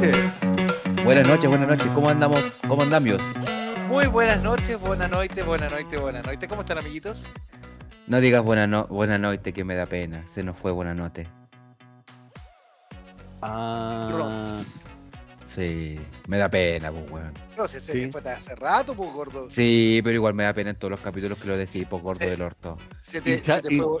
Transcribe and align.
noches. 0.00 0.32
Buenas 1.04 1.26
noches, 1.26 1.48
buenas 1.48 1.68
noches. 1.68 1.86
¿Cómo 1.94 2.08
andamos? 2.08 2.40
¿Cómo 2.68 2.82
andamos? 2.82 3.20
Muy 3.88 4.06
buenas 4.06 4.42
noches, 4.42 4.78
buenas 4.80 5.10
noches, 5.10 5.44
buenas 5.44 5.70
noches, 5.72 6.00
buenas 6.00 6.24
noches. 6.26 6.48
¿Cómo 6.48 6.62
están, 6.62 6.78
amiguitos? 6.78 7.26
No 8.06 8.20
digas 8.20 8.42
buena, 8.42 8.66
no, 8.66 8.86
buena 8.86 9.18
noche 9.18 9.52
que 9.52 9.64
me 9.64 9.74
da 9.74 9.86
pena. 9.86 10.24
Se 10.32 10.42
nos 10.42 10.56
fue 10.56 10.72
buena 10.72 10.94
noche. 10.94 11.26
Ah, 13.42 14.08
Rons. 14.12 14.84
Sí, 15.46 15.98
me 16.28 16.38
da 16.38 16.48
pena, 16.48 16.92
pues, 16.92 17.10
weón. 17.10 17.32
No 17.56 17.66
sé, 17.66 17.80
se 17.80 17.92
Sí. 17.92 18.12
fue 18.12 18.20
hace 18.30 18.54
rato, 18.54 18.94
pues, 18.94 19.12
gordo. 19.12 19.50
Sí, 19.50 20.00
pero 20.04 20.14
igual 20.14 20.34
me 20.34 20.44
da 20.44 20.52
pena 20.52 20.70
en 20.70 20.76
todos 20.76 20.92
los 20.92 21.00
capítulos 21.00 21.38
que 21.38 21.48
lo 21.48 21.56
decís, 21.56 21.84
pues, 21.90 22.02
gordo 22.02 22.24
del 22.24 22.40
orto. 22.42 22.76
Se 22.96 23.20
te, 23.20 23.38
Hincha- 23.38 23.56
se 23.56 23.62
te 23.62 23.74
y- 23.74 23.78
fue. 23.78 24.00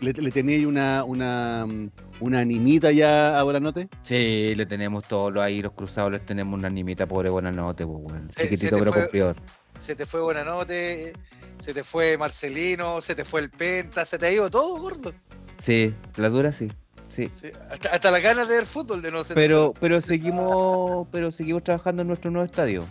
¿Le, 0.00 0.12
le 0.12 0.30
ahí 0.30 0.64
una, 0.66 1.04
una, 1.04 1.66
mm, 1.66 1.90
una 2.20 2.40
animita 2.40 2.90
ya 2.92 3.38
a 3.38 3.42
Buenanote? 3.42 3.88
Sí, 4.02 4.54
le 4.54 4.66
tenemos 4.66 5.06
todos 5.06 5.32
los 5.32 5.42
ahí, 5.42 5.60
los 5.62 5.72
cruzados, 5.72 6.12
les 6.12 6.24
tenemos 6.26 6.58
una 6.58 6.68
animita, 6.68 7.06
pobre 7.06 7.30
buena 7.30 7.50
noche, 7.52 7.86
pues, 7.86 7.98
weón. 8.02 8.30
Se- 8.30 8.40
se 8.40 8.48
Chiquitito 8.48 8.76
te 8.76 8.78
pero 8.80 8.92
fue- 8.92 9.02
cumplidor. 9.02 9.36
Se 9.78 9.94
te 9.96 10.04
fue 10.04 10.20
Buenanote, 10.20 11.12
se 11.58 11.72
te 11.72 11.84
fue 11.84 12.18
Marcelino, 12.18 13.00
se 13.00 13.14
te 13.14 13.24
fue 13.24 13.40
el 13.40 13.50
Penta, 13.50 14.04
se 14.04 14.18
te 14.18 14.26
ha 14.26 14.32
ido 14.32 14.50
todo, 14.50 14.78
gordo. 14.80 15.12
Sí, 15.58 15.94
la 16.16 16.28
dura 16.28 16.52
sí. 16.52 16.68
Sí. 17.08 17.28
Sí, 17.32 17.48
Hasta, 17.70 17.88
hasta 17.90 18.10
las 18.10 18.22
ganas 18.22 18.48
de 18.48 18.56
ver 18.56 18.66
fútbol 18.66 19.02
de 19.02 19.10
no 19.10 19.24
se 19.24 19.34
te 19.34 19.40
Pero, 19.40 19.72
pero 19.80 20.00
seguimos, 20.00 21.08
pero 21.10 21.32
seguimos 21.32 21.64
trabajando 21.64 22.02
en 22.02 22.08
nuestro 22.08 22.30
nuevo 22.30 22.44
estadio. 22.46 22.86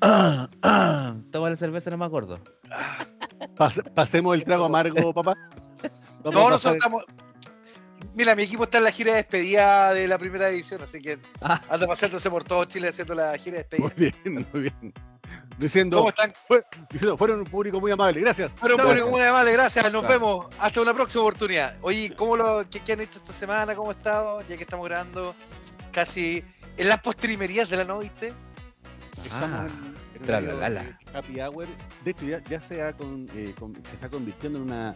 Toma 1.32 1.50
la 1.50 1.56
cerveza 1.56 1.90
no 1.90 1.98
me 1.98 2.04
acuerdo. 2.04 2.38
Pas- 3.56 3.82
pasemos 3.94 4.34
el 4.36 4.44
trago 4.44 4.64
amargo, 4.66 5.12
papá. 5.14 5.34
No, 6.24 6.50
nosotros 6.50 6.76
estamos. 6.76 7.04
Mira, 8.14 8.34
mi 8.34 8.44
equipo 8.44 8.64
está 8.64 8.78
en 8.78 8.84
la 8.84 8.90
gira 8.90 9.12
de 9.12 9.16
despedida 9.18 9.92
de 9.92 10.08
la 10.08 10.16
primera 10.18 10.48
división, 10.48 10.80
así 10.82 11.00
que 11.02 11.18
Ah. 11.42 11.60
anda 11.68 11.86
pasándose 11.86 12.30
por 12.30 12.44
todo 12.44 12.64
Chile 12.64 12.88
haciendo 12.88 13.14
la 13.14 13.36
gira 13.36 13.58
de 13.62 13.78
Muy 13.78 13.88
despedida. 13.90 14.16
bien, 14.24 14.46
muy 14.52 14.60
bien. 14.62 14.94
Diciendo, 15.58 15.98
¿Cómo 15.98 16.08
están? 16.10 16.32
diciendo, 16.90 17.16
fueron 17.16 17.40
un 17.40 17.46
público 17.46 17.80
muy 17.80 17.90
amable, 17.90 18.20
gracias. 18.20 18.52
Bueno, 18.60 18.76
Chao. 18.76 18.86
público, 18.86 19.10
muy 19.10 19.22
amable, 19.22 19.52
gracias. 19.52 19.90
Nos 19.92 20.02
Chao. 20.02 20.10
vemos. 20.10 20.46
Hasta 20.58 20.80
una 20.82 20.92
próxima 20.94 21.22
oportunidad. 21.22 21.78
Oye, 21.82 22.14
¿cómo 22.14 22.36
lo, 22.36 22.68
qué, 22.68 22.80
qué 22.80 22.92
han 22.92 23.00
hecho 23.00 23.18
esta 23.18 23.32
semana? 23.32 23.74
¿Cómo 23.74 23.90
ha 23.90 23.94
estado? 23.94 24.40
Ya 24.42 24.56
que 24.56 24.64
estamos 24.64 24.86
grabando 24.86 25.34
casi 25.92 26.44
en 26.76 26.88
las 26.88 27.00
postrimerías 27.00 27.68
de 27.70 27.76
la 27.78 27.84
noche. 27.84 28.34
Estamos 29.16 29.50
Ah, 29.50 29.66
en- 30.14 30.60
la 30.60 30.68
la. 30.68 30.98
Happy 31.14 31.40
Hour. 31.40 31.66
De 32.04 32.10
hecho, 32.10 32.24
ya, 32.26 32.42
ya 32.44 32.60
se, 32.60 32.82
ha 32.82 32.92
con- 32.94 33.28
eh, 33.34 33.54
con- 33.58 33.74
se 33.74 33.94
está 33.94 34.08
convirtiendo 34.10 34.58
en, 34.58 34.64
una, 34.64 34.94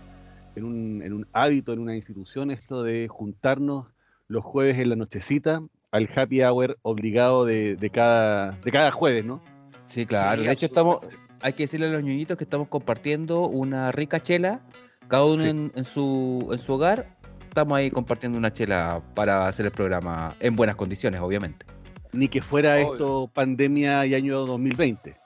en, 0.57 0.65
un, 0.65 1.03
en 1.03 1.13
un 1.13 1.27
hábito, 1.33 1.73
en 1.73 1.79
una 1.81 1.97
institución, 1.97 2.51
esto 2.51 2.83
de 2.83 3.09
juntarnos 3.09 3.87
los 4.29 4.45
jueves 4.45 4.79
en 4.79 4.89
la 4.91 4.97
nochecita 4.97 5.63
al 5.93 6.09
Happy 6.15 6.41
Hour 6.43 6.79
obligado 6.83 7.45
de, 7.45 7.77
de 7.77 7.91
cada, 7.91 8.53
de 8.65 8.71
cada 8.71 8.91
jueves, 8.93 9.25
¿no? 9.25 9.43
Sí, 9.87 10.07
claro. 10.07 10.41
Sí, 10.41 10.47
de 10.47 10.53
hecho, 10.53 10.67
estamos, 10.67 10.99
hay 11.43 11.53
que 11.55 11.65
decirle 11.65 11.87
a 11.87 11.91
los 11.91 12.03
ñoñitos 12.05 12.39
que 12.39 12.45
estamos 12.45 12.69
compartiendo 12.69 13.49
una 13.49 13.91
rica 13.91 14.21
chela, 14.21 14.61
cada 15.09 15.25
uno 15.25 15.43
Sí. 15.43 15.49
en, 15.49 15.73
en 15.75 15.85
su, 15.85 16.49
en 16.53 16.59
su 16.59 16.73
hogar. 16.75 17.17
Estamos 17.49 17.77
ahí 17.77 17.91
compartiendo 17.91 18.39
una 18.39 18.53
chela 18.53 19.03
para 19.15 19.49
hacer 19.49 19.67
el 19.67 19.73
programa 19.73 20.37
en 20.39 20.55
buenas 20.55 20.77
condiciones, 20.77 21.21
obviamente. 21.21 21.67
Ni 22.13 22.29
que 22.29 22.41
fuera 22.41 22.75
Obvio. 22.75 22.93
esto 22.93 23.31
pandemia 23.35 24.07
y 24.07 24.15
año 24.15 24.47
2020. 24.47 25.17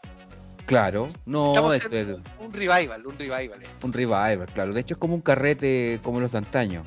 Claro, 0.67 1.09
no, 1.27 1.49
Estamos 1.49 1.75
esto 1.75 1.89
haciendo 1.89 2.13
es 2.15 2.21
un 2.41 2.53
revival, 2.53 3.07
un 3.07 3.19
revival. 3.19 3.63
esto. 3.63 3.87
un 3.87 3.93
revival, 3.93 4.47
claro. 4.55 4.73
De 4.73 4.81
hecho, 4.81 4.95
es 4.95 4.99
como 4.99 5.15
un 5.15 5.21
carrete 5.21 6.01
como 6.03 6.21
los 6.21 6.33
de 6.33 6.39
antaño. 6.39 6.83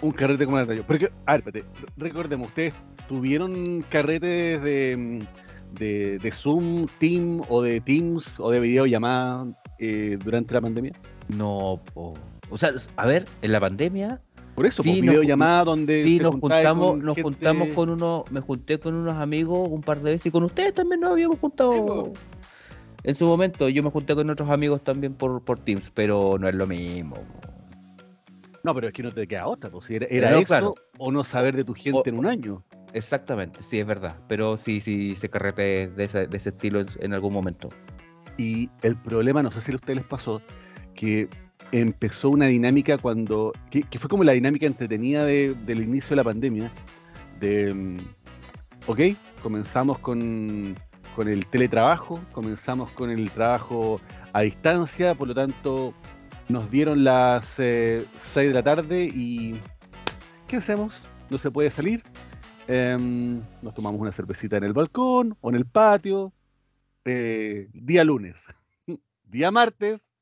Un 0.00 0.12
carrete 0.12 0.44
como 0.46 0.56
el 0.56 0.62
anterior. 0.62 0.86
Porque, 0.86 1.10
a 1.26 1.32
ver, 1.36 1.44
espérate, 1.46 1.64
recordemos, 1.96 2.48
¿ustedes 2.48 2.72
tuvieron 3.08 3.84
carretes 3.90 4.62
de, 4.62 4.96
mm, 4.96 5.74
de, 5.78 6.18
de 6.18 6.32
Zoom, 6.32 6.86
Team 6.98 7.42
o 7.48 7.60
de 7.62 7.80
Teams 7.80 8.38
o 8.38 8.50
de 8.50 8.60
videollamada 8.60 9.46
eh, 9.78 10.16
durante 10.24 10.54
la 10.54 10.60
pandemia? 10.62 10.92
No, 11.28 11.80
po. 11.92 12.14
o 12.48 12.56
sea, 12.56 12.70
a 12.96 13.06
ver, 13.06 13.26
en 13.42 13.52
la 13.52 13.60
pandemia, 13.60 14.20
Por 14.54 14.66
eso, 14.66 14.82
Sí, 14.82 15.02
nos- 15.02 15.10
videollamada 15.14 15.64
donde 15.64 16.02
sí, 16.02 16.16
te 16.18 16.24
nos 16.24 16.34
juntamos, 16.36 16.90
con 16.92 16.98
nos 17.04 17.14
gente- 17.14 17.22
juntamos 17.30 17.68
con 17.74 17.90
unos, 17.90 18.30
me 18.32 18.40
junté 18.40 18.78
con 18.80 18.94
unos 18.94 19.16
amigos 19.16 19.68
un 19.70 19.82
par 19.82 19.98
de 19.98 20.10
veces 20.12 20.26
y 20.26 20.30
con 20.32 20.42
ustedes 20.44 20.74
también 20.74 21.00
nos 21.00 21.12
habíamos 21.12 21.38
juntado. 21.38 21.72
Sí. 22.14 22.20
En 23.04 23.14
su 23.14 23.26
momento, 23.26 23.68
yo 23.68 23.82
me 23.82 23.90
junté 23.90 24.14
con 24.14 24.28
otros 24.28 24.50
amigos 24.50 24.82
también 24.82 25.14
por, 25.14 25.42
por 25.42 25.58
Teams, 25.60 25.90
pero 25.94 26.36
no 26.38 26.48
es 26.48 26.54
lo 26.54 26.66
mismo. 26.66 27.16
No, 28.64 28.74
pero 28.74 28.88
es 28.88 28.92
que 28.92 29.02
no 29.02 29.12
te 29.12 29.26
queda 29.26 29.46
otra, 29.46 29.70
pues 29.70 29.88
era, 29.90 30.06
era 30.10 30.30
No, 30.30 30.38
eso 30.38 30.46
claro. 30.46 30.74
o 30.98 31.12
no 31.12 31.22
saber 31.24 31.56
de 31.56 31.64
tu 31.64 31.74
gente 31.74 32.10
O- 32.10 32.12
en 32.12 32.18
un 32.18 32.26
año. 32.26 32.64
Exactamente, 32.92 33.62
sí, 33.62 33.78
es 33.78 33.86
verdad. 33.86 34.16
Pero 34.28 34.56
sí, 34.56 34.80
sí, 34.80 35.14
se 35.14 35.28
carrete 35.28 35.88
de 35.88 36.04
ese, 36.04 36.26
de 36.26 36.36
ese 36.36 36.48
estilo 36.48 36.80
en, 36.80 36.86
en 37.00 37.14
algún 37.14 37.32
momento. 37.32 37.68
Y 38.36 38.68
el 38.82 38.96
problema, 38.96 39.42
no 39.42 39.52
sé 39.52 39.60
si 39.60 39.72
a 39.72 39.76
ustedes 39.76 39.98
les 39.98 40.06
pasó, 40.06 40.42
que 40.94 41.28
empezó 41.70 42.30
una 42.30 42.46
dinámica 42.46 42.98
cuando, 42.98 43.52
que, 43.70 43.82
que 43.82 43.98
fue 43.98 44.08
como 44.08 44.24
la 44.24 44.32
dinámica 44.32 44.66
entretenida 44.66 45.24
de- 45.24 45.54
del 45.66 45.82
inicio 45.82 46.10
de 46.10 46.16
la 46.16 46.24
pandemia, 46.24 46.70
de, 47.38 47.72
mm, 47.74 47.96
ok, 48.86 49.00
comenzamos 49.42 49.98
con, 49.98 50.74
con 51.18 51.26
el 51.26 51.46
teletrabajo, 51.46 52.20
comenzamos 52.30 52.92
con 52.92 53.10
el 53.10 53.28
trabajo 53.32 54.00
a 54.32 54.42
distancia, 54.42 55.16
por 55.16 55.26
lo 55.26 55.34
tanto 55.34 55.92
nos 56.48 56.70
dieron 56.70 57.02
las 57.02 57.44
6 57.46 58.06
de 58.34 58.52
la 58.54 58.62
tarde 58.62 59.10
y 59.12 59.58
¿qué 60.46 60.58
hacemos? 60.58 61.08
No 61.28 61.36
se 61.38 61.50
puede 61.50 61.70
salir. 61.70 62.04
Em, 62.68 63.42
nos 63.62 63.74
tomamos 63.74 64.00
una 64.00 64.12
cervecita 64.12 64.58
en 64.58 64.62
el 64.62 64.72
balcón 64.74 65.36
o 65.40 65.50
en 65.50 65.56
el 65.56 65.66
patio. 65.66 66.32
Eh, 67.04 67.66
día 67.72 68.04
lunes. 68.04 68.46
Día 69.24 69.50
martes. 69.50 70.12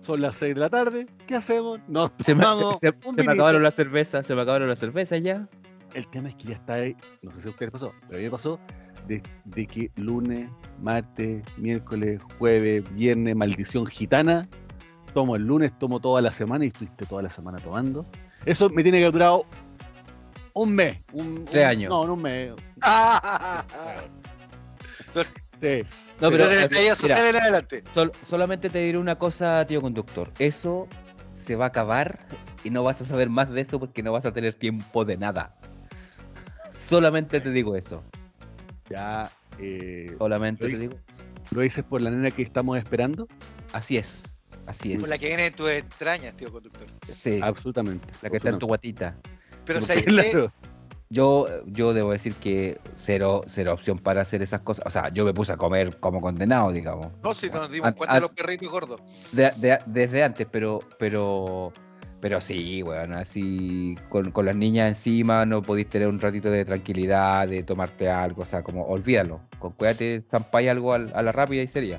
Son 0.00 0.20
las 0.20 0.36
6 0.36 0.54
de 0.54 0.60
la 0.60 0.68
tarde. 0.68 1.06
¿Qué 1.26 1.34
hacemos? 1.34 1.80
Nos 1.88 2.12
Se 2.22 2.34
me, 2.34 2.42
se- 2.42 2.50
un 2.50 2.74
se 2.78 2.90
me 2.90 3.12
vinito. 3.22 3.30
acabaron 3.32 3.62
las 3.62 3.74
cervezas, 3.74 4.26
se 4.26 4.34
me 4.34 4.42
acabaron 4.42 4.68
las 4.68 4.80
cervezas 4.80 5.22
ya. 5.22 5.48
El 5.94 6.06
tema 6.08 6.28
es 6.28 6.34
que 6.36 6.44
ya 6.48 6.56
está 6.56 6.74
ahí. 6.74 6.94
No 7.22 7.32
sé 7.32 7.40
si 7.40 7.48
a 7.48 7.52
ustedes 7.52 7.72
pasó, 7.72 7.94
pero 8.02 8.14
a 8.14 8.18
mí 8.18 8.24
me 8.24 8.30
pasó 8.30 8.60
de, 9.10 9.22
de 9.44 9.66
que 9.66 9.90
lunes, 9.96 10.48
martes, 10.80 11.42
miércoles, 11.56 12.20
jueves, 12.38 12.84
viernes, 12.94 13.34
maldición 13.36 13.86
gitana. 13.86 14.48
Tomo 15.14 15.34
el 15.36 15.44
lunes, 15.46 15.76
tomo 15.78 15.98
toda 16.00 16.22
la 16.22 16.32
semana 16.32 16.64
y 16.64 16.68
estuviste 16.68 17.04
toda 17.06 17.22
la 17.22 17.30
semana 17.30 17.58
tomando. 17.58 18.06
Eso 18.46 18.70
me 18.70 18.82
tiene 18.84 18.98
que 18.98 19.04
haber 19.04 19.12
durado 19.14 19.44
un 20.54 20.72
mes. 20.74 20.98
Un, 21.12 21.44
Tres 21.44 21.64
un- 21.64 21.70
años. 21.70 21.90
No, 21.90 22.06
no 22.06 22.14
un 22.14 22.22
mes. 22.22 22.52
Ah, 22.82 23.64
Sí. 25.60 25.82
No, 26.20 26.30
Pero 26.30 26.30
pero 26.30 26.44
Desde 26.44 26.56
el 26.56 26.60
estallido 26.62 26.82
mira, 26.82 26.94
social 26.96 27.26
en 27.26 27.36
adelante. 27.36 27.84
sol- 27.92 28.12
solamente 28.26 28.70
te 28.70 28.78
diré 28.78 28.96
una 28.98 29.16
cosa, 29.16 29.66
tío 29.66 29.82
conductor. 29.82 30.30
Eso 30.38 30.86
se 31.32 31.54
va 31.56 31.66
a 31.66 31.68
acabar 31.68 32.18
y 32.64 32.70
no 32.70 32.82
vas 32.82 33.00
a 33.02 33.04
saber 33.04 33.28
más 33.28 33.50
de 33.50 33.60
eso 33.62 33.78
porque 33.78 34.02
no 34.02 34.12
vas 34.12 34.24
a 34.24 34.32
tener 34.32 34.54
tiempo 34.54 35.04
de 35.04 35.16
nada. 35.18 35.54
Solamente 36.88 37.40
te 37.40 37.50
digo 37.50 37.76
eso. 37.76 38.02
Ya 38.90 39.30
eh, 39.58 40.14
Solamente 40.18 40.64
Lo 40.64 40.68
te 40.68 40.72
hice. 40.74 40.88
digo. 40.88 40.94
lo 41.52 41.60
dices 41.62 41.84
por 41.84 42.00
la 42.02 42.10
nena 42.10 42.30
que 42.30 42.42
estamos 42.42 42.76
esperando. 42.78 43.26
Así 43.72 43.96
es. 43.96 44.36
Así 44.66 44.92
es. 44.92 45.00
Por 45.00 45.08
la 45.10 45.18
que 45.18 45.26
viene 45.28 45.46
en 45.46 45.54
tus 45.54 45.70
entrañas, 45.70 46.36
tío 46.36 46.52
conductor. 46.52 46.86
Sí, 47.06 47.40
Absolutamente. 47.42 48.06
la 48.22 48.30
que 48.30 48.36
está 48.36 48.50
en 48.50 48.58
tu 48.58 48.66
guatita. 48.66 49.16
Pero. 49.64 49.80
Yo, 51.12 51.48
yo 51.66 51.92
debo 51.92 52.12
decir 52.12 52.36
que 52.36 52.78
cero, 52.94 53.42
cero 53.48 53.72
opción 53.74 53.98
para 53.98 54.20
hacer 54.20 54.42
esas 54.42 54.60
cosas. 54.60 54.86
O 54.86 54.90
sea, 54.90 55.08
yo 55.08 55.24
me 55.24 55.34
puse 55.34 55.52
a 55.52 55.56
comer 55.56 55.98
como 55.98 56.20
condenado, 56.20 56.70
digamos. 56.70 57.08
No, 57.24 57.34
si 57.34 57.50
nos 57.50 57.68
dimos 57.68 57.96
cuenta 57.96 58.14
de 58.14 58.20
los 58.20 58.30
perritos 58.30 58.68
gordos. 58.68 59.00
de- 59.32 59.50
de- 59.56 59.78
desde 59.86 60.22
antes, 60.22 60.46
pero, 60.48 60.78
pero, 61.00 61.72
pero 62.20 62.40
sí, 62.40 62.82
weón, 62.82 63.12
así 63.14 63.96
con, 64.08 64.30
con 64.30 64.44
las 64.46 64.54
niñas 64.56 64.88
encima 64.88 65.46
no 65.46 65.62
podéis 65.62 65.88
tener 65.88 66.08
un 66.08 66.18
ratito 66.18 66.50
de 66.50 66.64
tranquilidad, 66.64 67.48
de 67.48 67.62
tomarte 67.62 68.10
algo, 68.10 68.42
o 68.42 68.46
sea, 68.46 68.62
como 68.62 68.84
olvídalo. 68.84 69.40
Con 69.58 69.72
cuídate, 69.72 70.22
zampáis 70.30 70.70
algo 70.70 70.92
al- 70.92 71.12
a, 71.14 71.22
la 71.22 71.32
rápida 71.32 71.62
y 71.62 71.68
sería. 71.68 71.98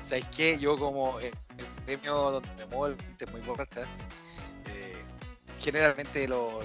¿Sabes 0.00 0.26
qué? 0.34 0.58
Yo 0.58 0.78
como 0.78 1.20
eh, 1.20 1.30
el 1.58 1.64
premio 1.84 2.14
donde 2.14 2.48
me 2.56 2.66
muevo, 2.66 2.96
gente 2.96 3.26
muy 3.32 3.40
borracha, 3.42 3.82
eh, 3.82 5.02
generalmente 5.58 6.26
los 6.28 6.64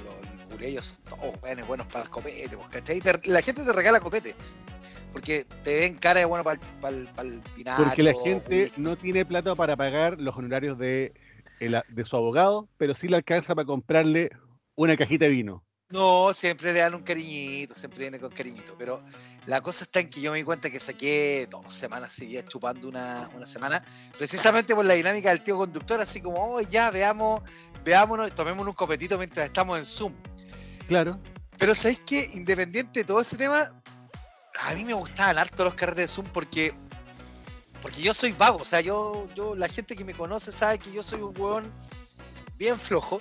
curellos 0.50 0.86
son 0.86 1.18
todos 1.20 1.42
buenos, 1.42 1.68
buenos 1.68 1.88
para 1.88 2.06
el 2.06 2.10
copete, 2.12 2.56
pues, 2.56 2.70
¿cachai? 2.70 3.02
Te- 3.02 3.28
la 3.28 3.42
gente 3.42 3.64
te 3.66 3.74
regala 3.74 4.00
copete. 4.00 4.36
Porque 5.12 5.46
te 5.64 5.80
ven 5.82 5.96
cara 5.96 6.22
de 6.22 6.26
bueno 6.26 6.44
para 6.44 6.60
el 7.22 7.42
pinacho. 7.56 7.84
Porque 7.84 8.04
la 8.04 8.14
gente 8.14 8.72
no 8.78 8.96
tiene 8.98 9.24
plata 9.26 9.54
para 9.54 9.76
pagar 9.76 10.20
los 10.20 10.36
honorarios 10.36 10.78
de, 10.80 11.14
el- 11.66 11.84
de 11.88 12.06
su 12.06 12.16
abogado, 12.16 12.68
pero 12.78 12.96
sí 12.96 13.08
le 13.08 13.16
alcanza 13.18 13.56
para 13.56 13.66
comprarle 13.66 14.32
una 14.76 14.98
cajita 14.98 15.26
de 15.26 15.32
vino. 15.32 15.64
No, 15.90 16.34
siempre 16.34 16.74
le 16.74 16.80
dan 16.80 16.96
un 16.96 17.04
cariñito, 17.04 17.76
siempre 17.76 18.00
viene 18.00 18.20
con 18.20 18.32
cariñito. 18.32 18.76
Pero 18.80 19.04
la 19.46 19.62
cosa 19.62 19.84
está 19.84 20.00
en 20.00 20.10
que 20.10 20.22
yo 20.22 20.32
me 20.32 20.38
di 20.40 20.44
cuenta 20.44 20.72
que 20.72 20.80
saqué 20.80 21.48
dos 21.52 21.72
semanas 21.72 22.14
seguidas 22.14 22.46
chupando 22.48 22.88
una, 22.88 23.30
una 23.36 23.46
semana, 23.46 23.84
precisamente 24.18 24.74
por 24.74 24.86
la 24.86 24.96
dinámica 24.96 25.30
del 25.30 25.44
tío 25.44 25.56
conductor, 25.56 26.02
así 26.02 26.20
como, 26.20 26.38
oh, 26.40 26.62
ya, 26.62 26.90
veamos, 26.90 27.42
veámonos, 27.84 28.34
tomémonos 28.34 28.70
un 28.72 28.74
copetito 28.76 29.18
mientras 29.20 29.46
estamos 29.46 29.78
en 29.78 29.86
Zoom. 29.86 30.14
Claro. 30.88 31.20
Pero 31.60 31.76
¿sabéis 31.76 32.02
qué? 32.06 32.28
Independiente 32.34 33.02
de 33.02 33.06
todo 33.06 33.22
ese 33.22 33.38
tema, 33.38 33.70
a 34.62 34.74
mí 34.74 34.84
me 34.86 34.94
gustaban 34.94 35.38
harto 35.38 35.64
los 35.64 35.76
carretes 35.76 36.06
de 36.06 36.08
Zoom 36.08 36.28
porque 36.34 36.74
porque 37.84 38.02
yo 38.02 38.14
soy 38.14 38.32
vago, 38.32 38.60
o 38.60 38.66
sea, 38.66 38.80
yo, 38.80 39.28
yo, 39.36 39.58
la 39.58 39.68
gente 39.68 39.98
que 39.98 40.06
me 40.06 40.14
conoce 40.14 40.54
sabe 40.54 40.80
que 40.80 40.90
yo 40.90 41.04
soy 41.04 41.22
un 41.22 41.38
hueón 41.38 41.70
bien 42.58 42.80
flojo. 42.80 43.20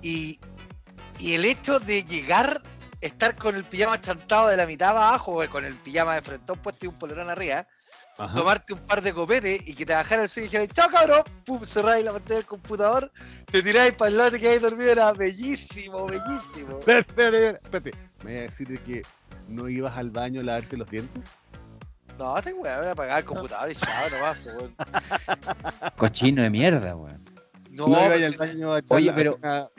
Y, 0.00 0.40
y 1.18 1.34
el 1.34 1.44
hecho 1.44 1.78
de 1.80 2.02
llegar, 2.02 2.62
estar 3.02 3.36
con 3.36 3.56
el 3.56 3.62
pijama 3.62 4.00
chantado 4.00 4.48
de 4.48 4.56
la 4.56 4.66
mitad 4.66 4.96
abajo, 4.96 5.42
o 5.44 5.50
con 5.50 5.66
el 5.66 5.74
pijama 5.74 6.14
de 6.14 6.22
frentón 6.22 6.58
puesto 6.60 6.86
y 6.86 6.88
un 6.88 6.98
polerón 6.98 7.28
arriba, 7.28 7.66
Ajá. 8.16 8.34
tomarte 8.34 8.72
un 8.72 8.80
par 8.80 9.02
de 9.02 9.12
copetes 9.12 9.68
y 9.68 9.74
que 9.74 9.84
te 9.84 9.92
bajara 9.92 10.22
el 10.22 10.30
suelo 10.30 10.46
y 10.46 10.48
dijeras, 10.48 10.68
chao 10.72 10.88
cabrón, 10.90 11.22
pum, 11.44 11.62
cerráis 11.62 12.06
la 12.06 12.14
pantalla 12.14 12.36
del 12.36 12.46
computador, 12.46 13.12
te 13.50 13.62
tiráis 13.62 13.92
para 13.92 14.10
el 14.10 14.16
lado 14.16 14.34
y 14.34 14.40
quedáis 14.40 14.62
dormido, 14.62 14.92
era 14.92 15.12
bellísimo, 15.12 16.06
bellísimo. 16.06 16.78
Espera, 16.78 17.00
espera, 17.00 17.50
espérate. 17.50 17.90
¿Me 18.22 18.30
voy 18.30 18.38
a 18.38 18.42
decir 18.44 18.66
de 18.66 18.78
que 18.82 19.02
no 19.46 19.68
ibas 19.68 19.94
al 19.94 20.08
baño 20.08 20.40
a 20.40 20.44
lavarte 20.44 20.78
los 20.78 20.88
dientes? 20.88 21.22
No, 22.18 22.40
te 22.40 22.52
voy 22.54 22.68
a 22.68 22.90
apagar 22.92 23.18
el 23.18 23.24
computador 23.24 23.70
y 23.70 23.74
chao 23.74 24.08
nomás, 24.10 24.36
pues, 24.42 24.56
weón. 24.56 24.74
Cochino 25.96 26.42
de 26.42 26.50
mierda, 26.50 26.96
weón. 26.96 27.24
No, 27.70 27.88
ibas 27.88 28.34
pero 28.36 28.76
si- 28.86 28.94
Oye, 28.94 29.12
pero- 29.12 29.38
no, 29.42 29.70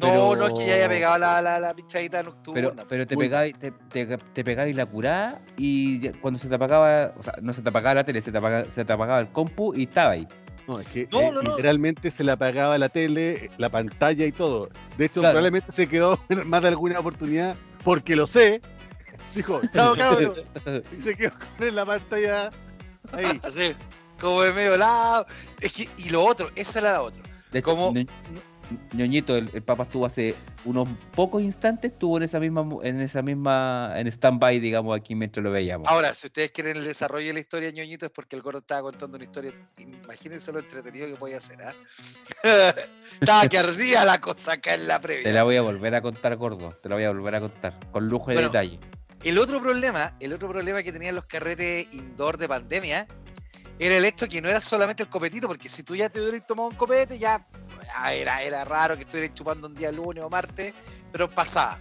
pero- 0.00 0.36
no 0.36 0.46
es 0.48 0.52
que 0.58 0.66
ya 0.66 0.74
haya 0.74 0.88
pegado 0.88 1.18
la, 1.18 1.40
la, 1.40 1.60
la 1.60 1.74
pinchadita 1.74 2.22
nocturna. 2.22 2.70
Pero, 2.74 2.86
pero 2.88 3.06
te 3.06 3.14
Uy. 3.16 3.24
pegabais, 3.24 3.58
te, 3.58 3.70
te, 3.90 4.18
te 4.18 4.44
pegabais 4.44 4.74
la 4.76 4.86
curada 4.86 5.40
y 5.56 6.00
ya- 6.00 6.12
cuando 6.20 6.38
se 6.40 6.48
te 6.48 6.54
apagaba, 6.56 7.14
o 7.16 7.22
sea, 7.22 7.34
no 7.40 7.52
se 7.52 7.62
te 7.62 7.68
apagaba 7.68 7.94
la 7.94 8.04
tele, 8.04 8.20
se 8.20 8.32
te 8.32 8.38
apagaba, 8.38 8.64
se 8.64 8.84
te 8.84 8.92
apagaba 8.92 9.20
el 9.20 9.28
compu 9.28 9.72
y 9.74 9.84
estaba 9.84 10.12
ahí. 10.12 10.26
No, 10.68 10.80
es 10.80 10.88
que 10.88 11.08
No, 11.12 11.20
eh, 11.20 11.30
no, 11.32 11.42
no. 11.42 11.50
literalmente 11.50 12.10
se 12.10 12.24
le 12.24 12.32
apagaba 12.32 12.76
la 12.76 12.88
tele, 12.88 13.50
la 13.56 13.70
pantalla 13.70 14.26
y 14.26 14.32
todo. 14.32 14.68
De 14.98 15.04
hecho, 15.04 15.20
Claro. 15.20 15.34
probablemente 15.34 15.70
se 15.70 15.88
quedó 15.88 16.18
en 16.28 16.46
más 16.48 16.60
de 16.62 16.68
alguna 16.68 16.98
oportunidad, 16.98 17.54
porque 17.84 18.16
lo 18.16 18.26
sé. 18.26 18.60
Dijo, 19.36 19.60
chao 19.72 19.94
cabrón. 19.96 20.34
Y 20.98 21.00
se 21.02 21.14
quedó 21.16 21.32
con 21.58 21.74
la 21.74 21.84
pantalla 21.86 22.50
ahí. 23.12 23.40
Así, 23.44 23.74
como 24.18 24.42
de 24.42 24.52
medio 24.52 24.76
lado. 24.76 25.26
Es 25.60 25.72
que, 25.72 25.88
y 25.98 26.10
lo 26.10 26.24
otro, 26.24 26.50
esa 26.56 26.78
era 26.80 26.92
la 26.92 27.02
otra. 27.02 27.22
De 27.52 27.58
hecho, 27.60 27.66
Como- 27.70 27.92
Ño- 27.92 28.06
Ñoñito, 28.94 29.36
el, 29.36 29.48
el 29.54 29.62
Papa 29.62 29.84
estuvo 29.84 30.04
hace 30.06 30.34
unos 30.64 30.88
pocos 31.14 31.40
instantes, 31.40 31.92
estuvo 31.92 32.16
en 32.16 32.24
esa 32.24 32.40
misma, 32.40 32.66
en 32.82 33.00
esa 33.00 33.22
misma, 33.22 33.92
en 33.94 34.08
stand-by, 34.08 34.58
digamos, 34.58 34.98
aquí 34.98 35.14
mientras 35.14 35.44
lo 35.44 35.52
veíamos. 35.52 35.86
Ahora, 35.88 36.12
si 36.16 36.26
ustedes 36.26 36.50
quieren 36.50 36.78
el 36.78 36.84
desarrollo 36.84 37.28
de 37.28 37.34
la 37.34 37.38
historia, 37.38 37.70
ñoñito, 37.70 38.06
es 38.06 38.10
porque 38.10 38.34
el 38.34 38.42
gordo 38.42 38.58
estaba 38.58 38.82
contando 38.82 39.18
una 39.18 39.22
historia. 39.24 39.52
Imagínense 39.78 40.50
lo 40.52 40.58
entretenido 40.58 41.06
que 41.06 41.14
podía 41.14 41.38
ser, 41.38 41.62
¿ah? 41.62 41.74
estaba 43.20 43.46
que 43.48 43.56
ardía 43.56 44.04
la 44.04 44.20
cosa 44.20 44.54
acá 44.54 44.74
en 44.74 44.88
la 44.88 45.00
previa. 45.00 45.22
Te 45.22 45.32
la 45.32 45.44
voy 45.44 45.54
a 45.56 45.62
volver 45.62 45.94
a 45.94 46.02
contar, 46.02 46.34
gordo. 46.36 46.70
Te 46.82 46.88
la 46.88 46.96
voy 46.96 47.04
a 47.04 47.10
volver 47.10 47.36
a 47.36 47.40
contar. 47.40 47.78
Con 47.92 48.08
lujo 48.08 48.30
de 48.30 48.34
Bueno, 48.34 48.48
detalle. 48.48 48.80
El 49.26 49.38
otro 49.38 49.60
problema, 49.60 50.14
el 50.20 50.32
otro 50.32 50.48
problema 50.48 50.84
que 50.84 50.92
tenían 50.92 51.16
los 51.16 51.24
carretes 51.24 51.92
indoor 51.92 52.38
de 52.38 52.46
pandemia 52.46 53.08
era 53.80 53.96
el 53.96 54.04
hecho 54.04 54.28
que 54.28 54.40
no 54.40 54.48
era 54.48 54.60
solamente 54.60 55.02
el 55.02 55.08
copetito, 55.08 55.48
porque 55.48 55.68
si 55.68 55.82
tú 55.82 55.96
ya 55.96 56.08
te 56.08 56.20
hubieras 56.20 56.46
tomado 56.46 56.68
un 56.68 56.76
copete, 56.76 57.18
ya 57.18 57.44
ah, 57.96 58.14
era, 58.14 58.40
era 58.40 58.64
raro 58.64 58.94
que 58.94 59.02
estuvieras 59.02 59.34
chupando 59.34 59.66
un 59.66 59.74
día 59.74 59.90
lunes 59.90 60.22
o 60.22 60.30
martes, 60.30 60.72
pero 61.10 61.28
pasaba. 61.28 61.80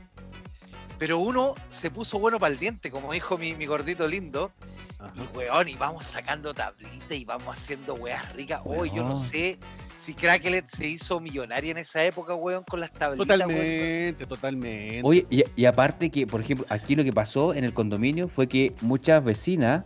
Pero 0.98 1.20
uno 1.20 1.56
se 1.70 1.92
puso 1.92 2.20
bueno 2.20 2.40
para 2.40 2.54
el 2.54 2.60
diente, 2.60 2.90
como 2.90 3.12
dijo 3.12 3.38
mi, 3.38 3.54
mi 3.54 3.66
gordito 3.66 4.08
lindo, 4.08 4.52
Ajá. 5.00 5.12
y 5.16 5.38
weón, 5.38 5.68
y 5.68 5.76
vamos 5.76 6.06
sacando 6.06 6.54
tablitas 6.54 7.12
y 7.12 7.26
vamos 7.26 7.56
haciendo 7.56 7.96
weas 7.96 8.34
ricas. 8.34 8.62
Hoy 8.64 8.92
yo 8.96 9.04
no 9.04 9.18
sé 9.18 9.60
si 9.98 10.14
Cracklet 10.14 10.66
se 10.68 10.88
hizo 10.88 11.20
millonaria 11.20 11.72
en 11.72 11.78
esa 11.78 12.04
época, 12.04 12.36
weón, 12.36 12.64
con 12.64 12.80
las 12.80 12.92
tablitas, 12.94 13.28
weón. 13.28 13.40
Totalmente, 13.40 14.26
totalmente. 14.26 15.02
Oye, 15.04 15.28
y, 15.30 15.44
y 15.56 15.66
aparte 15.66 16.10
que, 16.10 16.26
por 16.26 16.42
ejemplo, 16.42 16.66
aquí 16.70 16.96
lo 16.96 17.04
que 17.04 17.12
pasó 17.14 17.54
en 17.54 17.66
el 17.66 17.74
condominio 17.74 18.30
fue 18.30 18.48
que 18.48 18.74
muchas 18.82 19.24
vecinas 19.24 19.84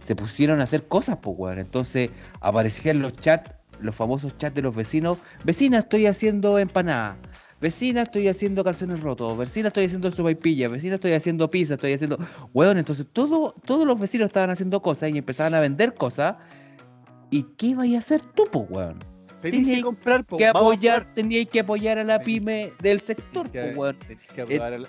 se 0.00 0.16
pusieron 0.16 0.60
a 0.60 0.64
hacer 0.64 0.86
cosas, 0.86 1.18
pues, 1.22 1.36
weón. 1.38 1.58
Entonces 1.58 2.10
aparecían 2.40 3.00
los 3.00 3.14
chats, 3.14 3.52
los 3.80 3.96
famosos 3.96 4.36
chats 4.38 4.54
de 4.54 4.62
los 4.62 4.76
vecinos. 4.76 5.18
Vecina, 5.44 5.80
estoy 5.80 6.06
haciendo 6.06 6.58
empanada. 6.58 7.16
Vecina, 7.62 8.02
estoy 8.02 8.26
haciendo 8.26 8.64
calzones 8.64 9.00
rotos. 9.00 9.38
Vecina, 9.38 9.68
estoy 9.68 9.84
haciendo 9.84 10.10
sopaipilla. 10.10 10.66
Vecina, 10.68 10.96
estoy 10.96 11.12
haciendo 11.12 11.48
pizza. 11.48 11.74
Estoy 11.74 11.92
haciendo. 11.92 12.18
Weón, 12.52 12.76
entonces 12.76 13.06
todo, 13.12 13.54
todos 13.64 13.86
los 13.86 13.98
vecinos 14.00 14.26
estaban 14.26 14.50
haciendo 14.50 14.82
cosas 14.82 15.14
y 15.14 15.18
empezaban 15.18 15.54
a 15.54 15.60
vender 15.60 15.94
cosas. 15.94 16.36
¿Y 17.30 17.44
qué 17.56 17.68
ibas 17.68 17.88
a 17.94 17.98
hacer 17.98 18.20
tú, 18.20 18.44
pues, 18.50 18.64
weón? 18.68 18.98
Tenías 19.40 19.62
tenía 19.62 19.76
que 19.76 19.82
comprar, 19.82 20.24
po, 20.24 20.36
Que 20.36 20.48
apoyar, 20.48 21.14
teníais 21.14 21.48
que 21.48 21.60
apoyar 21.60 21.98
a 21.98 22.04
la 22.04 22.20
pyme 22.20 22.72
del 22.80 23.00
sector, 23.00 23.48
pues, 23.48 23.76
weón. 23.76 23.96
tenías 24.00 24.26
que 24.26 24.42
apoyar 24.42 24.72
a 24.72 24.78
la- 24.78 24.88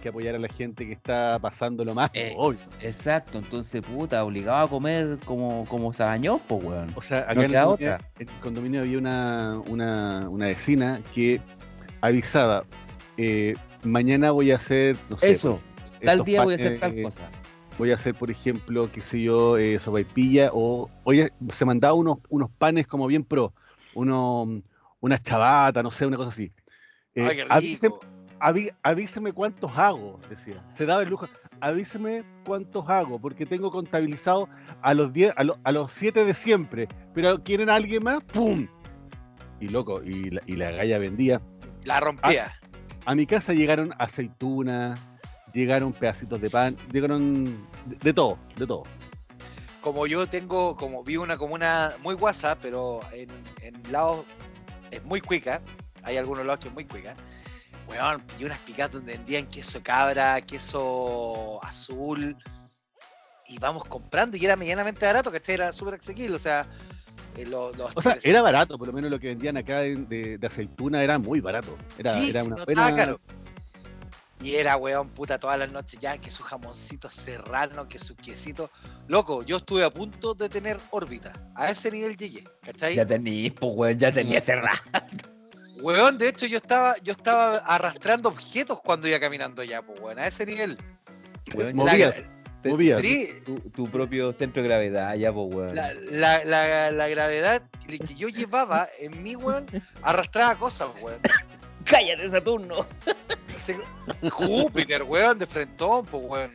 que 0.00 0.08
apoyar 0.08 0.34
a 0.34 0.38
la 0.38 0.48
gente 0.48 0.86
que 0.86 0.92
está 0.94 1.38
pasándolo 1.38 1.94
más, 1.94 2.08
po, 2.08 2.16
Ex- 2.18 2.34
obvio. 2.38 2.58
exacto, 2.80 3.36
entonces, 3.38 3.82
puta, 3.82 4.24
obligado 4.24 4.64
a 4.64 4.68
comer 4.70 5.18
como, 5.26 5.66
como 5.66 5.92
sabañó, 5.92 6.38
pues, 6.48 6.64
weón. 6.64 6.88
O 6.94 7.02
sea, 7.02 7.20
acá 7.20 7.34
No 7.34 7.42
en, 7.42 7.50
el 7.50 7.56
condominio, 7.62 7.96
en 8.18 8.28
el 8.28 8.40
condominio 8.40 8.80
había 8.80 8.98
una, 8.98 9.60
una, 9.68 10.28
una 10.30 10.46
vecina 10.46 11.00
que 11.14 11.40
avisaba, 12.06 12.64
eh, 13.16 13.54
mañana 13.82 14.30
voy 14.30 14.50
a 14.50 14.56
hacer, 14.56 14.96
no 15.10 15.18
sé, 15.18 15.30
Eso, 15.32 15.60
pues, 15.80 16.00
tal 16.02 16.24
día 16.24 16.42
voy 16.42 16.54
a 16.54 16.56
hacer 16.56 16.80
tal 16.80 16.98
eh, 16.98 17.02
cosa. 17.02 17.30
Voy 17.78 17.90
a 17.90 17.94
hacer, 17.96 18.14
por 18.14 18.30
ejemplo, 18.30 18.90
qué 18.90 19.02
sé 19.02 19.20
yo, 19.22 19.58
eh, 19.58 19.78
sopaipilla, 19.78 20.50
o 20.52 20.88
oye, 21.04 21.30
se 21.52 21.64
mandaba 21.64 21.94
unos, 21.94 22.18
unos 22.30 22.50
panes 22.50 22.86
como 22.86 23.06
bien 23.06 23.22
pro, 23.24 23.52
uno, 23.94 24.62
una 25.00 25.18
chavata, 25.18 25.82
no 25.82 25.90
sé, 25.90 26.06
una 26.06 26.16
cosa 26.16 26.30
así. 26.30 26.52
Eh, 27.14 27.22
Ay, 27.28 27.36
qué 27.36 27.46
avíseme, 27.48 27.94
rico. 27.94 28.06
aví- 28.40 28.72
avíseme 28.82 29.32
cuántos 29.32 29.70
hago, 29.76 30.18
decía. 30.30 30.64
Se 30.74 30.86
daba 30.86 31.02
el 31.02 31.10
lujo. 31.10 31.28
Avíseme 31.60 32.22
cuántos 32.44 32.88
hago, 32.88 33.18
porque 33.18 33.46
tengo 33.46 33.70
contabilizado 33.70 34.48
a 34.82 34.92
los 34.94 35.12
10, 35.12 35.32
a, 35.36 35.44
lo- 35.44 35.58
a 35.64 35.72
los 35.72 35.90
7 35.92 36.24
de 36.26 36.34
siempre. 36.34 36.88
Pero 37.14 37.42
quieren 37.42 37.70
a 37.70 37.74
alguien 37.76 38.04
más, 38.04 38.22
¡pum! 38.24 38.66
Y 39.60 39.68
loco, 39.68 40.02
y 40.02 40.30
la, 40.30 40.42
y 40.46 40.56
la 40.56 40.70
galla 40.70 40.98
vendía. 40.98 41.40
La 41.86 42.00
rompía. 42.00 42.54
A 43.06 43.14
mi 43.14 43.26
casa 43.26 43.54
llegaron 43.54 43.94
aceitunas, 43.98 44.98
llegaron 45.54 45.92
pedacitos 45.92 46.40
de 46.40 46.50
pan, 46.50 46.76
llegaron 46.92 47.66
de, 47.86 47.96
de 47.96 48.12
todo, 48.12 48.38
de 48.56 48.66
todo. 48.66 48.82
como 49.86 50.08
yo 50.08 50.26
tengo, 50.28 50.74
como 50.74 51.04
vivo 51.04 51.22
en 51.22 51.30
una 51.30 51.38
comuna 51.38 51.94
muy 52.02 52.16
guasa, 52.16 52.58
pero 52.60 53.02
en, 53.12 53.30
en 53.62 53.92
lados 53.92 54.26
es 54.90 55.04
muy 55.04 55.20
cuica, 55.20 55.62
hay 56.02 56.16
algunos 56.16 56.44
lados 56.44 56.58
que 56.58 56.68
es 56.68 56.74
muy 56.74 56.84
cuica. 56.84 57.14
Weón, 57.86 58.20
y 58.36 58.44
unas 58.44 58.58
picadas 58.58 58.90
donde 58.94 59.12
vendían 59.12 59.46
queso 59.46 59.80
cabra, 59.80 60.40
queso 60.40 61.62
azul, 61.62 62.36
y 63.46 63.58
vamos 63.60 63.84
comprando, 63.84 64.36
y 64.36 64.44
era 64.44 64.56
medianamente 64.56 65.06
barato, 65.06 65.30
¿cachai? 65.30 65.54
Era 65.54 65.72
súper 65.72 65.94
asequible, 65.94 66.34
o 66.34 66.40
sea, 66.40 66.66
los 67.44 67.76
O 67.94 68.00
sea, 68.02 68.12
tres- 68.12 68.24
era 68.24 68.40
barato, 68.40 68.78
por 68.78 68.86
lo 68.86 68.92
menos 68.94 69.10
lo 69.10 69.20
que 69.20 69.28
vendían 69.28 69.56
acá 69.58 69.80
de, 69.80 69.96
de- 69.96 70.38
de 70.38 70.46
aceituna 70.46 71.02
era 71.02 71.18
muy 71.18 71.40
barato. 71.40 71.76
Era, 71.98 72.18
Sí, 72.18 72.30
era 72.30 72.40
sí, 72.42 72.46
una 72.48 72.56
no 72.56 72.64
buena. 72.64 72.82
estaba 72.88 72.96
caro. 72.96 73.20
Y 74.40 74.54
era, 74.54 74.76
weón, 74.76 75.08
puta, 75.08 75.38
todas 75.38 75.58
las 75.58 75.72
noches 75.72 75.98
ya, 75.98 76.18
que 76.18 76.30
su 76.30 76.42
jamoncito 76.42 77.08
serrano, 77.10 77.88
que 77.88 77.98
su 77.98 78.14
quesito. 78.16 78.70
Loco, 79.08 79.42
yo 79.42 79.56
estuve 79.56 79.82
a 79.82 79.90
punto 79.90 80.34
de 80.34 80.48
tener 80.50 80.78
órbita. 80.90 81.32
A 81.54 81.70
ese 81.70 81.90
nivel 81.90 82.16
llegué, 82.16 82.44
¿cachai? 82.62 82.94
Ya 82.94 83.06
tenís, 83.06 83.52
pues, 83.52 83.72
weón, 83.74 83.98
ya 83.98 84.12
tenía 84.12 84.40
cerrado. 84.40 84.78
Weón, 85.80 86.16
de 86.18 86.28
hecho 86.28 86.46
yo 86.46 86.58
estaba, 86.58 86.96
yo 87.02 87.12
estaba 87.12 87.56
arrastrando 87.58 88.28
objetos 88.28 88.80
cuando 88.82 89.08
iba 89.08 89.18
caminando 89.20 89.62
ya, 89.62 89.82
pues 89.82 89.98
weón, 90.00 90.18
a 90.18 90.26
ese 90.26 90.44
nivel. 90.46 90.76
Weón, 91.54 91.76
La- 91.76 91.84
Movías, 91.84 92.22
movías. 92.68 93.00
Sí, 93.00 93.28
Tu, 93.44 93.58
tu 93.70 93.88
propio 93.90 94.32
centro 94.32 94.62
de 94.62 94.68
gravedad, 94.68 95.14
ya, 95.14 95.32
pues, 95.32 95.54
weón. 95.54 95.74
la, 95.74 95.92
la, 96.10 96.44
la, 96.44 96.90
la 96.90 97.08
gravedad 97.08 97.62
que 97.86 98.14
yo 98.14 98.28
llevaba 98.28 98.88
en 99.00 99.22
mí, 99.22 99.36
weón, 99.36 99.66
arrastraba 100.02 100.56
cosas, 100.56 100.90
weón. 101.00 101.20
¡Cállate, 101.84 102.28
Saturno! 102.28 102.86
Júpiter, 104.30 105.02
weón, 105.02 105.38
de 105.38 105.46
frentón, 105.46 106.04
pues 106.06 106.22
weón. 106.26 106.50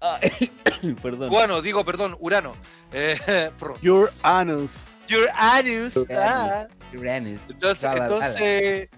Ay, 0.00 0.50
Perdón. 1.02 1.30
Bueno, 1.30 1.62
digo, 1.62 1.84
perdón, 1.84 2.16
Urano. 2.18 2.56
Eh. 2.92 3.16
Your 3.82 4.08
anus. 4.24 4.72
Your 5.06 5.28
anus. 5.34 5.94
Your 5.94 6.06
ah. 6.18 6.66
Uranus. 6.92 7.40
Entonces, 7.48 7.88
entonces, 7.90 8.88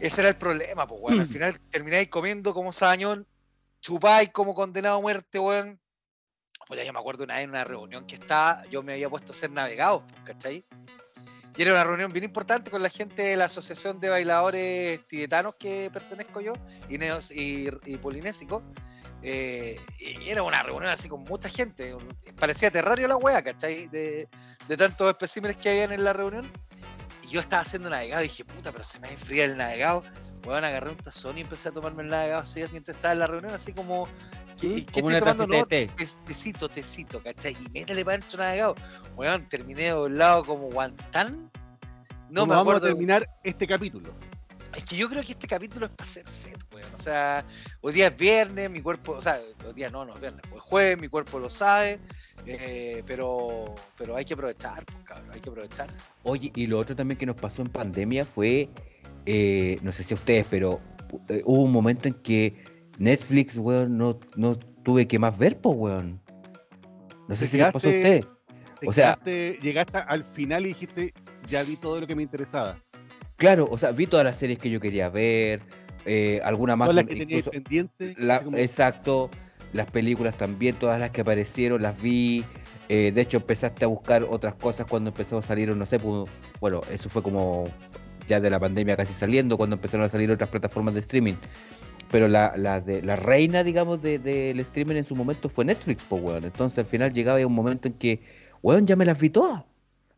ese 0.00 0.20
era 0.20 0.30
el 0.30 0.36
problema, 0.36 0.86
pues, 0.86 1.00
weón. 1.00 1.20
Al 1.20 1.26
final 1.28 1.60
termináis 1.70 2.08
comiendo 2.08 2.52
como 2.52 2.72
sabañón, 2.72 3.26
chupáis 3.82 4.30
como 4.30 4.54
condenado 4.54 4.96
a 4.96 5.00
muerte, 5.02 5.38
weón. 5.38 5.78
Pues 6.66 6.86
yo 6.86 6.92
me 6.92 6.98
acuerdo 6.98 7.24
una 7.24 7.34
vez 7.34 7.44
en 7.44 7.50
una 7.50 7.64
reunión 7.64 8.06
que 8.06 8.14
estaba, 8.14 8.62
yo 8.70 8.82
me 8.82 8.94
había 8.94 9.10
puesto 9.10 9.32
a 9.32 9.34
ser 9.34 9.50
navegado, 9.50 10.06
¿cachai? 10.24 10.64
Y 11.54 11.62
era 11.62 11.72
una 11.72 11.84
reunión 11.84 12.12
bien 12.12 12.24
importante 12.24 12.70
con 12.70 12.82
la 12.82 12.88
gente 12.88 13.22
de 13.22 13.36
la 13.36 13.44
Asociación 13.44 14.00
de 14.00 14.08
Bailadores 14.08 15.06
Tibetanos 15.06 15.56
que 15.58 15.90
pertenezco 15.92 16.40
yo, 16.40 16.54
y, 16.88 16.96
neos, 16.96 17.30
y, 17.30 17.68
y 17.84 17.98
polinésicos. 17.98 18.62
Eh, 19.24 19.78
y 20.00 20.28
era 20.28 20.42
una 20.42 20.62
reunión 20.62 20.90
así 20.90 21.08
con 21.08 21.22
mucha 21.24 21.48
gente. 21.48 21.94
Parecía 22.38 22.70
terrario 22.70 23.06
la 23.06 23.16
wea, 23.16 23.42
¿cachai? 23.42 23.88
De, 23.88 24.28
tantos 24.76 25.08
especímenes 25.08 25.56
que 25.56 25.70
habían 25.70 25.92
en 25.92 26.04
la 26.04 26.12
reunión. 26.12 26.50
Y 27.22 27.28
yo 27.28 27.40
estaba 27.40 27.62
haciendo 27.62 27.90
navegado 27.90 28.22
y 28.22 28.28
dije, 28.28 28.44
puta, 28.44 28.72
pero 28.72 28.84
se 28.84 28.98
me 29.00 29.10
enfría 29.10 29.44
el 29.44 29.56
navegado. 29.56 30.02
Weón, 30.46 30.64
agarré 30.64 30.90
un 30.90 30.96
tazón 30.96 31.38
y 31.38 31.42
empecé 31.42 31.68
a 31.68 31.72
tomarme 31.72 32.04
la 32.04 32.38
así 32.38 32.60
mientras 32.70 32.96
estaba 32.96 33.12
en 33.12 33.18
la 33.20 33.26
reunión, 33.26 33.54
así 33.54 33.72
como. 33.72 34.08
¿Qué, 34.60 34.84
¿qué 34.86 35.00
Como 35.00 35.10
estoy 35.10 35.22
una 35.22 35.32
tomando? 35.32 35.54
de 35.54 35.60
No, 35.60 35.66
te- 35.66 35.86
tecito, 36.26 36.68
tecito, 36.68 37.22
¿cachai? 37.22 37.56
Y 37.60 37.68
métele 37.70 38.04
para 38.04 38.16
adentro 38.18 38.38
navegado. 38.38 38.74
Weón, 39.16 39.48
terminé 39.48 39.88
doblado 39.88 40.44
como 40.44 40.70
guantán. 40.70 41.50
No 42.30 42.40
¿Cómo 42.42 42.46
me 42.52 42.56
vamos 42.56 42.70
acuerdo. 42.74 42.86
a 42.86 42.90
terminar 42.90 43.28
este 43.44 43.66
capítulo. 43.66 44.12
Es 44.76 44.86
que 44.86 44.96
yo 44.96 45.06
creo 45.10 45.22
que 45.22 45.32
este 45.32 45.46
capítulo 45.46 45.84
es 45.86 45.92
para 45.92 46.04
hacer 46.08 46.26
set, 46.26 46.58
weón. 46.72 46.88
O 46.94 46.96
sea, 46.98 47.44
hoy 47.82 47.92
día 47.92 48.06
es 48.06 48.16
viernes, 48.16 48.70
mi 48.70 48.80
cuerpo, 48.80 49.12
o 49.12 49.20
sea, 49.20 49.38
hoy 49.66 49.72
día 49.74 49.90
no, 49.90 50.04
no 50.06 50.14
es 50.14 50.20
viernes, 50.20 50.42
pues 50.48 50.62
jueves, 50.62 50.98
mi 50.98 51.08
cuerpo 51.08 51.38
lo 51.38 51.50
sabe, 51.50 51.98
eh, 52.46 53.02
pero, 53.06 53.74
pero 53.98 54.16
hay 54.16 54.24
que 54.24 54.32
aprovechar, 54.32 54.82
pues 54.86 54.98
cabrón, 55.04 55.30
hay 55.32 55.40
que 55.40 55.50
aprovechar. 55.50 55.88
Oye, 56.22 56.50
y 56.54 56.66
lo 56.68 56.78
otro 56.78 56.96
también 56.96 57.18
que 57.18 57.26
nos 57.26 57.36
pasó 57.36 57.60
en 57.60 57.68
pandemia 57.68 58.24
fue, 58.24 58.70
eh, 59.26 59.78
no 59.82 59.92
sé 59.92 60.02
si 60.02 60.14
a 60.14 60.16
ustedes, 60.16 60.46
pero 60.50 60.80
eh, 61.28 61.42
hubo 61.44 61.62
un 61.62 61.72
momento 61.72 62.08
en 62.08 62.14
que 62.14 62.64
Netflix, 62.98 63.56
weón, 63.56 63.96
no, 63.98 64.18
no 64.36 64.56
tuve 64.56 65.06
que 65.08 65.18
más 65.18 65.36
ver, 65.38 65.60
pues, 65.60 65.76
weón. 65.76 66.20
No 67.28 67.34
sé 67.34 67.46
si 67.46 67.56
les 67.56 67.72
pasó 67.72 67.88
a 67.88 67.90
ustedes. 67.92 68.26
Te 68.80 68.88
O 68.88 68.92
sea- 68.92 69.18
quedaste- 69.22 69.58
llegaste 69.62 69.98
al 69.98 70.24
final 70.32 70.64
y 70.66 70.68
dijiste, 70.70 71.14
ya 71.46 71.62
vi 71.62 71.76
todo 71.76 72.00
lo 72.00 72.06
que 72.06 72.14
me 72.16 72.22
interesaba. 72.22 72.78
Claro, 73.36 73.68
o 73.70 73.78
sea, 73.78 73.92
vi 73.92 74.06
todas 74.06 74.24
las 74.24 74.36
series 74.36 74.58
que 74.58 74.70
yo 74.70 74.80
quería 74.80 75.08
ver, 75.08 75.60
eh, 76.04 76.40
alguna 76.44 76.76
más. 76.76 76.88
Todas 76.90 77.04
las 77.04 77.14
que 77.14 77.22
incluso-. 77.22 77.50
La- 78.16 78.40
como- 78.42 78.56
Exacto, 78.58 79.30
las 79.72 79.90
películas 79.90 80.36
también, 80.36 80.74
todas 80.76 80.98
las 81.00 81.10
que 81.10 81.20
aparecieron, 81.22 81.80
las 81.82 82.00
vi. 82.00 82.44
eh, 82.88 83.10
de 83.12 83.20
hecho, 83.22 83.38
empezaste 83.38 83.84
a 83.84 83.88
buscar 83.88 84.24
otras 84.24 84.54
cosas 84.56 84.86
cuando 84.86 85.10
empezó 85.10 85.38
a 85.38 85.42
salir, 85.42 85.74
no 85.74 85.86
sé, 85.86 85.98
pues, 85.98 86.28
bueno, 86.60 86.82
eso 86.90 87.08
fue 87.08 87.22
como 87.22 87.64
ya 88.28 88.40
de 88.40 88.50
la 88.50 88.58
pandemia 88.60 88.96
casi 88.96 89.12
saliendo, 89.12 89.56
cuando 89.56 89.76
empezaron 89.76 90.04
a 90.06 90.08
salir 90.08 90.30
otras 90.30 90.48
plataformas 90.50 90.94
de 90.94 91.00
streaming. 91.00 91.34
Pero 92.10 92.28
la, 92.28 92.52
la, 92.56 92.80
de, 92.80 93.02
la 93.02 93.16
reina, 93.16 93.64
digamos, 93.64 94.02
de- 94.02 94.18
del 94.18 94.60
streaming 94.60 94.96
en 94.96 95.04
su 95.04 95.16
momento 95.16 95.48
fue 95.48 95.64
Netflix, 95.64 96.04
pues, 96.08 96.22
weón. 96.22 96.44
Entonces 96.44 96.78
al 96.78 96.86
final 96.86 97.12
llegaba 97.12 97.40
ya 97.40 97.46
un 97.46 97.54
momento 97.54 97.88
en 97.88 97.94
que, 97.94 98.22
weón, 98.62 98.86
ya 98.86 98.96
me 98.96 99.04
las 99.06 99.18
vi 99.18 99.30
todas. 99.30 99.64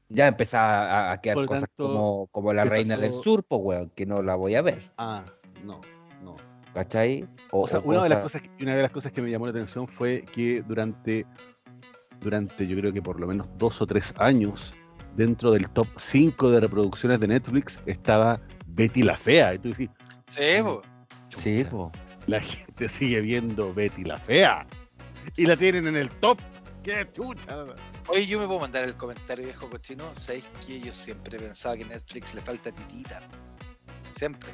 Ya 0.09 0.27
empezaba 0.27 1.11
a, 1.11 1.13
a 1.13 1.21
quedar 1.21 1.37
Por 1.37 1.47
cosas 1.47 1.63
tanto, 1.63 1.87
como, 1.87 2.27
como 2.33 2.53
la 2.53 2.65
reina 2.65 2.97
del 2.97 3.15
sur, 3.15 3.45
pues, 3.45 3.61
weón, 3.63 3.91
que 3.95 4.07
no 4.07 4.23
la 4.23 4.35
voy 4.35 4.55
a 4.57 4.63
ver, 4.63 4.91
Ah, 4.99 5.25
no, 5.65 5.81
no. 6.23 6.35
¿cachai? 6.75 7.27
O 7.53 7.69
sea, 7.69 7.79
una 7.81 8.03
de 8.03 8.09
las 8.09 8.19
cosas- 8.19 8.43
cosas 8.43 8.57
que, 8.59 8.65
una 8.65 8.75
de 8.77 8.83
las 8.83 8.91
cosas 8.91 9.13
que 9.13 9.23
me 9.23 9.31
llamó 9.31 9.47
la 9.47 9.53
atención 9.53 9.87
fue 9.87 10.25
que 10.33 10.63
durante, 10.67 11.25
durante 12.21 12.67
yo 12.67 12.77
creo 12.77 12.93
que 12.93 13.03
por 13.03 13.21
lo 13.21 13.27
menos 13.29 13.47
dos 13.57 13.81
o 13.81 13.87
tres 13.87 14.13
años, 14.19 14.73
dentro 15.17 15.53
del 15.53 15.69
top 15.71 15.87
5 15.97 16.51
de 16.51 16.61
reproducciones 16.61 17.21
de 17.21 17.29
Netflix 17.29 17.79
estaba 17.87 18.41
Betty 18.69 19.03
la 19.03 19.17
Fea. 19.17 19.55
Y 19.55 19.59
tú 19.59 19.69
dices, 19.69 19.91
Sí, 20.27 20.63
pues. 20.63 20.79
Sí, 21.29 21.59
"Chucha, 21.59 21.71
pues. 21.71 21.93
la 22.27 22.41
gente 22.41 22.89
sigue 22.89 23.21
viendo 23.21 23.73
Betty 23.75 24.05
la 24.05 24.19
Fea. 24.19 24.67
Y 25.37 25.47
la 25.47 25.57
tienen 25.57 25.87
en 25.87 25.97
el 25.97 26.09
top. 26.11 26.39
¡Qué 26.83 27.07
chucha! 27.13 27.65
Oye, 28.09 28.27
yo 28.27 28.39
me 28.39 28.47
puedo 28.47 28.61
mandar 28.61 28.85
el 28.85 28.95
comentario 28.95 29.45
viejo 29.47 29.71
cochino. 29.71 30.05
¿Sabéis 30.15 30.45
que 30.67 30.81
yo 30.81 30.93
siempre 30.93 31.39
he 31.39 31.41
pensado 31.41 31.77
que 31.77 31.85
a 31.85 31.87
Netflix 31.89 32.35
le 32.35 32.43
falta 32.43 32.71
titita? 32.71 33.23
Siempre. 34.11 34.51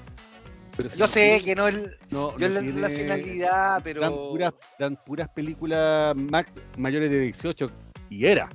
Pero 0.76 0.90
Yo 0.94 1.06
sé 1.08 1.42
que 1.44 1.54
no 1.56 1.66
es 1.66 1.74
no, 2.10 2.36
yo 2.38 2.48
no 2.48 2.60
la, 2.60 2.88
finalidad, 2.88 3.80
pero. 3.82 4.00
Dan 4.00 4.12
puras, 4.12 4.54
dan 4.78 4.96
puras 5.04 5.28
películas 5.30 6.14
mayores 6.78 7.10
de 7.10 7.20
18 7.20 7.66
y 8.08 8.26
era. 8.26 8.48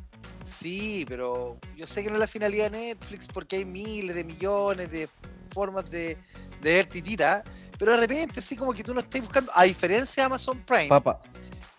Sí, 0.45 1.05
pero 1.07 1.57
yo 1.75 1.87
sé 1.87 2.03
que 2.03 2.09
no 2.09 2.15
es 2.15 2.19
la 2.19 2.27
finalidad 2.27 2.69
de 2.71 2.77
Netflix 2.77 3.27
porque 3.27 3.57
hay 3.57 3.65
miles 3.65 4.15
de 4.15 4.23
millones 4.23 4.91
de 4.91 5.09
formas 5.51 5.89
de, 5.89 6.17
de 6.61 6.73
ver 6.73 6.85
titita. 6.85 7.43
Pero 7.79 7.91
de 7.91 7.97
repente, 7.97 8.39
así 8.39 8.55
como 8.55 8.71
que 8.71 8.83
tú 8.83 8.93
no 8.93 8.99
estás 8.99 9.21
buscando. 9.21 9.51
A 9.55 9.63
diferencia 9.63 10.23
de 10.23 10.27
Amazon 10.27 10.63
Prime, 10.65 10.87
Papá, 10.87 11.21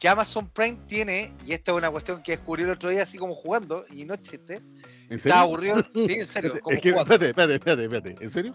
que 0.00 0.08
Amazon 0.08 0.48
Prime 0.48 0.78
tiene, 0.88 1.32
y 1.46 1.52
esta 1.52 1.70
es 1.70 1.78
una 1.78 1.90
cuestión 1.90 2.22
que 2.22 2.32
descubrí 2.32 2.64
el 2.64 2.70
otro 2.70 2.90
día, 2.90 3.04
así 3.04 3.18
como 3.18 3.34
jugando, 3.34 3.84
y 3.90 4.04
no 4.04 4.16
chiste. 4.16 4.56
¿En 4.56 4.62
serio? 4.62 5.16
Estaba 5.16 5.40
aburrido. 5.42 5.84
Sí, 5.94 6.14
en 6.14 6.26
serio. 6.26 6.60
Como 6.60 6.76
es 6.76 6.82
que, 6.82 6.90
jugando. 6.90 7.14
espérate, 7.14 7.54
espérate, 7.54 7.54
espérate, 7.54 7.84
espérate. 7.84 8.24
¿En 8.24 8.30
serio? 8.30 8.54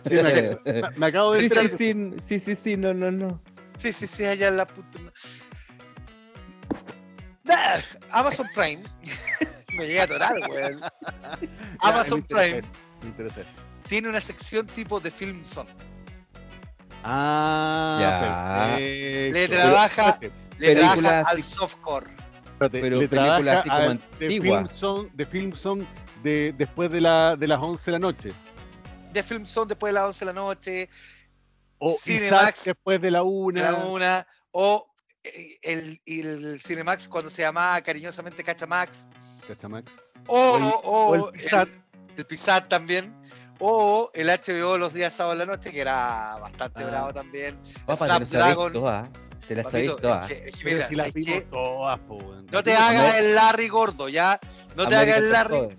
Sí, 0.00 0.16
en 0.16 0.26
serio. 0.26 0.60
Me, 0.64 0.82
me 0.96 1.06
acabo 1.06 1.32
de 1.32 1.48
Sí, 1.48 1.48
sí, 1.48 1.68
sí, 1.68 2.14
sí, 2.22 2.38
sí, 2.38 2.54
sí, 2.54 2.76
no, 2.76 2.94
no, 2.94 3.10
no. 3.10 3.42
Sí, 3.76 3.92
sí, 3.92 4.06
sí, 4.06 4.24
allá 4.24 4.48
en 4.48 4.56
la 4.56 4.66
puta. 4.66 4.98
Amazon 8.10 8.46
Prime. 8.54 8.82
Me 9.76 9.86
llegué 9.86 10.00
a 10.00 10.04
atorar, 10.04 10.34
weón. 10.50 10.80
Ya, 10.80 11.88
Amazon 11.90 12.24
me 12.30 13.08
interesa 13.08 13.34
Prime 13.34 13.64
tiene 13.88 14.08
una 14.08 14.20
sección 14.20 14.66
tipo 14.66 14.98
de 14.98 15.10
Film 15.10 15.44
Zone. 15.44 15.68
Ah, 17.02 17.98
Ya. 18.00 18.20
perfecto. 18.20 19.34
Le 19.38 19.48
trabaja- 19.48 20.08
Espérate, 20.10 20.32
Le 20.58 20.74
trabaja 20.76 21.20
al 21.30 21.42
softcore. 21.42 22.06
espérate, 22.44 22.80
pero 22.80 22.96
le 23.00 23.08
películas 23.08 23.42
trabaja 23.42 23.60
así 23.60 23.68
como 23.68 23.82
de 24.18 24.26
antiguas. 24.26 24.58
Film 24.58 24.68
Zone, 24.68 25.10
de 25.14 25.26
Film 25.26 25.52
Zone 25.56 25.86
de, 26.22 26.54
después 26.56 26.90
de, 26.90 27.00
la, 27.00 27.36
de 27.36 27.46
las 27.48 27.60
11 27.60 27.84
de 27.84 27.92
la 27.92 27.98
noche. 27.98 28.32
De 29.12 29.22
Film 29.22 29.44
Zone 29.46 29.66
después 29.68 29.90
de 29.92 29.94
las 30.00 30.06
11 30.06 30.24
de 30.24 30.32
la 30.32 30.40
noche, 30.40 30.88
O 31.78 31.94
Cinemax 32.00 32.64
después 32.64 33.00
de 33.00 33.10
la 33.10 33.18
de 33.18 33.24
1. 33.24 33.60
la 33.62 33.74
una, 33.74 34.26
o 34.52 34.93
el, 35.62 36.00
el 36.06 36.60
Cinemax 36.60 37.08
cuando 37.08 37.30
se 37.30 37.42
llamaba 37.42 37.80
cariñosamente 37.80 38.44
Cachamax, 38.44 39.08
Cachamax. 39.48 39.90
o, 40.26 40.36
O 40.36 40.56
el- 40.56 40.62
o- 40.62 40.80
o 40.84 41.14
el 41.14 41.20
el, 41.34 41.40
Pizat. 41.40 41.68
el 42.16 42.26
Pizat 42.26 42.68
también, 42.68 43.14
o 43.58 44.10
el 44.14 44.28
HBO 44.28 44.76
los 44.78 44.92
días 44.92 45.14
sábados 45.14 45.40
en 45.40 45.46
la 45.48 45.54
noche, 45.56 45.70
que 45.72 45.80
era 45.80 46.36
bastante 46.40 46.82
Ah. 46.82 46.86
bravo 46.86 47.12
también. 47.12 47.58
Sabéis 47.86 48.28
Snapdragon. 48.28 48.72
todas. 48.72 49.08
Te 49.48 49.54
las 49.56 49.66
sabéis 49.66 49.90
Papito, 49.90 50.08
todas. 50.08 50.30
es 50.30 50.38
que- 50.40 50.48
es 50.48 50.56
que 50.56 50.64
Pero 50.64 50.76
mira, 50.76 50.88
si 50.88 50.94
las 51.26 51.50
todas, 51.50 51.98
po. 52.00 52.18
No 52.50 52.62
te 52.62 52.74
hagas 52.74 53.16
el 53.18 53.34
Larry 53.34 53.68
gordo, 53.68 54.08
ya. 54.08 54.40
No 54.76 54.86
te 54.88 54.96
hagas 54.96 55.18
el 55.18 55.30
Larry, 55.30 55.76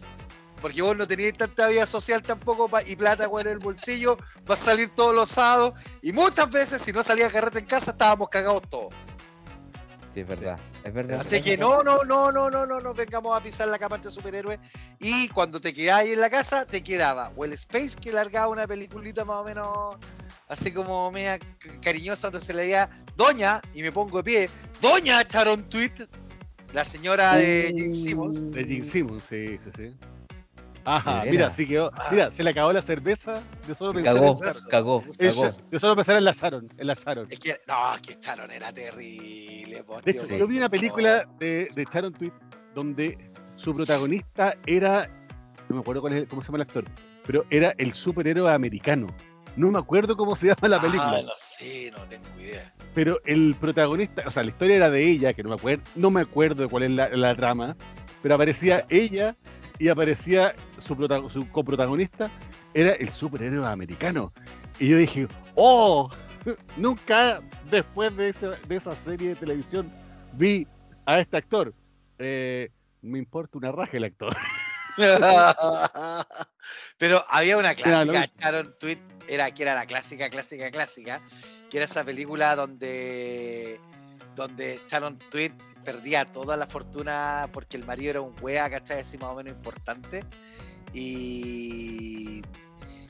porque 0.61 0.81
vos 0.83 0.95
no 0.95 1.07
tenías 1.07 1.33
tanta 1.35 1.67
vida 1.67 1.85
social 1.87 2.21
tampoco 2.21 2.69
y 2.85 2.95
plata 2.95 3.27
en 3.41 3.47
el 3.47 3.57
bolsillo. 3.59 4.17
Vas 4.45 4.61
a 4.61 4.65
salir 4.65 4.89
todos 4.89 5.15
los 5.15 5.29
sábados. 5.29 5.73
Y 6.03 6.11
muchas 6.11 6.49
veces, 6.51 6.81
si 6.81 6.91
no 6.91 7.01
salía 7.03 7.31
carrete 7.31 7.57
en 7.59 7.65
casa, 7.65 7.91
estábamos 7.91 8.29
cagados 8.29 8.61
todos. 8.69 8.93
Sí, 10.15 10.21
es 10.21 10.27
verdad. 10.27 10.57
Es 10.85 10.93
verdad. 10.93 11.19
Así 11.19 11.41
que 11.41 11.57
no, 11.57 11.83
no, 11.83 12.05
no, 12.05 12.31
no, 12.31 12.49
no, 12.49 12.65
no, 12.65 12.79
no 12.79 12.93
vengamos 12.93 13.37
a 13.37 13.43
pisar 13.43 13.67
la 13.67 13.77
cama 13.77 13.97
entre 13.97 14.09
superhéroes. 14.09 14.59
Y 14.97 15.27
cuando 15.27 15.59
te 15.59 15.73
quedáis 15.73 16.13
en 16.13 16.21
la 16.21 16.29
casa, 16.29 16.65
te 16.65 16.81
quedaba 16.81 17.33
o 17.35 17.43
el 17.43 17.51
Space 17.51 17.97
que 18.01 18.13
largaba 18.13 18.47
una 18.47 18.65
peliculita 18.65 19.25
más 19.25 19.41
o 19.41 19.43
menos 19.43 19.97
así 20.47 20.71
como 20.71 21.11
media 21.11 21.37
cariñosa 21.81 22.29
donde 22.29 22.45
se 22.45 22.53
leía 22.53 22.89
Doña, 23.17 23.61
y 23.73 23.81
me 23.81 23.91
pongo 23.91 24.19
de 24.19 24.23
pie, 24.23 24.49
Doña 24.79 25.19
echaron 25.19 25.65
tweet, 25.65 25.91
la 26.71 26.85
señora 26.85 27.35
de 27.35 27.73
Jane 27.75 27.93
Simmons. 27.93 28.51
De 28.51 28.63
Gene 28.63 28.85
Simmons, 28.85 29.23
sí, 29.29 29.59
sí, 29.65 29.69
sí. 29.75 29.95
Ajá, 30.85 31.23
mira, 31.29 31.49
sí 31.49 31.65
quedó. 31.67 31.91
Ah. 31.95 32.07
Mira, 32.11 32.31
se 32.31 32.43
le 32.43 32.51
acabó 32.51 32.71
la 32.71 32.81
cerveza 32.81 33.41
de 33.67 33.73
solo 33.75 33.91
pensar 33.93 34.13
Cagó, 34.13 34.27
en 34.31 34.37
Sharon. 34.37 34.69
cagó, 34.69 35.03
cagó. 35.19 35.49
de 35.71 35.79
solo 35.79 35.95
pensar 35.95 36.17
en 36.17 36.23
la 36.23 36.31
Sharon, 36.31 36.69
en 36.77 36.87
la 36.87 36.93
Sharon. 36.93 37.27
Es 37.29 37.39
que, 37.39 37.59
no, 37.67 37.75
que 38.05 38.15
Sharon 38.21 38.51
era 38.51 38.71
terrible. 38.71 39.83
po, 39.83 39.97
De 40.01 40.13
tío, 40.13 40.21
hecho, 40.21 40.33
Sí. 40.33 40.37
yo 40.39 40.47
vi 40.47 40.57
una 40.57 40.69
película 40.69 41.27
de, 41.39 41.67
de 41.73 41.87
Sharon 41.91 42.13
Tweet 42.13 42.31
donde 42.73 43.17
su 43.55 43.73
protagonista 43.75 44.55
era, 44.65 45.09
no 45.69 45.75
me 45.75 45.81
acuerdo 45.81 46.01
cuál 46.01 46.13
es, 46.13 46.27
cómo 46.29 46.41
se 46.41 46.47
llama 46.47 46.57
el 46.57 46.61
actor, 46.63 46.85
pero 47.25 47.45
era 47.49 47.73
el 47.77 47.93
superhéroe 47.93 48.51
americano. 48.53 49.07
No 49.55 49.71
me 49.71 49.79
acuerdo 49.79 50.17
cómo 50.17 50.35
se 50.35 50.47
llama 50.47 50.67
la 50.67 50.81
película, 50.81 51.15
Ah, 51.17 51.21
no 51.23 51.31
sé, 51.37 51.89
no 51.91 52.05
tengo 52.09 52.25
idea. 52.37 52.73
pero 52.93 53.21
el 53.25 53.55
protagonista, 53.59 54.23
o 54.27 54.31
sea, 54.31 54.43
la 54.43 54.49
historia 54.49 54.75
era 54.75 54.89
de 54.89 55.09
ella, 55.09 55.33
que 55.33 55.41
no 55.43 55.49
me 55.49 55.55
acuerdo, 55.55 55.81
no 55.95 56.11
me 56.11 56.19
acuerdo 56.21 56.63
de 56.63 56.69
cuál 56.69 56.83
es 56.83 56.91
la, 56.91 57.07
la 57.09 57.33
trama, 57.35 57.77
pero 58.21 58.35
aparecía 58.35 58.85
ella 58.89 59.35
y 59.79 59.89
aparecía 59.89 60.55
su, 60.79 60.95
su 61.31 61.49
coprotagonista, 61.51 62.29
era 62.73 62.91
el 62.93 63.09
superhéroe 63.09 63.67
americano. 63.67 64.33
Y 64.79 64.89
yo 64.89 64.97
dije, 64.97 65.27
oh, 65.55 66.09
nunca 66.77 67.41
después 67.69 68.15
de, 68.17 68.29
esa- 68.29 68.57
de 68.67 68.75
esa 68.75 68.95
serie 68.95 69.29
de 69.29 69.35
televisión 69.35 69.91
vi 70.33 70.67
a 71.05 71.19
este 71.19 71.37
actor. 71.37 71.73
Eh, 72.19 72.69
me 73.01 73.19
importa 73.19 73.57
una 73.57 73.71
raja 73.71 73.97
el 73.97 74.05
actor. 74.05 74.35
Pero 76.97 77.23
había 77.29 77.57
una 77.57 77.75
clásica. 77.75 78.29
Sharon 78.39 78.73
Tweet, 78.79 78.99
era, 79.27 79.51
que 79.51 79.63
era 79.63 79.75
la 79.75 79.85
clásica, 79.85 80.29
clásica, 80.29 80.71
clásica, 80.71 81.21
que 81.69 81.77
era 81.77 81.85
esa 81.85 82.03
película 82.05 82.55
donde, 82.55 83.79
donde 84.35 84.81
Sharon 84.87 85.17
Tweet 85.29 85.53
perdía 85.83 86.25
toda 86.31 86.57
la 86.57 86.67
fortuna 86.67 87.47
porque 87.53 87.77
el 87.77 87.85
marido 87.85 88.09
era 88.11 88.21
un 88.21 88.35
wea, 88.41 88.69
¿cachai? 88.69 88.99
Así 89.01 89.17
más 89.17 89.29
o 89.29 89.35
menos 89.35 89.55
importante. 89.55 90.23
Y, 90.93 92.41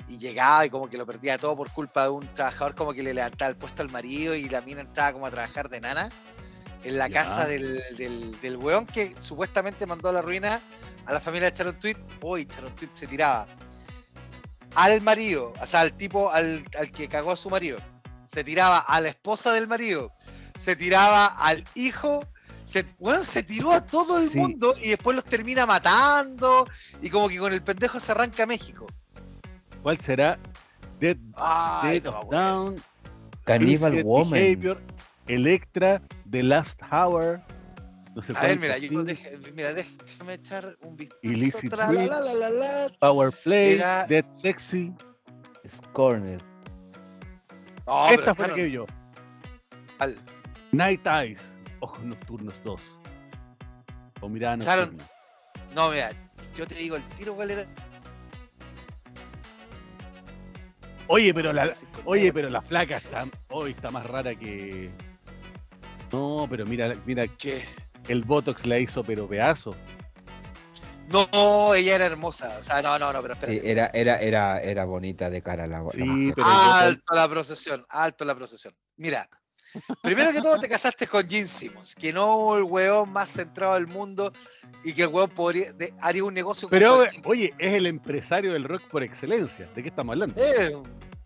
y 0.08 0.17
llegaba 0.17 0.65
y 0.65 0.70
como 0.70 0.89
que 0.89 0.98
lo 0.98 1.05
perdía 1.05 1.38
todo 1.38 1.55
por 1.55 1.72
culpa 1.72 2.03
de 2.03 2.10
un 2.10 2.34
trabajador 2.34 2.75
como 2.75 2.94
que 2.94 3.03
le 3.03 3.13
levantaba 3.13 3.50
el 3.50 3.58
puesto 3.58 3.82
al 3.82 3.89
marido 3.89 4.36
y 4.36 4.50
la 4.50 4.62
mina 4.62 4.82
entraba 4.82 5.13
como 5.13 5.25
a 5.25 5.32
trabajar 5.32 5.70
de 5.70 5.82
nana 5.82 6.10
en 6.84 6.98
la 6.98 7.08
Ya. 7.08 7.24
casa 7.24 7.46
del, 7.48 7.82
del, 7.98 8.39
del 8.41 8.58
weón 8.58 8.86
que 8.86 9.15
supuestamente 9.20 9.86
mandó 9.86 10.10
a 10.10 10.13
la 10.13 10.22
ruina 10.22 10.62
a 11.05 11.13
la 11.13 11.20
familia 11.20 11.50
de 11.51 11.58
Sharon 11.58 11.79
Tweet. 11.79 11.98
Uy, 12.22 12.46
Sharon 12.50 12.75
Tweet 12.75 12.89
se 12.94 13.08
tiraba. 13.08 13.48
al 14.75 15.01
marido, 15.01 15.53
o 15.62 15.65
sea, 15.65 15.82
al 15.82 15.94
tipo 15.94 16.32
al, 16.32 16.63
al 16.79 16.91
que 16.91 17.08
cagó 17.08 17.32
a 17.32 17.38
su 17.38 17.50
marido. 17.50 17.77
Se 18.25 18.44
tiraba 18.44 18.79
a 18.79 19.00
la 19.01 19.10
esposa 19.10 19.53
del 19.53 19.67
marido. 19.67 20.12
Se 20.57 20.75
tiraba 20.75 21.25
al 21.27 21.63
hijo. 21.75 22.25
Se, 22.63 22.83
weón, 23.00 23.24
se 23.24 23.43
tiró 23.43 23.71
a 23.74 23.85
todo 23.85 24.17
el 24.19 24.29
Sí. 24.29 24.38
mundo 24.39 24.74
y 24.81 24.89
después 24.89 25.15
los 25.15 25.24
termina 25.25 25.65
matando. 25.65 26.67
Y 27.01 27.09
como 27.09 27.29
que 27.29 27.38
con 27.38 27.53
el 27.53 27.62
pendejo 27.62 28.00
se 28.00 28.12
arranca 28.12 28.43
a 28.43 28.47
México. 28.47 28.88
¿Cuál 29.83 30.00
será? 30.00 30.39
Dead, 31.00 31.17
Ay, 31.35 32.00
Dead 32.00 32.12
no, 32.12 32.19
of. 32.21 32.29
Down, 32.31 32.83
Cannibal 33.43 34.03
Woman. 34.03 34.31
Behavior, 34.31 34.81
Electra, 35.27 36.01
The 36.31 36.41
Last 36.41 36.81
Hour. 36.91 37.41
No 38.15 38.21
sé 38.24 38.33
A 38.35 38.41
ver, 38.43 38.57
mira, 38.59 38.77
yo, 38.77 38.88
sí, 39.01 39.05
deja- 39.05 39.29
mira, 39.53 39.74
déjame 39.74 40.33
echar 40.35 40.75
un 40.81 40.95
vistazo. 40.95 41.19
Illicit 41.21 41.69
Tra, 41.69 41.85
la, 41.88 41.91
Reach. 41.91 42.09
la, 42.09 42.19
la, 42.21 42.33
la, 42.33 42.50
la. 42.50 42.89
Power 43.00 43.31
Play, 43.43 43.74
Era- 43.74 44.07
Dead 44.07 44.25
Sexy. 44.33 44.91
Scorned. 45.67 46.41
No, 47.85 48.09
Esta 48.09 48.33
fue 48.33 48.47
la 48.47 48.53
que 48.55 48.71
yo. 48.71 48.85
al- 50.00 50.17
Night 50.75 51.08
Eyes, 51.08 51.55
Ojos 51.79 52.03
Nocturnos 52.03 52.53
2. 52.65 52.82
O 54.22 54.29
mirada 54.29 54.58
nocturna. 54.58 55.08
No, 55.74 55.89
mira, 55.89 56.12
yo 56.53 56.67
te 56.67 56.75
digo 56.75 56.96
el 56.98 57.03
tiro 57.10 57.34
cuál 57.36 57.51
era. 57.51 57.65
Oye, 61.08 61.34
pero 61.34 61.53
la, 61.53 61.72
oye, 62.05 62.34
pero 62.34 62.50
la 62.50 62.62
flaca 62.62 62.98
está, 62.98 63.27
hoy 63.50 63.72
está 63.72 63.91
más 63.91 64.05
rara 64.05 64.34
que. 64.36 64.89
No, 66.12 66.48
pero 66.50 66.65
mira, 66.65 66.94
mira, 67.05 67.27
¿Qué? 67.27 67.63
el 68.08 68.24
Botox 68.24 68.65
la 68.65 68.79
hizo 68.79 69.03
pero 69.03 69.27
pedazo. 69.27 69.75
No, 71.08 71.74
ella 71.75 71.96
era 71.96 72.05
hermosa. 72.08 72.58
O 72.60 72.63
sea, 72.63 72.82
no, 72.82 72.98
no, 72.98 73.13
no, 73.13 73.22
pero 73.22 73.36
espérate. 73.36 73.60
Sí, 73.60 73.65
era, 73.65 73.91
era, 73.94 74.17
era, 74.17 74.60
era 74.62 74.86
bonita 74.86 75.29
de 75.29 75.41
cara 75.41 75.67
la, 75.67 75.84
la 75.84 75.89
Sí, 75.91 76.34
pero- 76.36 76.48
Alto 76.48 77.13
la 77.15 77.29
procesión, 77.29 77.86
alto 77.89 78.25
la 78.25 78.34
procesión. 78.36 78.74
Mira, 78.98 79.29
primero 80.01 80.32
que 80.32 80.41
todo 80.41 80.58
te 80.60 80.67
casaste 80.67 81.08
con 81.08 81.27
Gene 81.27 81.48
Simmons, 81.48 81.96
que 81.96 82.12
no 82.13 82.55
el 82.58 82.63
weón 82.63 83.10
más 83.12 83.29
centrado 83.32 83.74
del 83.75 83.88
mundo 83.88 84.32
y 84.84 84.94
que 84.94 85.03
el 85.03 85.08
weón 85.10 85.29
podría, 85.29 85.72
de- 85.74 85.94
haría 86.01 86.24
un 86.24 86.34
negocio 86.34 86.67
con 86.70 86.77
Pero, 86.77 87.05
oye, 87.25 87.53
es 87.58 87.74
el 87.74 87.86
empresario 87.86 88.53
del 88.53 88.63
rock 88.63 88.84
por 88.89 89.03
excelencia. 89.03 89.70
¿De 89.75 89.82
qué 89.84 89.89
estamos 89.89 90.13
hablando? 90.13 90.41
Eh, 90.41 90.72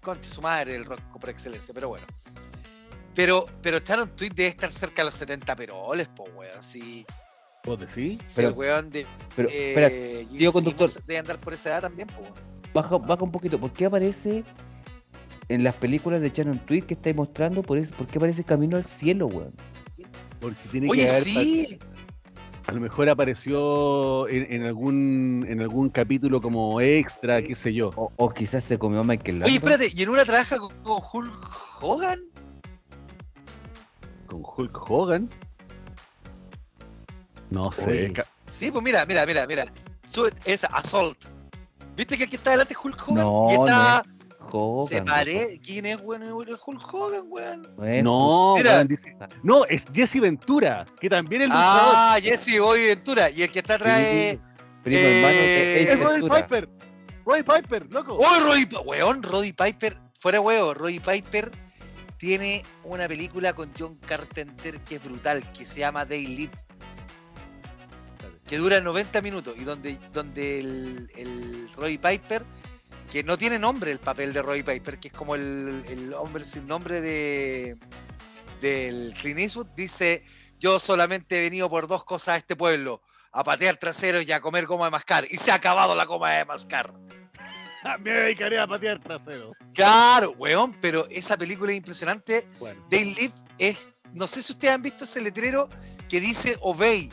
concha 0.01 0.29
su 0.29 0.41
madre 0.41 0.75
el 0.75 0.85
rock 0.85 1.01
por 1.19 1.29
excelencia, 1.29 1.73
pero 1.73 1.89
bueno. 1.89 2.05
Pero, 3.15 3.45
pero 3.61 3.77
echaron 3.77 4.09
tweet 4.15 4.29
de 4.29 4.47
estar 4.47 4.71
cerca 4.71 5.01
de 5.01 5.05
los 5.07 5.15
70 5.15 5.55
peroles, 5.55 6.07
po, 6.07 6.23
weón. 6.35 6.63
Si, 6.63 7.05
¿Vos 7.65 7.79
decís? 7.79 8.19
si 8.25 8.35
Pero- 8.37 8.49
el 8.49 8.53
weón 8.53 8.89
de. 8.89 9.05
Pero, 9.35 9.49
eh, 9.49 9.69
espera, 9.69 9.89
tío 10.37 10.51
conductor. 10.53 10.87
Simmons 10.89 11.05
debe 11.07 11.19
andar 11.19 11.39
por 11.39 11.53
esa 11.53 11.69
edad 11.69 11.81
también, 11.81 12.07
po, 12.07 12.21
weón. 12.21 12.33
baja, 12.73 12.97
baja 12.97 13.23
un 13.23 13.31
poquito. 13.31 13.59
¿Por 13.59 13.73
qué 13.73 13.85
aparece 13.87 14.43
en 15.49 15.63
las 15.63 15.75
películas 15.75 16.21
de 16.21 16.29
Shannon 16.29 16.59
Tweet 16.59 16.83
que 16.83 16.93
estáis 16.93 17.15
mostrando? 17.15 17.61
Por, 17.63 17.77
eso, 17.77 17.93
¿Por 17.95 18.07
qué 18.07 18.17
aparece 18.17 18.43
Camino 18.43 18.77
al 18.77 18.85
Cielo, 18.85 19.27
weón? 19.27 19.53
Porque 20.39 20.69
tiene 20.71 20.89
Oye, 20.89 21.03
que 21.03 21.09
haber. 21.09 21.23
sí. 21.23 21.79
A 22.67 22.71
lo 22.71 22.79
mejor 22.81 23.09
apareció 23.09 24.27
en, 24.29 24.45
en 24.53 24.63
algún 24.63 25.43
en 25.49 25.59
algún 25.59 25.89
capítulo 25.89 26.39
como 26.39 26.79
extra, 26.79 27.41
qué 27.41 27.55
sé 27.55 27.73
yo. 27.73 27.89
O, 27.95 28.11
o 28.15 28.29
quizás 28.29 28.63
se 28.63 28.77
comió 28.77 28.99
a 28.99 29.03
Michael 29.03 29.41
Oye, 29.43 29.53
Landon. 29.53 29.71
espérate, 29.73 29.91
¿y 29.99 30.03
en 30.03 30.09
una 30.09 30.23
trabaja 30.23 30.59
con, 30.59 30.69
con 30.83 30.99
Hulk 31.13 31.49
Hogan? 31.81 32.19
Con 34.27 34.43
Hulk 34.45 34.91
Hogan. 34.91 35.29
No 37.49 37.71
sé. 37.71 38.11
Oye. 38.11 38.13
Sí, 38.49 38.69
pues 38.71 38.83
mira, 38.83 39.03
mira, 39.07 39.25
mira, 39.25 39.47
mira. 39.47 39.65
Su- 40.07 40.29
es 40.45 40.63
Assault. 40.65 41.25
¿Viste 41.97 42.17
que 42.17 42.25
el 42.25 42.29
que 42.29 42.35
está 42.35 42.51
delante 42.51 42.73
es 42.73 42.79
Hulk 42.83 43.01
Hogan? 43.07 43.23
No, 43.23 43.47
y 43.49 43.53
está. 43.55 44.03
Hogan, 44.53 44.87
se 44.87 45.01
parece. 45.03 45.59
¿Quién 45.59 45.85
es, 45.85 45.99
weón? 46.01 46.23
Es 46.47 46.55
Hulk 46.65 46.93
Hogan, 46.93 47.23
weón. 47.29 47.67
No 47.77 47.85
es 47.85 48.03
No, 48.03 48.55
Mira. 48.57 48.75
weón, 48.75 48.87
dice- 48.87 49.17
no, 49.43 49.65
es 49.65 49.85
Jesse 49.93 50.19
Ventura, 50.21 50.85
que 50.99 51.09
también 51.09 51.43
es 51.43 51.47
luchador. 51.49 51.93
Ah, 51.95 52.17
Jesse 52.21 52.59
Bobby 52.59 52.83
Ventura. 52.85 53.29
Y 53.29 53.41
el 53.43 53.51
que 53.51 53.59
está 53.59 53.75
atrás 53.75 53.99
es. 54.01 54.31
Sí, 54.33 54.39
primo 54.83 54.99
hermano 54.99 55.27
de 55.37 55.83
eh, 55.83 55.93
es 55.93 55.99
Roddy. 55.99 56.21
Piper. 56.29 56.69
Roddy 57.25 57.43
Piper, 57.43 57.93
loco. 57.93 58.17
¡Oh, 58.19 58.39
Roddy! 58.39 58.67
Weón, 58.85 59.21
Roddy 59.23 59.53
Piper. 59.53 59.97
Fuera 60.19 60.41
huevo, 60.41 60.73
Roddy 60.73 60.99
Piper 60.99 61.51
tiene 62.17 62.63
una 62.83 63.07
película 63.07 63.53
con 63.53 63.71
John 63.79 63.95
Carpenter 64.05 64.79
que 64.81 64.95
es 64.95 65.03
brutal, 65.03 65.49
que 65.51 65.65
se 65.65 65.79
llama 65.79 66.03
Day 66.05 66.27
Live. 66.27 66.51
que 68.45 68.57
dura 68.57 68.81
90 68.81 69.21
minutos 69.21 69.55
y 69.57 69.63
donde, 69.63 69.97
donde 70.11 70.59
el, 70.59 71.09
el 71.15 71.69
Roy 71.77 71.97
Piper, 71.99 72.43
que 73.11 73.23
no 73.23 73.37
tiene 73.37 73.57
nombre 73.59 73.91
el 73.91 73.99
papel 73.99 74.33
de 74.33 74.41
Roy 74.41 74.63
Piper, 74.63 74.99
que 74.99 75.07
es 75.09 75.13
como 75.13 75.35
el, 75.35 75.83
el 75.89 76.13
hombre 76.13 76.45
sin 76.45 76.67
nombre 76.67 77.01
de 77.01 77.77
del 78.61 79.13
Clint 79.19 79.39
Eastwood, 79.39 79.67
dice, 79.75 80.23
yo 80.59 80.79
solamente 80.79 81.37
he 81.37 81.41
venido 81.41 81.69
por 81.69 81.87
dos 81.87 82.03
cosas 82.03 82.27
a 82.29 82.37
este 82.37 82.55
pueblo, 82.57 83.01
a 83.31 83.43
patear 83.43 83.77
traseros 83.77 84.27
y 84.27 84.31
a 84.33 84.41
comer 84.41 84.65
goma 84.65 84.85
de 84.85 84.91
mascar, 84.91 85.25
y 85.29 85.37
se 85.37 85.51
ha 85.51 85.55
acabado 85.55 85.95
la 85.95 86.03
goma 86.05 86.31
de 86.31 86.43
mascar. 86.45 86.91
Me 88.01 88.11
dedicaré 88.11 88.59
a 88.59 88.67
patear 88.67 88.99
trasero. 88.99 89.53
Claro, 89.73 90.31
weón, 90.37 90.75
pero 90.81 91.07
esa 91.09 91.37
película 91.37 91.71
es 91.71 91.77
impresionante. 91.77 92.45
Bueno, 92.59 92.85
Live 92.91 93.31
es, 93.57 93.89
no 94.13 94.27
sé 94.27 94.41
si 94.41 94.51
ustedes 94.51 94.73
han 94.75 94.81
visto 94.81 95.05
ese 95.05 95.21
letrero 95.21 95.69
que 96.09 96.19
dice 96.19 96.57
Obey, 96.59 97.09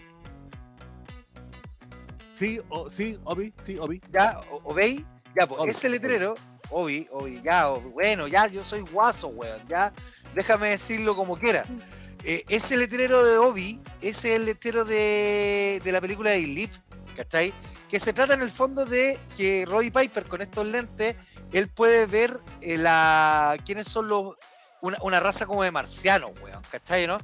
sí, 2.34 2.60
o- 2.70 2.90
sí, 2.90 3.18
Obi, 3.24 3.54
sí, 3.64 3.78
Obi. 3.78 4.00
¿ya? 4.12 4.40
Obey, 4.64 5.06
ya, 5.38 5.46
pues 5.46 5.60
Obvio, 5.60 5.70
ese 5.70 5.88
letrero, 5.88 6.36
Obi, 6.70 7.06
Obi, 7.10 7.40
ya, 7.42 7.68
Obi, 7.70 7.90
bueno, 7.90 8.26
ya, 8.26 8.46
yo 8.46 8.64
soy 8.64 8.80
guaso, 8.80 9.28
weón, 9.28 9.60
ya, 9.68 9.92
déjame 10.34 10.70
decirlo 10.70 11.14
como 11.14 11.36
quiera. 11.36 11.64
Eh, 12.24 12.44
ese 12.48 12.76
letrero 12.76 13.24
de 13.24 13.38
Obi, 13.38 13.80
ese 14.00 14.30
es 14.30 14.36
el 14.36 14.46
letrero 14.46 14.84
de, 14.84 15.80
de 15.84 15.92
la 15.92 16.00
película 16.00 16.30
de 16.30 16.40
Live, 16.40 16.72
¿cachai? 17.16 17.52
Que 17.88 18.00
se 18.00 18.12
trata 18.12 18.34
en 18.34 18.42
el 18.42 18.50
fondo 18.50 18.84
de 18.84 19.18
que 19.36 19.64
Roy 19.66 19.90
Piper 19.90 20.24
con 20.24 20.40
estos 20.42 20.66
lentes, 20.66 21.14
él 21.52 21.68
puede 21.68 22.06
ver 22.06 22.36
eh, 22.62 22.78
la, 22.78 23.56
quiénes 23.64 23.88
son 23.88 24.08
los, 24.08 24.34
una, 24.80 24.98
una 25.02 25.20
raza 25.20 25.46
como 25.46 25.62
de 25.62 25.70
marcianos, 25.70 26.32
weón, 26.42 26.62
¿cachai, 26.70 27.06
no? 27.06 27.18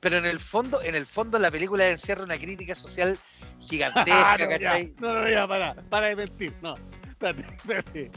Pero 0.00 0.16
en 0.16 0.24
el 0.24 0.40
fondo, 0.40 0.80
en 0.82 0.94
el 0.94 1.06
fondo 1.06 1.38
la 1.38 1.50
película 1.50 1.88
encierra 1.88 2.24
una 2.24 2.38
crítica 2.38 2.74
social 2.74 3.18
gigantesca, 3.60 4.04
Ah, 4.32 4.36
no, 4.38 4.48
ya, 4.48 4.58
¿cachai? 4.58 4.94
no, 4.98 5.12
no, 5.12 5.28
ya, 5.28 5.46
para, 5.46 5.74
para 5.74 6.08
de 6.08 6.16
mentir, 6.16 6.54
no. 6.62 6.74
Espérate, 7.22 7.54
espérate. 7.54 8.10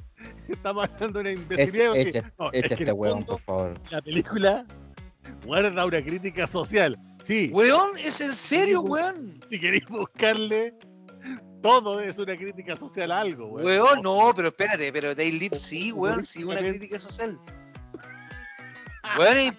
Estamos 0.49 0.83
hablando 0.89 1.19
de 1.19 1.21
una 1.21 1.29
Echa, 1.31 1.41
imbecilidad. 1.41 1.87
porque- 1.89 2.09
echa- 2.09 2.33
no, 2.39 2.51
es 2.51 2.63
echa 2.65 2.75
que 2.75 2.83
este 2.83 2.91
weón, 2.91 3.17
fondo, 3.19 3.25
por 3.37 3.41
favor. 3.41 3.73
La 3.91 4.01
película 4.01 4.65
guarda 5.45 5.85
una 5.85 6.03
crítica 6.03 6.47
social. 6.47 6.97
Sí, 7.21 7.49
Weón, 7.53 7.91
es 7.97 8.21
en 8.21 8.33
serio, 8.33 8.81
weón. 8.81 9.33
si 9.49 9.59
queréis 9.59 9.85
buscarle, 9.87 10.73
todo 11.61 11.99
es 11.99 12.17
una 12.17 12.35
crítica 12.35 12.75
social 12.75 13.11
a 13.11 13.19
algo, 13.21 13.47
weón. 13.47 13.65
Weón, 13.65 14.01
no, 14.01 14.31
pero 14.35 14.47
espérate, 14.49 14.91
pero 14.91 15.13
Day 15.13 15.31
Live 15.31 15.57
sí, 15.57 15.91
weón, 15.91 16.25
sí, 16.25 16.43
una 16.43 16.59
crítica 16.59 16.97
social. 16.99 17.39
Weón, 19.17 19.55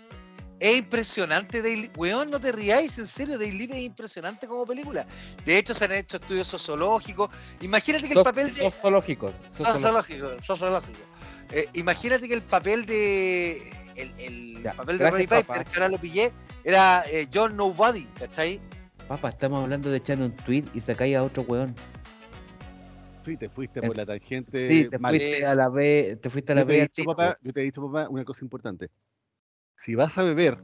es, 0.60 0.68
es 0.72 0.76
impresionante 0.78 1.62
Live. 1.62 1.90
Weón, 1.96 2.30
no 2.30 2.40
te 2.40 2.52
riáis, 2.52 2.98
en 2.98 3.06
serio, 3.06 3.38
Live 3.38 3.74
es 3.74 3.80
impresionante 3.80 4.46
como 4.46 4.66
película. 4.66 5.06
De 5.44 5.58
hecho, 5.58 5.74
se 5.74 5.84
han 5.84 5.92
hecho 5.92 6.16
estudios 6.16 6.48
sociológicos. 6.48 7.30
Imagínate 7.60 8.08
que 8.08 8.14
el 8.14 8.24
papel 8.24 8.52
de. 8.54 8.60
Sociológicos. 8.62 9.32
sociológicos. 9.56 10.36
Sociológico, 10.36 10.42
sociológico. 10.42 10.98
Eh, 11.52 11.68
imagínate 11.74 12.26
que 12.28 12.34
el 12.34 12.42
papel 12.42 12.86
de. 12.86 13.72
El, 13.96 14.12
el 14.18 14.62
Ya, 14.62 14.72
papel 14.74 14.98
de 14.98 15.10
Roy 15.10 15.26
Piper, 15.26 15.64
que 15.64 15.74
ahora 15.74 15.88
lo 15.88 15.98
pillé, 15.98 16.30
era 16.64 17.04
eh, 17.10 17.28
John 17.32 17.56
Nobody, 17.56 18.04
¿cachai? 18.18 18.60
Papá, 19.08 19.30
estamos 19.30 19.62
hablando 19.62 19.88
de 19.88 19.98
echar 19.98 20.18
un 20.20 20.34
tweet 20.36 20.64
y 20.74 20.80
sacáis 20.80 21.16
a 21.16 21.22
otro 21.22 21.44
weón. 21.44 21.74
Sí, 23.24 23.36
te 23.36 23.48
fuiste 23.48 23.80
por 23.82 23.96
la 23.96 24.04
tangente. 24.04 24.68
Sí, 24.68 24.88
te 24.88 24.98
mal. 24.98 25.16
fuiste 25.16 25.46
a 25.46 25.54
la 25.54 25.68
B, 25.68 26.18
te 26.20 26.30
fuiste 26.30 26.52
a 26.52 26.56
la 26.56 26.60
yo, 26.62 26.66
te 26.66 26.74
he 26.74 26.80
B. 26.80 26.82
dicho, 26.94 27.04
papá, 27.04 27.38
yo 27.42 27.52
te 27.52 27.60
he 27.60 27.64
dicho, 27.64 27.82
papá, 27.90 28.08
una 28.08 28.24
cosa 28.24 28.44
importante. 28.44 28.90
Si 29.76 29.94
vas 29.94 30.16
a 30.18 30.22
beber, 30.22 30.58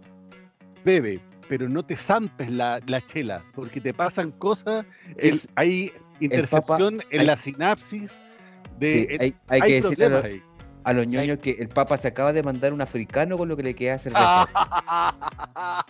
bebe, 0.85 1.20
pero 1.48 1.68
no 1.68 1.85
te 1.85 1.96
zampes 1.96 2.51
la, 2.51 2.81
la 2.87 3.01
chela, 3.05 3.44
porque 3.55 3.81
te 3.81 3.92
pasan 3.94 4.31
cosas. 4.33 4.85
el- 5.16 5.35
Es- 5.35 5.48
hay 5.57 5.92
intercepción 6.20 7.01
en 7.11 7.20
hay- 7.20 7.27
la 7.27 7.37
sinapsis 7.37 8.20
de. 8.79 8.92
Sí, 8.92 9.07
el- 9.11 9.20
hay, 9.20 9.35
hay 9.48 9.61
hay 9.61 9.68
que 9.68 9.75
decirle 9.83 10.05
a, 10.07 10.09
problemas 10.09 10.25
los- 10.25 10.33
ahí. 10.33 10.42
a 10.85 10.92
los 10.92 11.07
Sí. 11.07 11.16
ñoños 11.18 11.38
que 11.38 11.51
el 11.53 11.68
Papa 11.68 11.96
se 11.96 12.09
acaba 12.09 12.33
de 12.33 12.42
mandar 12.42 12.72
un 12.72 12.81
africano 12.81 13.37
con 13.37 13.48
lo 13.48 13.57
que 13.57 13.62
le 13.62 13.75
queda 13.75 13.98
cerveza. 13.98 14.48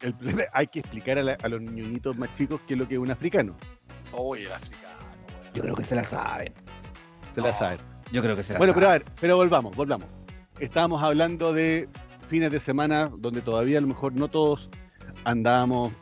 El 0.00 0.14
problema- 0.14 0.42
hay 0.52 0.66
que 0.66 0.80
explicar 0.80 1.18
a, 1.18 1.22
la- 1.22 1.36
a 1.40 1.48
los 1.48 1.60
niñitos 1.62 2.16
más 2.18 2.34
chicos 2.34 2.60
qué 2.66 2.74
es 2.74 2.80
lo 2.80 2.88
que 2.88 2.94
es 2.94 3.00
un 3.00 3.10
africano. 3.12 3.56
Oye, 4.10 4.46
el 4.46 4.52
africano. 4.52 4.98
Yo 5.54 5.62
creo 5.62 5.74
que 5.76 5.84
se 5.84 5.94
la 5.94 6.02
saben. 6.02 6.52
Se 7.34 7.40
la 7.40 7.52
No. 7.52 7.54
saben. 7.58 7.78
Yo 8.10 8.20
creo 8.20 8.34
que 8.34 8.42
se 8.42 8.52
la 8.52 8.58
Bueno, 8.58 8.74
pero 8.74 8.86
a 8.86 8.90
saben. 8.90 9.04
ver, 9.04 9.14
pero 9.20 9.36
volvamos, 9.36 9.76
volvamos. 9.76 10.08
Estábamos 10.58 11.02
hablando 11.04 11.52
de 11.52 11.88
fines 12.32 12.50
de 12.50 12.60
semana 12.60 13.12
donde 13.18 13.42
todavía 13.42 13.76
a 13.76 13.82
lo 13.82 13.88
mejor 13.88 14.14
no 14.14 14.26
todos 14.26 14.70
andábamos 15.24 15.92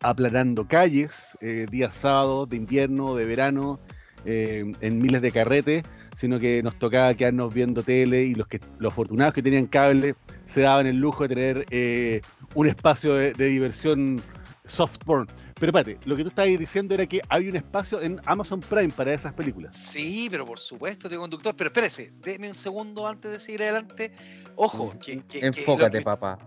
aplanando 0.00 0.66
calles, 0.66 1.38
eh, 1.40 1.66
días 1.70 1.94
sábados 1.94 2.48
de 2.48 2.56
invierno, 2.56 3.14
de 3.14 3.24
verano, 3.24 3.78
eh, 4.24 4.64
en 4.80 4.98
miles 5.00 5.22
de 5.22 5.30
carretes, 5.30 5.84
sino 6.16 6.40
que 6.40 6.60
nos 6.64 6.76
tocaba 6.80 7.14
quedarnos 7.14 7.54
viendo 7.54 7.84
tele 7.84 8.24
y 8.24 8.34
los 8.34 8.48
que 8.48 8.58
los 8.80 8.92
afortunados 8.92 9.32
que 9.32 9.44
tenían 9.44 9.66
cable 9.66 10.16
se 10.44 10.62
daban 10.62 10.88
el 10.88 10.96
lujo 10.96 11.28
de 11.28 11.28
tener 11.28 11.66
eh, 11.70 12.20
un 12.56 12.66
espacio 12.66 13.14
de, 13.14 13.32
de 13.32 13.46
diversión 13.46 14.20
soft 14.66 14.98
porn. 15.04 15.28
Pero 15.58 15.76
espérate, 15.76 15.98
lo 16.06 16.16
que 16.16 16.22
tú 16.22 16.28
estabas 16.28 16.56
diciendo 16.58 16.94
era 16.94 17.06
que 17.06 17.20
hay 17.28 17.48
un 17.48 17.56
espacio 17.56 18.00
en 18.00 18.20
Amazon 18.26 18.60
Prime 18.60 18.90
para 18.90 19.12
esas 19.12 19.32
películas. 19.32 19.74
Sí, 19.76 20.28
pero 20.30 20.46
por 20.46 20.58
supuesto, 20.60 21.08
tío 21.08 21.18
conductor. 21.20 21.54
Pero 21.56 21.68
espérese, 21.68 22.12
déme 22.20 22.48
un 22.48 22.54
segundo 22.54 23.06
antes 23.06 23.32
de 23.32 23.40
seguir 23.40 23.62
adelante. 23.62 24.12
Ojo, 24.56 24.96
que, 24.98 25.20
que- 25.22 25.40
que 25.40 25.46
Enfócate, 25.46 25.96
lo, 25.98 26.00
que, 26.00 26.04
papá. 26.04 26.38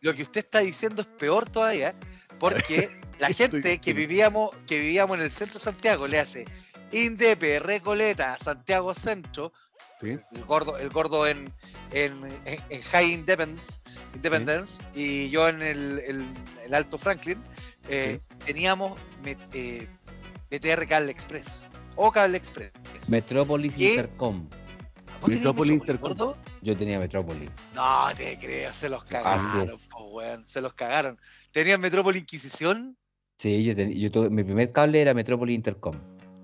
lo 0.00 0.14
que 0.14 0.22
usted 0.22 0.40
está 0.44 0.60
diciendo 0.60 1.02
es 1.02 1.08
peor 1.08 1.48
todavía, 1.50 1.94
porque 2.38 2.88
la 3.18 3.26
¿Qué 3.28 3.32
estoy 3.44 3.60
gente 3.62 3.80
que 3.80 3.92
vivíamos, 3.92 4.50
que 4.66 4.78
vivíamos 4.78 5.16
en 5.18 5.24
el 5.24 5.30
centro 5.30 5.54
de 5.54 5.64
Santiago 5.64 6.06
le 6.06 6.20
hace 6.20 6.44
Indepe, 6.92 7.58
Recoleta, 7.60 8.36
Santiago 8.38 8.94
Centro, 8.94 9.52
¿sí? 10.00 10.16
el 10.32 10.44
gordo, 10.44 10.78
el 10.78 10.88
gordo 10.90 11.26
en, 11.26 11.52
en, 11.92 12.24
en- 12.44 12.60
en 12.70 12.82
High 12.82 13.12
Independence, 13.14 13.80
Independence 14.14 14.82
y 14.94 15.28
yo 15.30 15.48
en 15.48 15.60
el, 15.62 15.98
el- 16.06 16.24
el 16.64 16.74
Alto 16.74 16.98
Franklin, 16.98 17.42
eh, 17.88 18.20
teníamos 18.44 18.98
me- 19.22 19.36
eh, 19.52 19.88
BTR 20.50 20.86
Cable 20.86 21.10
Express 21.10 21.64
o 21.96 22.10
Cable 22.10 22.36
Express. 22.36 22.70
Metrópolis. 23.08 23.78
Intercom. 23.78 24.48
¿Vos 24.48 25.28
tenías 25.28 25.38
Metrópolis 25.40 25.72
Intercom. 25.74 26.08
gordo? 26.08 26.38
Yo 26.62 26.76
tenía 26.76 26.98
Metrópolis. 26.98 27.50
No 27.74 28.06
te 28.16 28.38
creo, 28.38 28.72
se 28.72 28.88
los 28.88 29.04
cagaron, 29.04 29.76
po, 29.90 30.08
weón, 30.10 30.46
se 30.46 30.60
los 30.60 30.72
cagaron. 30.74 31.18
¿Tenían 31.52 31.80
Metrópolis 31.80 32.22
Inquisición? 32.22 32.96
Sí, 33.38 33.64
yo, 33.64 33.74
ten- 33.74 33.92
yo 33.92 34.10
tuve, 34.10 34.30
mi 34.30 34.42
primer 34.44 34.72
cable 34.72 35.00
era 35.00 35.14
Metrópolis 35.14 35.54
Intercom. 35.54 35.96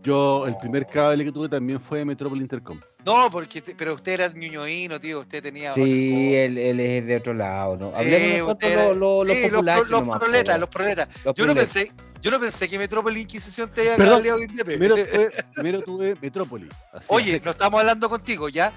Yo, 0.07 0.47
el 0.47 0.55
primer 0.59 0.87
cable 0.87 1.25
que 1.25 1.33
tuve 1.33 1.49
también 1.49 1.81
fue 1.81 1.99
de 1.99 2.05
Metrópoli 2.05 2.41
Intercom. 2.41 2.79
No, 3.05 3.29
porque 3.29 3.61
te- 3.61 3.75
pero 3.75 3.95
usted 3.95 4.13
era 4.13 4.29
ñoñoíno, 4.29 5.01
tío, 5.01 5.19
usted 5.21 5.43
tenía 5.43 5.73
Sí, 5.75 6.33
él, 6.37 6.59
él 6.59 6.79
es 6.79 7.05
de 7.07 7.17
otro 7.17 7.35
lado, 7.35 7.77
¿no? 7.77 7.91
Sí, 7.91 7.99
Hablemos 7.99 8.57
era- 8.61 8.95
los, 8.95 9.27
sí, 9.27 9.49
nomás, 9.91 10.19
proletas, 10.21 10.61
los 10.61 10.69
proletas. 10.69 11.09
Los 11.25 11.35
Yo 11.35 11.45
no 11.45 11.55
pensé, 11.57 11.91
yo 12.23 12.31
no 12.31 12.39
pensé 12.39 12.69
que 12.69 12.79
Metrópolis 12.79 13.23
Inquisición 13.23 13.69
te 13.75 13.81
había 13.93 13.97
cableado 14.13 14.41
Indepe. 14.41 14.65
Primero 14.77 14.95
tuve, 14.97 15.31
primero 15.55 15.81
tuve 15.83 16.17
Metrópoli. 16.23 16.69
así, 16.93 17.07
Oye, 17.09 17.43
no 17.45 17.51
estamos 17.51 17.81
hablando 17.81 18.09
contigo, 18.09 18.49
¿ya? 18.49 18.73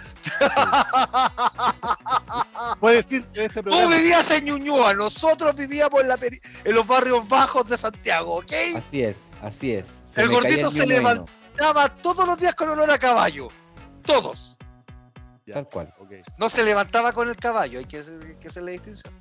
puedes 2.79 3.05
decir 3.07 3.23
que 3.33 3.45
este 3.45 3.61
Tú 3.63 3.87
vivías 3.89 4.31
en 4.31 4.45
Ñuñoa, 4.45 4.95
nosotros 4.95 5.55
vivíamos 5.55 6.01
en, 6.01 6.07
la 6.07 6.17
peri- 6.17 6.41
en 6.63 6.73
los 6.73 6.87
barrios 6.87 7.27
bajos 7.29 7.67
de 7.67 7.77
Santiago, 7.77 8.37
¿ok? 8.37 8.51
Así 8.77 9.03
es, 9.03 9.25
así 9.43 9.73
es. 9.73 9.98
El 10.15 10.29
gordito 10.29 10.69
se. 10.69 10.83
Estaba 11.51 11.89
todos 11.95 12.25
los 12.25 12.39
días 12.39 12.55
con 12.55 12.69
olor 12.69 12.89
a 12.89 12.97
caballo. 12.97 13.49
Todos. 14.03 14.57
Ya, 15.45 15.55
Tal 15.55 15.69
cual. 15.69 15.93
No 16.37 16.49
se 16.49 16.63
levantaba 16.63 17.11
con 17.11 17.27
el 17.27 17.35
caballo, 17.35 17.79
hay 17.79 17.85
que 17.85 17.97
hacer, 17.99 18.21
hay 18.25 18.35
que 18.35 18.47
hacer 18.47 18.63
la 18.63 18.71
distinción. 18.71 19.13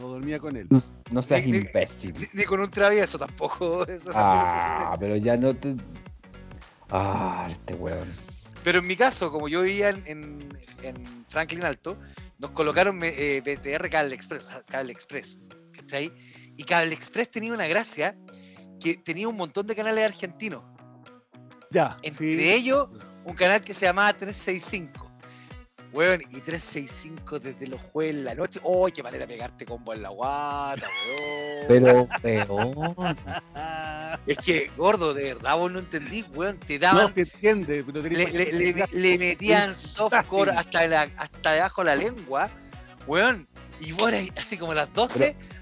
No 0.00 0.08
dormía 0.10 0.38
con 0.38 0.54
él. 0.56 0.68
No, 0.70 0.80
no 1.10 1.22
seas 1.22 1.44
Ni- 1.44 1.50
ni- 1.52 1.58
imbécil. 1.58 2.14
Ni, 2.14 2.26
ni 2.32 2.44
con 2.44 2.60
un 2.60 2.70
travieso 2.70 3.18
tampoco. 3.18 3.84
eso 3.88 4.12
Ah, 4.14 4.96
pero 4.98 5.16
ya 5.16 5.36
no 5.36 5.54
te. 5.56 5.74
Ah, 6.90 7.48
este 7.50 7.74
weón. 7.74 8.08
Pero 8.62 8.78
en 8.78 8.86
mi 8.86 8.96
caso, 8.96 9.30
como 9.32 9.48
yo 9.48 9.62
vivía 9.62 9.90
en, 9.90 10.02
en- 10.06 10.48
en 10.82 11.24
Franklin 11.28 11.64
Alto, 11.64 11.98
nos 12.38 12.52
colocaron 12.52 13.00
eh, 13.02 13.42
BTR 13.44 13.90
Cable 13.90 14.14
Express, 14.14 14.62
Cable 14.68 14.92
Express, 14.92 15.40
¿cachai? 15.72 16.12
Y 16.56 16.62
Cable 16.64 16.94
Express 16.94 17.30
tenía 17.30 17.52
una 17.52 17.66
gracia 17.66 18.16
que 18.78 18.94
tenía 18.96 19.28
un 19.28 19.36
montón 19.36 19.66
de 19.66 19.74
canales 19.76 20.04
argentinos. 20.06 20.62
Ya. 21.70 21.96
Entre 22.02 22.34
sí. 22.36 22.50
ellos, 22.50 22.88
un 23.24 23.34
canal 23.34 23.60
que 23.60 23.74
se 23.74 23.86
llamaba 23.86 24.12
365. 24.12 25.06
Weón, 25.90 26.20
y 26.30 26.40
365 26.42 27.38
desde 27.40 27.66
los 27.66 27.80
jueves 27.80 28.14
en 28.16 28.24
la 28.24 28.34
noche. 28.34 28.60
¡Oh, 28.62 28.88
qué 28.94 29.02
manera 29.02 29.24
de 29.26 29.32
pegarte 29.34 29.64
combo 29.64 29.94
en 29.94 30.02
la 30.02 30.10
guata, 30.10 30.86
weón! 31.06 31.66
Pero 31.66 32.08
peor. 32.20 33.16
Es 34.26 34.36
que, 34.38 34.70
gordo, 34.76 35.14
de 35.14 35.34
verdad 35.34 35.56
vos 35.56 35.72
no 35.72 35.78
entendís, 35.78 36.26
weón. 36.34 36.58
Te 36.58 36.74
no 36.78 36.80
daban. 36.80 37.12
se 37.12 37.22
entiende. 37.22 37.82
Pero 37.84 38.02
le, 38.02 38.10
le- 38.30 38.52
le- 38.52 38.88
le 38.92 39.18
metían 39.18 39.74
softcore 39.74 40.50
hasta, 40.52 40.86
la- 40.86 41.10
hasta 41.16 41.52
debajo 41.52 41.82
de 41.82 41.86
la 41.86 41.96
lengua, 41.96 42.50
weón. 43.06 43.48
Y 43.80 43.92
vos 43.92 44.12
eras 44.12 44.28
así 44.36 44.58
como 44.58 44.72
a 44.72 44.74
las 44.74 44.92
12, 44.92 45.24
apagabas 45.30 45.57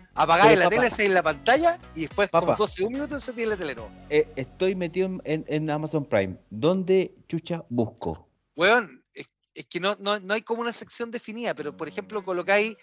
pero, 0.49 0.61
la 0.61 0.69
tele, 0.69 0.91
en 1.07 1.15
la 1.15 1.23
pantalla, 1.23 1.79
y 1.95 2.03
después, 2.03 2.31
como 2.31 2.47
Papá. 2.47 2.57
12 2.59 2.85
un 2.85 2.93
minuto, 2.93 3.19
se 3.21 3.33
tiene 3.33 3.51
la 3.51 3.57
tele 3.57 3.75
no. 3.75 3.89
Eh, 4.09 4.29
estoy 4.37 4.75
metido 4.75 5.07
en- 5.25 5.45
en 5.47 5.71
Amazon 5.71 6.05
Prime. 6.05 6.37
¿Dónde 6.51 7.15
chucha 7.29 7.65
busco? 7.69 8.27
Weón, 8.57 8.89
es, 9.57 9.61
es 9.61 9.67
que 9.67 9.81
no, 9.81 9.97
no, 9.99 10.19
no 10.21 10.35
hay 10.35 10.43
como 10.43 10.61
una 10.61 10.73
sección 10.73 11.11
definida, 11.11 11.55
pero 11.55 11.77
por 11.77 11.89
ejemplo, 11.89 12.23
colocáis, 12.23 12.77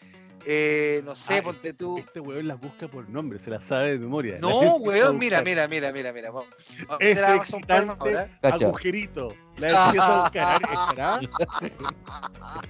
eh, 0.45 1.01
no 1.05 1.15
sé, 1.15 1.37
Ah, 1.37 1.43
ponte 1.43 1.73
tú. 1.73 1.97
Este 1.99 2.19
weón 2.19 2.47
las 2.47 2.59
busca 2.59 2.87
por 2.89 3.07
nombre, 3.09 3.39
se 3.39 3.49
las 3.49 3.63
sabe 3.63 3.91
de 3.93 3.99
memoria. 3.99 4.37
No, 4.39 4.75
weón, 4.75 5.17
mira, 5.17 5.41
mira, 5.41 5.67
mira, 5.67 5.91
mira, 5.93 6.11
mira. 6.11 6.31
Vamos 6.31 6.49
vamos 6.87 7.01
a 7.01 7.35
excitante 7.35 8.25
agujerito. 8.41 9.29
La 9.57 9.85
empieza 9.85 10.17
a 10.17 10.21
buscar. 10.23 10.61
¿Estará? 10.61 11.21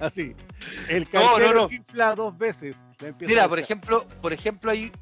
Así. 0.00 0.34
El 0.88 1.08
No, 1.12 1.20
no, 1.20 1.28
cartero 1.32 1.54
no. 1.62 1.68
se 1.68 1.74
infla 1.76 2.14
dos 2.14 2.36
veces. 2.38 2.76
Mira, 3.20 3.48
por 3.48 3.58
ejemplo, 3.58 4.06
por 4.22 4.32
ejemplo, 4.32 4.70
hay, 4.70 4.92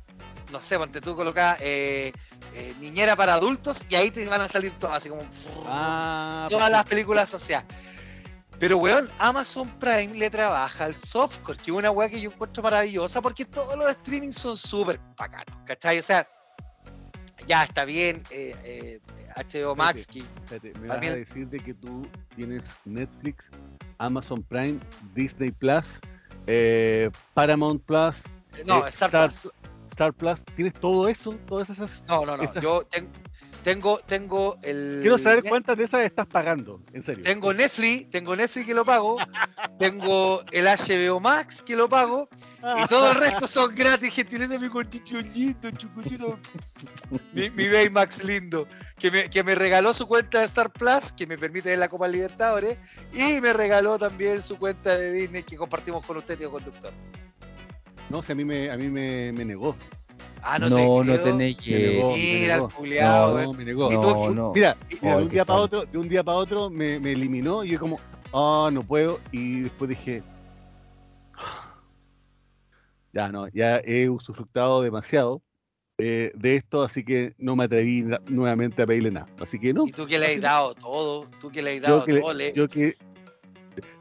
no 0.51 0.61
sé, 0.61 0.79
ponte 0.79 1.01
tú 1.01 1.15
colocas 1.15 1.59
eh, 1.61 2.13
eh, 2.55 2.75
niñera 2.81 3.17
para 3.17 3.35
adultos 3.35 3.85
y 3.89 3.95
ahí 3.97 4.11
te 4.11 4.27
van 4.29 4.41
a 4.41 4.49
salir 4.49 4.73
todas, 4.79 4.97
así 4.97 5.09
como 5.09 5.25
Ah, 5.67 6.49
todas 6.51 6.71
las 6.71 6.85
películas 6.85 7.25
asociadas. 7.25 7.67
Pero, 8.63 8.77
weón, 8.79 9.11
Amazon 9.19 9.69
Prime 9.81 10.15
le 10.17 10.31
trabaja 10.31 10.85
al 10.85 10.95
softcore, 10.95 11.59
que 11.59 11.73
es 11.73 11.77
una 11.77 11.91
weá 11.91 12.09
que 12.09 12.21
yo 12.21 12.31
encuentro 12.31 12.63
maravillosa, 12.63 13.21
porque 13.21 13.45
todos 13.45 13.77
los 13.77 13.91
streamings 13.91 14.37
son 14.37 14.57
súper 14.57 15.01
bacanos, 15.17 15.59
¿cachai? 15.67 15.99
O 15.99 16.03
sea, 16.05 16.29
ya 17.45 17.65
está 17.65 17.85
bien, 17.85 18.23
eh, 18.31 18.55
eh, 18.63 19.01
HBO 19.35 19.75
Max, 19.75 20.07
que 20.07 20.21
Espérate, 20.21 20.79
me 20.79 20.87
vas 20.87 20.99
a 20.99 21.01
decir 21.01 21.49
de 21.49 21.59
que 21.59 21.75
tú 21.75 22.07
tienes 22.37 22.63
Netflix, 22.85 23.51
Amazon 23.99 24.45
Prime, 24.45 24.79
Disney 25.13 25.51
Plus, 25.51 25.99
eh, 26.47 27.11
Paramount 27.35 27.83
Plus, 27.83 28.23
no, 28.65 28.87
eh, 28.87 28.91
Star 28.91 29.09
Star- 29.09 29.29
Plus. 29.29 29.53
Star 29.91 30.13
Plus. 30.13 30.45
¿Tienes 30.55 30.75
todo 30.75 31.09
eso? 31.09 31.33
Todas 31.49 31.69
esas. 31.69 31.91
No, 32.07 32.25
no, 32.25 32.37
no, 32.37 32.45
esas- 32.45 32.63
yo 32.63 32.85
ten- 32.85 33.11
tengo, 33.63 34.01
tengo 34.01 34.59
el... 34.63 34.99
Quiero 35.03 35.19
saber 35.19 35.43
cuántas 35.49 35.77
de 35.79 35.85
esas 35.85 36.03
estás 36.03 36.27
pagando, 36.27 36.83
en 36.93 37.03
serio. 37.03 37.23
Tengo 37.23 37.55
Netflix, 37.55 38.11
tengo 38.11 38.35
Netflix 38.35 38.67
que 38.67 38.75
lo 38.75 38.85
pago, 38.85 39.17
tengo 39.79 40.43
el 40.51 40.67
HBO 40.67 41.21
Max 41.21 41.63
que 41.63 41.77
lo 41.77 41.89
pago, 41.89 42.29
y 42.83 42.87
todo 42.89 43.13
el 43.13 43.19
resto 43.19 43.47
son 43.47 43.75
gratis, 43.75 44.15
gentileza 44.15 44.59
mi 44.59 44.69
cortito 44.69 45.21
lindo, 45.35 45.71
chucutito. 45.73 46.39
Mi, 47.33 47.51
mi 47.51 47.69
Baymax 47.69 48.25
lindo, 48.25 48.67
que 48.99 49.11
me, 49.11 49.31
que 49.31 49.45
me 49.45 49.55
regaló 49.55 49.95
su 49.95 50.07
cuenta 50.07 50.41
de 50.41 50.47
Star 50.47 50.73
Plus, 50.73 51.13
que 51.13 51.27
me 51.27 51.39
permite 51.39 51.71
ver 51.71 51.79
la 51.79 51.89
Copa 51.89 52.09
Libertadores, 52.09 52.79
y 53.13 53.41
me 53.41 53.53
regaló 53.53 53.99
también 53.99 54.43
su 54.43 54.59
cuenta 54.59 54.97
de 54.97 55.13
Disney 55.13 55.43
que 55.43 55.57
compartimos 55.57 56.05
con 56.05 56.17
usted, 56.17 56.39
tío 56.39 56.51
conductor. 56.51 56.93
No, 58.11 58.23
si 58.23 58.33
a 58.33 58.35
mí 58.35 58.45
me, 58.45 58.71
a 58.71 58.77
mí 58.77 58.89
me, 58.89 59.33
me 59.33 59.45
negó. 59.45 59.77
Ah, 60.45 60.59
no, 60.59 60.69
No, 60.69 60.77
te 60.77 60.83
no 60.83 61.03
creo. 61.03 61.23
tenés 61.23 61.61
que. 61.61 61.71
Mira 61.73 62.55
el 62.55 62.61
negó. 62.61 62.69
culiao, 62.71 63.39
No, 63.39 63.53
me. 63.55 63.65
No, 63.75 64.31
no. 64.35 64.53
Mira, 64.53 64.77
y 64.91 64.97
de 65.07 65.15
un 65.15 65.29
día 65.29 65.45
para 65.45 65.61
otro, 65.61 65.85
de 65.87 65.99
un 65.99 66.09
día 66.09 66.23
para 66.25 66.37
otro 66.39 66.69
me, 66.71 66.99
me 66.99 67.13
eliminó 67.13 67.65
y 67.65 67.71
yo 67.71 67.79
como, 67.79 68.01
ah, 68.33 68.69
no 68.73 68.83
puedo. 68.83 69.21
Y 69.31 69.61
después 69.63 69.89
dije, 69.91 70.23
ya 73.13 73.29
no, 73.29 73.49
ya 73.49 73.81
he 73.85 74.09
usufructado 74.09 74.83
demasiado 74.83 75.43
eh, 75.99 76.33
de 76.35 76.57
esto, 76.57 76.83
así 76.83 77.05
que 77.05 77.35
no 77.39 77.55
me 77.55 77.65
atreví 77.65 78.05
nuevamente 78.29 78.83
a 78.83 78.87
pedirle 78.87 79.11
nada. 79.11 79.29
Así 79.41 79.59
que 79.61 79.73
no. 79.73 79.87
Y 79.87 79.93
tú 79.93 80.07
que 80.07 80.19
le 80.19 80.27
has 80.35 80.41
dado 80.41 80.75
todo, 80.75 81.29
tú 81.41 81.51
que 81.51 81.63
le 81.63 81.73
has 81.77 81.77
Yo 81.77 81.83
dado 81.83 82.05
que, 82.07 82.21
todo, 82.21 82.35
le- 82.35 82.53
yo 82.53 82.69
que 82.69 82.97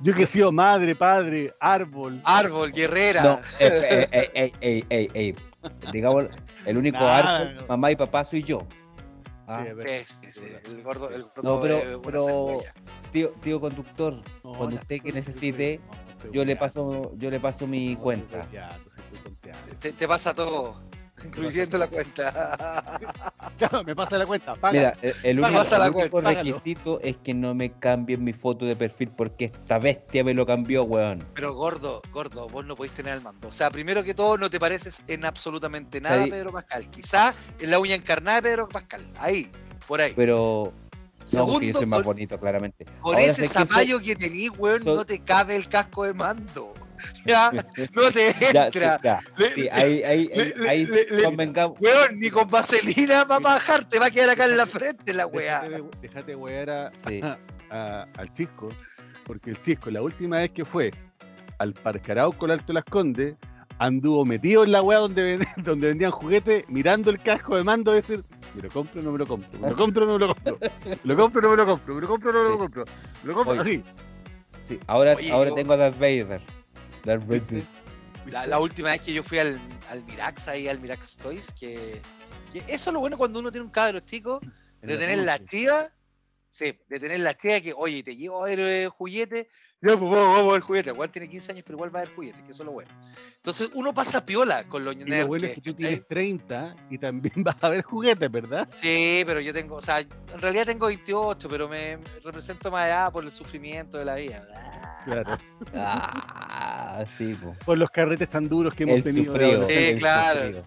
yo 0.02 0.14
que 0.14 0.24
he 0.24 0.26
sido 0.26 0.52
madre, 0.52 0.96
padre, 0.96 1.54
árbol. 1.60 2.20
árbol, 2.26 2.72
guerrera. 2.74 3.24
No, 3.24 3.40
eh, 3.60 4.08
eh, 4.12 4.30
ey, 4.34 4.52
ey, 4.62 4.86
ey, 4.90 5.10
ey. 5.14 5.36
Digamos, 5.92 6.26
el 6.66 6.78
único 6.78 6.98
Nada, 7.00 7.52
no. 7.54 7.68
mamá 7.68 7.92
y 7.92 7.96
papá 7.96 8.24
soy 8.24 8.44
yo. 8.44 8.60
Ah, 9.48 9.62
Sí, 9.64 9.70
es 9.70 9.76
verdad. 9.76 9.94
Ese, 9.96 10.28
ese, 10.28 10.62
el 10.66 10.82
gordo, 10.82 11.10
el 11.10 11.24
gordo 11.24 11.42
No, 11.44 11.62
pero- 11.62 12.62
tío, 13.12 13.30
tío 13.42 13.60
conductor, 13.60 14.22
No, 14.44 14.54
cuando 14.54 14.78
usted 14.78 15.02
que 15.02 15.12
necesite, 15.12 15.80
yo 16.32 16.46
le 16.46 16.56
paso, 16.56 17.12
yo 17.18 17.30
le 17.30 17.40
paso 17.40 17.68
mi 17.68 17.96
cuenta. 17.96 18.48
te 19.80 20.08
pasa 20.08 20.34
todo, 20.34 20.82
incluyendo 21.26 21.78
la 21.78 21.88
cuenta. 21.88 23.00
Claro, 23.70 23.84
me 23.84 23.96
pasa 23.96 24.18
la 24.18 24.26
cuenta, 24.26 24.56
paga. 24.56 24.72
Mira, 24.74 24.98
el, 25.04 25.14
el 25.24 25.40
único, 25.40 25.58
Pasa 25.60 25.78
la 25.78 25.86
el 25.86 25.92
único 25.92 26.10
cuenta, 26.10 26.30
págalo. 26.32 26.50
requisito 26.52 27.00
es 27.02 27.16
que 27.18 27.34
no 27.34 27.54
me 27.54 27.72
cambien 27.72 28.24
mi 28.24 28.34
foto 28.34 28.66
de 28.66 28.76
perfil 28.76 29.10
porque 29.10 29.46
esta 29.46 29.78
bestia 29.78 30.24
me 30.24 30.34
lo 30.34 30.46
cambió, 30.46 30.84
weón. 30.84 31.24
Pero 31.36 31.54
gordo, 31.54 32.02
gordo, 32.12 32.48
vos 32.50 32.66
no 32.66 32.76
podéis 32.76 32.94
tener 32.94 33.14
el 33.16 33.22
mando. 33.22 33.48
O 33.48 33.52
sea, 33.52 33.70
primero 33.70 34.04
que 34.04 34.14
todo, 34.16 34.38
no 34.38 34.50
te 34.50 34.60
pareces 34.60 35.04
en 35.08 35.26
absolutamente 35.26 36.02
nada 36.02 36.24
a. 36.24 36.30
Pedro 36.30 36.52
Pascal. 36.52 36.90
Quizá 36.90 37.36
en 37.60 37.70
la 37.70 37.78
uña 37.80 37.94
encarnada 37.96 38.38
de 38.38 38.50
Pedro 38.50 38.68
Pascal. 38.68 39.08
Ahí, 39.20 39.52
por 39.88 40.02
ahí. 40.02 40.14
Pero, 40.16 40.74
No, 41.34 41.46
porque 41.46 41.68
yo 41.68 41.74
soy 41.74 41.82
Segundo, 41.82 41.86
más 41.88 42.04
bonito, 42.04 42.40
claramente. 42.40 42.86
con 43.02 43.14
Ahora, 43.14 43.22
ese 43.22 43.46
¿sabes 43.46 43.50
qué? 43.52 43.58
Soy- 43.60 43.68
zapallo 43.68 44.00
que 44.00 44.16
tenís, 44.16 44.50
weón, 44.58 44.84
soy- 44.84 44.96
no 44.96 45.06
te 45.06 45.20
cabe 45.20 45.56
el 45.56 45.70
casco 45.70 46.04
de 46.06 46.14
mando. 46.16 46.74
Ya, 47.26 47.52
no 47.96 48.12
te 48.12 48.30
entra. 48.30 48.72
sí, 48.72 48.80
ya, 49.04 49.20
Le- 49.38 49.52
sí, 49.52 49.70
ahí, 49.72 50.04
ahí, 50.04 50.28
le- 50.28 50.42
ahí, 50.42 50.54
le- 50.56 50.70
ahí 50.70 50.86
le- 50.86 51.06
le- 51.18 51.24
convengamos. 51.24 51.78
Weón, 51.80 52.20
ni 52.20 52.30
con 52.30 52.50
vaselina 52.50 53.24
va 53.26 53.36
a 53.36 53.40
bajar, 53.40 53.88
te 53.88 54.00
va 54.00 54.08
a 54.08 54.12
quedar 54.12 54.30
acá 54.32 54.46
en 54.46 54.58
la 54.58 54.66
frente 54.66 55.14
la 55.14 55.28
weá. 55.28 55.62
Déjate 56.02 56.36
wear 56.36 56.70
a, 56.70 56.92
Sí. 56.98 57.22
a- 57.70 58.08
al 58.18 58.32
Chisco, 58.34 58.70
porque 59.26 59.52
el 59.52 59.62
Chisco, 59.62 59.90
la 59.92 60.02
última 60.02 60.40
vez 60.40 60.50
que 60.52 60.66
fue 60.66 60.92
al 61.60 61.74
Parque 61.74 62.12
Arauco, 62.12 62.46
el 62.46 62.52
Alto 62.52 62.74
las 62.74 62.84
Condes, 62.86 63.36
anduvo 63.78 64.26
metido 64.26 64.64
en 64.64 64.72
la 64.72 64.82
weá 64.82 64.98
donde, 65.00 65.24
ven- 65.24 65.40
donde 65.66 65.88
vendían 65.88 66.12
juguetes, 66.12 66.66
mirando 66.68 67.10
el 67.12 67.20
casco 67.20 67.56
de 67.56 67.64
mando, 67.64 67.92
decir, 67.92 68.24
¿me 68.56 68.62
lo 68.64 68.70
compro 68.70 69.00
o 69.00 69.04
no 69.04 69.12
me 69.12 69.18
lo 69.20 69.26
compro? 69.28 69.60
¿Me 69.60 69.70
lo 69.70 69.76
compro 69.76 70.04
o 70.04 70.08
no 70.08 70.14
me 70.14 70.20
lo 70.20 70.28
compro? 70.36 70.58
¿Me 70.86 70.98
lo 71.04 71.16
compro 71.16 71.40
o 71.40 71.44
no 71.44 71.50
me 71.52 71.58
lo 71.58 71.66
compro? 71.68 71.96
¿Me 71.96 72.02
lo 72.02 72.08
compro 72.08 72.30
o 72.30 72.34
no 72.34 72.44
me 72.44 72.50
lo 72.50 72.58
compro? 72.58 72.86
¿Me 73.24 73.28
lo 73.30 73.34
compro? 73.36 73.62
Así. 73.62 73.84
Sí, 74.64 74.80
ahora, 74.88 75.16
Oye, 75.16 75.32
ahora 75.32 75.50
yo- 75.50 75.56
tengo 75.56 75.74
a 75.74 75.78
Darth 75.78 75.98
Vader. 76.00 76.42
Darth 77.04 77.26
Vader. 77.26 77.64
La, 78.28 78.46
la 78.46 78.60
última 78.60 78.92
vez 78.92 79.02
que 79.02 79.14
yo 79.14 79.24
fui 79.24 79.40
al, 79.40 79.60
al 79.90 80.04
Mirax, 80.06 80.48
ahí 80.48 80.68
al 80.68 80.80
Mirax 80.80 81.18
Toys, 81.18 81.52
que, 81.60 82.02
que 82.54 82.60
eso 82.68 82.90
es 82.90 82.94
lo 82.94 83.00
bueno 83.00 83.18
cuando 83.18 83.40
uno 83.40 83.52
tiene 83.52 83.66
un 83.66 83.72
cabro 83.72 84.00
chico, 84.00 84.40
de 84.82 84.98
tener 84.98 85.20
la 85.20 85.44
chiva, 85.44 85.92
sí, 86.50 86.78
de 86.88 87.00
tener 87.00 87.20
la 87.20 87.36
chiva 87.36 87.62
que, 87.62 87.74
oye, 87.74 88.04
te 88.04 88.16
llevo 88.16 88.44
a 88.44 88.50
ver 88.50 88.60
eh, 88.60 88.88
juguete, 88.88 89.50
ya 89.82 89.98
pues 89.98 90.12
vamos, 90.12 90.36
vamos 90.38 90.50
a 90.50 90.54
ver 90.54 90.62
juguete. 90.62 90.90
Igual 90.92 91.10
tiene 91.12 91.28
15 91.28 91.52
años, 91.54 91.64
pero 91.66 91.78
igual 91.78 91.96
va 91.96 92.00
a 92.00 92.04
ver 92.04 92.14
juguete, 92.16 92.44
que 92.44 92.52
eso 92.52 92.64
es 92.64 92.66
lo 92.68 92.72
bueno. 92.74 92.92
Entonces 93.38 93.70
uno 93.74 93.94
pasa 93.94 94.26
piola 94.26 94.64
con 94.68 94.86
los 94.86 94.96
Y 94.96 95.00
lo 95.00 95.06
nerds. 95.06 95.28
bueno 95.28 95.48
es 95.48 95.56
que- 95.56 95.62
tú 95.62 95.74
tienes 95.74 96.08
30 96.08 96.76
y 96.90 96.98
también 96.98 97.34
vas 97.44 97.58
a 97.62 97.70
ver 97.70 97.84
juguetes, 97.84 98.32
¿verdad? 98.32 98.70
Sí, 98.74 99.24
pero 99.26 99.40
yo 99.40 99.54
tengo, 99.54 99.76
o 99.76 99.82
sea, 99.82 100.00
en 100.00 100.10
realidad 100.42 100.66
tengo 100.66 100.86
28, 100.88 101.50
pero 101.50 101.68
me, 101.68 101.98
represento 102.24 102.70
más 102.72 102.84
allá 102.86 103.10
por 103.12 103.24
el 103.24 103.32
sufrimiento 103.32 103.98
de 103.98 104.06
la 104.06 104.16
vida. 104.16 104.44
Claro. 105.06 105.38
Ah, 105.74 107.04
sí, 107.18 107.34
po. 107.34 107.56
Por 107.66 107.78
los 107.78 107.90
carretes 107.90 108.30
tan 108.30 108.48
duros 108.48 108.74
que 108.76 108.84
hemos 108.84 108.98
El 108.98 109.04
tenido. 109.04 109.34
sufrido. 109.34 109.68
Sí, 109.68 109.74
el 109.74 109.98
claro. 110.00 110.40
sufrido. 110.42 110.64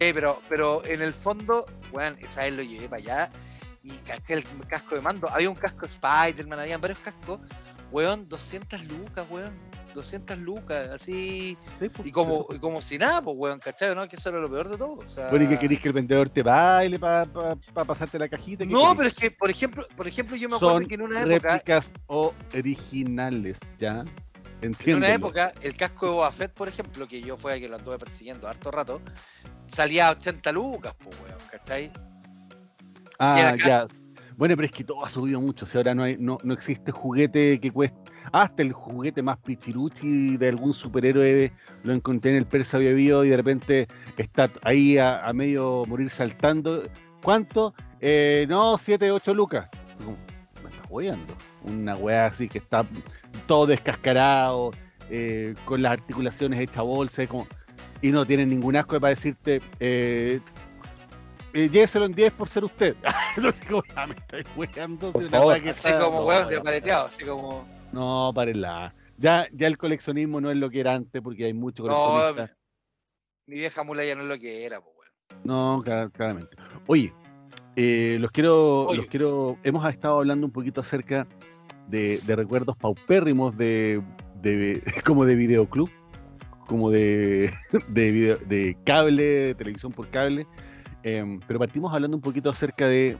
Sí, 0.00 0.10
pero, 0.12 0.42
pero 0.48 0.84
en 0.84 1.00
el 1.02 1.14
fondo, 1.14 1.64
weón, 1.92 2.16
esa 2.20 2.42
vez 2.42 2.52
lo 2.52 2.62
llevé 2.62 2.88
para 2.88 3.00
allá 3.02 3.30
y 3.82 3.90
caché 3.98 4.34
el 4.34 4.44
casco 4.66 4.94
de 4.94 5.00
mando. 5.00 5.28
Había 5.30 5.48
un 5.48 5.54
casco 5.56 5.86
Spider-Man, 5.86 6.58
habían 6.58 6.80
varios 6.80 6.98
cascos. 6.98 7.40
Weón, 7.94 8.28
200 8.28 8.86
lucas, 8.86 9.24
weón. 9.30 9.52
200 9.94 10.36
lucas, 10.38 10.88
así. 10.88 11.56
Sí, 11.78 11.88
pues. 11.88 12.08
Y 12.08 12.10
como, 12.10 12.44
y 12.50 12.58
como 12.58 12.80
si 12.80 12.98
nada, 12.98 13.22
pues, 13.22 13.36
weón, 13.38 13.60
¿cachai? 13.60 13.94
¿no? 13.94 14.08
Que 14.08 14.16
eso 14.16 14.30
era 14.30 14.40
lo 14.40 14.50
peor 14.50 14.68
de 14.68 14.76
todo. 14.76 14.94
O 14.94 15.06
sea, 15.06 15.30
Bueno, 15.30 15.44
¿y 15.44 15.48
que 15.50 15.58
querés 15.60 15.80
que 15.80 15.86
el 15.86 15.94
vendedor 15.94 16.28
te 16.28 16.42
baile 16.42 16.98
para 16.98 17.24
pasarte 17.86 18.18
la 18.18 18.28
cajita? 18.28 18.64
¿Qué 18.64 18.72
No, 18.72 18.80
querés? 18.80 18.96
pero 18.96 19.08
es 19.10 19.14
que, 19.14 19.30
por 19.30 19.48
ejemplo, 19.48 19.86
por 19.96 20.08
ejemplo, 20.08 20.34
yo 20.34 20.48
me 20.48 20.56
acuerdo 20.56 20.78
Son 20.78 20.88
que 20.88 20.94
en 20.96 21.02
una 21.02 21.22
época, 21.22 21.52
réplicas 21.52 21.92
originales, 22.08 23.60
¿ya? 23.78 24.04
en 24.60 24.96
una 24.96 25.12
época, 25.12 25.52
el 25.62 25.76
casco 25.76 26.06
de 26.06 26.12
Boba 26.14 26.32
Fett, 26.32 26.52
por 26.52 26.66
ejemplo, 26.66 27.06
que 27.06 27.20
yo 27.20 27.36
fue 27.36 27.54
el 27.54 27.60
que 27.60 27.68
lo 27.68 27.76
anduve 27.76 27.98
persiguiendo 27.98 28.48
harto 28.48 28.72
rato, 28.72 29.00
salía 29.66 30.08
a 30.08 30.10
80 30.10 30.50
lucas, 30.50 30.96
pues, 30.98 31.16
weón, 31.20 31.38
¿cachai? 31.48 31.92
Ah, 33.20 33.54
ya. 33.56 33.86
Bueno, 34.36 34.56
pero 34.56 34.66
es 34.66 34.72
que 34.72 34.84
todo 34.84 35.04
ha 35.04 35.08
subido 35.08 35.40
mucho. 35.40 35.64
Si 35.66 35.76
ahora 35.76 35.94
no 35.94 36.02
hay, 36.02 36.16
no, 36.18 36.38
no 36.42 36.54
existe 36.54 36.90
juguete 36.90 37.60
que 37.60 37.70
cueste. 37.70 37.98
Hasta 38.32 38.62
el 38.62 38.72
juguete 38.72 39.22
más 39.22 39.38
pichiruchi 39.38 40.36
de 40.36 40.48
algún 40.48 40.74
superhéroe 40.74 41.52
lo 41.82 41.92
encontré 41.92 42.32
en 42.32 42.38
el 42.38 42.46
Persa 42.46 42.78
Bio 42.78 43.24
y 43.24 43.28
de 43.28 43.36
repente 43.36 43.88
está 44.16 44.50
ahí 44.62 44.98
a, 44.98 45.30
medio 45.32 45.84
morir 45.86 46.10
saltando. 46.10 46.82
¿Cuánto? 47.22 47.74
Eh, 48.00 48.46
no, 48.48 48.76
7, 48.76 49.10
8 49.10 49.34
lucas. 49.34 49.68
Me 50.62 50.70
estás 50.70 50.86
hueando. 50.90 51.34
Una 51.62 51.96
weá 51.96 52.26
así 52.26 52.48
que 52.48 52.58
está 52.58 52.86
todo 53.46 53.66
descascarado, 53.66 54.72
eh, 55.10 55.54
con 55.64 55.82
las 55.82 55.92
articulaciones 55.92 56.58
hechas 56.60 56.82
bolsa, 56.82 57.26
como, 57.26 57.46
y 58.02 58.10
no 58.10 58.26
tienen 58.26 58.50
ningún 58.50 58.76
asco 58.76 58.98
para 59.00 59.10
decirte, 59.10 59.60
eh, 59.80 60.40
eh, 61.54 61.68
lléveselo 61.70 62.04
en 62.06 62.12
10 62.12 62.32
por 62.34 62.48
ser 62.48 62.64
usted. 62.64 62.94
Entonces, 63.36 63.64
como, 63.66 63.82
ah, 63.96 64.06
me. 64.06 64.14
Por 64.16 65.24
favor. 65.28 65.46
weá 65.48 65.60
que 65.60 65.70
Así 65.70 65.88
está- 65.88 65.98
como, 66.00 66.20
no, 66.20 66.26
weón, 66.26 66.44
ya, 66.44 66.50
de 66.56 66.60
paleteado, 66.60 67.06
así 67.06 67.24
como. 67.24 67.66
No, 67.92 68.32
párenla. 68.34 68.94
Ya, 69.16 69.46
ya 69.52 69.66
el 69.68 69.78
coleccionismo 69.78 70.40
no 70.40 70.50
es 70.50 70.56
lo 70.56 70.68
que 70.68 70.80
era 70.80 70.94
antes 70.94 71.22
porque 71.22 71.44
hay 71.46 71.54
muchos 71.54 71.86
No, 71.86 71.94
coleccionistas. 71.96 72.60
mi 73.46 73.54
vieja 73.56 73.82
mula 73.84 74.04
ya 74.04 74.14
no 74.16 74.22
es 74.22 74.28
lo 74.28 74.38
que 74.38 74.64
era, 74.66 74.80
pues, 74.80 74.94
weón. 74.96 75.42
No, 75.44 75.82
clar- 75.84 76.10
claramente. 76.12 76.56
Oye, 76.86 77.12
eh, 77.76 78.16
los 78.20 78.30
quiero, 78.32 78.86
Oye. 78.86 78.96
los 78.98 79.06
quiero. 79.06 79.58
Hemos 79.62 79.88
estado 79.88 80.18
hablando 80.18 80.46
un 80.46 80.52
poquito 80.52 80.80
acerca 80.80 81.26
de, 81.88 82.18
de 82.26 82.36
recuerdos 82.36 82.76
paupérrimos 82.76 83.56
de, 83.56 84.02
de 84.42 84.82
como 85.04 85.24
de 85.24 85.34
videoclub, 85.36 85.90
como 86.66 86.90
de, 86.90 87.52
de, 87.88 88.10
video- 88.12 88.38
de 88.38 88.76
cable, 88.84 89.22
de 89.24 89.54
televisión 89.54 89.92
por 89.92 90.08
cable. 90.10 90.46
Em, 91.04 91.38
pero 91.46 91.58
partimos 91.58 91.92
hablando 91.92 92.16
un 92.16 92.22
poquito 92.22 92.48
acerca 92.48 92.88
de, 92.88 93.18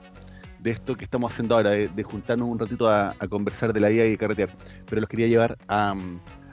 de 0.58 0.70
esto 0.70 0.96
que 0.96 1.04
estamos 1.04 1.30
haciendo 1.30 1.54
ahora, 1.54 1.70
de, 1.70 2.02
juntarnos 2.02 2.48
un 2.48 2.58
ratito 2.58 2.88
a, 2.88 3.14
conversar 3.28 3.74
de 3.74 3.80
la 3.80 3.88
vida 3.88 4.06
y 4.06 4.12
de 4.12 4.18
carretear. 4.18 4.48
Pero 4.86 5.02
los 5.02 5.10
quería 5.10 5.28
llevar 5.28 5.58
a, 5.68 5.94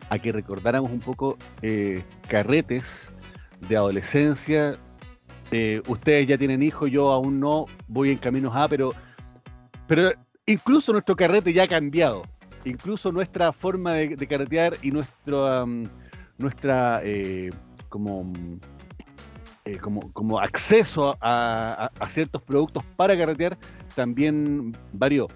a 0.09 0.19
que 0.19 0.33
recordáramos 0.33 0.91
un 0.91 0.99
poco 0.99 1.37
eh, 1.61 2.03
carretes 2.27 3.09
de 3.69 3.77
adolescencia. 3.77 4.77
Eh, 5.51 5.81
ustedes 5.87 6.27
ya 6.27 6.37
tienen 6.37 6.61
hijos, 6.61 6.91
yo 6.91 7.13
aún 7.13 7.39
no, 7.39 7.65
voy 7.87 8.11
en 8.11 8.17
caminos 8.17 8.53
A, 8.53 8.67
pero, 8.67 8.91
pero 9.87 10.11
incluso 10.45 10.91
nuestro 10.91 11.15
carrete 11.15 11.53
ya 11.53 11.63
ha 11.63 11.67
cambiado. 11.67 12.23
Incluso 12.65 13.09
nuestra 13.13 13.53
forma 13.53 13.93
de, 13.93 14.27
carretear 14.27 14.75
y 14.81 14.91
nuestro, 14.91 15.65
nuestra 16.37 16.99
eh, 17.05 17.51
como, 17.87 18.23
eh, 19.65 19.77
como, 19.77 20.11
como 20.13 20.39
acceso 20.39 21.17
a, 21.21 21.91
a- 21.99 22.03
a 22.05 22.09
ciertos 22.09 22.41
productos 22.41 22.83
para 22.95 23.17
carretear 23.17 23.57
también 23.95 24.75
varió. 24.93 25.27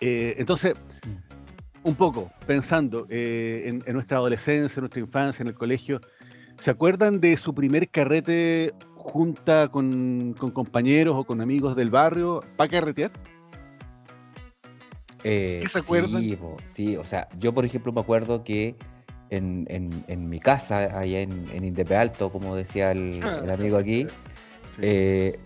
Eh, 0.00 0.34
entonces, 0.38 0.74
un 1.82 1.94
poco 1.94 2.30
pensando 2.46 3.06
eh, 3.08 3.62
en, 3.66 3.82
en 3.86 3.94
nuestra 3.94 4.18
adolescencia, 4.18 4.80
en 4.80 4.82
nuestra 4.82 5.00
infancia, 5.00 5.42
en 5.42 5.48
el 5.48 5.54
colegio, 5.54 6.00
¿se 6.58 6.70
acuerdan 6.70 7.20
de 7.20 7.36
su 7.36 7.54
primer 7.54 7.88
carrete 7.88 8.74
junta 8.96 9.68
con, 9.68 10.34
con 10.38 10.50
compañeros 10.50 11.14
o 11.16 11.24
con 11.24 11.40
amigos 11.40 11.74
del 11.76 11.90
barrio 11.90 12.40
para 12.56 12.70
carretear? 12.70 13.10
¿Qué 15.62 15.68
se 15.68 15.78
acuerdan? 15.78 16.22
Sí, 16.66 16.96
o 16.96 17.04
sea, 17.04 17.28
yo 17.38 17.52
por 17.52 17.64
ejemplo 17.64 17.92
me 17.92 18.00
acuerdo 18.00 18.42
que 18.44 18.74
en, 19.30 19.66
en- 19.68 20.04
en 20.08 20.28
mi 20.28 20.38
casa, 20.40 20.98
allá 20.98 21.20
en, 21.20 21.46
en 21.52 21.64
Indepe 21.64 21.96
Alto, 21.96 22.30
como 22.30 22.54
decía 22.56 22.90
el, 22.92 23.10
el 23.44 23.50
amigo 23.50 23.76
aquí, 23.78 24.06
eh, 24.80 25.38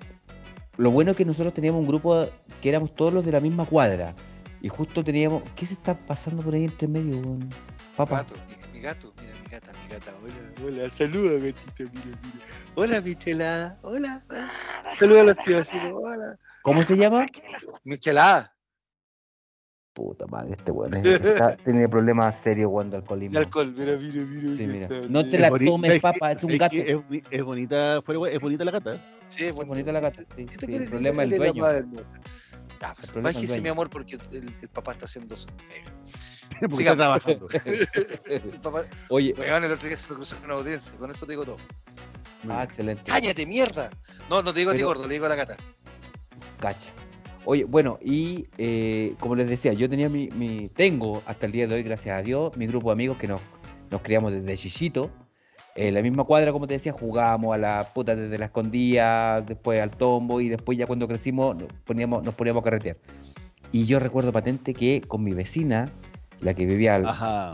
lo 0.76 0.90
bueno 0.90 1.12
es 1.12 1.16
que 1.16 1.24
nosotros 1.24 1.54
teníamos 1.54 1.80
un 1.80 1.86
grupo 1.86 2.26
que 2.60 2.68
éramos 2.68 2.94
todos 2.94 3.12
los 3.12 3.24
de 3.24 3.32
la 3.32 3.40
misma 3.40 3.64
cuadra. 3.66 4.14
Y 4.60 4.68
justo 4.70 5.04
teníamos. 5.04 5.42
¿Qué 5.54 5.66
se 5.66 5.74
está 5.74 5.94
pasando 5.94 6.42
por 6.42 6.54
ahí 6.54 6.64
entre 6.64 6.88
medio, 6.88 7.18
weón? 7.18 7.48
Papá. 7.96 8.16
Gato, 8.22 8.34
mi, 8.48 8.72
mi 8.72 8.80
gato, 8.80 9.12
mira, 9.20 9.32
mi 9.44 9.50
gata, 9.50 9.72
mi 9.72 9.88
gata. 9.92 10.14
Hola, 10.22 10.66
hola, 10.80 10.90
saluda, 10.90 11.32
gatita, 11.38 11.84
mira, 11.92 12.18
mira. 12.22 12.46
Hola, 12.74 13.00
Michelada, 13.02 13.78
hola. 13.82 14.22
Saluda 14.98 15.20
a 15.20 15.24
los 15.24 15.36
tíos 15.38 15.60
así, 15.60 15.76
hola. 15.92 16.38
¿Cómo 16.62 16.82
se 16.82 16.96
llama? 16.96 17.26
Michelada, 17.84 18.53
Puta 19.94 20.26
madre, 20.26 20.54
este 20.59 20.72
weón. 20.72 20.92
está- 20.92 21.57
tiene 21.64 21.88
problemas 21.88 22.40
serios, 22.42 22.68
weón, 22.70 22.90
de 22.90 22.96
alcoholismo. 22.96 23.33
de 23.38 23.38
alcohol, 23.44 23.72
mira, 23.76 23.96
mira, 23.96 24.24
mira. 24.24 24.57
Sí, 24.57 24.66
mira. 24.66 24.88
No 25.09 25.24
te 25.24 25.38
la 25.38 25.50
tomes, 25.50 26.00
papá, 26.00 26.33
es 26.33 26.42
un 26.42 26.59
gato. 26.59 26.76
Es, 26.76 26.98
es 27.30 27.42
bonita, 27.44 27.98
es 27.98 28.40
bonita 28.40 28.64
la 28.64 28.72
gata. 28.72 28.94
¿eh? 28.96 29.00
Sí, 29.28 29.44
es 29.44 29.54
bonita 29.54 29.92
la 29.92 30.00
gata, 30.00 30.22
sí, 30.37 30.42
¿Y 30.42 30.46
tú 30.46 30.66
sí, 30.66 30.74
el 30.74 30.88
problema 30.88 31.22
es 31.22 31.33
el 31.33 31.38
dueño. 31.38 31.64
Ya, 32.80 32.92
pues, 32.94 33.12
bájese, 33.22 33.61
mi 33.61 33.68
amor, 33.68 33.88
porque 33.88 34.16
el, 34.33 34.52
el 34.61 34.68
papá 34.68 34.92
está 34.92 35.04
haciendo 35.07 35.37
su. 35.37 35.48
Porque 36.61 36.83
está 36.85 36.96
trabajando. 36.96 37.48
el 38.30 38.61
papá, 38.61 38.83
Oye, 39.09 39.35
weón, 39.37 39.64
el 39.64 39.72
otro 39.72 39.88
día 39.88 39.96
se 39.96 40.09
me 40.09 40.14
cruzó 40.16 40.37
con 40.37 40.44
una 40.46 40.54
audiencia, 40.54 40.96
con 40.98 41.11
eso 41.11 41.26
te 41.26 41.33
digo 41.33 41.44
todo. 41.44 41.57
ah, 42.48 42.62
excelente. 42.62 43.02
¡Cállate, 43.07 43.44
mierda! 43.44 43.90
No, 44.30 44.40
no 44.42 44.52
te 44.52 44.61
digo 44.61 44.70
a 44.70 44.74
ti 44.74 44.83
gordo, 44.83 45.09
le 45.09 45.14
digo 45.14 45.26
a 45.26 45.30
la 45.30 45.35
gata. 45.37 45.57
Cacha. 46.61 46.90
Oye, 47.46 47.64
bueno, 47.64 47.98
y 48.02 48.46
eh, 48.59 49.14
como 49.20 49.35
les 49.37 49.48
decía, 49.48 49.72
yo 49.74 49.88
tenía 49.88 50.09
mi, 50.09 50.28
mi- 50.30 50.68
tengo 50.70 51.22
hasta 51.26 51.46
el 51.46 51.52
día 51.52 51.66
de 51.66 51.74
hoy, 51.74 51.83
gracias 51.83 52.18
a 52.18 52.22
Dios, 52.22 52.57
mi 52.57 52.66
grupo 52.66 52.88
de 52.88 52.92
amigos 52.94 53.18
que 53.18 53.28
nos, 53.28 53.40
nos 53.90 54.00
criamos 54.00 54.33
desde 54.33 54.57
chichito. 54.57 55.11
En 55.76 55.92
la 55.92 56.02
misma 56.02 56.24
cuadra, 56.24 56.52
como 56.52 56.66
te 56.66 56.74
decía, 56.74 56.92
jugábamos 56.92 57.54
a 57.54 57.59
la 57.59 57.90
puta 57.92 58.14
desde 58.14 58.38
la 58.38 58.46
escondida, 58.46 59.40
después 59.42 59.80
al 59.80 59.90
tombo 59.90 60.40
y 60.40 60.48
después 60.48 60.78
ya 60.78 60.87
cuando 60.87 61.07
crecimos 61.09 61.57
nos 61.57 61.66
poníamos, 61.85 62.22
nos 62.22 62.35
poníamos 62.35 62.61
a 62.62 62.64
carretear. 62.64 62.96
Y 63.72 63.85
yo 63.85 63.98
recuerdo 63.98 64.30
patente 64.33 64.72
que 64.72 65.00
con 65.00 65.22
mi 65.24 65.33
vecina, 65.33 65.90
la 66.40 66.54
que 66.54 66.64
vivía 66.64 66.94
al- 66.94 67.07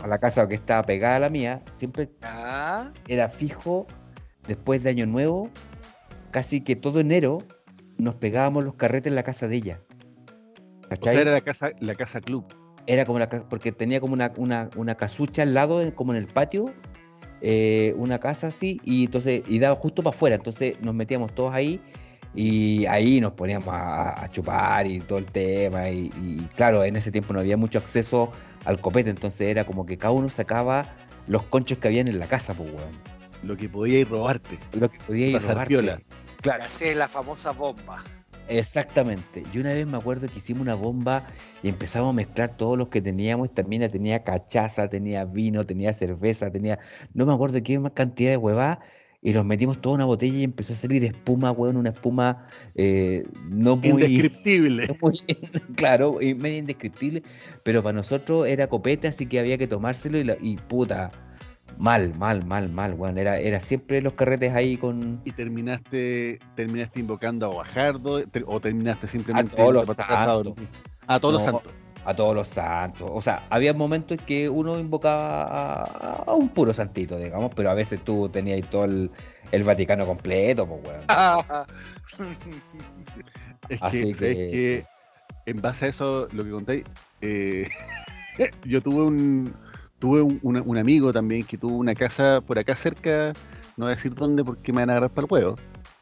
a 0.03 0.07
la 0.07 0.19
casa 0.19 0.47
que 0.47 0.53
estaba 0.55 0.83
pegada 0.83 1.15
a 1.15 1.19
la 1.19 1.29
mía, 1.29 1.63
siempre 1.75 2.09
Ah, 2.21 2.91
era 3.07 3.27
fijo, 3.27 3.87
después 4.47 4.83
de 4.83 4.91
Año 4.91 5.07
Nuevo, 5.07 5.49
casi 6.29 6.61
que 6.61 6.75
todo 6.75 6.99
enero 6.99 7.39
nos 8.01 8.15
pegábamos 8.15 8.63
los 8.63 8.73
carretes 8.73 9.11
en 9.11 9.15
la 9.15 9.21
casa 9.21 9.47
de 9.47 9.57
ella. 9.57 9.79
O 10.85 10.89
¿cachai? 10.89 11.13
sea, 11.13 11.21
era 11.21 11.31
la 11.31 11.41
casa, 11.41 11.71
la 11.79 11.93
casa 11.93 12.19
club. 12.19 12.45
Era 12.87 13.05
como 13.05 13.19
la 13.19 13.29
casa, 13.29 13.47
porque 13.47 13.71
tenía 13.71 14.01
como 14.01 14.13
una, 14.13 14.33
una, 14.37 14.71
una 14.75 14.95
casucha 14.95 15.43
al 15.43 15.53
lado, 15.53 15.93
como 15.93 16.11
en 16.13 16.17
el 16.17 16.25
patio, 16.25 16.73
eh, 17.41 17.93
una 17.97 18.17
casa 18.17 18.47
así, 18.47 18.81
y 18.83 19.05
entonces, 19.05 19.43
y 19.47 19.59
daba 19.59 19.75
justo 19.75 20.01
para 20.01 20.15
afuera, 20.15 20.35
entonces 20.35 20.81
nos 20.81 20.95
metíamos 20.95 21.31
todos 21.35 21.53
ahí, 21.53 21.79
y 22.33 22.87
ahí 22.87 23.21
nos 23.21 23.33
poníamos 23.33 23.67
a, 23.67 24.23
a 24.23 24.27
chupar 24.29 24.87
y 24.87 24.99
todo 25.01 25.19
el 25.19 25.25
tema, 25.25 25.87
y, 25.91 26.11
y 26.23 26.47
claro, 26.55 26.83
en 26.83 26.95
ese 26.95 27.11
tiempo 27.11 27.33
no 27.33 27.39
había 27.39 27.55
mucho 27.55 27.77
acceso 27.77 28.31
al 28.65 28.81
copete, 28.81 29.11
entonces 29.11 29.41
era 29.41 29.63
como 29.63 29.85
que 29.85 29.99
cada 29.99 30.13
uno 30.13 30.27
sacaba 30.29 30.87
los 31.27 31.43
conchos 31.43 31.77
que 31.77 31.87
habían 31.87 32.07
en 32.07 32.17
la 32.17 32.25
casa, 32.25 32.55
pues 32.55 32.71
weón. 32.71 33.21
Lo 33.43 33.57
que 33.57 33.69
podía 33.69 33.99
ir 33.99 34.09
robarte. 34.09 34.59
Lo 34.73 34.89
que 34.89 34.97
podía 34.99 35.27
ir 35.27 35.41
robarte. 35.41 35.67
piola. 35.67 36.01
Claro. 36.41 36.63
Es 36.65 36.95
la 36.95 37.07
famosa 37.07 37.51
bomba. 37.51 38.03
Exactamente. 38.47 39.43
Y 39.53 39.59
una 39.59 39.73
vez 39.73 39.87
me 39.87 39.97
acuerdo 39.97 40.27
que 40.27 40.39
hicimos 40.39 40.61
una 40.63 40.75
bomba 40.75 41.25
y 41.63 41.69
empezamos 41.69 42.09
a 42.09 42.13
mezclar 42.13 42.57
todos 42.57 42.77
los 42.77 42.89
que 42.89 43.01
teníamos. 43.01 43.49
Mina 43.67 43.87
tenía 43.87 44.23
cachaza, 44.23 44.89
tenía 44.89 45.23
vino, 45.25 45.65
tenía 45.65 45.93
cerveza, 45.93 46.51
tenía. 46.51 46.79
No 47.13 47.25
me 47.25 47.33
acuerdo 47.33 47.61
qué 47.63 47.79
más 47.79 47.93
cantidad 47.93 48.31
de 48.31 48.37
huevadas. 48.37 48.79
Y 49.23 49.33
los 49.33 49.45
metimos 49.45 49.79
toda 49.79 49.95
una 49.95 50.05
botella 50.05 50.35
y 50.39 50.43
empezó 50.43 50.73
a 50.73 50.75
salir 50.75 51.03
espuma, 51.03 51.51
weón, 51.51 51.77
una 51.77 51.91
espuma 51.91 52.47
eh, 52.73 53.23
no 53.49 53.77
muy. 53.77 53.89
Indescriptible. 54.03 54.87
no 54.87 54.95
muy- 54.99 55.19
claro, 55.75 56.19
y 56.21 56.33
medio 56.33 56.57
indescriptible. 56.57 57.21
Pero 57.63 57.83
para 57.83 57.93
nosotros 57.93 58.47
era 58.47 58.65
copete, 58.67 59.07
así 59.07 59.27
que 59.27 59.39
había 59.39 59.59
que 59.59 59.67
tomárselo 59.67 60.17
y, 60.17 60.23
la- 60.23 60.37
y 60.41 60.57
puta. 60.57 61.11
Mal, 61.77 62.13
mal, 62.15 62.45
mal, 62.45 62.69
mal, 62.69 62.93
weón. 62.93 63.17
Era, 63.17 63.39
era 63.39 63.59
siempre 63.59 64.01
los 64.01 64.13
carretes 64.13 64.53
ahí 64.53 64.77
con. 64.77 65.21
Y 65.25 65.31
terminaste, 65.31 66.39
terminaste 66.55 66.99
invocando 66.99 67.45
a 67.47 67.49
Guajardo 67.49 68.21
ter- 68.27 68.45
o 68.47 68.59
terminaste 68.59 69.07
simplemente 69.07 69.55
todos 69.55 69.67
yendo 69.73 69.79
los 69.85 69.99
a 69.99 70.03
santos. 70.05 70.53
A 71.07 71.19
todos 71.19 71.33
los 71.33 71.43
santos. 71.43 71.63
a 72.05 72.13
todos 72.15 72.35
los 72.35 72.47
santos. 72.47 73.09
O 73.11 73.21
sea, 73.21 73.41
había 73.49 73.73
momentos 73.73 74.17
en 74.19 74.25
que 74.25 74.47
uno 74.49 74.79
invocaba 74.79 75.43
a, 75.83 76.23
a 76.27 76.33
un 76.33 76.49
puro 76.49 76.73
santito, 76.73 77.17
digamos, 77.17 77.51
pero 77.55 77.71
a 77.71 77.73
veces 77.73 77.99
tú 78.03 78.29
tenías 78.29 78.55
ahí 78.57 78.61
todo 78.61 78.85
el, 78.85 79.09
el 79.51 79.63
Vaticano 79.63 80.05
completo, 80.05 80.67
pues, 80.67 80.81
weón. 80.85 81.01
Es 83.69 83.79
que, 83.79 83.85
Así 83.85 84.13
¿sabes 84.13 84.35
que- 84.35 84.85
en 85.45 85.61
base 85.61 85.85
a 85.85 85.89
eso, 85.89 86.27
lo 86.33 86.43
que 86.43 86.51
contáis, 86.51 86.83
eh, 87.21 87.67
yo 88.65 88.81
tuve 88.81 89.01
un 89.03 89.53
tuve 90.01 90.21
un, 90.23 90.77
amigo 90.77 91.13
también 91.13 91.45
que 91.45 91.57
tuvo 91.57 91.77
una 91.77 91.93
casa 91.93 92.41
por 92.41 92.57
acá 92.57 92.75
cerca, 92.75 93.33
no 93.77 93.85
voy 93.85 93.93
a 93.93 93.95
decir 93.95 94.15
dónde 94.15 94.43
porque 94.43 94.73
me 94.73 94.81
van 94.81 94.89
a 94.89 94.93
agarrar 94.93 95.11
para 95.11 95.27
el 95.27 95.31
huevo. 95.31 95.55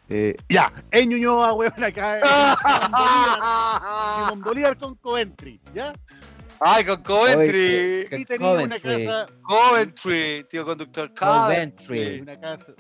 Eh, 0.08 0.38
ya, 0.48 0.72
en 0.90 1.10
Ñuñoa, 1.10 1.54
weón, 1.54 1.84
acá 1.84 2.18
en 2.18 2.24
Simón 4.30 4.42
Bolívar 4.42 4.80
con 4.80 4.96
Coventry, 4.96 5.60
¿ya? 5.76 5.94
Ay, 6.62 6.86
con 6.86 7.04
Coventry. 7.04 8.08
Y 8.10 8.26
tenía 8.26 8.52
una 8.52 8.80
casa, 8.80 9.26
Coventry, 9.44 10.46
tío 10.50 10.66
conductor. 10.66 11.14
Coventry. 11.14 12.22
una 12.22 12.40
casa, 12.40 12.74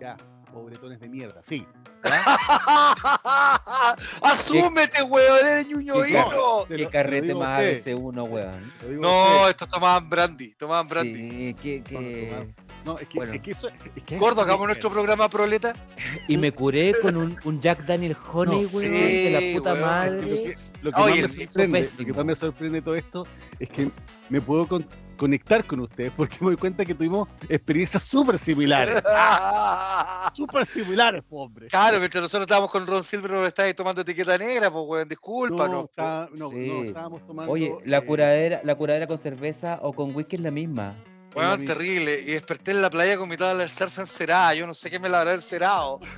ya, 0.00 0.16
pobretones 0.52 1.00
de 1.00 1.08
mierda, 1.08 1.42
sí. 1.42 1.66
Asúmete, 4.22 5.02
weón, 5.02 5.46
eres 5.46 5.66
¿Qué, 5.66 5.72
ñuñoíno. 5.74 6.64
Te 6.68 6.76
qué 6.76 6.86
carrete 6.88 7.28
lo 7.28 7.34
digo 7.34 7.42
a 7.42 7.46
más 7.46 7.60
usted. 7.62 7.76
ese 7.78 7.94
uno, 7.94 8.24
weón? 8.24 8.72
No, 9.00 9.48
estos 9.48 9.68
tomaban 9.68 10.08
brandy, 10.08 10.54
tomaban 10.54 10.88
brandy. 10.88 11.14
Sí, 11.14 11.54
que, 11.54 11.82
que... 11.82 12.46
No, 12.84 12.98
es 12.98 13.08
que, 13.08 13.18
Bueno. 13.18 13.32
es 13.34 13.40
que 13.40 13.50
eso 13.50 13.68
es 13.96 14.02
que 14.04 14.16
Gordo, 14.18 14.42
hagamos 14.42 14.66
nuestro 14.68 14.90
programa 14.90 15.28
proleta. 15.28 15.74
Y 16.28 16.36
me 16.36 16.52
curé 16.52 16.94
con 17.02 17.16
un, 17.16 17.36
un 17.44 17.60
Jack 17.60 17.84
Daniel 17.84 18.16
Honey, 18.32 18.62
No, 18.62 18.68
weón, 18.78 18.92
sí, 18.92 18.98
de 19.24 19.30
la 19.30 19.58
puta 19.58 19.72
weón, 19.72 19.84
madre. 19.84 20.22
Lo 20.22 20.28
que, 20.28 20.56
lo 20.82 20.92
que 20.92 21.00
Oye, 21.02 21.22
más 21.22 21.34
me 21.36 21.46
sorprende, 21.48 21.88
lo 21.98 22.04
que 22.06 22.12
más 22.12 22.24
me 22.24 22.34
sorprende 22.36 22.78
de 22.78 22.82
todo 22.82 22.94
esto 22.94 23.26
es 23.58 23.68
que 23.68 23.90
me 24.28 24.40
puedo 24.40 24.68
con- 24.68 24.86
conectar 25.16 25.64
con 25.64 25.80
ustedes 25.80 26.12
porque 26.16 26.36
me 26.40 26.46
doy 26.48 26.56
cuenta 26.56 26.84
que 26.84 26.94
tuvimos 26.94 27.28
experiencias 27.48 28.02
súper 28.04 28.38
similares. 28.38 29.02
súper 30.34 30.66
similares, 30.66 31.22
pobre. 31.28 31.68
Claro, 31.68 31.98
mientras 31.98 32.22
nosotros 32.22 32.42
estábamos 32.46 32.70
con 32.70 32.86
Ron 32.86 33.02
Silver, 33.02 33.30
nos 33.30 33.46
estáis 33.48 33.74
tomando 33.74 34.02
etiqueta 34.02 34.36
negra, 34.38 34.70
pues, 34.70 34.84
weón, 34.86 35.08
disculpa, 35.08 35.66
no, 35.66 35.72
no. 35.72 35.84
está- 35.84 36.28
no, 36.36 36.50
Sí. 36.50 36.68
no, 36.68 36.84
estábamos 36.84 37.26
tomando. 37.26 37.52
Oye, 37.52 37.74
la 37.84 37.98
eh, 37.98 38.04
curadera, 38.04 38.60
la 38.64 38.74
curadera 38.74 39.06
con 39.06 39.18
cerveza 39.18 39.78
o 39.82 39.92
con 39.92 40.14
whisky 40.14 40.36
es 40.36 40.42
la 40.42 40.50
misma. 40.50 40.94
Weón, 41.34 41.66
terrible. 41.66 42.18
Y 42.22 42.30
desperté 42.32 42.70
en 42.70 42.80
la 42.80 42.88
playa 42.88 43.18
con 43.18 43.28
mi 43.28 43.36
tabla 43.36 43.64
de 43.64 43.68
surf 43.68 43.98
encerada. 43.98 44.54
Yo 44.54 44.66
no 44.66 44.72
sé 44.72 44.90
qué 44.90 44.98
me 44.98 45.10
la 45.10 45.18
habrá 45.20 45.34
encerado. 45.34 46.00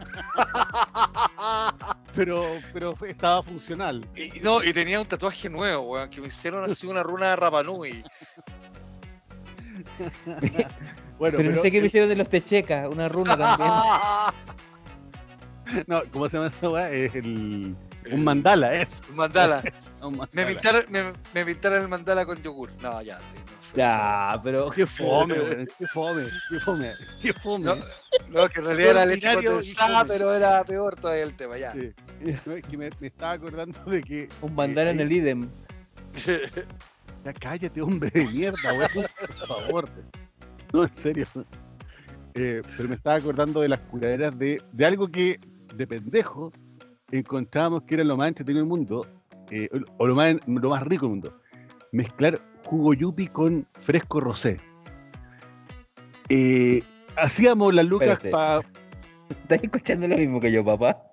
Pero, 2.14 2.44
pero 2.72 2.96
fue- 2.96 3.10
estaba 3.10 3.42
funcional. 3.42 4.04
Y, 4.16 4.40
no, 4.40 4.62
y 4.62 4.72
tenía 4.72 5.00
un 5.00 5.06
tatuaje 5.06 5.48
nuevo, 5.48 5.92
weón, 5.92 6.10
que 6.10 6.20
me 6.20 6.26
hicieron 6.28 6.64
así 6.64 6.86
una 6.86 7.02
runa 7.02 7.30
de 7.30 7.36
Rapanui. 7.36 8.02
Bueno, 11.18 11.36
pero, 11.36 11.50
no 11.50 11.62
sé 11.62 11.72
qué 11.72 11.80
me 11.80 11.88
hicieron 11.88 12.08
de 12.08 12.14
los 12.14 12.28
techecas, 12.28 12.88
una 12.88 13.08
runa 13.08 13.36
también. 13.36 13.70
No, 15.86 16.02
¿cómo 16.12 16.26
se 16.30 16.38
llama 16.38 16.48
esa 16.48 16.70
weá? 16.70 16.90
Es 16.90 17.14
el. 17.14 17.76
Un 18.10 18.24
mandala, 18.24 18.74
eso. 18.74 18.94
mandala. 19.10 19.62
Un 20.02 20.16
mandala. 20.16 20.28
Me 20.32 20.46
pintaron, 20.46 20.84
me, 20.88 21.12
me 21.34 21.44
pintaron 21.44 21.82
el 21.82 21.88
mandala 21.88 22.24
con 22.24 22.42
yogur. 22.42 22.70
No, 22.80 23.02
ya. 23.02 23.18
sí, 23.18 23.24
no 23.44 23.76
Ya, 23.76 24.40
pero 24.42 24.70
Qué 24.70 24.86
fome, 24.86 25.34
weón. 25.34 25.68
Qué 25.78 25.86
fome. 25.88 26.24
Qué 26.48 26.60
fome. 26.60 26.94
Qué 27.20 27.32
fome. 27.34 27.64
No, 27.66 27.74
No, 28.30 28.48
que 28.48 28.60
en 28.60 28.64
realidad 28.64 28.90
era 28.90 29.04
leche 29.04 29.34
condensada, 29.34 30.06
pero 30.06 30.32
era 30.32 30.64
peor 30.64 30.96
todavía 30.96 31.24
el 31.24 31.34
tema, 31.34 31.58
ya. 31.58 31.72
Sí. 31.72 31.92
No, 32.46 32.54
es 32.54 32.64
que 32.64 32.78
me, 32.78 32.88
me 32.98 33.08
estaba 33.08 33.32
acordando 33.32 33.78
de 33.84 34.02
que. 34.02 34.28
un 34.40 34.56
bandana 34.56 34.88
en 34.90 35.00
el 35.00 35.12
idem. 35.12 35.50
Ya 37.28 37.34
cállate, 37.34 37.82
hombre 37.82 38.08
de 38.08 38.24
mierda, 38.24 38.72
weón. 38.72 39.06
Por 39.20 39.46
favor. 39.46 39.88
No, 40.72 40.84
en 40.84 40.94
serio. 40.94 41.26
Eh, 42.32 42.62
pero 42.74 42.88
me 42.88 42.94
estaba 42.94 43.16
acordando 43.16 43.60
de 43.60 43.68
las 43.68 43.80
curaderas 43.80 44.38
de, 44.38 44.62
de 44.72 44.86
algo 44.86 45.08
que, 45.08 45.38
de 45.74 45.86
pendejo, 45.86 46.52
encontrábamos 47.10 47.82
que 47.82 47.96
era 47.96 48.04
lo 48.04 48.16
más 48.16 48.28
entretenido 48.28 48.62
del 48.64 48.68
mundo, 48.68 49.06
eh, 49.50 49.68
o 49.98 50.06
lo 50.06 50.14
más, 50.14 50.36
lo 50.46 50.70
más 50.70 50.82
rico 50.84 51.04
del 51.04 51.10
mundo. 51.10 51.38
Mezclar 51.92 52.40
jugo 52.64 52.94
yupi 52.94 53.28
con 53.28 53.66
fresco 53.78 54.20
rosé. 54.20 54.56
Eh, 56.30 56.80
hacíamos 57.14 57.74
las 57.74 57.84
lucas 57.84 58.20
para... 58.30 58.60
¿Estás 59.28 59.62
escuchando 59.62 60.08
lo 60.08 60.16
mismo 60.16 60.40
que 60.40 60.50
yo, 60.50 60.64
papá? 60.64 61.07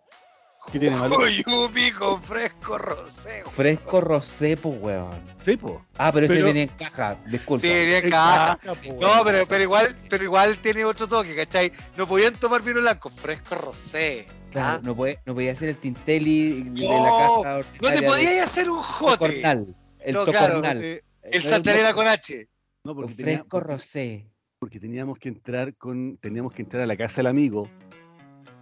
¿Qué 0.71 0.80
tiene 0.80 0.95
malo? 0.97 1.15
Yupi 1.28 1.91
con 1.91 2.21
fresco 2.21 2.78
rosé. 2.78 3.41
weón. 3.43 3.54
Fresco 3.54 4.01
rosé, 4.01 4.58
pues, 4.58 4.78
weón. 4.82 5.12
Sí, 5.43 5.58
po. 5.58 5.86
Ah, 5.97 6.12
pero, 6.12 6.25
ese 6.25 6.41
viene 6.41 6.63
en 6.63 6.69
caja, 6.69 7.17
disculpa. 7.28 7.62
Sí, 7.62 7.67
bien 7.67 8.04
En 8.06 8.10
caja. 8.10 8.58
caja, 8.62 8.73
po, 8.82 8.97
No, 8.99 9.23
pero, 9.23 9.47
pero 9.47 9.63
igual, 9.63 9.95
pero 10.10 10.23
igual 10.23 10.58
tiene 10.58 10.84
otro 10.84 11.08
toque, 11.08 11.36
¿cachai? 11.36 11.71
No 11.97 12.08
podían 12.08 12.34
tomar 12.36 12.62
vino 12.62 12.82
blanco, 12.82 13.10
fresco 13.10 13.56
rosé. 13.56 14.25
Claro, 14.51 14.80
¿ah? 14.80 14.82
no, 14.84 14.95
podía, 14.95 15.21
no 15.25 15.34
podía 15.34 15.56
ser 15.56 15.69
el 15.69 15.78
Tintelli 15.78 16.63
de 16.63 16.88
No, 16.88 17.43
la 17.43 17.62
casa 17.62 17.69
No 17.82 17.91
te 17.91 18.01
podías 18.01 18.43
hacer 18.43 18.69
un 18.69 18.80
jote. 18.82 19.17
Tocornal. 19.17 19.75
El 19.99 20.13
No, 20.15 20.25
claro. 20.25 20.47
tocornal. 20.56 20.84
Eh, 20.84 21.04
El 21.23 21.43
No, 21.43 21.49
Santa 21.49 21.71
no, 21.71 21.75
Elena 21.78 21.93
con 21.93 22.08
H. 22.08 22.47
no, 22.84 22.95
porque, 22.95 23.13
fresco 23.13 23.47
porque- 23.49 23.67
rosé. 23.67 24.28
porque 24.60 24.80
teníamos 24.80 25.17
que 25.19 25.30
entrar 25.30 25.75
con 25.75 26.17
teníamos 26.17 26.54
que 26.54 26.62
entrar 26.62 26.84
a 26.84 26.86
la 26.88 26.95
casa 26.97 27.17
del 27.17 27.28
amigo 27.28 27.67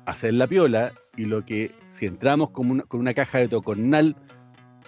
hacer 0.06 0.34
la 0.34 0.48
piola 0.48 0.94
y 1.18 1.26
lo 1.26 1.46
que 1.46 1.72
si 1.92 2.06
entramos 2.06 2.50
con 2.52 2.70
una, 2.72 2.84
con 2.84 3.00
una 3.00 3.14
caja 3.14 3.38
de 3.40 3.48
tocornal 3.48 4.16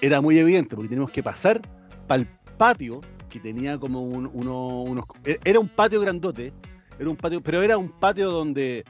era 0.02 0.22
muy 0.22 0.38
evidente 0.38 0.76
porque 0.76 0.90
teníamos 0.90 1.12
que 1.12 1.24
pasar 1.24 1.62
para 2.08 2.22
el 2.22 2.28
patio 2.58 3.02
que 3.30 3.40
tenía 3.40 3.78
como 3.78 4.02
un- 4.02 4.30
uno- 4.34 4.82
unos 4.84 5.06
e- 5.24 5.40
era 5.44 5.60
un 5.60 5.68
patio 5.70 6.02
grandote 6.02 6.54
era 7.00 7.10
un 7.10 7.16
patio 7.16 7.42
pero 7.42 7.62
era 7.62 7.78
un 7.78 7.90
patio 7.90 8.32
donde 8.32 8.84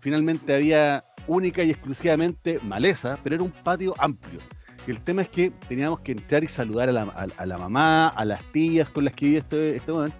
finalmente 0.00 0.54
había 0.54 1.04
única 1.26 1.62
y 1.62 1.70
exclusivamente 1.70 2.58
maleza 2.66 3.18
pero 3.22 3.36
era 3.36 3.44
un 3.44 3.50
patio 3.52 3.94
amplio 3.98 4.40
y 4.86 4.90
el 4.90 5.00
tema 5.00 5.22
es 5.22 5.28
que 5.28 5.50
teníamos 5.68 6.00
que 6.00 6.12
entrar 6.12 6.42
y 6.42 6.48
saludar 6.48 6.88
a 6.88 6.92
la, 6.92 7.02
a- 7.36 7.46
la 7.46 7.58
mamá 7.58 8.08
a 8.08 8.24
las 8.24 8.42
tías 8.52 8.88
con 8.88 9.04
las 9.04 9.14
que 9.14 9.26
vivía 9.26 9.40
este, 9.40 9.76
este 9.76 9.92
weón. 9.92 10.10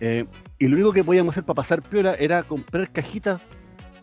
Eh, 0.00 0.24
y 0.58 0.66
lo 0.66 0.76
único 0.76 0.92
que 0.94 1.04
podíamos 1.04 1.34
hacer 1.34 1.44
para 1.44 1.56
pasar 1.56 1.82
piola 1.82 2.14
era 2.14 2.42
comprar 2.42 2.90
cajitas 2.90 3.38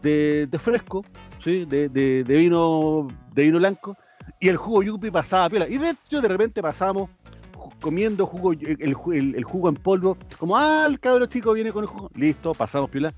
de 0.04 0.60
fresco, 0.60 1.04
de, 1.52 2.24
vino 2.24 3.08
de 3.34 3.44
vino 3.44 3.58
blanco, 3.60 3.96
y 4.40 4.50
el 4.50 4.58
jugo 4.58 4.84
yupi 4.84 5.12
pasaba 5.12 5.50
piola. 5.50 5.68
Y 5.70 5.78
de 5.78 5.92
hecho, 5.92 6.22
de 6.22 6.28
repente 6.28 6.62
pasábamos 6.62 7.10
ju- 7.56 7.72
comiendo 7.82 8.26
jugo, 8.26 8.54
el, 8.54 8.78
el- 8.80 9.36
el 9.36 9.44
jugo 9.44 9.70
en 9.70 9.76
polvo, 9.76 10.18
como, 10.38 10.58
ah, 10.58 10.86
el 10.88 11.00
cabro 11.00 11.26
chico 11.28 11.54
viene 11.54 11.72
con 11.72 11.84
el 11.84 11.90
jugo. 11.90 12.10
Listo, 12.16 12.54
pasamos 12.54 12.90
piola, 12.90 13.14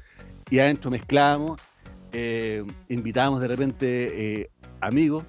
y 0.50 0.60
adentro 0.60 0.92
mezclábamos, 0.92 1.60
eh, 2.12 2.64
invitábamos 2.90 3.42
de 3.42 3.48
repente 3.48 4.42
eh, 4.42 4.50
amigos, 4.82 5.24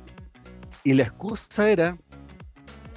y 0.84 0.94
la 0.94 1.02
excusa 1.04 1.70
era 1.70 1.96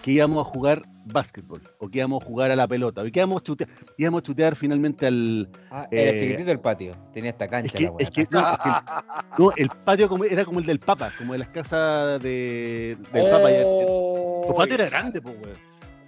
que 0.01 0.11
íbamos 0.11 0.45
a 0.45 0.49
jugar 0.49 0.83
básquetbol, 1.11 1.61
o 1.79 1.89
que 1.89 1.99
íbamos 1.99 2.23
a 2.23 2.25
jugar 2.25 2.51
a 2.51 2.55
la 2.55 2.67
pelota, 2.67 3.01
o 3.01 3.03
que 3.05 3.19
íbamos 3.19 3.41
a 3.41 3.43
chutear, 3.43 3.69
íbamos 3.97 4.19
a 4.19 4.23
chutear 4.23 4.55
finalmente 4.55 5.05
al... 5.07 5.49
Ah, 5.69 5.87
era 5.91 6.11
Eh, 6.11 6.17
chiquitito 6.19 6.51
el 6.51 6.59
patio. 6.59 6.93
Tenía 7.13 7.31
esta 7.31 7.47
cancha 7.47 7.77
Es 7.77 7.79
que, 7.79 7.85
la 7.85 7.93
es 7.99 8.11
que- 8.11 8.27
no, 8.31 8.39
es 8.51 8.57
que- 8.57 9.43
no, 9.43 9.51
el 9.57 9.69
patio 9.85 10.09
como, 10.09 10.23
era 10.25 10.45
como 10.45 10.59
el 10.59 10.65
del 10.65 10.79
Papa, 10.79 11.11
como 11.17 11.33
de 11.33 11.39
las 11.39 11.49
casas 11.49 12.21
de, 12.21 12.97
del 13.13 13.23
Papa. 13.29 13.49
Oh, 13.65 14.45
Tu 14.47 14.55
patio 14.55 14.75
era 14.75 14.89
grande, 14.89 15.21
pues, 15.21 15.35
weón. 15.41 15.57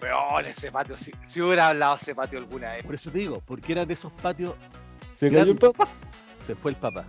Weón, 0.01 0.45
ese 0.45 0.71
patio, 0.71 0.97
si, 0.97 1.11
si 1.23 1.41
hubiera 1.41 1.69
hablado 1.69 1.95
ese 1.95 2.13
patio 2.13 2.37
alguna 2.39 2.73
vez. 2.73 2.83
Por 2.83 2.95
eso 2.95 3.09
te 3.09 3.19
digo, 3.19 3.41
porque 3.45 3.71
era 3.71 3.85
de 3.85 3.93
esos 3.93 4.11
patios, 4.11 4.53
Se 5.13 5.29
cayó 5.31 5.51
el 5.51 5.57
papá. 5.57 5.87
se 6.45 6.55
fue 6.55 6.71
el 6.71 6.77
Papa, 6.77 7.05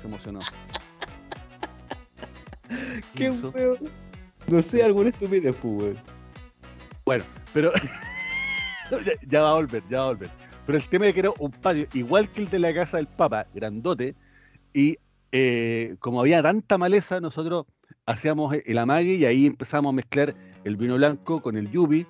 se 0.00 0.06
emocionó. 0.06 0.40
Qué 3.14 3.30
weón. 3.30 3.78
No 4.46 4.62
sé, 4.62 4.82
alguna 4.82 5.10
estupidez, 5.10 5.54
pues, 5.60 5.96
weón. 7.04 7.22
Pero 7.52 7.72
ya, 9.28 9.42
va 9.42 9.50
a 9.50 9.54
volver, 9.54 9.82
ya 9.88 9.98
va 9.98 10.04
a 10.04 10.08
volver. 10.08 10.30
Pero 10.66 10.78
el 10.78 10.88
tema 10.88 11.06
es 11.06 11.14
que 11.14 11.20
era 11.20 11.30
un 11.38 11.50
patio 11.50 11.86
igual 11.94 12.30
que 12.30 12.42
el 12.42 12.50
de 12.50 12.58
la 12.58 12.74
casa 12.74 12.98
del 12.98 13.06
Papa, 13.06 13.46
grandote, 13.54 14.14
y 14.72 14.98
eh, 15.32 15.96
como 16.00 16.20
había 16.20 16.42
tanta 16.42 16.78
maleza, 16.78 17.20
nosotros 17.20 17.66
hacíamos 18.06 18.54
el 18.64 18.78
amague 18.78 19.14
y 19.14 19.24
ahí 19.24 19.46
empezamos 19.46 19.90
a 19.90 19.92
mezclar 19.94 20.34
el 20.64 20.76
vino 20.76 20.96
blanco 20.96 21.40
con 21.40 21.56
el 21.56 21.70
yupi 21.70 22.06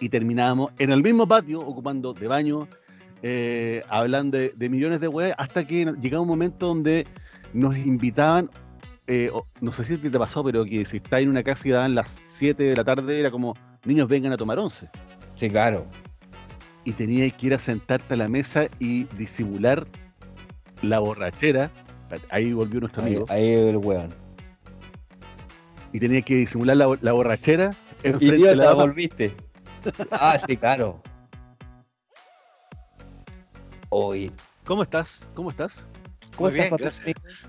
y 0.00 0.08
terminábamos 0.08 0.72
en 0.78 0.92
el 0.92 1.02
mismo 1.02 1.26
patio 1.26 1.60
ocupando 1.60 2.12
de 2.12 2.28
baño, 2.28 2.68
eh, 3.22 3.82
hablando 3.88 4.38
de, 4.38 4.52
de 4.56 4.68
millones 4.68 5.00
de 5.00 5.08
weas, 5.08 5.34
hasta 5.38 5.66
que 5.66 5.92
llegaba 6.00 6.22
un 6.22 6.28
momento 6.28 6.66
donde 6.66 7.06
nos 7.52 7.76
invitaban, 7.76 8.50
eh, 9.06 9.30
no 9.60 9.72
sé 9.72 9.84
si 9.84 9.96
te 9.96 10.18
pasó, 10.18 10.44
pero 10.44 10.64
que 10.64 10.84
si 10.84 10.98
estás 10.98 11.22
en 11.22 11.30
una 11.30 11.42
casa 11.42 11.66
y 11.66 11.70
daban 11.70 11.94
las 11.94 12.10
7 12.10 12.62
de 12.62 12.76
la 12.76 12.84
tarde, 12.84 13.18
era 13.18 13.30
como, 13.30 13.54
niños 13.84 14.08
vengan 14.08 14.32
a 14.32 14.36
tomar 14.36 14.58
once. 14.58 14.88
Sí, 15.36 15.48
claro. 15.50 15.86
Y 16.84 16.92
tenías 16.92 17.32
que 17.32 17.46
ir 17.48 17.54
a 17.54 17.58
sentarte 17.58 18.14
a 18.14 18.16
la 18.16 18.28
mesa 18.28 18.68
y 18.78 19.04
disimular 19.16 19.86
la 20.82 20.98
borrachera. 21.00 21.70
Ahí 22.30 22.52
volvió 22.52 22.80
nuestro 22.80 23.02
Ahí, 23.02 23.08
amigo. 23.16 23.26
ahí 23.28 23.52
el 23.52 23.76
weón. 23.76 24.08
Y 25.92 26.00
tenías 26.00 26.24
que 26.24 26.34
disimular 26.36 26.76
la, 26.76 26.98
la 27.00 27.12
borrachera. 27.12 27.74
enfrente 28.02 28.46
de 28.48 28.56
la 28.56 28.74
volviste. 28.74 29.34
Ah, 30.10 30.38
sí, 30.38 30.56
claro. 30.56 31.00
Oye, 33.90 34.30
¿Cómo 34.68 34.82
estás? 34.82 35.20
¿Cómo 35.34 35.50
estás? 35.50 35.82
¿cómo 36.36 36.50
Muy 36.50 36.60
estás, 36.60 36.78
bien, 37.04 37.14
gracias. 37.16 37.46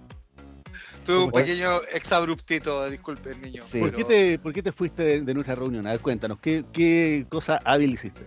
Tuve 1.04 1.18
un 1.24 1.32
pequeño 1.32 1.80
exabruptito, 1.92 2.88
disculpe, 2.90 3.34
niño. 3.36 3.62
Sí. 3.64 3.80
¿Por, 3.80 3.92
qué 3.92 4.04
te, 4.04 4.38
¿Por 4.38 4.52
qué 4.52 4.62
te 4.62 4.72
fuiste 4.72 5.02
de, 5.02 5.20
de 5.22 5.34
nuestra 5.34 5.54
reunión? 5.54 5.86
A 5.86 5.92
ver, 5.92 6.00
cuéntanos, 6.00 6.38
¿qué, 6.40 6.64
qué 6.72 7.26
cosa 7.28 7.58
hábil 7.64 7.94
hiciste? 7.94 8.22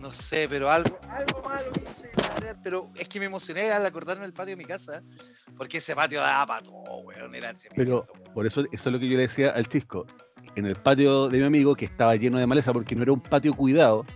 No 0.00 0.12
sé, 0.12 0.46
pero 0.48 0.70
algo, 0.70 0.98
algo 1.08 1.42
malo 1.42 1.70
que 1.72 1.82
hice, 1.90 2.10
pero 2.62 2.90
es 2.96 3.08
que 3.08 3.18
me 3.18 3.26
emocioné 3.26 3.70
al 3.70 3.84
acordarme 3.84 4.22
del 4.22 4.32
patio 4.32 4.56
de 4.56 4.62
mi 4.62 4.64
casa, 4.64 5.02
porque 5.56 5.78
ese 5.78 5.94
patio 5.94 6.20
daba 6.20 6.46
para 6.46 6.62
todo, 6.62 6.98
weón, 7.04 7.34
era 7.34 7.52
Pero 7.76 8.06
por 8.32 8.46
eso, 8.46 8.62
eso 8.72 8.88
es 8.88 8.92
lo 8.92 8.98
que 8.98 9.08
yo 9.08 9.16
le 9.16 9.22
decía 9.22 9.50
al 9.50 9.68
chisco. 9.68 10.06
En 10.56 10.66
el 10.66 10.74
patio 10.74 11.28
de 11.28 11.38
mi 11.38 11.44
amigo, 11.44 11.76
que 11.76 11.84
estaba 11.84 12.16
lleno 12.16 12.38
de 12.38 12.46
maleza 12.46 12.72
porque 12.72 12.96
no 12.96 13.02
era 13.02 13.12
un 13.12 13.20
patio 13.20 13.52
cuidado, 13.54 14.06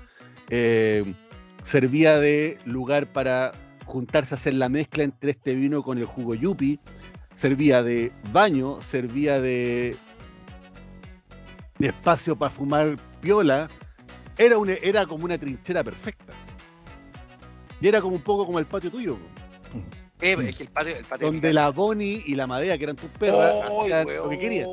eh, 0.48 1.14
servía 1.62 2.18
de 2.18 2.58
lugar 2.64 3.12
para 3.12 3.52
juntarse 3.84 4.34
a 4.34 4.38
hacer 4.38 4.54
la 4.54 4.68
mezcla 4.68 5.04
entre 5.04 5.32
este 5.32 5.54
vino 5.54 5.82
con 5.82 5.98
el 5.98 6.06
jugo 6.06 6.34
yupi, 6.34 6.80
servía 7.34 7.82
de 7.82 8.12
baño, 8.32 8.80
servía 8.80 9.40
de, 9.40 9.96
de 11.78 11.86
espacio 11.88 12.36
para 12.36 12.50
fumar 12.50 12.96
piola, 13.20 13.68
era, 14.38 14.58
una, 14.58 14.74
era 14.74 15.06
como 15.06 15.24
una 15.24 15.38
trinchera 15.38 15.84
perfecta. 15.84 16.32
Y 17.80 17.88
era 17.88 18.00
como 18.00 18.16
un 18.16 18.22
poco 18.22 18.46
como 18.46 18.58
el 18.58 18.66
patio 18.66 18.90
tuyo, 18.90 19.18
Eh, 20.20 20.36
es 20.40 20.56
que 20.56 20.62
el 20.62 20.70
patio, 20.70 20.96
el 20.96 21.04
patio 21.04 21.26
donde 21.26 21.52
la 21.52 21.70
Bonnie 21.70 22.22
y 22.24 22.34
la 22.34 22.46
Madea, 22.46 22.78
que 22.78 22.84
eran 22.84 22.96
tus 22.96 23.10
perras, 23.10 23.62
¡Ay, 23.62 23.92
hacían 23.92 24.16
lo 24.16 24.28
que 24.30 24.38
querían. 24.38 24.68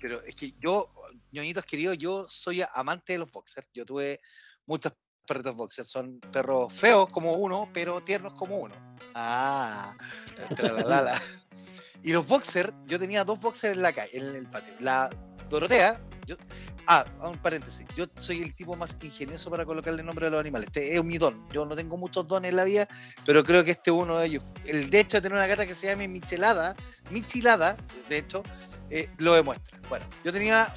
Pero 0.00 0.22
es 0.22 0.34
que 0.34 0.54
yo, 0.60 0.92
ñoñitos 1.32 1.64
queridos, 1.64 1.98
yo 1.98 2.26
soy 2.28 2.62
amante 2.74 3.14
de 3.14 3.20
los 3.20 3.32
boxers. 3.32 3.68
Yo 3.74 3.84
tuve 3.84 4.20
muchos 4.66 4.92
perritos 5.26 5.56
boxers. 5.56 5.90
Son 5.90 6.20
perros 6.32 6.72
feos 6.72 7.08
como 7.08 7.32
uno, 7.32 7.68
pero 7.72 8.00
tiernos 8.00 8.34
como 8.34 8.58
uno. 8.58 8.74
Ah, 9.14 9.96
tralalala. 10.54 11.20
Y 12.02 12.12
los 12.12 12.26
boxers, 12.26 12.72
yo 12.86 12.98
tenía 12.98 13.24
dos 13.24 13.40
boxers 13.40 13.74
en 13.74 13.82
la 13.82 13.92
calle, 13.92 14.18
en 14.18 14.36
el 14.36 14.48
patio. 14.48 14.74
La 14.80 15.10
Dorotea, 15.48 16.00
yo, 16.26 16.36
ah, 16.88 17.04
un 17.22 17.38
paréntesis, 17.38 17.86
yo 17.96 18.06
soy 18.16 18.42
el 18.42 18.54
tipo 18.54 18.76
más 18.76 18.96
ingenioso 19.02 19.50
para 19.50 19.64
colocarle 19.64 20.02
nombre 20.02 20.26
a 20.26 20.30
los 20.30 20.40
animales. 20.40 20.68
Este 20.68 20.96
es 20.96 21.04
mi 21.04 21.18
don. 21.18 21.46
Yo 21.52 21.64
no 21.64 21.76
tengo 21.76 21.96
muchos 21.96 22.26
dones 22.26 22.50
en 22.50 22.56
la 22.56 22.64
vida, 22.64 22.88
pero 23.24 23.44
creo 23.44 23.64
que 23.64 23.72
este 23.72 23.90
es 23.90 23.96
uno 23.96 24.18
de 24.18 24.26
ellos. 24.26 24.44
El 24.64 24.90
de 24.90 25.00
hecho 25.00 25.18
de 25.18 25.22
tener 25.22 25.38
una 25.38 25.46
gata 25.46 25.66
que 25.66 25.74
se 25.74 25.86
llame 25.86 26.08
Michelada, 26.08 26.74
Michilada, 27.10 27.76
de 28.08 28.18
hecho, 28.18 28.42
eh, 28.90 29.08
lo 29.18 29.34
demuestra. 29.34 29.78
Bueno, 29.88 30.06
yo 30.24 30.32
tenía 30.32 30.74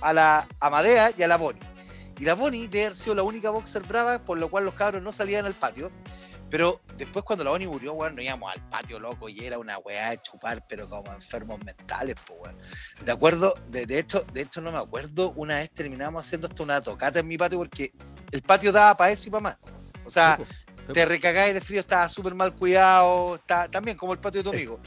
a 0.00 0.12
la 0.12 0.48
Amadea 0.60 1.12
y 1.16 1.22
a 1.22 1.28
la 1.28 1.36
Bonnie. 1.36 1.62
Y 2.18 2.24
la 2.24 2.34
Bonnie 2.34 2.66
debe 2.66 2.86
haber 2.86 2.96
sido 2.96 3.14
la 3.14 3.22
única 3.22 3.50
boxer 3.50 3.82
brava, 3.84 4.18
por 4.24 4.38
lo 4.38 4.50
cual 4.50 4.64
los 4.64 4.74
cabros 4.74 5.02
no 5.02 5.12
salían 5.12 5.46
al 5.46 5.54
patio. 5.54 5.92
Pero 6.50 6.80
después 6.96 7.24
cuando 7.24 7.44
la 7.44 7.50
Bonnie 7.50 7.68
murió, 7.68 7.92
weón, 7.92 8.16
nos 8.16 8.24
íbamos 8.24 8.52
al 8.52 8.68
patio 8.70 8.98
loco 8.98 9.28
y 9.28 9.44
era 9.44 9.58
una 9.58 9.78
weá 9.78 10.10
de 10.10 10.22
chupar, 10.22 10.64
pero 10.68 10.88
como 10.88 11.12
enfermos 11.12 11.62
mentales, 11.64 12.16
pues 12.26 12.40
weón. 12.40 12.58
De 13.04 13.12
acuerdo, 13.12 13.54
de, 13.68 13.84
de 13.86 13.98
hecho, 13.98 14.24
de 14.32 14.42
hecho 14.42 14.60
no 14.60 14.72
me 14.72 14.78
acuerdo, 14.78 15.32
una 15.36 15.56
vez 15.56 15.70
terminamos 15.70 16.24
haciendo 16.26 16.48
hasta 16.48 16.62
una 16.62 16.80
tocata 16.80 17.20
en 17.20 17.26
mi 17.28 17.36
patio 17.36 17.58
porque 17.58 17.92
el 18.32 18.42
patio 18.42 18.72
daba 18.72 18.96
para 18.96 19.10
eso 19.10 19.28
y 19.28 19.30
para 19.30 19.42
más. 19.42 19.58
O 20.04 20.10
sea, 20.10 20.36
Sí, 20.38 20.44
po. 20.86 20.92
te 20.94 21.04
recagáis 21.04 21.52
de 21.52 21.60
frío, 21.60 21.80
estaba 21.80 22.08
súper 22.08 22.34
mal 22.34 22.54
cuidado, 22.54 23.34
está, 23.34 23.68
también 23.68 23.96
como 23.96 24.14
el 24.14 24.18
patio 24.18 24.42
de 24.42 24.50
tu 24.50 24.56
amigo. 24.56 24.80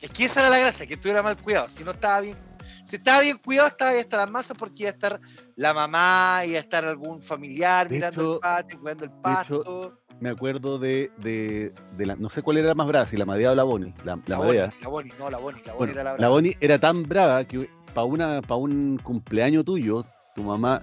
Es 0.00 0.10
que 0.10 0.24
esa 0.24 0.40
era 0.40 0.48
la 0.48 0.58
gracia, 0.58 0.86
que 0.86 0.94
estuviera 0.94 1.22
mal 1.22 1.36
cuidado. 1.36 1.68
Si 1.68 1.84
no 1.84 1.90
estaba 1.90 2.20
bien, 2.22 2.38
si 2.84 2.96
estaba 2.96 3.20
bien 3.20 3.38
cuidado, 3.38 3.68
estaba 3.68 3.90
ahí 3.92 3.98
hasta 4.00 4.16
las 4.18 4.30
masas 4.30 4.56
porque 4.58 4.82
iba 4.84 4.90
a 4.90 4.92
estar 4.92 5.20
la 5.56 5.74
mamá, 5.74 6.42
iba 6.46 6.56
a 6.56 6.60
estar 6.60 6.84
algún 6.84 7.20
familiar 7.22 7.88
De 7.88 7.96
mirando 7.96 8.20
hecho- 8.20 8.34
el 8.34 8.40
patio, 8.40 8.80
cuidando 8.80 9.04
el 9.04 9.10
hecho, 9.10 9.20
pasto. 9.22 9.96
Me 10.20 10.28
acuerdo 10.28 10.78
de, 10.78 11.10
de, 11.18 11.72
de 11.96 12.06
la, 12.06 12.14
no 12.16 12.28
sé 12.28 12.42
cuál 12.42 12.58
era 12.58 12.68
la 12.68 12.74
más 12.74 12.86
brava, 12.86 13.06
si 13.06 13.16
la 13.16 13.24
Madea 13.24 13.52
o 13.52 13.54
la 13.54 13.62
Bonnie. 13.62 13.94
La, 14.04 14.16
la 14.16 14.22
La, 14.26 14.38
Madea. 14.38 14.72
La 14.82 14.88
Bonnie, 14.88 15.12
no, 15.18 15.30
la 15.30 15.38
Bonnie, 15.38 15.62
la 15.64 15.72
Bonnie 15.72 15.78
Bueno, 15.78 15.92
era 15.92 16.04
la 16.04 16.10
la, 16.10 16.16
brava. 16.18 16.34
Bonnie 16.34 16.56
era 16.60 16.78
tan 16.78 17.02
brava 17.04 17.44
que 17.44 17.70
para 17.94 18.04
una 18.04 18.42
para 18.42 18.56
un 18.56 18.98
cumpleaños 19.02 19.64
tuyo, 19.64 20.04
tu 20.34 20.42
mamá 20.42 20.82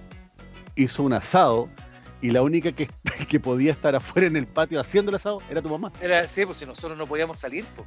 hizo 0.74 1.02
un 1.04 1.12
asado 1.12 1.68
y 2.20 2.32
la 2.32 2.42
única 2.42 2.72
que, 2.72 2.88
que 3.28 3.38
podía 3.38 3.70
estar 3.72 3.94
afuera 3.94 4.26
en 4.26 4.36
el 4.36 4.46
patio 4.48 4.80
haciendo 4.80 5.10
el 5.10 5.14
asado 5.16 5.40
era 5.48 5.62
tu 5.62 5.68
mamá. 5.68 5.92
Era, 6.00 6.26
sí, 6.26 6.44
pues 6.44 6.58
si 6.58 6.66
nosotros 6.66 6.98
no 6.98 7.06
podíamos 7.06 7.38
salir, 7.38 7.64
pues, 7.76 7.86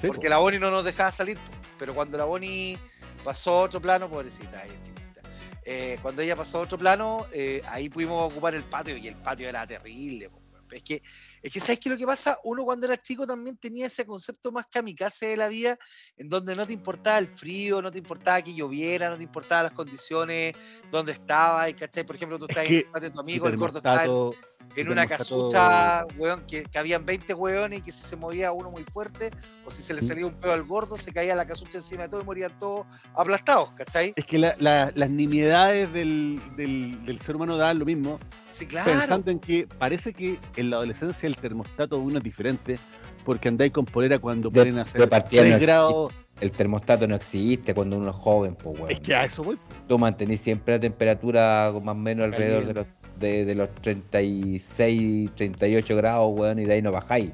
Sí, 0.00 0.06
porque 0.08 0.26
po. 0.26 0.30
la 0.30 0.38
Bonnie 0.38 0.58
no 0.58 0.70
nos 0.72 0.84
dejaba 0.84 1.12
salir. 1.12 1.38
pues. 1.38 1.58
Pero 1.78 1.94
cuando 1.94 2.18
la 2.18 2.24
Bonnie 2.24 2.76
pasó 3.22 3.50
a 3.52 3.62
otro 3.62 3.80
plano, 3.80 4.08
pobrecita, 4.08 4.64
es 4.64 4.80
chiquita. 4.82 5.22
eh, 5.64 5.98
cuando 6.02 6.22
ella 6.22 6.34
pasó 6.36 6.58
a 6.58 6.62
otro 6.62 6.78
plano, 6.78 7.26
eh, 7.32 7.62
ahí 7.68 7.88
pudimos 7.88 8.30
ocupar 8.30 8.54
el 8.54 8.64
patio 8.64 8.96
y 8.96 9.06
el 9.08 9.16
patio 9.16 9.48
era 9.48 9.66
terrible. 9.66 10.30
Es 10.70 10.84
que, 10.84 11.02
es 11.42 11.52
que, 11.52 11.58
¿sabes 11.58 11.80
qué 11.80 11.88
es 11.88 11.92
lo 11.94 11.98
que 11.98 12.06
pasa? 12.06 12.38
Uno 12.44 12.64
cuando 12.64 12.86
era 12.86 12.96
chico 12.96 13.26
también 13.26 13.56
tenía 13.56 13.86
ese 13.86 14.06
concepto 14.06 14.52
más 14.52 14.66
kamikaze 14.68 15.26
de 15.26 15.36
la 15.36 15.48
vida, 15.48 15.76
en 16.16 16.28
donde 16.28 16.54
no 16.54 16.64
te 16.64 16.72
importaba 16.72 17.18
el 17.18 17.26
frío, 17.28 17.82
no 17.82 17.90
te 17.90 17.98
importaba 17.98 18.40
que 18.40 18.54
lloviera, 18.54 19.10
no 19.10 19.16
te 19.16 19.24
importaban 19.24 19.64
las 19.64 19.72
condiciones, 19.72 20.54
dónde 20.92 21.10
estaba, 21.12 21.68
y 21.68 21.74
¿cachai? 21.74 22.04
Por 22.04 22.14
ejemplo, 22.14 22.38
tú 22.38 22.44
Es 22.44 22.50
estás 22.50 22.66
que 22.68 22.74
en 22.74 22.78
el 22.86 22.90
patio 22.90 23.08
de 23.08 23.14
tu 23.14 23.20
amigo, 23.20 23.48
el 23.48 23.56
gordo 23.56 23.78
en, 23.78 23.82
termostato- 23.82 24.36
en 24.76 24.88
una 24.88 25.06
casucha, 25.06 26.06
weón, 26.16 26.44
que, 26.46 26.62
que 26.64 26.78
habían 26.78 27.04
20 27.04 27.34
weones 27.34 27.80
y 27.80 27.82
que 27.82 27.90
si 27.92 28.06
se 28.06 28.16
movía 28.16 28.52
uno 28.52 28.70
muy 28.70 28.84
fuerte, 28.84 29.30
o 29.64 29.70
si 29.70 29.82
se 29.82 29.92
le 29.94 30.00
salía 30.02 30.26
un 30.26 30.34
pedo 30.34 30.52
al 30.52 30.62
gordo, 30.62 30.96
se 30.96 31.12
caía 31.12 31.34
la 31.34 31.44
casucha 31.44 31.78
encima 31.78 32.04
de 32.04 32.08
todo 32.10 32.20
y 32.20 32.24
morían 32.24 32.56
todos 32.58 32.86
aplastados, 33.16 33.72
¿cachai? 33.72 34.12
Es 34.16 34.24
que 34.24 34.38
la- 34.38 34.54
la- 34.58 34.92
las 34.94 35.10
nimiedades 35.10 35.92
del, 35.92 36.40
del, 36.56 37.04
del 37.04 37.20
ser 37.20 37.36
humano 37.36 37.56
dan 37.56 37.78
lo 37.80 37.84
mismo, 37.84 38.18
Sí, 38.48 38.66
claro. 38.66 38.90
pensando 38.92 39.30
en 39.30 39.40
que 39.40 39.66
parece 39.78 40.12
que 40.12 40.38
en 40.56 40.70
la 40.70 40.76
adolescencia 40.76 41.26
el 41.26 41.36
termostato 41.36 41.96
de 41.96 42.02
uno 42.02 42.18
es 42.18 42.24
diferente, 42.24 42.78
porque 43.24 43.48
andáis 43.48 43.72
con 43.72 43.84
polera 43.84 44.18
cuando 44.18 44.50
De- 44.50 44.60
ponen 44.60 44.74
a 44.78 44.84
de 44.84 44.90
hacer 44.90 45.08
partida 45.08 45.42
3 45.42 45.54
no 45.54 45.60
grados. 45.60 46.12
El 46.40 46.52
termostato 46.52 47.06
no 47.06 47.16
existe 47.16 47.74
cuando 47.74 47.98
uno 47.98 48.10
es 48.10 48.16
joven, 48.16 48.54
pues, 48.54 48.78
weón. 48.78 48.90
Es 48.90 49.00
que 49.00 49.14
a 49.14 49.24
eso 49.26 49.42
voy. 49.42 49.58
Tú 49.86 49.98
mantenís 49.98 50.40
siempre 50.40 50.74
la 50.76 50.80
temperatura 50.80 51.70
más 51.84 51.92
o 51.92 51.98
menos 51.98 52.24
alrededor 52.24 52.64
de 52.66 52.72
los. 52.74 52.86
De, 53.20 53.44
de 53.44 53.54
los 53.54 53.68
36, 53.76 55.30
38 55.36 55.96
grados, 55.96 56.32
weón, 56.38 56.58
y 56.58 56.64
de 56.64 56.74
ahí 56.74 56.82
no 56.82 56.92
bajáis. 56.92 57.30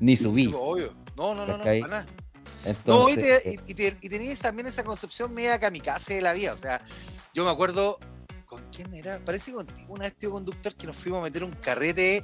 Ni 0.00 0.16
Sí, 0.16 0.24
subí. 0.24 0.48
pues, 0.48 0.62
obvio. 0.62 0.94
No, 1.16 1.34
no, 1.34 1.46
no, 1.46 1.58
no, 1.58 1.64
para 1.64 1.78
nada. 1.80 2.06
Entonces, 2.64 2.84
No, 2.86 3.08
y, 3.08 3.16
te- 3.16 3.50
eh, 3.54 3.60
y, 3.66 3.74
te- 3.74 3.96
y 4.00 4.08
tenías 4.08 4.38
también 4.40 4.66
esa 4.68 4.84
concepción 4.84 5.32
media 5.34 5.58
kamikaze 5.58 6.14
de 6.14 6.22
la 6.22 6.32
vida. 6.34 6.52
O 6.52 6.56
sea, 6.56 6.80
yo 7.34 7.44
me 7.44 7.50
acuerdo, 7.50 7.98
¿con 8.46 8.62
quién 8.70 8.92
era? 8.94 9.18
Parece 9.24 9.52
contigo 9.52 9.92
una 9.94 10.04
vez, 10.04 10.14
tío 10.14 10.30
conductor, 10.30 10.74
que 10.74 10.86
nos 10.86 10.96
fuimos 10.96 11.20
a 11.20 11.24
meter 11.24 11.42
un 11.44 11.52
carrete 11.52 12.22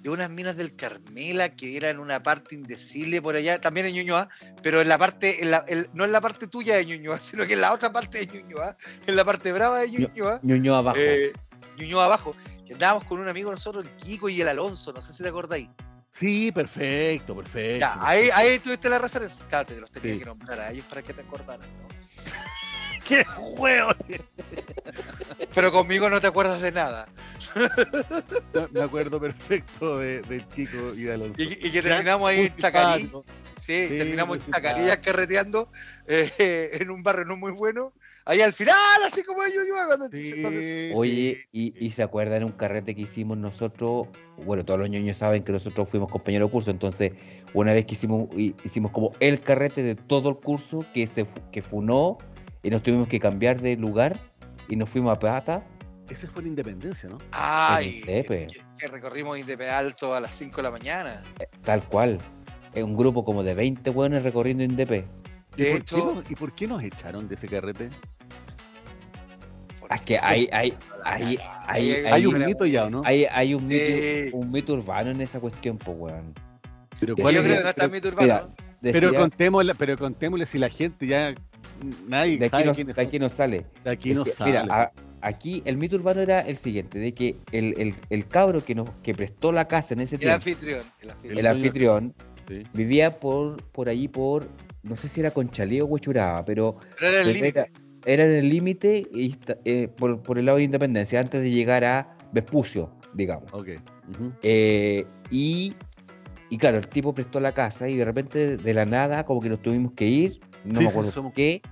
de 0.00 0.10
unas 0.10 0.28
minas 0.28 0.54
del 0.56 0.76
Carmela 0.76 1.48
que 1.48 1.76
eran 1.78 1.98
una 1.98 2.22
parte 2.22 2.54
indecible 2.54 3.22
por 3.22 3.36
allá, 3.36 3.58
también 3.60 3.86
en 3.86 3.94
Ñuñoa, 3.94 4.28
pero 4.62 4.82
en 4.82 4.88
la 4.88 4.98
parte, 4.98 5.42
en 5.42 5.50
la- 5.50 5.64
el- 5.66 5.88
no 5.94 6.04
en 6.04 6.12
la 6.12 6.20
parte 6.20 6.46
tuya 6.46 6.76
de 6.76 6.84
Ñuñoa, 6.84 7.18
sino 7.22 7.46
que 7.46 7.54
en 7.54 7.62
la 7.62 7.72
otra 7.72 7.90
parte 7.92 8.18
de 8.18 8.26
Ñuñoa, 8.26 8.76
en 9.06 9.16
la 9.16 9.24
parte 9.24 9.50
brava 9.52 9.78
de 9.80 9.90
Ñuñoa, 9.90 10.40
Ñuñoa 10.42 10.78
abajo. 10.78 10.98
eh, 11.00 11.32
Ñuñoa 11.76 12.06
abajo, 12.06 12.34
que 12.66 12.72
andábamos 12.74 13.04
con 13.04 13.20
un 13.20 13.28
amigo 13.28 13.50
nosotros, 13.50 13.84
el 13.84 13.90
Kiko 13.96 14.28
y 14.28 14.40
el 14.40 14.48
Alonso, 14.48 14.92
no 14.92 15.00
sé 15.02 15.12
si 15.12 15.22
te 15.22 15.28
acordáis. 15.28 15.68
Sí, 16.10 16.52
perfecto, 16.52 17.34
perfecto. 17.34 17.80
Ya, 17.80 17.96
ahí, 18.00 18.30
ahí 18.32 18.58
tuviste 18.60 18.88
la 18.88 18.98
referencia. 19.00 19.44
Claro, 19.48 19.66
te 19.66 19.80
los 19.80 19.90
tenía 19.90 20.12
Sí. 20.12 20.18
que 20.20 20.24
nombrar 20.26 20.60
a 20.60 20.70
ellos 20.70 20.86
para 20.86 21.02
que 21.02 21.12
te 21.12 21.22
acordaras, 21.22 21.66
¿no? 21.68 21.88
¡Qué 23.06 23.24
juego! 23.24 23.90
Pero 25.54 25.72
conmigo 25.72 26.08
no 26.10 26.20
te 26.20 26.26
acuerdas 26.26 26.60
de 26.60 26.72
nada. 26.72 27.08
No, 28.54 28.68
Me 28.70 28.80
acuerdo 28.80 29.20
perfecto 29.20 29.98
de, 29.98 30.22
del 30.22 30.44
Kiko 30.48 30.94
y 30.94 31.02
de 31.02 31.12
Alonso. 31.14 31.34
Y, 31.42 31.66
y 31.66 31.70
que 31.70 31.82
terminamos 31.82 32.28
ahí 32.28 32.40
en 32.40 32.56
Chacarí. 32.56 33.00
Sí, 33.60 33.88
Sí, 33.88 33.94
terminamos 33.96 34.36
en 34.44 34.52
Chacarillas 34.52 34.98
carreteando 34.98 35.70
eh, 36.06 36.28
en 36.80 36.90
un 36.90 37.02
barrio 37.02 37.24
no 37.24 37.36
muy 37.36 37.52
bueno. 37.52 37.92
Ahí 38.26 38.40
al 38.40 38.52
final, 38.52 38.74
así 39.06 39.22
como 39.24 39.42
de 39.42 39.50
Ñuñoa, 39.50 39.86
cuando 39.86 40.06
Sí, 40.08 40.30
se- 40.30 40.92
Oye, 40.94 41.44
sí, 41.46 41.72
y, 41.78 41.86
y 41.86 41.90
se 41.90 42.02
acuerdan 42.02 42.44
un 42.44 42.52
carrete 42.52 42.94
que 42.94 43.02
hicimos 43.02 43.38
nosotros, 43.38 44.08
bueno, 44.44 44.64
todos 44.64 44.80
los 44.80 44.90
ñoños 44.90 45.16
saben 45.16 45.44
que 45.44 45.52
nosotros 45.52 45.88
fuimos 45.88 46.10
compañeros 46.10 46.48
de 46.48 46.52
curso, 46.52 46.70
entonces 46.70 47.12
una 47.54 47.72
vez 47.72 47.86
que 47.86 47.94
hicimos, 47.94 48.28
hi- 48.36 48.54
hicimos 48.64 48.90
como 48.92 49.12
el 49.20 49.40
carrete 49.40 49.82
de 49.82 49.94
todo 49.94 50.28
el 50.30 50.36
curso 50.36 50.84
que 50.92 51.06
se 51.06 51.24
que 51.52 51.62
funó 51.62 52.18
y 52.64 52.70
nos 52.70 52.82
tuvimos 52.82 53.06
que 53.06 53.20
cambiar 53.20 53.60
de 53.60 53.76
lugar 53.76 54.18
y 54.68 54.74
nos 54.74 54.88
fuimos 54.88 55.16
a 55.16 55.20
Pata, 55.20 55.62
Ese 56.08 56.26
fue 56.26 56.42
en 56.42 56.48
Independencia, 56.48 57.08
¿no? 57.08 57.18
Ay, 57.32 58.00
que, 58.00 58.46
que 58.78 58.88
recorrimos 58.88 59.38
Indepe 59.38 59.70
Alto 59.70 60.14
a 60.14 60.20
las 60.20 60.34
5 60.34 60.56
de 60.56 60.62
la 60.64 60.70
mañana. 60.72 61.22
eh, 61.38 61.46
tal 61.62 61.82
cual. 61.84 62.18
Es 62.74 62.82
un 62.82 62.96
grupo 62.96 63.24
como 63.24 63.44
de 63.44 63.54
20 63.54 63.88
hueones 63.90 64.22
recorriendo 64.24 64.64
Indepe. 64.64 65.04
¿Y, 65.56 65.62
De 65.62 65.70
por 65.70 65.80
hecho- 65.80 65.96
qué 65.96 66.02
nos, 66.20 66.30
¿Y 66.30 66.34
por 66.34 66.54
qué 66.54 66.66
nos 66.66 66.82
echaron 66.82 67.28
de 67.28 67.36
ese 67.36 67.46
carrete? 67.46 67.88
Es 69.90 70.00
que 70.00 70.18
hay, 70.18 70.48
hay, 70.50 70.74
hay, 71.04 71.38
hay, 71.68 71.90
Hay 71.90 72.06
hay, 72.06 72.26
un 72.26 72.44
mito 72.44 72.64
ya, 72.66 72.86
¿o 72.86 72.90
¿no? 72.90 73.02
hay, 73.04 73.26
hay 73.26 73.54
un, 73.54 73.66
mito, 73.68 74.36
un 74.36 74.50
mito 74.50 74.72
urbano 74.72 75.10
en 75.10 75.20
esa 75.20 75.38
cuestión, 75.38 75.76
pues, 75.78 75.96
weón. 76.00 76.34
Pero, 76.98 77.14
Yo 77.14 77.22
¿cuál 77.22 77.34
creo 77.34 77.42
es 77.44 77.48
que 77.52 77.56
el- 77.58 77.62
no 77.62 77.68
está 77.68 77.88
mito 77.88 78.08
urbano. 78.08 78.54
pero 78.80 79.14
contémosle, 79.14 79.74
pero 79.74 79.96
contémosle 79.98 80.46
si 80.46 80.58
la 80.58 80.68
gente 80.70 81.06
ya 81.06 81.34
nadie 82.08 82.38
de 82.38 82.46
aquí, 82.46 82.50
sabe 82.62 82.72
quiénes 82.74 82.96
de 82.96 83.02
aquí 83.02 83.18
no 83.18 83.28
sale. 83.28 83.66
De 83.84 83.90
aquí 83.90 84.10
Es 84.12 84.18
que, 84.20 84.30
sale. 84.30 84.50
mira, 84.62 84.66
a- 84.70 84.92
aquí 85.22 85.62
el 85.64 85.76
mito 85.76 85.96
urbano 85.96 86.20
era 86.20 86.40
el 86.40 86.56
siguiente, 86.56 86.98
de 86.98 87.12
que 87.14 87.36
el, 87.52 87.74
el, 87.80 87.94
el 88.10 88.26
cabro 88.28 88.64
que 88.64 88.74
nos 88.74 88.90
que 89.02 89.14
prestó 89.14 89.52
la 89.52 89.66
casa 89.66 89.94
en 89.94 90.00
ese 90.00 90.16
El 90.16 90.20
tiempo, 90.20 90.36
anfitrión. 90.36 90.82
El 91.02 91.10
anfitrión. 91.10 91.38
el 91.38 91.46
anfitrión, 91.46 92.14
Sí. 92.46 92.62
vivía 92.74 93.18
por, 93.20 93.56
por 93.72 93.88
allí 93.88 94.06
por, 94.06 94.46
no 94.82 94.96
sé 94.96 95.08
si 95.08 95.20
era 95.20 95.30
Conchalí 95.30 95.80
o 95.80 95.86
Huechuraba, 95.86 96.44
pero 96.44 96.76
Pero 97.00 97.10
era 97.12 97.22
el 97.22 97.32
límite. 97.32 97.64
era 98.04 98.24
en 98.26 98.32
el 98.32 98.50
límite 98.50 99.08
eh, 99.64 99.88
por, 99.88 100.22
por 100.22 100.38
el 100.38 100.44
lado 100.44 100.58
de 100.58 100.64
Independencia, 100.64 101.20
antes 101.20 101.40
de 101.42 101.50
llegar 101.50 101.84
a 101.86 102.14
Vespucio, 102.32 102.90
digamos. 103.14 103.50
Ok. 103.54 103.68
ujú. 104.10 104.30
Eh, 104.42 105.06
y, 105.30 105.72
y 106.50 106.58
claro, 106.58 106.76
el 106.76 106.86
tipo 106.86 107.14
prestó 107.14 107.40
la 107.40 107.52
casa 107.52 107.88
y 107.88 107.96
de 107.96 108.04
repente 108.04 108.58
de 108.58 108.74
la 108.74 108.84
nada 108.84 109.24
como 109.24 109.40
que 109.40 109.48
nos 109.48 109.62
tuvimos 109.62 109.92
que 109.92 110.04
ir, 110.04 110.38
no 110.64 110.78
Sí, 110.80 110.84
me 110.84 110.90
acuerdo 110.90 111.12
somos- 111.12 111.32
qué, 111.34 111.62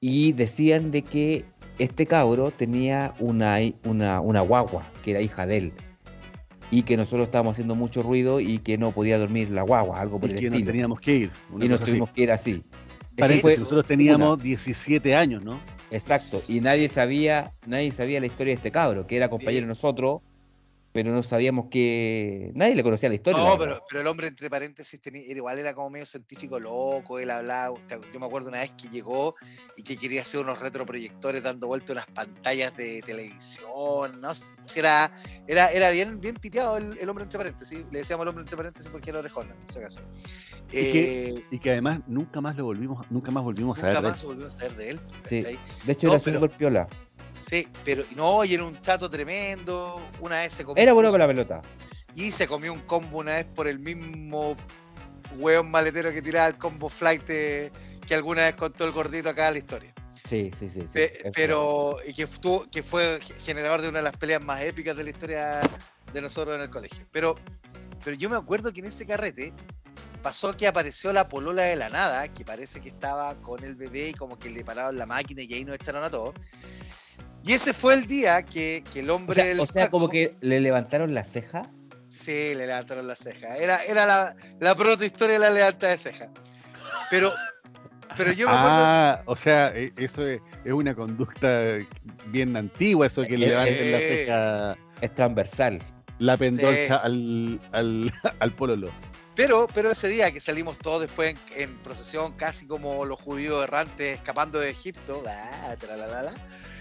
y 0.00 0.32
decían 0.32 0.90
de 0.90 1.02
que 1.02 1.44
este 1.78 2.06
cabro 2.06 2.50
tenía 2.50 3.14
una, 3.18 3.58
una, 3.84 4.20
una 4.20 4.40
guagua, 4.40 4.84
que 5.02 5.12
era 5.12 5.20
hija 5.20 5.46
de 5.46 5.56
él, 5.56 5.72
y 6.70 6.82
que 6.82 6.96
nosotros 6.96 7.26
estábamos 7.26 7.52
haciendo 7.52 7.74
mucho 7.74 8.02
ruido 8.02 8.40
y 8.40 8.58
que 8.58 8.78
no 8.78 8.90
podía 8.92 9.18
dormir 9.18 9.50
la 9.50 9.62
guagua, 9.62 10.00
algo 10.00 10.18
por 10.20 10.30
Y 10.30 10.34
el 10.34 10.38
que 10.40 10.46
nos 10.50 10.56
estilo. 10.56 10.72
teníamos 10.72 11.00
que 11.00 11.16
ir. 11.16 11.30
una 11.50 11.64
Y 11.64 11.68
nos 11.68 11.78
cosa 11.78 11.84
así. 11.84 11.90
tuvimos 11.92 12.10
que 12.10 12.22
ir 12.22 12.32
así. 12.32 12.62
Paréntesis, 13.16 13.42
fue 13.42 13.56
nosotros 13.58 13.86
teníamos 13.86 14.42
17 14.42 15.14
años, 15.14 15.44
¿no? 15.44 15.58
Exacto, 15.90 16.38
y 16.48 16.60
nadie 16.60 16.88
sabía, 16.88 17.52
nadie 17.66 17.92
sabía 17.92 18.18
la 18.18 18.26
historia 18.26 18.52
de 18.52 18.56
este 18.56 18.72
cabro, 18.72 19.06
que 19.06 19.16
era 19.16 19.28
compañero 19.28 19.62
de 19.62 19.68
nosotros, 19.68 20.22
pero 20.94 21.10
no 21.10 21.24
sabíamos 21.24 21.66
que 21.72 22.52
nadie 22.54 22.76
le 22.76 22.84
conocía 22.84 23.08
la 23.08 23.16
historia. 23.16 23.42
No, 23.42 23.58
pero, 23.58 23.82
pero 23.88 24.00
el 24.02 24.06
hombre, 24.06 24.28
entre 24.28 24.48
paréntesis, 24.48 25.00
tenía, 25.00 25.22
era 25.26 25.38
igual 25.38 25.58
era 25.58 25.74
como 25.74 25.90
medio 25.90 26.06
científico 26.06 26.60
loco, 26.60 27.18
él 27.18 27.32
hablaba, 27.32 27.76
yo 28.12 28.20
me 28.20 28.26
acuerdo 28.26 28.50
una 28.50 28.60
vez 28.60 28.70
que 28.80 28.88
llegó 28.88 29.34
y 29.76 29.82
que 29.82 29.96
quería 29.96 30.20
hacer 30.20 30.40
unos 30.40 30.60
retroproyectores 30.60 31.42
dando 31.42 31.66
vuelta 31.66 31.92
a 31.92 31.94
unas 31.94 32.06
pantallas 32.06 32.76
de 32.76 33.02
televisión, 33.02 34.20
no 34.20 34.32
sé 34.34 34.44
era, 34.76 35.12
era, 35.48 35.72
era 35.72 35.90
bien, 35.90 36.20
bien 36.20 36.36
piteado 36.36 36.76
el, 36.76 36.96
el 36.98 37.08
hombre 37.08 37.24
entre 37.24 37.38
paréntesis, 37.38 37.80
le 37.90 37.98
decíamos 37.98 38.22
el 38.24 38.28
hombre 38.28 38.42
entre 38.42 38.56
paréntesis 38.56 38.88
porque 38.88 39.10
era 39.10 39.18
orejón, 39.18 39.48
por 39.48 39.72
si 39.72 39.78
acaso. 39.80 40.00
que- 40.70 41.28
Eh, 41.30 41.44
Y 41.50 41.58
que 41.58 41.72
además 41.72 42.00
nunca 42.06 42.40
más 42.40 42.56
lo 42.56 42.66
volvimos, 42.66 43.04
nunca 43.10 43.32
más 43.32 43.42
volvimos 43.42 43.76
a 43.80 43.82
nunca 43.88 43.94
ver. 44.00 44.02
de 44.02 44.08
más 44.10 44.20
él. 44.20 44.26
volvimos 44.28 44.54
a 44.54 44.58
saber 44.60 44.76
de 44.76 44.90
él. 44.90 45.00
Sí. 45.24 45.38
De 45.40 45.92
hecho, 45.92 46.06
no, 46.06 46.14
era 46.14 46.22
pero- 46.22 46.48
piola. 46.50 46.88
Sí, 47.44 47.68
pero 47.84 48.04
no, 48.16 48.44
y 48.44 48.54
era 48.54 48.64
un 48.64 48.80
chato 48.80 49.10
tremendo, 49.10 50.00
una 50.20 50.40
vez 50.40 50.52
se 50.54 50.64
comió 50.64 50.82
Era 50.82 50.92
bueno 50.94 51.10
para 51.12 51.26
la 51.26 51.32
pelota. 51.32 51.62
Y 52.14 52.30
se 52.30 52.46
comió 52.46 52.72
un 52.72 52.80
combo 52.80 53.18
una 53.18 53.34
vez 53.34 53.44
por 53.44 53.68
el 53.68 53.78
mismo 53.78 54.56
hueón 55.36 55.70
maletero 55.70 56.12
que 56.12 56.22
tiraba 56.22 56.46
el 56.48 56.56
combo 56.56 56.88
flight 56.88 57.24
eh, 57.28 57.70
que 58.06 58.14
alguna 58.14 58.42
vez 58.42 58.54
contó 58.54 58.84
el 58.84 58.92
gordito 58.92 59.28
acá 59.28 59.48
en 59.48 59.54
la 59.54 59.58
historia. 59.58 59.92
Sí, 60.28 60.50
sí, 60.58 60.68
sí. 60.70 60.80
sí, 60.80 60.86
Pe- 60.92 61.28
es 61.28 61.32
pero, 61.34 61.96
y 62.06 62.14
que, 62.14 62.22
estuvo- 62.22 62.66
que 62.70 62.82
fue 62.82 63.18
generador 63.44 63.82
de 63.82 63.88
una 63.88 63.98
de 63.98 64.04
las 64.04 64.16
peleas 64.16 64.42
más 64.42 64.60
épicas 64.62 64.96
de 64.96 65.04
la 65.04 65.10
historia 65.10 65.60
de 66.12 66.22
nosotros 66.22 66.56
en 66.56 66.62
el 66.62 66.70
colegio. 66.70 67.04
Pero, 67.12 67.34
pero 68.02 68.16
yo 68.16 68.30
me 68.30 68.36
acuerdo 68.36 68.72
que 68.72 68.80
en 68.80 68.86
ese 68.86 69.04
carrete 69.04 69.52
pasó 70.22 70.56
que 70.56 70.66
apareció 70.66 71.12
la 71.12 71.28
polola 71.28 71.64
de 71.64 71.76
la 71.76 71.90
nada, 71.90 72.26
que 72.28 72.44
parece 72.44 72.80
que 72.80 72.88
estaba 72.88 73.34
con 73.42 73.62
el 73.64 73.74
bebé 73.74 74.08
y 74.10 74.14
como 74.14 74.38
que 74.38 74.48
le 74.48 74.64
pararon 74.64 74.96
la 74.96 75.04
máquina 75.04 75.42
y 75.42 75.52
ahí 75.52 75.64
nos 75.64 75.74
echaron 75.74 76.02
a 76.04 76.10
todos. 76.10 76.34
Y 77.44 77.52
ese 77.52 77.72
fue 77.74 77.94
el 77.94 78.06
día 78.06 78.42
que, 78.42 78.82
que 78.92 79.00
el 79.00 79.10
O 79.10 79.16
hombre 79.16 79.34
sea, 79.36 79.44
del 79.44 79.60
o 79.60 79.66
sea, 79.66 79.90
como 79.90 80.08
que 80.08 80.34
le 80.40 80.60
levantaron 80.60 81.12
la 81.14 81.24
ceja. 81.24 81.62
Sí, 82.08 82.54
le 82.54 82.66
levantaron 82.66 83.06
la 83.06 83.16
ceja. 83.16 83.56
Era, 83.58 83.82
era 83.84 84.06
la, 84.06 84.36
la 84.60 84.74
protohistoria 84.74 85.34
de 85.34 85.38
la 85.40 85.50
levanta 85.50 85.88
de 85.88 85.98
ceja. 85.98 86.26
Pero, 87.10 87.32
pero 88.16 88.32
yo 88.32 88.46
me 88.48 88.54
acuerdo. 88.54 88.76
Ah, 88.78 89.22
o 89.26 89.36
sea, 89.36 89.68
e- 89.76 89.92
eso 89.96 90.26
es, 90.26 90.40
es 90.64 90.72
una 90.72 90.94
conducta 90.94 91.78
bien 92.28 92.56
antigua, 92.56 93.06
eso 93.08 93.22
que 93.22 93.36
le 93.36 93.46
Eh, 93.46 93.48
levanten 93.50 93.92
la 93.92 93.98
eh. 93.98 94.08
ceja, 94.08 94.76
Es 95.02 95.14
transversal. 95.14 95.82
la 96.20 96.36
pendolcha 96.38 96.86
Sí. 96.86 96.92
al, 97.02 97.60
al, 97.72 98.12
al 98.40 98.50
pololo. 98.52 98.90
Pero, 99.34 99.66
pero 99.74 99.90
ese 99.90 100.06
día 100.08 100.30
que 100.30 100.38
salimos 100.40 100.78
todos 100.78 101.00
después 101.02 101.34
en, 101.56 101.60
en 101.62 101.76
procesión, 101.78 102.32
casi 102.34 102.66
como 102.68 103.04
los 103.04 103.20
judíos 103.20 103.64
errantes 103.64 104.14
escapando 104.14 104.60
de 104.60 104.70
Egipto, 104.70 105.20
ah, 105.28 105.74
tralalala, 105.78 106.32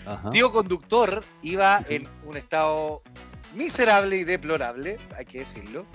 Ajá. 0.05 0.29
tío 0.31 0.51
conductor 0.51 1.23
iba 1.41 1.83
Sí, 1.83 1.95
en 1.95 2.09
un 2.25 2.37
estado 2.37 3.01
miserable 3.53 4.17
y 4.17 4.23
deplorable, 4.23 4.97
hay 5.17 5.25
que 5.25 5.39
decirlo. 5.39 5.85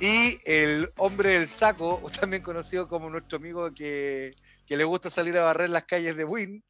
Y 0.00 0.38
el 0.44 0.88
hombre 0.96 1.32
del 1.34 1.48
saco, 1.48 2.00
también 2.20 2.42
conocido 2.42 2.88
como 2.88 3.10
nuestro 3.10 3.38
amigo 3.38 3.72
que, 3.74 4.32
que 4.66 4.76
le 4.76 4.84
gusta 4.84 5.10
salir 5.10 5.36
a 5.38 5.42
barrer 5.42 5.70
las 5.70 5.84
calles 5.84 6.16
de 6.16 6.24
Win, 6.24 6.62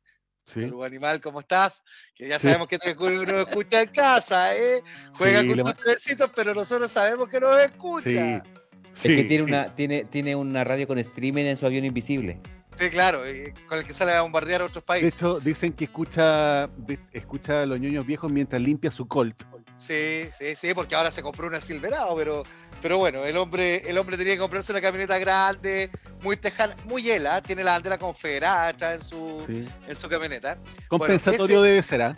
Sí. 0.47 0.61
Salud 0.63 0.83
animal, 0.85 1.21
¿cómo 1.21 1.41
estás? 1.41 1.85
Que 2.15 2.27
ya 2.27 2.39
Sí. 2.39 2.49
sabemos 2.49 2.67
que 2.67 2.79
te 2.79 2.97
uno 2.99 3.41
escucha 3.43 3.83
en 3.83 3.91
casa, 3.91 4.57
¿eh? 4.57 4.83
Juega 5.13 5.43
Sí, 5.43 5.49
con 5.49 5.63
tus 5.63 5.85
besitos, 5.85 6.31
pero 6.35 6.55
nosotros 6.55 6.91
sabemos 6.91 7.29
que 7.29 7.39
nos 7.39 7.57
escucha. 7.61 8.11
Sí. 8.11 8.41
es 8.95 9.03
que 9.03 9.25
tiene, 9.25 9.37
sí. 9.37 9.43
una, 9.43 9.75
tiene, 9.77 10.05
tiene 10.07 10.35
una 10.35 10.65
radio 10.65 10.89
con 10.89 10.99
streaming 10.99 11.45
en 11.45 11.57
su 11.57 11.67
avión 11.67 11.85
invisible. 11.85 12.41
Sí, 12.81 12.89
claro, 12.89 13.27
eh, 13.27 13.53
con 13.69 13.77
el 13.79 13.85
que 13.85 13.93
sale 13.93 14.15
a 14.15 14.23
bombardear 14.23 14.63
a 14.63 14.65
otros 14.65 14.83
De 14.83 14.87
países. 14.87 15.15
hecho, 15.17 15.39
dicen 15.39 15.73
que 15.75 15.85
escucha, 15.85 16.67
de- 16.79 16.99
escucha 17.13 17.63
a 17.63 17.67
los 17.67 17.79
ñoños 17.79 18.07
viejos 18.07 18.33
mientras 18.33 18.61
limpia 18.63 18.91
su 18.91 19.07
Colt. 19.07 19.43
Sí, 19.77 20.27
sí, 20.33 20.57
sí, 20.57 20.73
porque 20.75 20.95
ahora 20.95 21.11
se 21.11 21.23
compró 21.23 21.47
una 21.47 21.61
Silverado, 21.61 22.15
pero, 22.17 22.43
pero 22.83 22.97
bueno, 22.99 23.25
el 23.25 23.37
hombre, 23.37 23.83
el 23.89 23.97
hombre 23.99 24.17
tenía 24.17 24.33
que 24.35 24.39
comprarse 24.41 24.73
una 24.73 24.81
camioneta 24.81 25.19
grande, 25.19 25.91
muy 26.23 26.37
tejana, 26.39 26.75
muy 26.85 27.11
hela, 27.11 27.43
tiene 27.43 27.65
la 27.65 27.73
bandera 27.73 27.99
confederada 27.99 28.69
atrás 28.69 28.95
en 28.95 29.03
su, 29.03 29.45
Sí. 29.47 29.69
en 29.89 29.97
su 29.97 30.09
camioneta. 30.09 30.59
Compensatorio 30.89 31.63
ese- 31.63 31.69
debe 31.69 31.83
ser, 31.83 32.03
¿ah? 32.03 32.17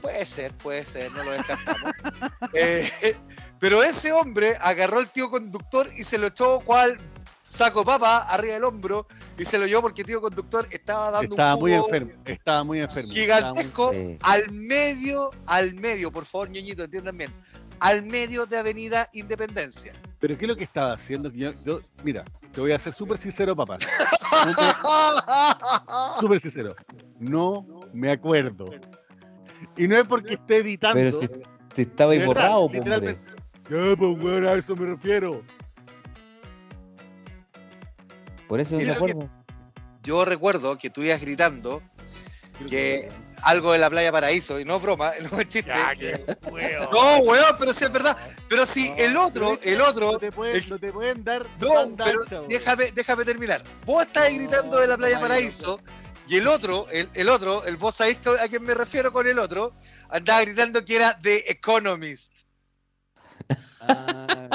Puede 0.00 0.24
ser, 0.24 0.52
puede 0.54 0.82
ser, 0.84 1.12
no 1.12 1.24
lo 1.24 1.32
descartamos. 1.32 1.92
Eh, 2.54 3.16
pero 3.60 3.82
ese 3.82 4.12
hombre 4.12 4.54
agarró 4.60 4.98
al 4.98 5.10
tío 5.12 5.28
conductor 5.30 5.90
y 5.96 6.04
se 6.04 6.18
lo 6.18 6.28
echó 6.28 6.60
cual 6.60 6.98
saco 7.54 7.84
papa 7.84 8.18
arriba 8.28 8.54
del 8.54 8.64
hombro 8.64 9.06
y 9.38 9.44
se 9.44 9.58
lo 9.58 9.66
llevó 9.66 9.82
porque 9.82 10.02
el 10.02 10.06
tío 10.08 10.20
conductor 10.20 10.66
estaba 10.70 11.10
dando 11.12 11.34
Estaba 11.34 11.54
un 11.54 11.60
muy 11.60 11.72
enfermo. 11.72 12.10
Estaba 12.24 12.64
muy 12.64 12.80
enfermo. 12.80 13.12
estaba 13.12 13.52
muy- 13.52 13.62
gigantesco 13.62 13.92
Sí. 13.92 14.18
al 14.22 14.50
medio, 14.52 15.30
al 15.46 15.74
medio, 15.74 16.10
por 16.10 16.24
favor, 16.24 16.50
ñoñito, 16.50 16.82
entiendan 16.84 17.16
bien, 17.16 17.32
al 17.80 18.04
medio 18.06 18.46
de 18.46 18.58
Avenida 18.58 19.08
Independencia. 19.12 19.92
Pero 20.18 20.36
¿qué 20.36 20.44
es 20.46 20.48
lo 20.48 20.56
que 20.56 20.64
estaba 20.64 20.94
haciendo? 20.94 21.30
Yo, 21.30 21.52
yo- 21.64 21.80
mira, 22.02 22.24
te 22.52 22.60
voy 22.60 22.72
a 22.72 22.78
ser 22.78 22.92
súper 22.92 23.18
sincero, 23.18 23.54
papá. 23.54 23.78
Súper 26.20 26.40
sincero. 26.40 26.74
No 27.18 27.66
me 27.92 28.10
acuerdo. 28.10 28.70
Y 29.76 29.86
no 29.88 29.98
es 29.98 30.06
porque 30.08 30.34
esté 30.34 30.58
editando. 30.58 30.94
Pero 30.96 31.12
si, 31.12 31.28
si 31.74 31.82
estaba 31.82 32.12
ahí 32.12 32.24
borrado, 32.24 32.68
pues, 32.68 32.80
hombre. 32.80 32.80
literalmente. 32.80 33.32
Ya, 33.70 33.96
pues, 33.96 34.18
weón, 34.22 34.46
a 34.46 34.54
eso 34.54 34.76
me 34.76 34.86
refiero. 34.86 35.42
Por 38.48 38.60
eso 38.60 38.76
que- 38.78 38.90
acuerdo. 38.90 39.30
Yo 40.02 40.24
recuerdo 40.24 40.76
que 40.76 40.90
tú 40.90 41.02
ibas 41.02 41.20
gritando 41.20 41.82
que 42.68 43.10
algo 43.42 43.72
de 43.72 43.78
la 43.78 43.90
playa 43.90 44.12
Paraíso, 44.12 44.60
y 44.60 44.64
no 44.64 44.76
es 44.76 44.82
broma, 44.82 45.10
no 45.32 45.40
es 45.40 45.48
chiste. 45.48 45.70
Ya, 45.70 45.94
que- 45.94 46.22
que 46.42 46.50
weón. 46.50 46.88
No, 46.92 47.16
weón, 47.18 47.56
pero 47.58 47.72
sí 47.72 47.84
es 47.84 47.92
verdad. 47.92 48.16
Pero 48.48 48.66
si 48.66 48.90
No, 48.90 48.96
el 48.96 49.16
otro, 49.16 49.58
el 49.62 49.80
otro, 49.80 50.12
No 50.12 50.18
te 50.18 50.30
pueden, 50.32 50.56
el- 50.56 50.68
no 50.68 50.78
te 50.78 50.92
pueden 50.92 51.24
dar. 51.24 51.42
no, 51.60 51.96
pero 51.96 52.20
ancha, 52.22 52.40
déjame, 52.48 52.92
déjame 52.92 53.24
terminar. 53.24 53.62
Vos 53.84 54.04
estás 54.06 54.30
No, 54.30 54.36
gritando 54.38 54.76
de 54.78 54.86
la 54.88 54.96
playa 54.96 55.16
no, 55.16 55.20
Paraíso. 55.22 55.80
Y 56.26 56.36
el 56.38 56.48
otro, 56.48 56.86
el, 56.90 57.08
el 57.12 57.28
otro, 57.28 57.64
el 57.66 57.76
vos 57.76 57.96
sabéis 57.96 58.18
a 58.40 58.48
quién 58.48 58.62
me 58.62 58.72
refiero 58.74 59.12
con 59.12 59.26
el 59.26 59.38
otro, 59.38 59.74
andaba 60.08 60.40
gritando 60.40 60.82
que 60.82 60.96
era 60.96 61.18
The 61.18 61.50
Economist. 61.50 62.32
Ah, 63.80 64.48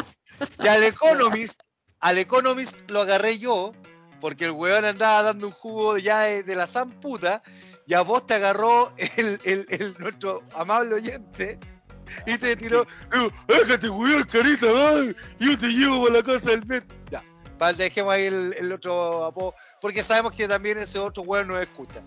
Y 0.64 0.68
al 0.68 0.84
Economist, 0.84 1.60
al 2.00 2.18
Economist 2.18 2.89
lo 2.89 3.02
agarré 3.02 3.38
yo, 3.39 3.74
porque 4.22 4.45
el 4.45 4.52
weón 4.52 4.86
andaba 4.86 5.24
dando 5.24 5.47
un 5.47 5.54
jugo 5.54 5.97
ya 5.97 6.22
de, 6.22 6.43
de 6.43 6.56
la 6.56 6.68
zamputa, 6.68 7.41
y 7.88 7.93
a 7.93 8.02
vos 8.02 8.26
te 8.26 8.36
agarró 8.36 8.93
el, 9.18 9.39
el- 9.43 9.66
el- 9.70 9.95
nuestro 10.00 10.43
amable 10.56 10.95
oyente, 10.95 11.60
y 12.26 12.38
te 12.38 12.56
tiró, 12.56 12.84
"Eh, 12.84 13.30
déjate 13.47 13.89
weón, 13.89 14.24
carita, 14.24 14.68
ay, 14.68 15.16
yo 15.39 15.58
te 15.58 15.68
llevo 15.68 16.08
a 16.08 16.12
la 16.12 16.24
casa 16.24 16.52
del 16.52 16.66
mes. 16.66 16.84
Ya, 17.12 17.24
dejemos 17.78 18.14
ahí 18.14 18.26
el, 18.26 18.56
el 18.58 18.72
otro 18.72 19.26
apodo, 19.26 19.54
porque 19.82 20.02
sabemos 20.04 20.34
que 20.34 20.47
también 20.47 20.78
ese 20.78 20.97
otro 21.00 21.24
weón 21.24 21.47
nos 21.50 21.62
escucha. 21.62 22.02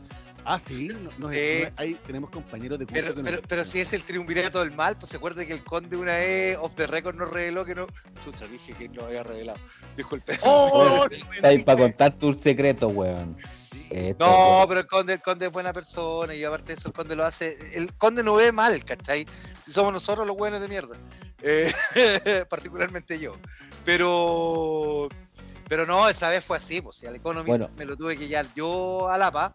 Ah, 0.44 0.58
sí. 0.60 0.88
No, 1.00 1.10
no 1.18 1.28
Sí. 1.30 1.64
ahí 1.76 1.94
tenemos 2.06 2.30
compañeros 2.30 2.78
de 2.78 2.86
Pero, 2.86 3.14
pero, 3.14 3.30
nos- 3.38 3.40
pero 3.48 3.64
si 3.64 3.80
es 3.80 3.92
el 3.92 4.02
triunvirato 4.04 4.60
del 4.60 4.72
mal, 4.72 4.96
pues 4.98 5.10
se 5.10 5.16
acuerda 5.16 5.44
que 5.46 5.52
el 5.52 5.62
conde 5.64 5.96
una 5.96 6.16
vez 6.16 6.56
off 6.60 6.74
the 6.74 6.86
record 6.86 7.16
nos 7.16 7.30
reveló 7.30 7.64
que 7.64 7.74
no. 7.74 7.86
Chucha, 8.24 8.46
dije 8.46 8.74
que 8.74 8.88
no 8.88 9.04
había 9.04 9.22
revelado. 9.22 9.58
Disculpe. 9.96 10.38
¡Oh! 10.42 11.06
Está 11.34 11.48
ahí 11.48 11.62
para 11.62 11.78
contar 11.82 12.12
tus 12.18 12.36
secretos, 12.38 12.92
weón. 12.94 13.36
Esto, 13.90 14.24
No, 14.26 14.56
weón. 14.58 14.68
pero 14.68 14.80
el 14.80 14.86
conde, 14.86 15.12
el 15.14 15.22
conde 15.22 15.46
es 15.46 15.52
buena 15.52 15.72
persona 15.72 16.34
y 16.34 16.42
aparte 16.44 16.68
de 16.68 16.74
eso 16.74 16.88
el 16.88 16.94
conde 16.94 17.14
lo 17.16 17.24
hace. 17.24 17.56
El 17.76 17.92
conde 17.94 18.22
no 18.22 18.34
ve 18.34 18.50
mal, 18.52 18.84
¿cachai? 18.84 19.26
Si 19.60 19.70
somos 19.72 19.92
nosotros 19.92 20.26
los 20.26 20.36
buenos 20.36 20.60
de 20.60 20.68
mierda. 20.68 20.96
Eh, 21.42 21.70
particularmente 22.48 23.18
yo. 23.18 23.34
Pero. 23.84 25.08
Pero 25.68 25.86
no, 25.86 26.06
esa 26.08 26.28
vez 26.28 26.44
fue 26.44 26.58
así, 26.58 26.80
pues 26.82 26.96
si 26.96 27.06
al 27.06 27.14
Economist 27.16 27.48
Bueno. 27.58 27.70
me 27.76 27.84
lo 27.86 27.96
tuve 27.96 28.16
que 28.18 28.28
llevar 28.28 28.46
yo 28.54 29.08
a 29.08 29.16
Lapa. 29.16 29.52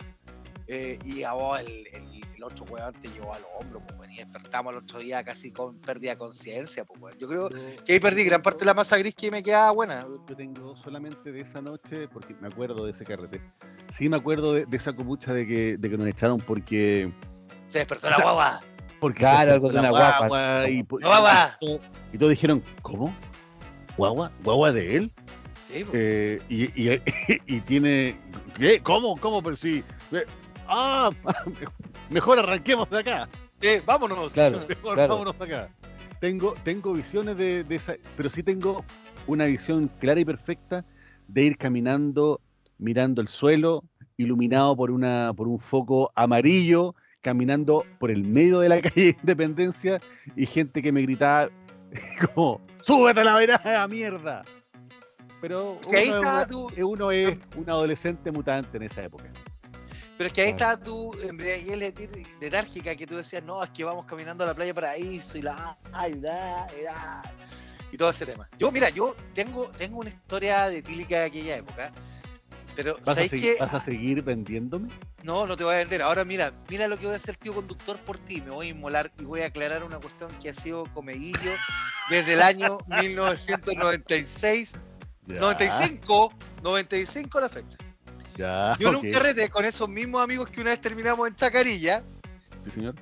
Eh, 0.67 0.97
y 1.05 1.23
a 1.23 1.33
vos 1.33 1.59
el, 1.59 1.87
el- 1.93 2.17
el 2.37 2.43
otro 2.43 2.65
weón 2.69 2.93
te 3.01 3.09
llevó 3.09 3.33
al 3.33 3.41
hombro, 3.59 3.79
pues 3.79 3.97
bueno, 3.97 4.13
y 4.13 4.17
despertamos 4.17 4.71
el 4.71 4.77
otro 4.77 4.99
día 4.99 5.23
casi 5.23 5.51
con 5.51 5.79
pérdida 5.79 6.11
de 6.11 6.17
conciencia, 6.17 6.85
pues 6.85 7.01
weón. 7.01 7.17
Yo 7.17 7.27
creo 7.27 7.49
Yo- 7.49 7.83
que 7.83 7.93
ahí 7.93 7.99
perdí 7.99 8.23
gran 8.25 8.43
parte 8.43 8.59
de 8.59 8.65
la 8.67 8.75
masa 8.75 8.95
gris 8.97 9.15
que 9.15 9.31
me 9.31 9.41
quedaba 9.41 9.71
buena. 9.71 10.05
Yo 10.29 10.35
tengo 10.35 10.75
solamente 10.83 11.31
de 11.31 11.41
esa 11.41 11.61
noche, 11.61 12.07
porque 12.07 12.35
me 12.39 12.47
acuerdo 12.47 12.85
de 12.85 12.91
ese 12.91 13.05
carrete. 13.05 13.41
Sí 13.91 14.07
me 14.07 14.17
acuerdo 14.17 14.53
de, 14.53 14.65
de 14.67 14.77
esa 14.77 14.93
copucha 14.95 15.33
de 15.33 15.47
que, 15.47 15.77
de 15.77 15.89
que 15.89 15.97
nos 15.97 16.07
echaron 16.07 16.37
porque... 16.37 17.11
Se 17.65 17.79
despertó 17.79 18.05
O 18.07 18.09
la 18.11 18.17
guagua. 18.21 18.61
porque 18.99 19.17
Claro, 19.19 19.53
algo 19.53 19.69
de 19.71 19.79
una 19.79 19.89
guagua. 19.89 20.27
guagua 20.27 20.69
Y, 20.69 20.83
po- 20.83 20.99
¡La 20.99 21.07
guagua! 21.07 21.57
y 22.13 22.17
todos 22.19 22.29
dijeron, 22.29 22.63
¿cómo? 22.83 23.11
¿Guagua? 23.97 24.31
¿Guagua 24.43 24.71
de 24.71 24.95
él? 24.97 25.11
Sí, 25.57 25.83
pues. 25.83 25.89
Eh, 25.99 26.41
y, 26.49 26.65
y, 26.89 27.01
y 27.47 27.61
tiene... 27.61 28.19
¿Qué? 28.59 28.79
¿Cómo? 28.83 29.17
¿Cómo? 29.17 29.41
Pero 29.41 29.55
sí... 29.55 29.83
ah, 30.67 31.09
mejor 32.09 32.39
arranquemos 32.39 32.89
de 32.89 32.99
acá. 32.99 33.29
Eh, 33.61 33.81
vámonos. 33.85 34.33
Claro. 34.33 34.59
Mejor 34.69 34.95
Claro. 34.95 35.13
vámonos 35.13 35.41
acá. 35.41 35.69
Tengo, 36.19 36.53
tengo 36.63 36.93
visiones 36.93 37.37
de, 37.37 37.63
de 37.63 37.75
esa, 37.75 37.95
pero 38.15 38.29
sí 38.29 38.43
tengo 38.43 38.83
una 39.27 39.45
visión 39.45 39.89
clara 39.99 40.19
y 40.19 40.25
perfecta 40.25 40.85
de 41.27 41.43
ir 41.43 41.57
caminando, 41.57 42.39
mirando 42.77 43.21
el 43.21 43.27
suelo, 43.27 43.83
iluminado 44.17 44.75
por 44.75 44.89
una, 44.91 45.31
por 45.35 45.47
un 45.47 45.59
foco 45.59 46.11
amarillo, 46.15 46.95
caminando 47.21 47.83
por 47.99 48.09
el 48.09 48.23
medio 48.23 48.59
de 48.59 48.69
la 48.69 48.81
calle 48.81 49.15
Independencia 49.21 49.99
y 50.35 50.45
gente 50.45 50.81
que 50.81 50.91
me 50.91 51.01
gritaba 51.01 51.49
como 52.33 52.61
¡Súbete 52.81 53.21
a 53.21 53.23
la 53.25 53.35
vereda, 53.35 53.87
mierda! 53.87 54.43
Pero 55.41 55.79
Que 55.89 55.97
ahí 55.97 56.09
uno, 56.09 56.67
uno 56.87 57.11
es 57.11 57.37
un 57.55 57.69
adolescente 57.69 58.31
mutante 58.31 58.77
en 58.77 58.83
esa 58.83 59.03
época. 59.03 59.25
Pero 60.17 60.27
es 60.27 60.33
que 60.33 60.41
ahí 60.41 60.49
estaba 60.49 60.77
tu 60.77 61.13
embriaguez 61.21 61.77
letárgica 62.41 62.95
que 62.95 63.05
tú 63.05 63.17
decías, 63.17 63.43
no, 63.43 63.63
es 63.63 63.69
que 63.69 63.83
vamos 63.83 64.05
caminando 64.05 64.43
a 64.43 64.47
la 64.47 64.55
playa 64.55 64.73
Paraíso 64.73 65.37
y 65.37 65.43
la 65.43 65.77
ay, 65.93 66.15
la, 66.15 66.67
la", 66.83 67.33
y 67.91 67.97
todo 67.97 68.09
ese 68.09 68.25
tema. 68.25 68.49
Yo, 68.57 68.71
mira, 68.71 68.89
yo 68.89 69.15
tengo, 69.35 69.67
tengo 69.77 69.99
una 69.99 70.09
historia 70.09 70.69
de 70.69 70.81
tílica 70.81 71.19
de 71.19 71.25
aquella 71.25 71.57
época, 71.57 71.91
pero 72.75 72.95
¿Vas 72.95 73.09
a, 73.09 73.13
¿sabes 73.15 73.31
segui- 73.31 73.41
qué? 73.41 73.55
vas 73.59 73.73
a 73.75 73.79
seguir 73.79 74.23
vendiéndome? 74.23 74.89
No, 75.23 75.45
no 75.45 75.55
te 75.55 75.63
voy 75.63 75.75
a 75.75 75.77
vender. 75.77 76.01
Ahora 76.01 76.23
mira, 76.25 76.51
mira 76.69 76.87
lo 76.87 76.97
que 76.97 77.05
voy 77.05 77.13
a 77.13 77.17
hacer, 77.17 77.37
tío 77.37 77.53
conductor, 77.53 77.97
por 77.99 78.17
ti. 78.17 78.41
Me 78.41 78.49
voy 78.51 78.67
a 78.67 78.69
inmolar 78.71 79.11
y 79.19 79.23
voy 79.25 79.41
a 79.41 79.47
aclarar 79.47 79.83
una 79.83 79.99
cuestión 79.99 80.31
que 80.39 80.49
ha 80.49 80.53
sido 80.53 80.85
comedillo 80.93 81.51
desde 82.09 82.33
el 82.33 82.41
año 82.41 82.79
1996, 82.87 84.73
Ya, 85.27 85.39
95, 85.39 86.33
95 86.63 87.39
la 87.39 87.49
fecha. 87.49 87.77
Ya, 88.37 88.77
Yo 88.79 88.89
en 88.89 88.95
un 88.97 89.11
carrete 89.11 89.49
con 89.49 89.65
esos 89.65 89.89
mismos 89.89 90.23
amigos 90.23 90.49
que 90.49 90.61
una 90.61 90.69
vez 90.69 90.79
terminamos 90.81 91.27
en 91.27 91.35
Chacarilla, 91.35 92.03
Sí, 92.65 92.71
señor. 92.71 92.95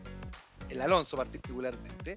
el 0.70 0.82
Alonso 0.82 1.18
particularmente, 1.18 2.16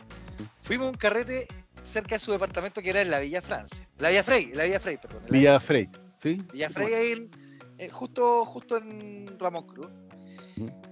fuimos 0.63 0.87
a 0.87 0.91
un 0.91 0.97
carrete 0.97 1.47
cerca 1.83 2.15
de 2.17 2.21
su 2.21 2.31
departamento 2.33 2.81
que 2.81 2.91
era 2.91 3.01
en 3.01 3.11
la 3.11 3.19
Villa 3.19 3.43
Francia. 3.43 3.89
La 3.99 4.09
Villa 4.11 4.23
Frey, 4.23 4.53
la 4.55 4.65
Villa 4.65 4.79
Frey, 4.81 4.97
perdón. 4.99 5.23
la 5.27 5.29
Villa 5.39 5.61
Frey, 5.61 5.89
¿sí? 6.23 6.43
Villa 6.53 6.71
Frey 6.71 6.93
ahí 6.95 7.13
en- 7.13 7.31
eh, 7.79 7.89
justo, 7.91 8.45
justo 8.45 8.77
en 8.79 9.37
Ramón 9.39 9.67
Cruz. 9.67 9.89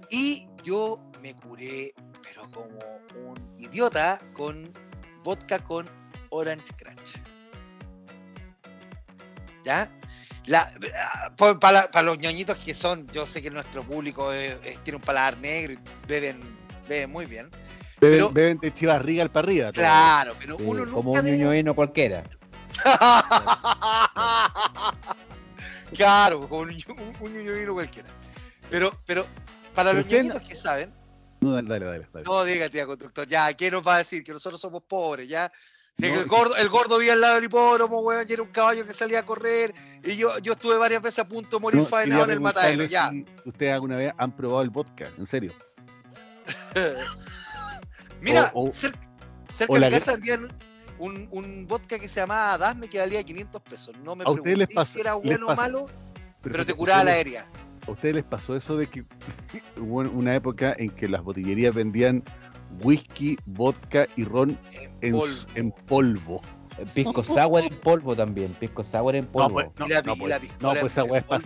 Y 0.09 0.47
yo 0.63 1.11
me 1.21 1.35
curé, 1.35 1.93
pero 2.23 2.49
como 2.51 2.79
un 3.29 3.53
idiota, 3.59 4.19
con 4.33 4.71
vodka 5.23 5.59
con 5.63 5.89
Orange 6.29 6.73
Crunch. 6.77 7.21
¿Ya? 9.63 9.89
La, 10.47 10.71
para, 11.59 12.01
los 12.03 12.17
ñoñitos 12.17 12.57
que 12.57 12.73
son, 12.73 13.05
yo 13.11 13.25
sé 13.27 13.41
que 13.41 13.51
nuestro 13.51 13.83
público 13.83 14.31
es- 14.33 14.55
es- 14.63 14.83
tiene 14.83 14.97
un 14.97 15.03
paladar 15.03 15.37
negro 15.37 15.73
y 15.73 15.79
beben, 16.07 16.39
beben 16.87 17.11
muy 17.11 17.25
bien. 17.25 17.49
Beben, 17.99 18.17
Pero- 18.17 18.29
beben 18.31 18.57
de 18.59 18.73
chivas 18.73 19.01
riga 19.01 19.27
para 19.27 19.45
arriba. 19.45 19.71
todo. 19.71 19.81
Claro, 19.81 20.35
pero 20.39 20.57
Sí, 20.57 20.63
uno 20.65 20.85
como 20.91 21.09
nunca 21.09 21.19
un 21.19 21.25
debe- 21.25 21.37
niño 21.37 21.63
no 21.63 21.75
cualquiera. 21.75 22.23
claro, 25.95 26.47
como 26.47 26.61
un, 26.61 26.69
ño- 26.71 26.93
un, 26.93 27.15
un 27.19 27.43
ñoño 27.45 27.73
cualquiera. 27.73 28.09
Pero, 28.69 28.91
pero 29.05 29.25
para 29.73 29.91
Pero 29.91 30.01
los 30.03 30.11
no- 30.11 30.17
ñoñitos 30.17 30.41
que 30.41 30.55
saben, 30.55 30.93
No, 31.39 31.51
dale, 31.51 31.69
dale, 31.69 31.85
dale. 31.85 32.07
dale. 32.13 32.25
no 32.25 32.43
diga, 32.43 32.69
tía 32.69 32.85
conductor, 32.85 33.27
ya, 33.27 33.53
¿qué 33.53 33.71
nos 33.71 33.85
va 33.85 33.95
a 33.95 33.97
decir? 33.99 34.23
Que 34.23 34.33
nosotros 34.33 34.59
somos 34.59 34.83
pobres, 34.83 35.29
ya. 35.29 35.51
No, 35.99 36.07
el, 36.07 36.25
gordo, 36.27 36.55
el 36.55 36.69
gordo 36.69 36.99
vivía 36.99 37.13
al 37.13 37.21
lado 37.21 37.35
del 37.35 37.45
hipódromo, 37.45 38.01
weón, 38.01 38.23
y 38.29 38.33
era 38.33 38.43
un 38.43 38.49
caballo 38.49 38.85
que 38.85 38.93
salía 38.93 39.19
a 39.19 39.25
correr, 39.25 39.73
y 40.03 40.15
yo, 40.15 40.37
yo 40.39 40.53
estuve 40.53 40.77
varias 40.77 41.01
veces 41.01 41.19
a 41.19 41.27
punto 41.27 41.57
de 41.57 41.61
morir 41.61 41.81
No, 41.81 41.87
faenado 41.87 42.25
en 42.25 42.29
el 42.31 42.39
matadero, 42.39 42.85
ya. 42.85 43.09
si 43.09 43.25
ustedes 43.45 43.73
alguna 43.73 43.97
vez 43.97 44.13
han 44.15 44.31
probado 44.35 44.61
el 44.61 44.69
vodka, 44.69 45.09
en 45.17 45.25
serio. 45.25 45.53
Mira, 48.21 48.51
o- 48.53 48.65
o- 48.65 48.67
cer- 48.71 48.95
cerca 49.51 49.73
de 49.73 49.79
la 49.79 49.89
casa 49.91 50.11
vendían 50.13 50.47
un, 50.99 51.27
un 51.31 51.67
vodka 51.67 51.99
que 51.99 52.07
se 52.07 52.19
llamaba 52.19 52.57
Dasme 52.57 52.87
que 52.87 52.99
valía 52.99 53.23
500 53.23 53.61
pesos. 53.61 53.95
No 54.03 54.15
me 54.15 54.23
¿A 54.23 54.29
ustedes 54.31 54.57
les 54.57 54.67
pregunté 54.67 54.75
pasó- 54.75 54.93
si 54.93 54.99
era 55.01 55.13
bueno 55.15 55.47
o 55.47 55.55
malo, 55.55 55.87
pero 56.41 56.65
te 56.65 56.71
¿a 56.73 56.75
curaba 56.75 57.03
la 57.03 57.11
aérea. 57.11 57.47
¿A 57.87 57.91
ustedes 57.91 58.15
les 58.15 58.23
pasó 58.23 58.55
eso 58.55 58.75
de 58.77 58.87
que 58.87 59.03
hubo 59.79 60.01
una 60.01 60.35
época 60.35 60.75
en 60.77 60.89
que 60.89 61.07
las 61.07 61.23
botillerías 61.23 61.73
vendían 61.73 62.23
whisky, 62.83 63.37
vodka 63.45 64.07
y 64.15 64.23
ron 64.23 64.57
en, 65.01 65.13
polvo. 65.13 65.35
en 65.55 65.71
polvo? 65.71 66.41
Pisco 66.93 67.23
sour 67.23 67.63
en 67.63 67.75
polvo 67.79 68.15
también. 68.15 68.53
Pisco 68.53 68.83
sour 68.83 69.15
en 69.15 69.25
No, 69.25 69.31
polvo. 69.31 69.53
pues, 69.53 69.67
no, 69.79 69.85
Y 69.87 69.89
la 69.89 70.01
no, 70.03 70.13
pi- 70.13 70.19
y 70.19 70.21
pues, 70.21 70.29
la 70.29 70.39
no, 70.73 70.79
pues 70.79 70.91
esa 70.91 71.03
weá 71.03 71.19
es 71.19 71.25
para 71.25 71.41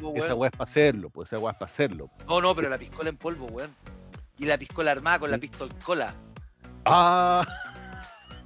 pa' 0.51 0.63
hacerlo, 0.65 1.09
pues 1.09 1.29
esa 1.31 1.39
weá 1.39 1.51
es 1.53 1.57
para 1.57 1.71
hacerlo. 1.71 2.09
No, 2.27 2.41
no, 2.41 2.53
pero 2.53 2.69
la 2.69 2.77
piscola 2.77 3.09
en 3.09 3.17
polvo, 3.17 3.45
weón. 3.47 3.73
Y 4.37 4.45
la 4.45 4.57
piscola 4.57 4.91
armada 4.91 5.19
con 5.19 5.31
la 5.31 5.37
pistol 5.37 5.73
cola, 5.83 6.13
¡Ah! 6.85 7.45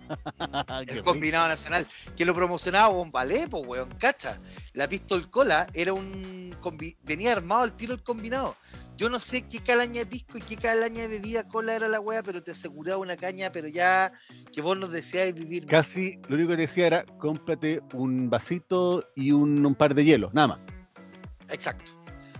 El 0.82 0.88
rico. 0.88 1.04
combinado 1.04 1.48
nacional, 1.48 1.88
que 2.16 2.26
lo 2.26 2.36
promocionaba 2.36 2.90
Bombalé, 2.90 3.48
po, 3.48 3.60
weón, 3.62 3.90
cacha. 3.98 4.40
La 4.74 4.88
pistol 4.88 5.30
cola 5.32 5.66
era 5.74 5.94
un. 5.94 6.56
combi- 6.62 6.98
venía 7.04 7.32
armado 7.32 7.64
al 7.64 7.74
tiro 7.76 7.94
el 7.94 8.04
combinado. 8.04 8.56
Yo 8.98 9.10
no 9.10 9.20
sé 9.20 9.42
qué 9.48 9.60
calaña 9.60 10.00
de 10.02 10.06
pisco 10.06 10.38
y 10.38 10.42
qué 10.42 10.56
calaña 10.56 11.02
de 11.02 11.08
bebida 11.10 11.46
cola 11.48 11.76
era 11.76 11.88
la 11.90 12.00
weá, 12.00 12.24
pero 12.24 12.42
te 12.42 12.52
aseguraba 12.52 12.98
una 12.98 13.18
caña, 13.18 13.52
pero 13.52 13.68
ya 13.68 14.14
que 14.54 14.62
vos 14.62 14.78
nos 14.78 14.92
deseáis 14.92 15.34
vivir. 15.34 15.66
Casi 15.66 16.18
lo 16.30 16.36
único 16.36 16.52
que 16.52 16.58
decía 16.58 16.88
era 16.88 17.06
cómprate 17.20 17.82
un 17.94 18.30
vasito 18.30 19.04
y 19.16 19.32
un, 19.32 19.66
un 19.66 19.76
par 19.76 19.96
de 19.96 20.06
hielos, 20.06 20.34
nada 20.34 20.48
más. 20.48 20.60
Exacto. 21.50 21.92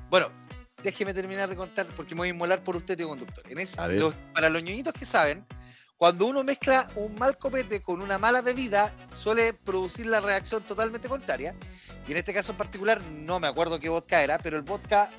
Bueno, 0.10 0.32
déjeme 0.82 1.14
terminar 1.14 1.50
de 1.50 1.56
contar 1.58 1.88
porque 1.96 2.16
me 2.16 2.20
voy 2.20 2.28
a 2.30 2.32
inmolar 2.32 2.64
por 2.64 2.78
usted, 2.78 2.96
tío 2.96 3.10
conductor. 3.10 3.44
En 3.50 3.60
ese- 3.60 3.82
A 3.82 3.88
ver. 3.88 4.00
los- 4.00 4.16
para 4.34 4.50
los 4.50 4.64
ñoñitos 4.64 4.94
que 4.94 5.06
saben, 5.06 5.46
cuando 5.98 6.26
uno 6.26 6.44
mezcla 6.44 6.90
un 6.96 7.16
mal 7.16 7.38
copete 7.38 7.82
con 7.82 8.02
una 8.02 8.18
mala 8.18 8.42
bebida, 8.42 8.96
suele 9.12 9.54
producir 9.54 10.06
la 10.06 10.22
reacción 10.22 10.64
totalmente 10.64 11.10
contraria. 11.10 11.54
Y 12.08 12.12
en 12.12 12.18
este 12.18 12.34
caso 12.34 12.54
en 12.54 12.58
particular, 12.58 13.02
no 13.04 13.40
me 13.42 13.48
acuerdo 13.48 13.80
qué 13.80 13.90
vodka 13.90 14.24
era, 14.24 14.38
pero 14.38 14.56
el 14.58 14.64
vodka 14.64 15.10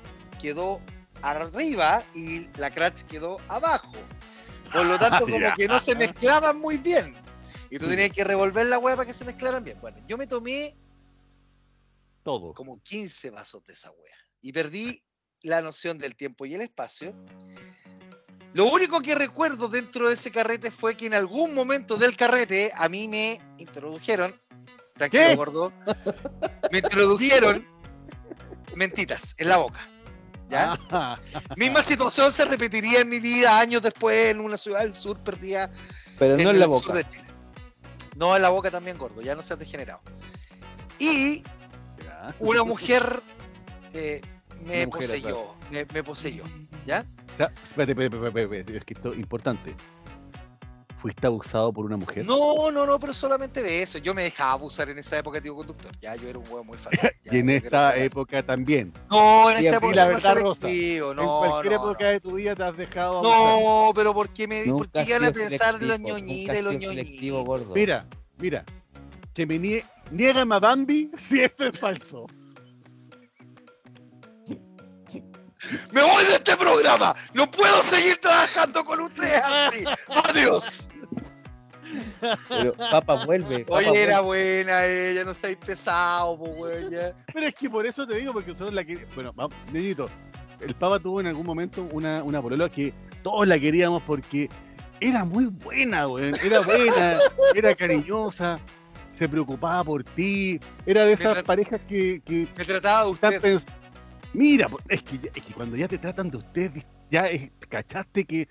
quedó 0.41 0.81
arriba 1.21 2.03
y 2.13 2.47
la 2.57 2.71
crash 2.71 3.03
quedó 3.03 3.39
abajo. 3.47 3.93
Por 4.71 4.85
lo 4.85 4.97
tanto, 4.97 5.25
como 5.25 5.53
que 5.55 5.67
no 5.67 5.79
se 5.79 5.95
mezclaban 5.95 6.59
muy 6.59 6.77
bien. 6.77 7.15
Y 7.69 7.79
tú 7.79 7.87
tenías 7.87 8.11
que 8.11 8.23
revolver 8.23 8.67
la 8.67 8.79
hueá 8.79 8.95
para 8.95 9.05
que 9.05 9.13
se 9.13 9.25
mezclaran 9.25 9.63
bien. 9.63 9.79
Bueno, 9.81 9.97
yo 10.07 10.17
me 10.17 10.27
tomé 10.27 10.75
Todo. 12.23 12.53
como 12.53 12.81
15 12.81 13.29
vasos 13.29 13.63
de 13.65 13.73
esa 13.73 13.91
wea. 13.91 14.15
Y 14.41 14.53
perdí 14.53 15.01
la 15.41 15.61
noción 15.61 15.97
del 15.97 16.15
tiempo 16.15 16.45
y 16.45 16.55
el 16.55 16.61
espacio. 16.61 17.13
Lo 18.53 18.65
único 18.65 19.01
que 19.01 19.15
recuerdo 19.15 19.67
dentro 19.67 20.07
de 20.07 20.13
ese 20.13 20.31
carrete 20.31 20.71
fue 20.71 20.95
que 20.95 21.05
en 21.05 21.13
algún 21.13 21.53
momento 21.53 21.97
del 21.97 22.15
carrete 22.15 22.71
a 22.75 22.89
mí 22.89 23.07
me 23.07 23.39
introdujeron, 23.57 24.39
tranquilo 24.95 25.23
¿Qué? 25.27 25.35
gordo, 25.35 25.73
me 26.71 26.79
introdujeron 26.79 27.67
mentitas 28.75 29.35
en 29.37 29.49
la 29.49 29.57
boca. 29.57 29.79
¿Ya? 30.49 30.79
Misma 31.57 31.81
situación 31.81 32.31
se 32.31 32.45
repetiría 32.45 33.01
en 33.01 33.09
mi 33.09 33.19
vida 33.19 33.59
años 33.59 33.81
después 33.81 34.31
en 34.31 34.39
una 34.39 34.57
ciudad 34.57 34.79
del 34.81 34.93
sur 34.93 35.17
perdida 35.19 35.69
Pero 36.17 36.37
no 36.37 36.51
en 36.51 36.59
la 36.59 36.65
el 36.65 36.71
sur 36.71 36.81
boca. 36.81 36.93
de 36.93 37.07
Chile. 37.07 37.27
No, 38.15 38.35
en 38.35 38.41
la 38.41 38.49
boca 38.49 38.71
también 38.71 38.97
gordo, 38.97 39.21
ya 39.21 39.35
no 39.35 39.43
seas 39.43 39.59
degenerado. 39.59 40.01
Y 40.99 41.43
una 42.39 42.63
mujer 42.63 43.03
eh, 43.93 44.21
me 44.65 44.85
Una 44.85 44.85
mujer 44.87 44.89
poseyó, 44.89 45.55
me, 45.71 45.85
me 45.93 46.03
poseyó, 46.03 46.43
¿ya? 46.85 47.05
O 47.33 47.37
sea, 47.37 47.51
espérate, 47.63 47.91
espérate, 47.91 48.15
espérate, 48.15 48.41
espérate, 48.43 48.77
es 48.77 48.85
que 48.85 48.93
esto 48.95 49.11
es 49.13 49.19
importante. 49.19 49.75
¿Fuiste 51.01 51.27
abusado 51.27 51.71
por 51.71 51.85
una 51.85 51.95
mujer? 51.95 52.25
No, 52.25 52.71
no, 52.71 52.85
no, 52.87 52.99
pero 52.99 53.13
solamente 53.13 53.61
de 53.61 53.83
eso. 53.83 53.99
Yo 53.99 54.15
me 54.15 54.23
dejaba 54.23 54.53
abusar 54.53 54.89
en 54.89 54.97
esa 54.97 55.19
época, 55.19 55.39
tío 55.39 55.55
conductor. 55.55 55.91
Ya, 55.99 56.15
yo 56.15 56.27
era 56.27 56.39
un 56.39 56.45
huevo 56.45 56.63
muy 56.63 56.77
fácil. 56.77 57.09
y 57.31 57.37
en 57.37 57.49
esta 57.51 57.95
época 57.95 58.41
también. 58.41 58.91
No, 59.11 59.51
en 59.51 59.63
Y 59.63 59.67
esta 59.67 59.77
época 59.77 59.95
la 59.95 60.03
soy 60.03 60.13
más 60.13 60.23
verdad, 60.23 60.41
Rosa, 60.41 60.69
en 60.69 61.15
no, 61.15 61.39
cualquier 61.39 61.73
no, 61.73 61.79
época 61.83 62.05
no. 62.05 62.11
de 62.11 62.19
tu 62.19 62.33
vida 62.33 62.55
te 62.55 62.63
has 62.63 62.77
dejado 62.77 63.19
abusar. 63.19 63.61
No, 63.61 63.91
pero 63.93 64.13
¿por 64.13 64.29
qué, 64.29 64.47
me, 64.47 64.63
¿por 64.65 64.89
qué 64.89 65.05
iban 65.07 65.25
a 65.25 65.31
pensar 65.31 65.75
en 65.79 65.87
los 65.87 65.99
nunca 65.99 66.19
y 66.57 66.61
los 66.63 66.75
ñoñitos? 66.75 67.45
gordo. 67.45 67.75
Mira, 67.75 68.07
mira. 68.39 68.65
Que 69.35 69.45
me 69.45 69.59
nie 69.59 69.85
niégame 70.09 70.55
a 70.55 70.59
Bambi 70.59 71.11
si 71.17 71.41
esto 71.41 71.65
es 71.65 71.77
falso. 71.77 72.25
¡Me 75.91 76.01
voy 76.01 76.25
de 76.25 76.35
este 76.35 76.55
programa! 76.55 77.15
¡No 77.33 77.49
puedo 77.49 77.81
seguir 77.83 78.17
trabajando 78.17 78.83
con 78.83 79.01
ustedes 79.01 79.41
así! 79.43 79.83
¡Adiós! 80.29 80.89
Pero 82.49 82.73
papá 82.73 83.25
vuelve. 83.25 83.59
papá 83.65 83.77
Oye, 83.77 84.03
era 84.03 84.19
vuelve. 84.19 84.63
buena 84.63 84.85
ella, 84.85 85.23
no 85.23 85.33
seáis 85.33 85.57
pesado, 85.57 86.37
pues, 86.37 86.51
weón, 86.57 86.89
ya. 86.89 87.13
Pero 87.33 87.47
es 87.47 87.55
que 87.55 87.69
por 87.69 87.85
eso 87.85 88.05
te 88.05 88.15
digo, 88.15 88.33
porque 88.33 88.51
nosotros 88.51 88.73
la 88.73 88.83
que. 88.83 89.05
Bueno, 89.15 89.31
vamos, 89.33 89.55
Niñito, 89.71 90.09
el 90.59 90.75
Papa 90.75 90.99
tuvo 90.99 91.21
en 91.21 91.27
algún 91.27 91.45
momento 91.45 91.87
una, 91.91 92.23
una 92.23 92.41
polola 92.41 92.69
que 92.69 92.93
todos 93.23 93.47
la 93.47 93.59
queríamos 93.59 94.03
porque 94.03 94.49
era 94.99 95.23
muy 95.23 95.45
buena, 95.45 96.07
weón. 96.07 96.35
Era 96.43 96.59
buena, 96.61 97.17
era 97.55 97.75
cariñosa, 97.75 98.59
se 99.11 99.29
preocupaba 99.29 99.83
por 99.83 100.03
ti. 100.03 100.59
Era 100.85 101.05
de 101.05 101.13
esas 101.13 101.43
parejas 101.43 101.79
que, 101.87 102.21
que 102.25 102.47
Me 102.57 102.65
trataba 102.65 103.09
están 103.11 103.35
usted. 103.35 103.61
Mira, 104.33 104.67
es 104.89 105.03
que, 105.03 105.15
es 105.33 105.45
que 105.45 105.53
cuando 105.53 105.75
ya 105.75 105.87
te 105.87 105.97
tratan 105.97 106.29
de 106.29 106.37
usted, 106.37 106.71
ya 107.09 107.27
es- 107.27 107.51
cachaste 107.69 108.25
que 108.25 108.47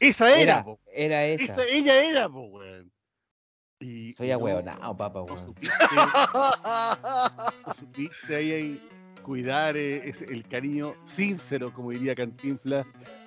esa 0.00 0.30
era, 0.30 0.40
Era, 0.42 0.64
po. 0.64 0.80
era 0.92 1.24
esa. 1.24 1.44
Esa, 1.44 1.64
ella 1.66 2.04
era, 2.04 2.28
po, 2.28 2.42
weón. 2.46 2.90
Y, 3.82 4.12
Soy 4.14 4.30
ahueonado, 4.30 4.94
papá, 4.94 5.24
no 5.26 5.38
supiste, 5.38 5.72
no 7.66 7.74
supiste 7.78 8.36
ahí, 8.36 8.52
ahí 8.52 8.88
cuidar 9.22 9.76
eh, 9.76 10.08
ese- 10.08 10.26
el 10.26 10.46
cariño 10.46 10.94
sincero, 11.06 11.72
como 11.72 11.90
diría 11.90 12.14
Cantinfla, 12.14 12.84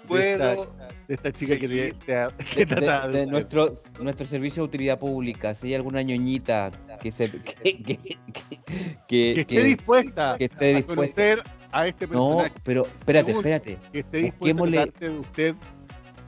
de 0.08 0.34
esta, 0.34 0.56
Puedo. 0.56 0.76
de 1.08 1.14
esta 1.16 1.32
chica 1.32 1.58
que 1.58 1.68
te, 1.68 1.94
te 1.94 2.12
De, 2.14 2.28
que 2.56 2.66
trataba 2.68 3.08
de- 3.08 3.14
de 3.14 3.18
de 3.18 3.24
usted. 3.26 3.32
nuestro, 3.32 3.74
nuestro 4.04 4.26
servicio 4.28 4.62
de 4.64 4.68
utilidad 4.68 5.00
pública, 5.00 5.56
si 5.56 5.68
hay 5.68 5.76
alguna 5.76 6.02
ñoñita 6.04 6.72
que 7.02 7.12
se 7.12 7.30
que, 7.64 7.84
que, 7.84 7.98
que- 7.98 7.98
que- 8.04 8.62
que 9.08 9.32
esté 9.42 9.46
que- 9.46 9.64
dispuesta 9.64 10.36
que 10.38 10.46
esté 10.46 10.74
a 10.74 10.78
dispuesta. 10.78 10.96
conocer 11.24 11.44
a 11.74 11.88
este 11.88 12.06
No, 12.08 12.12
personaje, 12.38 12.54
pero 12.64 12.84
espérate, 12.86 13.32
Segundo, 13.34 13.50
espérate. 13.50 13.78
que 13.92 14.00
esté 14.00 14.34
busquémosle- 14.40 14.72
tratarte 14.84 15.10
de 15.10 15.20
usted. 15.20 15.56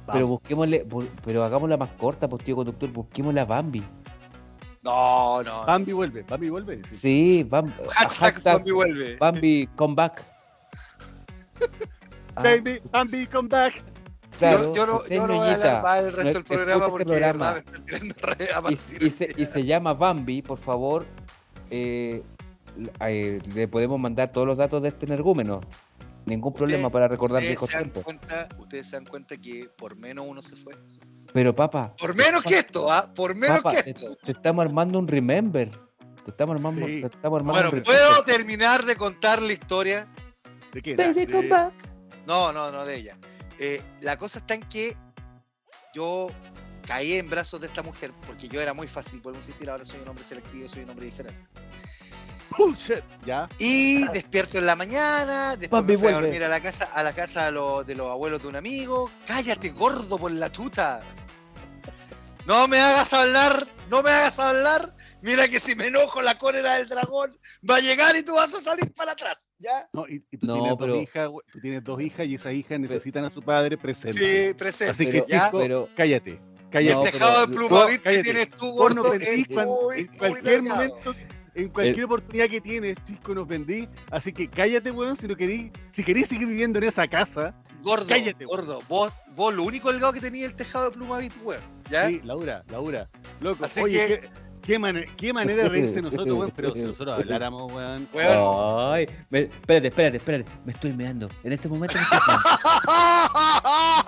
Pero 0.08 0.20
vamos. 0.26 0.30
busquémosle, 0.30 0.86
bu- 0.86 1.10
pero 1.24 1.44
hagámosla 1.44 1.78
más 1.78 1.90
corta, 1.98 2.28
pues 2.28 2.44
tío 2.44 2.56
conductor, 2.56 2.90
busquémosle 2.92 3.40
a 3.42 3.46
Bambi. 3.46 3.84
No, 4.84 5.42
no. 5.44 5.66
Bambi 5.66 5.92
no. 5.92 5.98
vuelve, 5.98 6.22
Bambi 6.24 6.50
vuelve. 6.50 6.82
sí. 6.92 6.96
Sí, 6.96 7.48
Bam- 7.50 7.72
Hashtag 7.94 8.42
Bambi 8.44 8.72
vuelve. 8.72 9.18
Bambi 9.18 9.68
come 9.76 9.96
back. 9.96 10.24
Ah, 12.38 12.44
Baby, 12.44 12.82
Bambi, 12.92 13.26
come 13.28 13.48
back. 13.48 13.82
claro, 14.38 14.74
yo, 14.74 14.76
yo 14.76 14.86
no, 14.86 15.08
yo 15.08 15.26
no 15.28 15.36
voy 15.38 15.48
a 15.48 15.54
hablar 15.54 15.82
más 15.82 16.04
del 16.04 16.12
resto 16.14 16.28
no 16.28 16.34
del 16.34 16.44
programa 16.44 16.86
escucha 16.86 16.90
porque 16.92 17.04
este 17.04 17.14
de 17.14 17.20
programa. 17.32 17.54
verdad 17.54 17.64
me 17.72 17.78
estoy 17.78 18.00
tirando 18.00 18.16
re 18.28 18.46
a 18.46 18.60
y, 18.60 18.76
partir 18.76 19.04
y 19.04 19.10
se, 19.10 19.42
y 19.42 19.46
se 19.46 19.64
llama 19.66 19.94
Bambi, 19.94 20.42
por 20.42 20.58
favor, 20.60 21.06
eh, 21.70 22.22
eh, 23.08 23.40
le 23.54 23.68
podemos 23.68 24.00
mandar 24.00 24.32
todos 24.32 24.48
los 24.48 24.58
datos 24.58 24.82
de 24.84 24.90
este 24.90 25.06
energúmeno. 25.06 25.62
Ningún 26.26 26.54
problema 26.54 26.90
para 26.90 27.08
recordar 27.08 27.42
viejos 27.44 27.70
tiempos. 27.70 28.04
cuenta, 28.04 28.50
ustedes 28.58 28.90
se 28.90 28.96
dan 28.96 29.06
cuenta 29.06 29.38
que 29.38 29.70
por 29.78 29.96
menos 29.98 30.26
uno 30.28 30.42
se 30.42 30.56
fue. 30.56 30.74
Pero 31.34 31.54
papá, 31.56 31.94
Por 31.98 32.16
menos 32.16 32.44
que 32.44 32.56
esto, 32.58 32.92
¿ah? 32.92 33.12
Por 33.14 33.36
menos 33.36 33.58
papá, 33.62 33.76
que 33.76 33.84
te, 33.84 33.90
esto. 33.92 34.16
te 34.24 34.32
estamos 34.32 34.66
armando 34.66 34.98
un 34.98 35.08
remember. 35.08 35.70
Te 36.24 36.32
estamos 36.32 36.56
armando, 36.56 36.88
Sí. 36.88 37.02
te 37.02 37.08
estamos 37.08 37.40
armando 37.40 37.54
Bueno, 37.62 37.70
un 37.70 37.84
remember. 37.84 37.84
¿puedo 38.10 38.24
terminar 38.24 38.86
de 38.86 38.96
contar 38.96 39.42
la 39.42 39.54
historia? 39.54 40.08
¿De 40.72 40.82
qué? 40.82 40.96
Baby, 40.96 41.26
De- 41.26 41.32
come 41.32 41.48
back. 41.50 41.74
No, 42.26 42.52
no, 42.52 42.72
no 42.72 42.86
de 42.86 42.96
ella. 42.96 43.18
Eh, 43.60 43.82
la 44.02 44.18
cosa 44.18 44.40
está 44.40 44.56
en 44.56 44.62
que 44.64 44.98
yo 45.94 46.28
caí 46.88 47.14
en 47.14 47.30
brazos 47.30 47.62
de 47.62 47.68
esta 47.68 47.84
mujer 47.84 48.12
porque 48.26 48.48
yo 48.48 48.60
era 48.62 48.74
muy 48.74 48.88
fácil, 48.88 49.20
vuelvo 49.22 49.38
a 49.38 49.42
insistir, 49.42 49.70
ahora 49.70 49.86
soy 49.86 50.00
un 50.02 50.08
hombre 50.08 50.24
selectivo, 50.24 50.68
soy 50.68 50.84
un 50.84 50.90
hombre 50.90 51.06
diferente. 51.06 51.40
Bullshit. 52.58 53.04
Ya. 53.26 53.48
Y 53.60 54.08
despierto 54.10 54.58
en 54.58 54.66
la 54.66 54.76
mañana, 54.76 55.56
después 55.56 55.70
Bambi 55.82 55.94
me 55.94 56.00
fui 56.00 56.08
a 56.10 56.20
dormir 56.22 56.44
a 56.44 56.48
la 56.50 56.62
casa, 56.62 56.86
a 56.94 57.04
la 57.04 57.14
casa 57.14 57.46
de, 57.46 57.52
los- 57.54 57.86
de 57.86 57.96
los 57.96 58.10
abuelos 58.12 58.42
de 58.42 58.48
un 58.48 58.56
amigo. 58.56 59.10
Cállate, 59.28 59.70
gordo, 59.70 60.18
por 60.18 60.32
la 60.32 60.52
chuta. 60.52 61.02
No 62.46 62.68
me 62.68 62.80
hagas 62.80 63.12
hablar, 63.14 63.68
no 63.90 64.04
me 64.04 64.12
hagas 64.12 64.38
hablar. 64.40 64.96
Mira 65.22 65.48
que 65.48 65.60
si 65.60 65.74
me 65.76 65.88
enojo 65.88 66.22
la 66.22 66.38
cólera 66.38 66.74
del 66.76 66.88
dragón 66.88 67.36
va 67.68 67.78
a 67.78 67.80
llegar 67.80 68.16
y 68.16 68.22
tú 68.22 68.36
vas 68.36 68.54
a 68.54 68.60
salir 68.62 68.94
para 68.94 69.14
atrás, 69.14 69.52
¿ya? 69.58 69.72
No, 69.94 70.08
y, 70.08 70.24
y 70.30 70.38
tú, 70.38 70.46
No, 70.46 70.54
tienes 70.60 70.76
pero- 70.78 70.94
dos 70.94 71.02
hijas, 71.04 71.30
tú 71.52 71.60
tienes 71.62 71.84
dos 71.84 72.02
hijas 72.02 72.28
y 72.28 72.36
esas 72.36 72.54
hijas 72.54 72.80
necesitan 72.80 73.26
a 73.26 73.32
su 73.32 73.42
padre 73.42 73.76
presente. 73.78 74.20
Sí, 74.50 74.54
presente, 74.54 74.92
Así 74.92 75.06
que, 75.08 75.12
Pero, 75.24 75.28
¿ya? 75.28 75.46
chico, 75.48 75.58
pero 75.60 75.90
cállate. 75.98 76.40
Cállate. 76.70 76.92
el 76.92 76.98
No, 76.98 77.04
tejado 77.04 77.42
de 77.42 77.48
pero- 77.48 77.68
plumavit 77.68 78.02
que 78.02 78.18
tienes 78.20 78.50
tú, 78.52 78.72
gordo, 78.74 79.02
vendís 79.10 79.28
es 79.30 79.38
en 79.50 79.56
muy 79.66 80.08
cualquier 80.18 80.62
delgado. 80.62 80.76
momento, 80.90 81.16
en 81.56 81.70
cualquier 81.70 82.06
oportunidad 82.06 82.50
que 82.50 82.62
tienes, 82.62 82.96
chico, 83.06 83.34
nos 83.34 83.48
vendí. 83.48 83.88
Así 84.12 84.32
que 84.32 84.48
cállate, 84.50 84.92
weón, 84.92 85.16
si 85.16 85.28
no 85.28 85.36
querís, 85.36 85.72
si 85.92 86.04
querís 86.04 86.28
seguir 86.28 86.48
viviendo 86.48 86.78
en 86.80 86.86
esa 86.86 87.08
casa. 87.08 87.54
Gordo, 87.82 88.08
Cállate, 88.08 88.46
gordo. 88.46 88.82
Vos, 88.90 89.12
vos 89.36 89.54
lo 89.54 89.64
único 89.64 89.92
delgado 89.92 90.12
que 90.14 90.20
tenía 90.22 90.46
el 90.46 90.56
tejado 90.56 90.86
de 90.86 90.92
plumavit, 90.92 91.34
weón. 91.44 91.62
¿Ya? 91.90 92.08
Sí, 92.08 92.20
Laura, 92.24 92.64
Laura. 92.70 93.08
Loco, 93.42 93.64
Así 93.66 93.80
oye, 93.82 94.08
que- 94.22 94.30
qué, 94.66 94.80
mane- 94.80 95.06
qué 95.18 95.32
manera 95.34 95.64
de 95.64 95.70
reírse 95.70 96.02
nosotros, 96.02 96.28
weón, 96.28 96.52
pero 96.56 96.74
si 96.74 96.80
nosotros 96.82 97.20
habláramos, 97.20 97.72
weón. 97.72 98.08
Weón. 98.14 98.94
Ay, 98.94 99.08
me- 99.30 99.42
espérate, 99.42 99.88
espérate, 99.88 100.18
espérate. 100.18 100.52
Me 100.66 100.72
estoy 100.72 100.94
meando. 100.94 101.30
En 101.44 101.54
este 101.54 101.68
momento 101.70 101.96
me 101.96 102.02
estoy. 102.02 102.20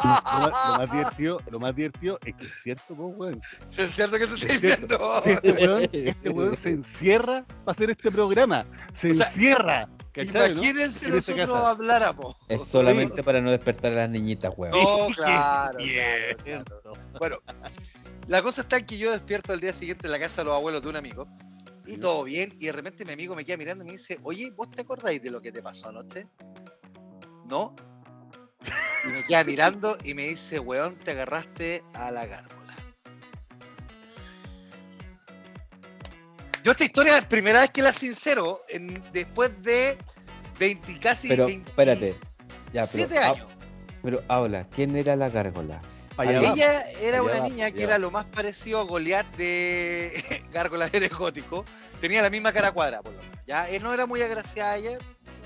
Lo 0.03 0.49
más, 0.49 0.67
lo 0.67 0.77
más 0.77 0.91
divertido, 0.91 1.41
lo 1.51 1.59
más 1.59 1.75
divertido 1.75 2.19
es 2.25 2.35
que 2.35 2.45
es 2.45 2.53
cierto, 2.63 2.95
pues, 2.95 3.17
weón. 3.17 3.41
Es 3.77 3.89
cierto 3.95 4.17
que 4.17 4.27
te 4.27 4.33
estoy 4.35 4.57
viendo. 4.57 5.21
Este 5.25 5.51
weón, 5.67 5.89
este 5.91 6.29
weón 6.29 6.55
se 6.55 6.69
encierra 6.71 7.45
para 7.65 7.71
hacer 7.75 7.89
este 7.91 8.11
programa. 8.11 8.65
Se 8.93 9.11
O 9.11 9.13
sea, 9.13 9.27
encierra. 9.27 9.89
¿Cachai, 10.13 10.55
no? 10.55 10.61
Imagínense 10.63 11.05
En 11.09 11.15
esta 11.15 11.31
nosotros 11.35 11.63
habláramos. 11.63 12.35
Es 12.49 12.63
solamente 12.63 13.21
para 13.23 13.39
no 13.39 13.51
despertar 13.51 13.91
a 13.91 13.95
las 13.95 14.09
niñitas, 14.09 14.51
weón. 14.57 14.71
No, 14.71 15.07
claro, 15.15 15.77
Yeah. 15.79 16.35
claro, 16.43 16.63
claro. 16.81 16.97
Bueno, 17.19 17.35
la 18.27 18.41
cosa 18.41 18.61
está 18.61 18.77
en 18.77 18.85
que 18.85 18.97
yo 18.97 19.11
despierto 19.11 19.53
al 19.53 19.59
día 19.59 19.73
siguiente 19.73 20.07
en 20.07 20.11
la 20.11 20.19
casa 20.19 20.41
de 20.41 20.45
los 20.45 20.55
abuelos 20.55 20.81
de 20.81 20.89
un 20.89 20.95
amigo. 20.97 21.27
Y 21.85 21.93
Sí. 21.93 21.99
todo 21.99 22.23
bien, 22.23 22.53
y 22.59 22.65
de 22.65 22.71
repente 22.73 23.05
mi 23.05 23.13
amigo 23.13 23.33
me 23.35 23.45
queda 23.45 23.55
mirando 23.57 23.83
y 23.83 23.87
me 23.87 23.93
dice, 23.93 24.19
oye, 24.23 24.51
¿vos 24.51 24.69
te 24.71 24.81
acordáis 24.81 25.21
de 25.21 25.31
lo 25.31 25.41
que 25.41 25.51
te 25.53 25.61
pasó 25.63 25.87
anoche? 25.89 26.27
¿No? 27.45 27.73
Y 29.05 29.07
me 29.09 29.23
queda 29.23 29.43
mirando 29.45 29.97
y 30.03 30.13
me 30.13 30.27
dice, 30.27 30.59
weón, 30.59 30.95
te 30.97 31.11
agarraste 31.11 31.81
a 31.93 32.11
la 32.11 32.25
gárgola. 32.25 32.75
Yo 36.63 36.71
esta 36.71 36.83
historia 36.83 37.15
es 37.17 37.23
la 37.23 37.29
primera 37.29 37.61
vez 37.61 37.71
que 37.71 37.81
la 37.81 37.93
sincero, 37.93 38.59
en, 38.67 39.01
después 39.13 39.51
de 39.63 39.97
20, 40.59 40.99
casi 40.99 41.29
Pero 41.29 41.45
20 41.45 41.69
espérate. 41.69 42.19
Ya, 42.73 42.81
pero, 42.81 42.87
siete 42.87 43.17
ha- 43.19 43.31
años. 43.31 43.49
pero 44.03 44.21
habla, 44.27 44.67
¿quién 44.69 44.93
era 44.97 45.15
la 45.15 45.29
gárgola? 45.29 45.81
Ella 46.53 46.89
era 46.99 47.21
una 47.21 47.39
niña 47.49 47.71
que 47.71 47.83
era 47.83 47.97
lo 47.99 48.09
más 48.11 48.25
parecido 48.25 48.79
a 48.79 48.83
Goliath 48.83 49.35
de 49.35 50.43
Gárgolas 50.51 50.93
eres 50.93 51.11
gótico. 51.11 51.63
Tenía 52.01 52.21
la 52.21 52.29
misma 52.29 52.51
cara 52.53 52.71
cuadrada, 52.71 53.03
por 53.03 53.13
lo 53.13 53.21
menos. 53.21 53.37
¿ya? 53.45 53.67
No 53.81 53.93
era 53.93 54.05
muy 54.05 54.21
agraciada 54.21 54.77
ella, 54.77 54.97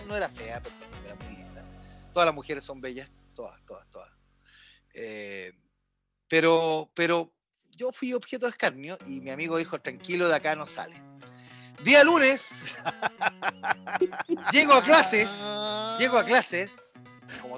no- 0.07 0.15
era 0.15 0.29
fea, 0.29 0.61
pero 0.61 0.75
era 1.05 1.15
muy 1.15 1.35
linda. 1.35 1.65
Todas 2.13 2.25
las 2.25 2.35
mujeres 2.35 2.63
son 2.65 2.79
bellas, 2.81 3.09
todas, 3.33 3.59
todas, 3.65 3.89
todas. 3.89 4.09
Eh, 4.93 5.53
pero, 6.27 6.89
pero 6.93 7.33
yo 7.71 7.91
fui 7.91 8.13
objeto 8.13 8.45
de 8.45 8.51
escarnio 8.51 8.97
y 9.07 9.21
mi 9.21 9.29
amigo 9.29 9.57
dijo, 9.57 9.79
tranquilo, 9.79 10.27
de 10.27 10.35
acá 10.35 10.55
no 10.55 10.67
sale. 10.67 11.01
Día 11.83 12.03
lunes, 12.03 12.77
llego 14.51 14.73
a 14.73 14.83
clases, 14.83 15.51
llego 15.97 16.17
a 16.17 16.25
clases, 16.25 16.90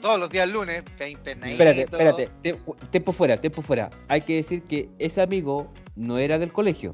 todos 0.03 0.19
los 0.19 0.29
días 0.29 0.49
lunes. 0.49 0.83
Espérate, 0.99 1.81
espérate. 1.83 2.29
Te- 2.41 2.59
Tiempo 2.91 3.13
fuera, 3.13 3.37
tiempo 3.37 3.61
fuera. 3.61 3.89
Hay 4.09 4.21
que 4.21 4.35
decir 4.35 4.61
que 4.63 4.89
ese 4.99 5.21
amigo 5.21 5.73
no 5.95 6.17
era 6.17 6.37
del 6.37 6.51
colegio. 6.51 6.93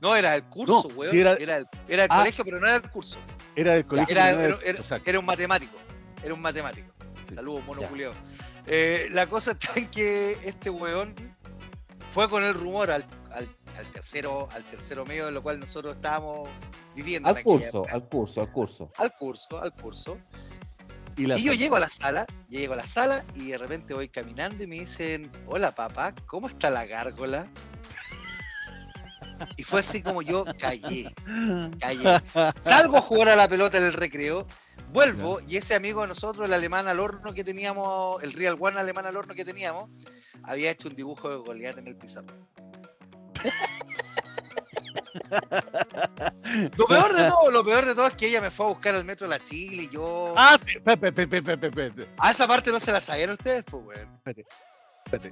No, 0.00 0.16
era 0.16 0.34
el 0.34 0.42
curso, 0.44 0.88
No, 0.88 0.94
weón. 0.96 1.12
sí 1.12 1.20
era- 1.20 1.34
era... 1.34 1.58
el, 1.58 1.66
era 1.86 2.04
el 2.04 2.08
Ah. 2.10 2.18
colegio, 2.20 2.44
pero 2.44 2.58
no 2.58 2.66
era 2.66 2.76
el 2.76 2.90
curso. 2.90 3.18
Era 3.56 3.74
del 3.74 3.86
colegio. 3.86 4.10
Era, 4.16 4.24
pero 4.24 4.36
no 4.38 4.42
era- 4.44 4.56
del- 4.56 4.68
era- 4.68 4.78
exacto. 4.78 5.10
era 5.10 5.18
un 5.20 5.26
matemático. 5.26 5.76
Era 6.24 6.32
un 6.32 6.40
matemático. 6.40 6.88
Saludos, 7.34 7.62
mono. 7.66 7.82
Eh, 8.66 9.06
la 9.12 9.26
cosa 9.26 9.50
está 9.60 9.78
en 9.78 9.88
que 9.88 10.32
este 10.44 10.70
weón 10.70 11.14
fue 12.10 12.30
con 12.30 12.42
el 12.42 12.54
rumor 12.54 12.90
al, 12.90 13.04
al- 13.32 13.54
al 13.78 13.86
tercero, 13.92 14.48
al 14.52 14.64
tercero 14.64 15.04
medio 15.04 15.26
de 15.26 15.32
lo 15.32 15.42
cual 15.42 15.60
nosotros 15.60 15.94
estábamos 15.96 16.48
viviendo. 16.94 17.28
en 17.28 17.36
Al 17.36 17.42
curso, 17.42 17.66
época. 17.66 17.92
al 17.92 18.08
curso, 18.08 18.40
al 18.40 18.50
curso. 18.50 18.90
al 18.96 19.12
curso, 19.14 19.62
al 19.62 19.74
curso. 19.74 20.18
Y, 21.16 21.42
yo 21.42 21.52
llego 21.54 21.76
a 21.76 21.80
la 21.80 21.88
sala, 21.88 22.26
yo 22.48 22.58
llego 22.58 22.74
a 22.74 22.76
la 22.76 22.86
sala 22.86 23.24
y 23.34 23.48
de 23.48 23.58
repente 23.58 23.94
voy 23.94 24.08
caminando 24.08 24.64
y 24.64 24.66
me 24.66 24.76
dicen, 24.76 25.30
hola 25.46 25.74
papá, 25.74 26.14
¿cómo 26.26 26.46
está 26.48 26.68
la 26.68 26.84
gárgola? 26.84 27.48
Y 29.56 29.64
fue 29.64 29.80
así 29.80 30.02
como 30.02 30.22
yo 30.22 30.44
callé, 30.58 31.12
callé. 31.80 32.22
Salgo 32.62 32.98
a 32.98 33.00
jugar 33.00 33.30
a 33.30 33.36
la 33.36 33.48
pelota 33.48 33.78
en 33.78 33.84
el 33.84 33.92
recreo, 33.94 34.46
vuelvo 34.92 35.40
y 35.46 35.56
ese 35.56 35.74
amigo 35.74 36.02
de 36.02 36.08
nosotros, 36.08 36.46
el 36.46 36.52
alemán 36.52 36.88
al 36.88 37.00
horno 37.00 37.32
que 37.32 37.44
teníamos, 37.44 38.22
el 38.22 38.32
Real 38.32 38.56
One 38.58 38.78
alemán 38.78 39.06
al 39.06 39.16
horno 39.16 39.34
que 39.34 39.44
teníamos, 39.44 39.88
había 40.42 40.70
hecho 40.70 40.88
un 40.88 40.96
dibujo 40.96 41.30
de 41.30 41.36
Goliat 41.36 41.78
en 41.78 41.86
el 41.86 41.96
pizarrón. 41.96 42.46
Lo 46.76 46.86
peor 46.86 47.14
de 47.14 47.24
todo, 47.28 47.50
lo 47.50 47.64
peor 47.64 47.84
de 47.84 47.94
todo 47.94 48.06
es 48.06 48.14
que 48.14 48.26
ella 48.28 48.40
me 48.40 48.50
fue 48.50 48.66
a 48.66 48.68
buscar 48.70 48.94
al 48.94 49.04
metro 49.04 49.28
de 49.28 49.38
la 49.38 49.44
Chile 49.44 49.84
y 49.84 49.88
yo. 49.90 50.34
Ah, 50.36 50.58
te- 50.62 50.72
espérate, 50.78 51.08
espérate, 51.08 51.36
espérate, 51.38 51.66
espérate, 51.68 52.06
A 52.18 52.30
esa 52.30 52.46
parte 52.46 52.70
no 52.72 52.80
se 52.80 52.92
la 52.92 53.00
sabían 53.00 53.30
ustedes, 53.30 53.64
pues, 53.64 53.84
weón. 53.84 54.14
espérate. 54.24 54.46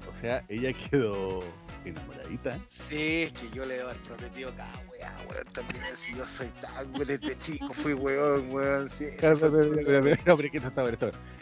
O 0.08 0.20
sea, 0.20 0.44
ella 0.48 0.72
quedó 0.72 1.40
enamoradita. 1.84 2.60
Sí, 2.66 3.22
es 3.24 3.32
que 3.32 3.50
yo 3.50 3.66
le 3.66 3.74
debo 3.78 3.88
haber 3.88 4.00
prometido 4.02 4.54
cada 4.56 4.72
weá, 4.90 5.14
weón. 5.28 5.44
También 5.52 5.84
si 5.96 6.14
yo 6.14 6.26
soy 6.26 6.46
tan, 6.60 6.92
weón, 6.94 7.06
desde 7.08 7.38
chico 7.40 7.72
fui 7.74 7.92
weón, 7.94 8.52
weón. 8.52 8.88
Sí, 8.88 9.04
Espérate, 9.06 9.46
espérate, 9.46 9.58
espérate, 9.80 9.96
espérate, 9.98 10.22
No, 10.30 10.36
pero 10.36 10.46
es 10.46 10.52
que 10.52 10.56
esto 10.58 10.68
está 10.68 10.82
bueno, 10.82 10.94
esto 10.94 11.06
está 11.08 11.18
bueno. 11.18 11.34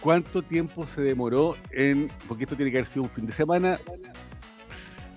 ¿Cuánto 0.00 0.40
tiempo 0.42 0.86
se 0.86 1.02
demoró 1.02 1.56
en.? 1.72 2.10
Porque 2.26 2.44
esto 2.44 2.56
tiene 2.56 2.70
que 2.72 2.78
haber 2.78 2.86
sido 2.88 3.02
un 3.02 3.10
fin 3.10 3.26
de 3.26 3.32
semana. 3.32 3.78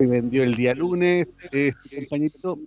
Se 0.04 0.08
vendió 0.08 0.43
el 0.43 0.56
día 0.56 0.74
lunes, 0.74 1.30
este 1.43 1.74
compañito. 1.95 2.60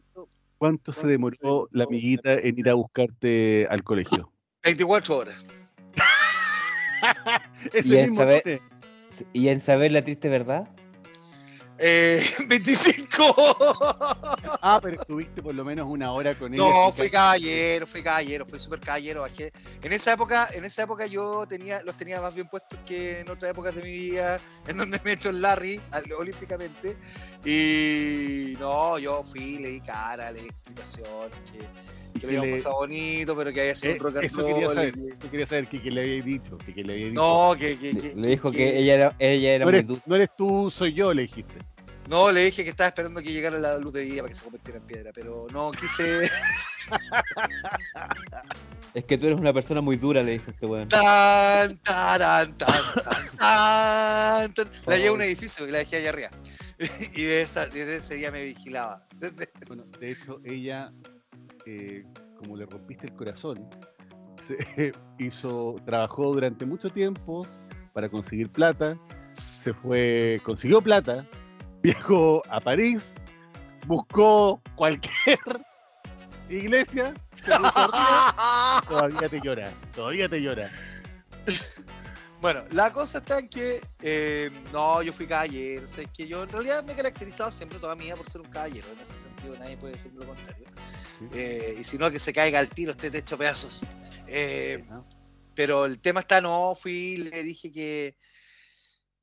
¿Cuánto 0.56 0.90
se 0.90 1.06
demoró 1.06 1.68
la 1.70 1.84
amiguita 1.84 2.32
en 2.32 2.58
ir 2.58 2.70
a 2.70 2.72
buscarte 2.72 3.66
al 3.68 3.84
colegio? 3.84 4.32
24 4.64 5.18
horas. 5.18 5.46
Ese 7.74 7.88
Y 7.88 7.96
en 7.96 8.04
mismo 8.06 8.16
saber-. 8.16 8.62
Y 9.34 9.48
en 9.48 9.60
saber 9.60 9.92
la 9.92 10.00
triste 10.00 10.30
verdad, 10.30 10.66
Eh, 11.78 12.24
25. 12.48 13.34
Ah, 14.62 14.78
pero 14.82 14.96
estuviste 14.96 15.42
por 15.42 15.54
lo 15.54 15.64
menos 15.64 15.86
una 15.88 16.10
hora 16.12 16.34
con 16.34 16.54
ella. 16.54 16.62
No, 16.62 16.90
fui 16.92 17.10
caballero, 17.10 17.86
fui 17.86 18.02
caballero, 18.02 18.46
fui 18.46 18.58
súper 18.58 18.80
caballero, 18.80 19.22
bajé. 19.22 19.50
En 19.82 19.92
esa 19.92 20.12
época, 20.12 20.48
en 20.52 20.64
esa 20.64 20.84
época 20.84 21.06
yo 21.06 21.46
tenía, 21.46 21.82
los 21.82 21.96
tenía 21.96 22.20
más 22.20 22.34
bien 22.34 22.48
puestos 22.48 22.78
que 22.86 23.20
en 23.20 23.30
otras 23.30 23.50
épocas 23.50 23.74
de 23.74 23.82
mi 23.82 23.90
vida, 23.90 24.40
en 24.66 24.78
donde 24.78 25.00
me 25.04 25.10
he 25.10 25.14
hecho 25.14 25.30
el 25.30 25.40
Larry 25.42 25.80
al- 25.90 26.10
olímpicamente. 26.12 26.96
Y 27.44 28.56
no, 28.58 28.98
yo 28.98 29.22
fui, 29.22 29.58
le 29.58 29.68
di 29.68 29.80
cara, 29.80 30.30
le 30.32 30.42
di 30.42 30.48
explicaciones, 30.48 31.36
que, 31.52 31.68
que 32.20 32.26
lo 32.26 32.40
habíamos 32.42 32.62
pasado 32.62 32.76
bonito, 32.76 33.36
pero 33.36 33.52
que 33.52 33.60
había 33.60 33.74
sido 33.74 33.92
Eh, 33.94 33.96
un 33.96 34.00
rock 34.04 34.16
and 34.16 34.24
eso 34.26 34.36
quería 34.46 34.66
saber, 34.68 34.94
eso 35.12 35.30
quería 35.30 35.46
saber 35.46 35.66
que, 35.68 35.82
que 35.82 35.90
le 35.90 36.00
había 36.00 36.22
dicho, 36.22 36.58
que, 36.58 36.74
que 36.74 36.84
le 36.84 36.92
había 36.92 37.06
dicho. 37.10 37.20
No, 37.20 37.54
que, 37.56 37.78
que, 37.78 37.92
le, 37.92 38.00
que- 38.00 38.14
le 38.14 38.28
dijo 38.28 38.50
que, 38.50 38.56
que- 38.58 38.78
ella 38.78 38.94
era, 38.94 39.16
ella 39.18 39.50
era 39.54 39.64
no, 39.64 39.70
muy 39.70 39.78
eres, 39.78 39.86
dulce. 39.88 40.02
no 40.06 40.16
eres 40.16 40.28
tú, 40.36 40.70
soy 40.70 40.92
yo, 40.94 41.12
le 41.14 41.22
dijiste. 41.22 41.54
No, 42.08 42.30
le 42.30 42.44
dije 42.44 42.62
que 42.62 42.70
estaba 42.70 42.86
esperando 42.88 43.20
que 43.20 43.32
llegara 43.32 43.58
la 43.58 43.78
luz 43.78 43.92
de 43.92 44.02
día 44.02 44.18
para 44.22 44.28
que 44.28 44.34
se 44.36 44.44
convirtiera 44.44 44.78
en 44.78 44.86
piedra, 44.86 45.10
pero 45.12 45.46
no 45.50 45.72
quise. 45.72 46.30
Es 48.94 49.04
que 49.04 49.18
tú 49.18 49.26
eres 49.26 49.38
una 49.38 49.52
persona 49.52 49.80
muy 49.80 49.96
dura, 49.96 50.22
le 50.22 50.32
dijo 50.32 50.50
este 50.50 50.66
weón. 50.66 50.88
Tan, 50.88 51.76
taran, 51.78 52.56
tan, 52.56 52.82
tan, 53.04 53.36
tan, 53.38 54.54
tan. 54.54 54.70
La 54.86 54.96
llevé 54.96 55.08
a 55.08 55.12
un 55.12 55.22
edificio 55.22 55.66
y 55.68 55.70
la 55.70 55.78
dejé 55.78 55.96
allá 55.96 56.10
arriba. 56.10 56.30
Y 57.14 57.22
de 57.22 57.42
esa- 57.42 57.66
desde 57.66 57.96
ese 57.96 58.14
día 58.14 58.30
me 58.30 58.42
vigilaba. 58.44 59.04
Desde- 59.16 59.50
Bueno, 59.66 59.84
de 59.98 60.12
hecho, 60.12 60.40
ella, 60.44 60.92
eh, 61.66 62.04
como 62.38 62.56
le 62.56 62.66
rompiste 62.66 63.06
el 63.06 63.14
corazón, 63.14 63.68
se 64.40 64.56
hizo, 65.18 65.76
trabajó 65.84 66.32
durante 66.32 66.64
mucho 66.66 66.88
tiempo 66.90 67.46
para 67.92 68.08
conseguir 68.08 68.50
plata, 68.50 68.98
se 69.32 69.72
fue, 69.74 70.40
consiguió 70.44 70.80
plata, 70.80 71.26
viajó 71.82 72.42
a 72.50 72.60
París, 72.60 73.14
buscó 73.86 74.60
cualquier 74.74 75.38
iglesia, 76.48 77.14
se 77.34 77.52
todavía 78.86 79.28
te 79.28 79.40
llora, 79.40 79.72
todavía 79.94 80.28
te 80.28 80.40
llora. 80.40 80.68
Bueno, 82.40 82.64
la 82.70 82.92
cosa 82.92 83.18
está 83.18 83.38
en 83.38 83.48
que 83.48 83.80
eh, 84.02 84.50
no, 84.72 85.02
yo 85.02 85.12
fui 85.12 85.26
caballero. 85.26 85.84
O 85.84 85.88
sea, 85.88 86.04
es 86.04 86.10
que 86.16 86.28
yo 86.28 86.42
en 86.42 86.48
realidad 86.50 86.84
me 86.84 86.92
he 86.92 86.96
caracterizado 86.96 87.50
siempre 87.50 87.78
toda 87.78 87.94
mi 87.96 88.04
vida 88.04 88.16
por 88.16 88.28
ser 88.28 88.42
un 88.42 88.48
caballero. 88.48 88.86
En 88.92 89.00
ese 89.00 89.18
sentido, 89.18 89.56
nadie 89.58 89.76
puede 89.76 89.94
decir 89.94 90.12
lo 90.14 90.26
contrario. 90.26 90.66
Sí. 91.18 91.24
Eh, 91.34 91.76
y 91.80 91.84
si 91.84 91.96
no, 91.98 92.10
que 92.10 92.18
se 92.18 92.32
caiga 92.32 92.58
al 92.58 92.68
tiro, 92.68 92.92
esté 92.92 93.16
hecho 93.16 93.38
pedazos. 93.38 93.84
Eh, 94.28 94.84
¿no? 94.88 95.06
pero 95.54 95.86
el 95.86 95.98
tema 95.98 96.20
está, 96.20 96.40
no, 96.42 96.74
fui, 96.78 97.16
le 97.16 97.42
dije 97.42 97.72
que, 97.72 98.14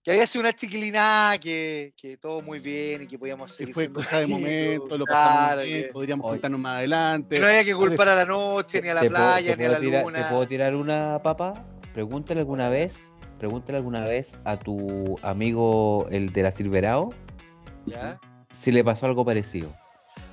que 0.03 0.09
había 0.11 0.26
sido 0.26 0.39
una 0.41 0.53
chiquilina, 0.53 1.36
que, 1.39 1.93
que 1.95 2.18
todo 2.18 2.41
muy 2.41 2.57
bien 2.59 3.03
y 3.03 3.07
que 3.07 3.20
podíamos 3.20 3.51
Que 3.51 3.57
seguir 3.57 3.74
fue 3.76 3.84
siendo 3.84 4.01
cosa 4.01 4.20
de 4.22 4.28
momento, 4.28 4.97
lo 4.97 5.05
pasamos 5.05 5.38
claro, 5.45 5.61
bien, 5.61 5.84
que- 5.84 5.89
podríamos 5.93 6.26
Oye. 6.26 6.32
contarnos 6.34 6.59
más 6.59 6.78
adelante. 6.80 7.36
que 7.36 7.39
no 7.39 7.45
había 7.47 7.64
que 7.64 7.76
culpar 7.76 8.09
a 8.09 8.16
la 8.16 8.26
noche, 8.26 8.82
ni 8.82 8.88
a 8.89 8.95
la 8.95 9.01
¿Te 9.01 9.09
puedo- 9.09 9.20
playa, 9.22 9.51
te 9.51 9.57
ni 9.57 9.64
a 9.66 9.68
la 9.70 9.78
puedo 9.78 9.89
tirar- 9.91 10.03
luna. 10.03 10.24
¿Te 10.24 10.30
puedo 10.32 10.47
tirar 10.47 10.76
una 10.76 11.22
papa? 11.22 11.53
Pregúntale 11.93 12.39
alguna 12.41 12.69
vez, 12.69 13.11
pregúntale 13.39 13.77
alguna 13.77 14.01
vez 14.01 14.37
a 14.45 14.57
tu 14.57 15.17
amigo, 15.21 16.07
el 16.09 16.33
de 16.33 16.43
la 16.43 16.51
Silverao, 16.51 17.13
¿Ya? 17.85 18.19
si 18.51 18.71
le 18.71 18.83
pasó 18.83 19.05
algo 19.05 19.23
parecido. 19.23 19.73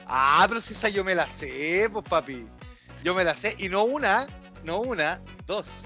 Ah, 0.07 0.45
pero 0.49 0.61
si 0.61 0.73
esa 0.73 0.89
yo 0.89 1.05
me 1.05 1.15
la 1.15 1.27
sé, 1.27 1.89
pues 1.93 2.05
papi. 2.09 2.49
Yo 3.05 3.15
me 3.15 3.25
la 3.25 3.37
sé. 3.37 3.55
Y 3.59 3.69
no 3.69 3.85
una, 3.85 4.27
no 4.65 4.81
una, 4.81 5.23
dos. 5.47 5.85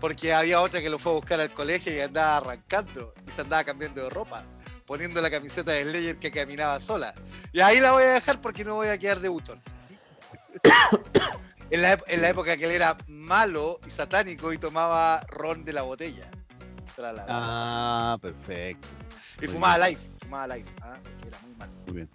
Porque 0.00 0.32
había 0.32 0.60
otra 0.60 0.80
que 0.80 0.90
lo 0.90 0.98
fue 0.98 1.12
a 1.12 1.14
buscar 1.16 1.40
al 1.40 1.50
colegio 1.50 1.94
y 1.94 2.00
andaba 2.00 2.36
arrancando. 2.36 3.14
Y 3.26 3.30
se 3.32 3.40
andaba 3.40 3.64
cambiando 3.64 4.04
de 4.04 4.10
ropa. 4.10 4.44
Poniendo 4.86 5.20
la 5.20 5.30
camiseta 5.30 5.72
de 5.72 5.82
Slayer 5.82 6.18
que 6.18 6.30
caminaba 6.30 6.78
sola. 6.78 7.14
Y 7.52 7.60
ahí 7.60 7.80
la 7.80 7.92
voy 7.92 8.04
a 8.04 8.12
dejar 8.12 8.40
porque 8.40 8.64
no 8.64 8.76
voy 8.76 8.88
a 8.88 8.98
quedar 8.98 9.18
de 9.20 9.28
buchón. 9.28 9.60
en, 11.70 11.82
la, 11.82 11.98
en 12.08 12.22
la 12.22 12.28
época 12.28 12.56
que 12.56 12.64
él 12.64 12.72
era 12.72 12.96
malo 13.08 13.80
y 13.86 13.90
satánico 13.90 14.52
y 14.52 14.58
tomaba 14.58 15.20
ron 15.28 15.64
de 15.64 15.72
la 15.72 15.82
botella. 15.82 16.26
Tra, 16.94 17.12
la, 17.12 17.26
la, 17.26 17.26
la. 17.26 18.12
Ah, 18.12 18.18
perfecto, 18.20 18.88
y 19.38 19.46
muy 19.46 19.54
fumaba 19.54 19.76
bien. 19.76 19.88
live. 19.98 20.00
Fumaba 20.22 20.56
live. 20.56 20.68
ah, 20.82 20.98
que 21.22 21.28
era 21.28 21.38
muy 21.40 21.54
malo. 21.56 21.72
muy 21.86 21.96
bien. 21.96 22.08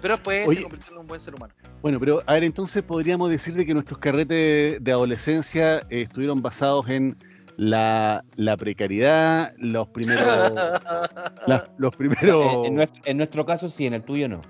Pero 0.00 0.14
después 0.14 0.48
Oye. 0.48 0.56
se 0.56 0.62
convirtió 0.64 0.92
en 0.92 0.98
un 0.98 1.06
buen 1.06 1.20
ser 1.20 1.34
humano. 1.34 1.54
Bueno, 1.80 1.98
pero 2.00 2.22
a 2.26 2.32
ver, 2.34 2.44
entonces 2.44 2.82
podríamos 2.82 3.30
decir 3.30 3.54
de 3.54 3.64
que 3.66 3.74
nuestros 3.74 3.98
carretes 3.98 4.82
de 4.82 4.92
adolescencia 4.92 5.78
eh, 5.90 6.02
estuvieron 6.02 6.42
basados 6.42 6.88
en 6.88 7.16
la, 7.56 8.24
la 8.36 8.56
precariedad, 8.56 9.52
los 9.58 9.88
primeros, 9.88 10.24
los 11.78 11.96
primeros 11.96 12.54
En, 12.54 12.64
en 12.66 12.74
nuestro, 12.74 13.02
en 13.04 13.16
nuestro 13.16 13.46
caso 13.46 13.68
sí, 13.68 13.86
en 13.86 13.94
el 13.94 14.02
tuyo 14.02 14.28
no. 14.28 14.40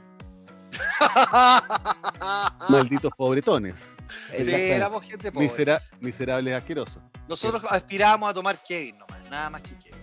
malditos 2.70 3.12
pobretones, 3.16 3.93
Sí, 4.39 4.51
éramos 4.51 5.05
gente 5.05 5.31
pobre. 5.33 5.47
misera- 5.49 5.83
miserables 6.01 6.55
asquerosos. 6.55 7.03
Nosotros 7.29 7.63
aspirábamos 7.69 8.31
a 8.31 8.35
tomar 8.35 8.63
Kevin 8.63 8.99
nomás, 8.99 9.25
nada 9.31 9.51
más 9.51 9.63
que 9.63 9.77
Kevin. 9.79 10.01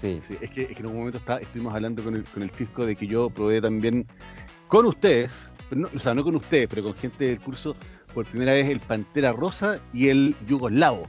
Sí. 0.00 0.22
Sí, 0.26 0.36
es, 0.40 0.50
que, 0.50 0.62
es 0.62 0.68
que 0.68 0.80
en 0.80 0.86
un 0.86 0.96
momento 0.96 1.18
está, 1.18 1.38
estuvimos 1.38 1.74
hablando 1.74 2.02
con 2.02 2.14
el, 2.16 2.24
con 2.24 2.42
el 2.42 2.50
Cisco 2.50 2.86
de 2.86 2.96
que 2.96 3.06
yo 3.06 3.28
probé 3.30 3.60
también 3.60 4.06
con 4.68 4.86
ustedes, 4.86 5.30
no- 5.70 5.88
o 5.94 6.00
sea, 6.00 6.14
no 6.14 6.24
con 6.24 6.36
ustedes, 6.36 6.68
pero 6.68 6.82
con 6.82 6.94
gente 6.94 7.26
del 7.26 7.38
curso, 7.40 7.74
por 8.14 8.24
primera 8.26 8.52
vez 8.54 8.68
el 8.68 8.80
Pantera 8.80 9.32
Rosa 9.32 9.78
y 9.92 10.08
el 10.08 10.34
Yugoslavo. 10.46 11.08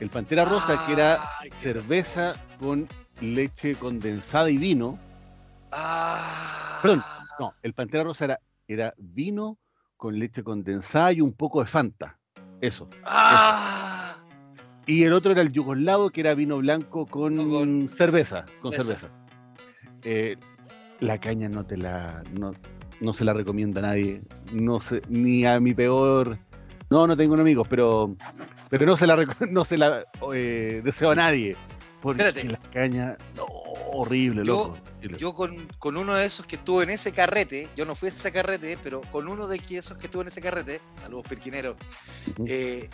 El 0.00 0.10
Pantera 0.10 0.44
Rosa, 0.44 0.84
que 0.86 0.92
era 0.94 1.20
cerveza 1.54 2.34
con 2.58 2.88
leche 3.20 3.76
condensada 3.76 4.50
y 4.50 4.58
vino. 4.58 4.98
Ah. 5.70 6.78
Perdón, 6.82 7.02
no, 7.38 7.54
el 7.62 7.72
Pantera 7.74 8.04
Rosa 8.04 8.24
era, 8.26 8.40
era 8.66 8.94
vino 8.98 9.58
con 10.02 10.18
leche 10.18 10.42
condensada 10.42 11.12
y 11.12 11.20
un 11.20 11.32
poco 11.32 11.60
de 11.60 11.66
Fanta. 11.66 12.18
Eso. 12.60 12.88
Ah. 13.04 14.16
Y 14.84 15.04
el 15.04 15.12
otro 15.12 15.30
era 15.30 15.42
el 15.42 15.52
yugoslavo, 15.52 16.10
que 16.10 16.22
era 16.22 16.34
vino 16.34 16.58
blanco 16.58 17.06
con, 17.06 17.36
Con 17.48 17.88
cerveza. 17.88 18.44
Con 18.60 18.72
cerveza. 18.72 18.96
cerveza. 18.96 19.14
Eh, 20.02 20.36
la 20.98 21.20
caña 21.20 21.48
no 21.48 21.64
te 21.64 21.76
la. 21.76 22.24
No, 22.36 22.52
no 23.00 23.14
se 23.14 23.24
la 23.24 23.32
recomienda 23.32 23.78
a 23.78 23.82
nadie. 23.90 24.22
No 24.52 24.80
sé, 24.80 25.02
ni 25.08 25.46
a 25.46 25.60
mi 25.60 25.72
peor. 25.72 26.36
No, 26.90 27.06
no 27.06 27.16
tengo 27.16 27.36
enemigos, 27.36 27.68
pero. 27.68 28.16
Pero 28.70 28.86
no 28.86 28.96
se 28.96 29.06
la, 29.06 29.24
no 29.50 29.64
se 29.64 29.78
la 29.78 30.04
eh, 30.34 30.80
deseo 30.82 31.10
a 31.10 31.14
nadie. 31.14 31.54
Porque 32.00 32.26
Espérate. 32.26 32.60
la 32.60 32.70
caña. 32.72 33.16
No, 33.36 33.46
horrible, 33.92 34.42
Yo- 34.44 34.52
loco. 34.68 34.78
horrible. 34.96 35.18
Yo 35.18 35.34
con, 35.34 35.66
con 35.78 35.96
uno 35.96 36.14
de 36.14 36.24
esos 36.24 36.46
que 36.46 36.56
estuvo 36.56 36.82
en 36.82 36.90
ese 36.90 37.12
carrete, 37.12 37.68
yo 37.76 37.84
no 37.84 37.94
fui 37.94 38.08
a 38.08 38.12
ese 38.12 38.32
carrete, 38.32 38.78
pero 38.82 39.00
con 39.12 39.28
uno 39.28 39.46
de 39.48 39.60
esos 39.70 39.96
que 39.96 40.06
estuvo 40.06 40.22
en 40.22 40.28
ese 40.28 40.40
carrete, 40.40 40.80
saludos 41.00 41.26
Pirquinero, 41.28 41.76
Ujú. 42.32 42.44
eh, 42.48 42.88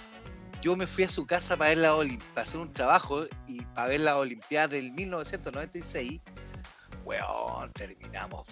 yo 0.60 0.74
me 0.76 0.86
fui 0.86 1.04
a 1.04 1.08
su 1.08 1.24
casa 1.26 1.56
para 1.56 1.70
ver 1.70 1.78
la 1.78 1.94
Olim- 1.94 2.18
para 2.34 2.42
hacer 2.46 2.60
un 2.60 2.72
trabajo 2.72 3.24
y 3.46 3.62
para 3.74 3.88
ver 3.88 4.00
la 4.00 4.16
Olimpiada 4.18 4.68
del 4.68 4.90
1996. 4.92 6.20
Weón, 7.04 7.70
terminamos 7.72 8.46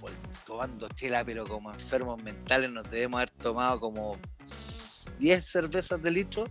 tomando 0.47 0.89
chela, 0.91 1.23
pero 1.25 1.47
como 1.47 1.71
enfermos 1.73 2.23
mentales 2.23 2.71
nos 2.71 2.89
debemos 2.91 3.19
haber 3.19 3.31
tomado 3.31 3.81
como 3.81 4.17
10 5.19 5.45
cervezas 5.45 6.01
de 6.03 6.11
litro. 6.11 6.49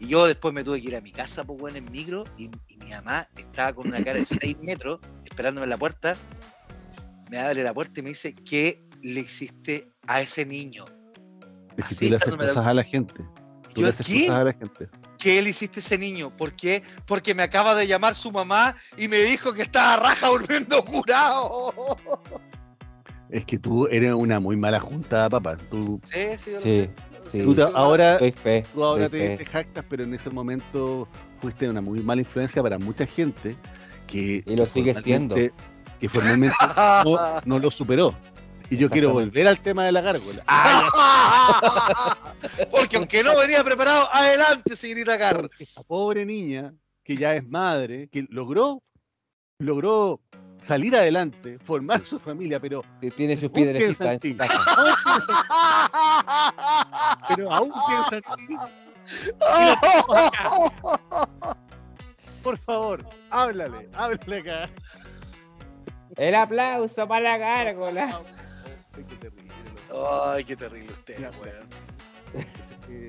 Y 0.00 0.08
yo 0.08 0.26
después 0.26 0.52
me 0.54 0.64
tuve 0.64 0.80
que 0.80 0.88
ir 0.88 0.96
a 0.96 1.00
mi 1.02 1.12
casa, 1.12 1.44
pues, 1.44 1.60
weón, 1.60 1.76
en 1.76 1.84
micro, 1.92 2.24
y, 2.38 2.44
y 2.68 2.76
mi 2.78 2.88
mamá 2.90 3.28
estaba 3.36 3.74
con 3.74 3.86
una 3.86 4.02
cara 4.02 4.18
de 4.18 4.24
6 4.24 4.56
metros, 4.62 4.98
esperándome 5.24 5.64
en 5.64 5.70
la 5.70 5.76
puerta. 5.78 6.16
Me 7.30 7.38
abre 7.38 7.62
la 7.62 7.74
puerta 7.74 8.00
y 8.00 8.02
me 8.02 8.08
dice, 8.08 8.34
¿qué 8.34 8.82
le 9.02 9.20
hiciste 9.20 9.92
a 10.06 10.20
ese 10.22 10.44
niño? 10.46 10.86
Es 11.76 11.84
que 11.84 11.94
así 11.94 12.04
tú 12.06 12.10
le 12.10 12.16
haces 12.16 12.30
la- 12.32 12.36
cosas 12.38 12.66
a 12.66 12.74
la 12.74 12.82
gente. 12.82 13.22
Tú 13.74 13.82
Yo, 13.82 13.82
le 13.82 13.88
haces 13.90 14.06
¿qué? 14.06 14.20
cosas 14.26 14.38
a 14.40 14.44
la 14.44 14.52
gente. 14.54 14.88
¿Qué 15.18 15.42
le 15.42 15.50
hiciste 15.50 15.80
a 15.80 15.82
ese 15.82 15.98
niño? 15.98 16.34
¿Por 16.34 16.54
qué? 16.56 16.82
Porque 17.06 17.34
me 17.34 17.42
acaba 17.42 17.74
de 17.74 17.86
llamar 17.86 18.14
su 18.14 18.32
mamá 18.32 18.74
y 18.96 19.06
me 19.06 19.18
dijo 19.18 19.52
que 19.52 19.62
estaba 19.62 19.96
raja 20.08 20.28
durmiendo 20.28 20.82
curado. 20.82 21.72
Es 23.28 23.44
que 23.44 23.58
tú 23.58 23.86
eres 23.88 24.14
una 24.14 24.40
muy 24.40 24.56
mala 24.56 24.80
junta, 24.80 25.28
papá. 25.28 25.56
Tú, 25.70 26.00
Sí, 26.04 26.20
sí, 26.38 26.50
yo 26.52 26.56
lo 26.56 26.60
Sí, 26.62 26.80
sé. 26.80 26.94
Sí. 27.30 27.42
Tú 27.42 27.56
ahora, 27.74 28.18
fe. 28.34 28.64
tú 28.74 28.84
ahora 28.84 29.08
te, 29.08 29.36
te 29.36 29.44
jactas, 29.44 29.84
pero 29.88 30.04
en 30.04 30.14
ese 30.14 30.30
momento 30.30 31.08
fuiste 31.40 31.68
una 31.68 31.80
muy 31.80 32.00
mala 32.02 32.20
influencia 32.22 32.62
para 32.62 32.78
mucha 32.78 33.06
gente 33.06 33.56
que. 34.06 34.42
Y 34.46 34.56
lo 34.56 34.66
sigue 34.66 34.94
siendo. 34.94 35.34
formalmente- 35.36 35.52
Que 36.00 36.08
formalmente 36.08 36.56
no, 37.04 37.16
no 37.44 37.58
lo 37.58 37.70
superó. 37.70 38.14
Y 38.70 38.76
yo 38.76 38.88
quiero 38.88 39.12
volver 39.12 39.48
al 39.48 39.58
tema 39.60 39.84
de 39.84 39.92
la 39.92 40.00
gárgola. 40.00 40.42
Ah, 40.52 42.16
Porque 42.70 42.96
aunque 42.96 43.22
no 43.24 43.36
venía 43.36 43.62
preparado, 43.64 44.08
adelante, 44.12 44.76
señorita 44.76 45.18
Carr. 45.18 45.50
esta 45.58 45.82
pobre 45.82 46.24
niña, 46.24 46.72
que 47.04 47.16
ya 47.16 47.34
es 47.34 47.48
madre, 47.48 48.08
que 48.08 48.26
logró, 48.30 48.82
logró 49.58 50.20
salir 50.60 50.94
adelante, 50.96 51.58
formar 51.58 52.04
su 52.06 52.18
familia, 52.18 52.60
pero, 52.60 52.82
Tiene 53.16 53.36
sus 53.36 53.50
piedrecitas 53.50 54.20
pero 57.28 57.52
aún 57.52 57.70
piensa. 58.10 58.20
Por 62.42 62.58
favor, 62.58 63.04
háblale, 63.30 63.88
háblale 63.94 64.38
acá. 64.38 64.70
El 66.16 66.34
aplauso 66.34 67.06
para 67.06 67.20
la 67.20 67.38
gárgola. 67.38 68.20
Ay, 68.94 69.04
qué 69.08 69.16
terrible. 69.16 69.52
Ay, 70.24 70.44
qué 70.44 70.56
terrible 70.56 70.92
usted, 70.92 71.18
Ya, 71.18 71.30
weón. 71.40 71.68
Eh, 72.88 73.08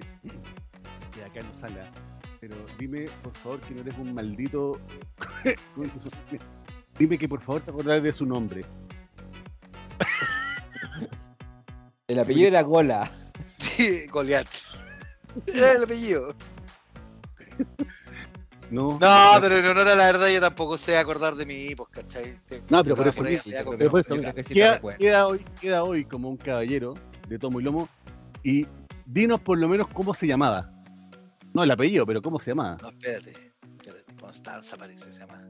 que 1.14 1.24
acá 1.24 1.42
no 1.42 1.56
salga. 1.60 1.84
Pero 2.40 2.56
dime, 2.78 3.08
por 3.24 3.34
favor, 3.38 3.60
que 3.62 3.74
no 3.74 3.82
eres 3.82 3.98
un 3.98 4.14
maldito. 4.14 4.80
Dime 6.98 7.18
que 7.18 7.28
por 7.28 7.42
favor 7.42 7.62
te 7.62 7.72
acordás 7.72 8.04
de 8.04 8.14
su 8.14 8.26
nombre. 8.26 8.64
El 12.08 12.20
apellido 12.20 12.48
era 12.50 12.62
Gola. 12.62 13.10
Sí, 13.58 14.06
Goliat. 14.08 14.48
Era 15.48 15.74
el 15.74 15.84
apellido. 15.84 16.34
No, 18.70 18.98
No, 19.00 19.32
pero 19.42 19.58
en 19.58 19.66
honor 19.66 19.88
a 19.88 19.96
la 19.96 20.06
verdad 20.06 20.30
yo 20.30 20.40
tampoco 20.42 20.78
sé 20.78 20.98
acordar 20.98 21.36
de 21.36 21.46
mí, 21.46 21.76
pues, 21.76 21.90
¿cachai? 21.90 22.36
Te- 22.48 22.64
No, 22.70 22.84
pero 22.84 22.96
por 22.96 23.08
eso 23.08 23.22
sí, 23.44 23.50
Pero 23.52 23.66
por 23.66 23.78
queda, 24.98 25.28
hoy, 25.28 25.46
queda 25.60 25.84
hoy 25.84 26.06
como 26.06 26.30
un 26.30 26.38
caballero 26.38 26.96
de 27.28 27.40
tomo 27.40 27.60
y 27.60 27.64
lomo. 27.64 27.90
Y 28.44 28.68
dinos 29.06 29.40
por 29.42 29.58
lo 29.58 29.68
menos 29.70 29.88
cómo 29.90 30.14
se 30.14 30.28
llamaba. 30.28 30.72
No 31.54 31.64
el 31.64 31.72
apellido, 31.72 32.06
pero 32.06 32.22
cómo 32.22 32.40
se 32.40 32.52
llamaba. 32.52 32.78
No, 32.82 32.90
espérate, 32.90 33.32
espérate. 33.78 34.16
Constanza 34.20 34.78
parece, 34.78 35.12
se 35.12 35.20
llama. 35.20 35.44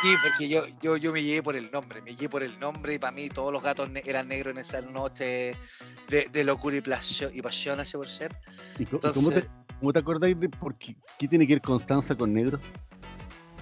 Sí, 0.00 0.16
porque 0.22 0.48
yo, 0.48 0.64
yo, 0.80 0.96
yo 0.96 1.12
me 1.12 1.22
llegué 1.22 1.42
por 1.42 1.56
el 1.56 1.70
nombre, 1.70 2.00
me 2.02 2.10
llegué 2.12 2.28
por 2.28 2.42
el 2.42 2.58
nombre 2.58 2.94
y 2.94 2.98
para 2.98 3.12
mí 3.12 3.28
todos 3.28 3.52
los 3.52 3.62
gatos 3.62 3.90
ne- 3.90 4.02
eran 4.06 4.28
negros 4.28 4.52
en 4.54 4.58
esa 4.58 4.80
noche 4.80 5.54
de, 6.08 6.28
de 6.32 6.44
locura 6.44 6.76
y, 6.76 6.80
plasio- 6.80 7.30
y 7.32 7.42
pasión, 7.42 7.80
así 7.80 7.96
por 7.96 8.08
ser. 8.08 8.34
¿Y 8.78 8.86
co- 8.86 8.92
y 8.92 8.96
Entonces, 8.96 9.22
cómo, 9.22 9.30
te, 9.30 9.46
cómo 9.78 9.92
te 9.92 9.98
acordáis 9.98 10.40
de 10.40 10.48
por 10.48 10.74
qué, 10.78 10.96
qué 11.18 11.28
tiene 11.28 11.46
que 11.46 11.54
ver 11.54 11.62
Constanza 11.62 12.14
con 12.14 12.32
negro? 12.32 12.58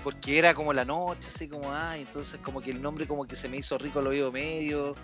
porque 0.05 0.38
era 0.38 0.55
como 0.55 0.72
la 0.72 0.84
noche, 0.84 1.28
así 1.28 1.49
como, 1.49 1.72
ay, 1.72 2.03
entonces 2.03 2.38
como 2.40 2.61
que 2.61 2.70
el 2.70 2.80
nombre 2.80 3.07
como 3.07 3.26
que 3.26 3.34
se 3.36 3.49
me 3.49 3.57
hizo 3.59 3.76
rico 3.78 3.99
al 3.99 4.07
oído 4.07 4.30
medio. 4.30 4.94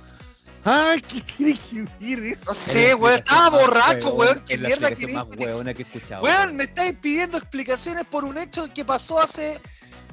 ¡Ay, 0.65 1.01
qué 1.03 1.21
tiene 1.21 1.59
que 1.69 2.31
eso! 2.31 2.45
No 2.47 2.55
sé, 2.55 2.95
weón, 2.95 3.19
estaba 3.19 3.51
borracho, 3.51 4.15
weón, 4.15 4.43
qué 4.47 4.57
mierda 4.57 4.89
explicación 4.89 4.95
querés 4.95 5.15
más 5.17 5.25
que 5.27 5.37
te 5.37 5.47
huevona 5.47 5.75
que 5.75 5.83
he 5.83 5.85
escuchado. 5.85 6.23
Weón, 6.25 6.57
me 6.57 6.65
estáis 6.65 6.95
pidiendo 7.01 7.37
explicaciones 7.37 8.05
por 8.05 8.25
un 8.25 8.39
hecho 8.39 8.73
que 8.73 8.85
pasó 8.85 9.21
hace 9.21 9.61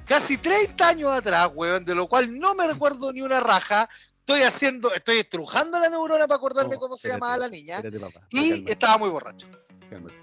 casi 0.06 0.38
30 0.38 0.88
años 0.88 1.12
atrás, 1.12 1.50
weón, 1.54 1.86
de 1.86 1.96
lo 1.96 2.08
cual 2.08 2.38
no 2.40 2.54
me 2.56 2.68
recuerdo 2.68 3.12
ni 3.14 3.22
una 3.22 3.40
raja. 3.40 3.88
Estoy 4.20 4.42
haciendo, 4.44 4.94
estoy 4.94 5.18
estrujando 5.18 5.80
la 5.80 5.90
neurona 5.90 6.28
para 6.28 6.36
acordarme 6.38 6.76
No, 6.76 6.80
cómo 6.80 6.96
se 6.96 7.10
llamaba 7.10 7.38
la 7.40 7.50
niña. 7.50 7.78
Espérate, 7.78 8.00
papá. 8.00 8.26
Y 8.32 8.50
cálmate, 8.52 8.72
estaba 8.72 8.98
muy 9.00 9.10
borracho. 9.10 9.48
cálmate. 9.90 10.16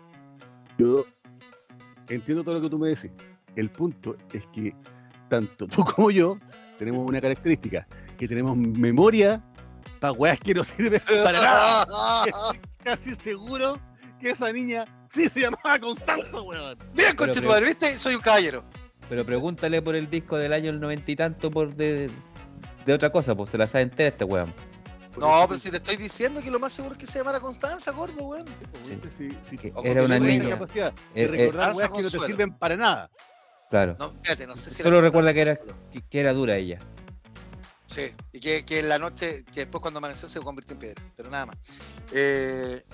Yo 0.78 1.04
entiendo 2.08 2.44
todo 2.44 2.54
lo 2.54 2.60
que 2.62 2.70
tú 2.70 2.78
me 2.78 2.88
decís. 2.90 3.10
El 3.56 3.70
punto 3.70 4.16
es 4.32 4.42
que 4.54 4.74
tanto 5.28 5.66
tú 5.66 5.84
como 5.96 6.10
yo 6.10 6.38
tenemos 6.78 7.08
una 7.08 7.20
característica, 7.20 7.86
que 8.16 8.28
tenemos 8.28 8.56
memoria 8.56 9.42
para 10.00 10.12
weas 10.12 10.38
que 10.38 10.54
no 10.54 10.62
sirven 10.64 11.02
para 11.24 11.40
nada. 11.42 12.24
Estoy 12.24 12.60
casi 12.84 13.14
seguro 13.16 13.78
que 14.20 14.30
esa 14.30 14.52
niña 14.52 14.84
sí 15.12 15.28
se 15.28 15.40
llamaba 15.40 15.78
Constanza, 15.80 16.40
weón. 16.40 16.78
Bien, 16.94 17.16
conche 17.16 17.34
tu 17.34 17.40
pero- 17.40 17.50
madre, 17.50 17.66
¿viste? 17.66 17.98
Soy 17.98 18.14
un 18.14 18.20
caballero. 18.20 18.64
Pero 19.08 19.24
pregúntale 19.24 19.80
por 19.82 19.94
el 19.96 20.10
disco 20.10 20.36
del 20.36 20.52
año 20.52 20.70
el 20.70 20.80
noventa 20.80 21.10
y 21.10 21.16
tanto 21.16 21.50
por 21.50 21.74
de, 21.74 22.10
de 22.84 22.92
otra 22.92 23.10
cosa, 23.10 23.34
pues 23.34 23.50
se 23.50 23.58
la 23.58 23.66
sabe 23.66 23.82
entera 23.82 24.08
este 24.10 24.24
weón. 24.24 24.52
No, 25.18 25.44
pero 25.48 25.58
si 25.58 25.70
te 25.70 25.78
estoy 25.78 25.96
diciendo 25.96 26.40
que 26.42 26.50
lo 26.50 26.60
más 26.60 26.72
seguro 26.72 26.92
es 26.94 26.98
que 26.98 27.06
se 27.06 27.18
llamara 27.18 27.40
Constanza, 27.40 27.90
gordo, 27.90 28.22
weón. 28.24 28.46
Sí, 28.84 28.98
sí, 29.16 29.38
sí, 29.50 29.72
O 29.74 29.82
era 29.82 30.02
con 30.02 30.12
una 30.12 30.18
niña. 30.20 30.50
capacidad 30.50 30.92
de 30.92 31.22
Eh, 31.22 31.24
eh, 31.24 31.26
recordar 31.26 31.74
weas 31.74 31.90
que 31.90 32.02
no 32.02 32.10
te 32.10 32.18
sirven 32.20 32.52
para 32.56 32.76
nada. 32.76 33.10
Claro. 33.70 33.96
No, 33.98 34.08
espérate, 34.10 34.46
no 34.46 34.56
sé 34.56 34.70
si 34.70 34.82
Solo 34.82 35.00
recuerda 35.00 35.34
que 35.34 35.40
era- 35.40 35.58
que 36.08 36.20
era 36.20 36.32
dura 36.32 36.56
ella. 36.56 36.78
Sí, 37.86 38.10
y 38.32 38.40
que, 38.40 38.64
que 38.64 38.80
en 38.80 38.88
la 38.90 38.98
noche, 38.98 39.44
que 39.52 39.60
después 39.60 39.80
cuando 39.82 39.98
amaneció 39.98 40.28
se 40.28 40.40
convirtió 40.40 40.74
en 40.74 40.78
piedra, 40.78 41.02
pero 41.16 41.30
nada 41.30 41.46
más. 41.46 41.56
Eh... 42.12 42.84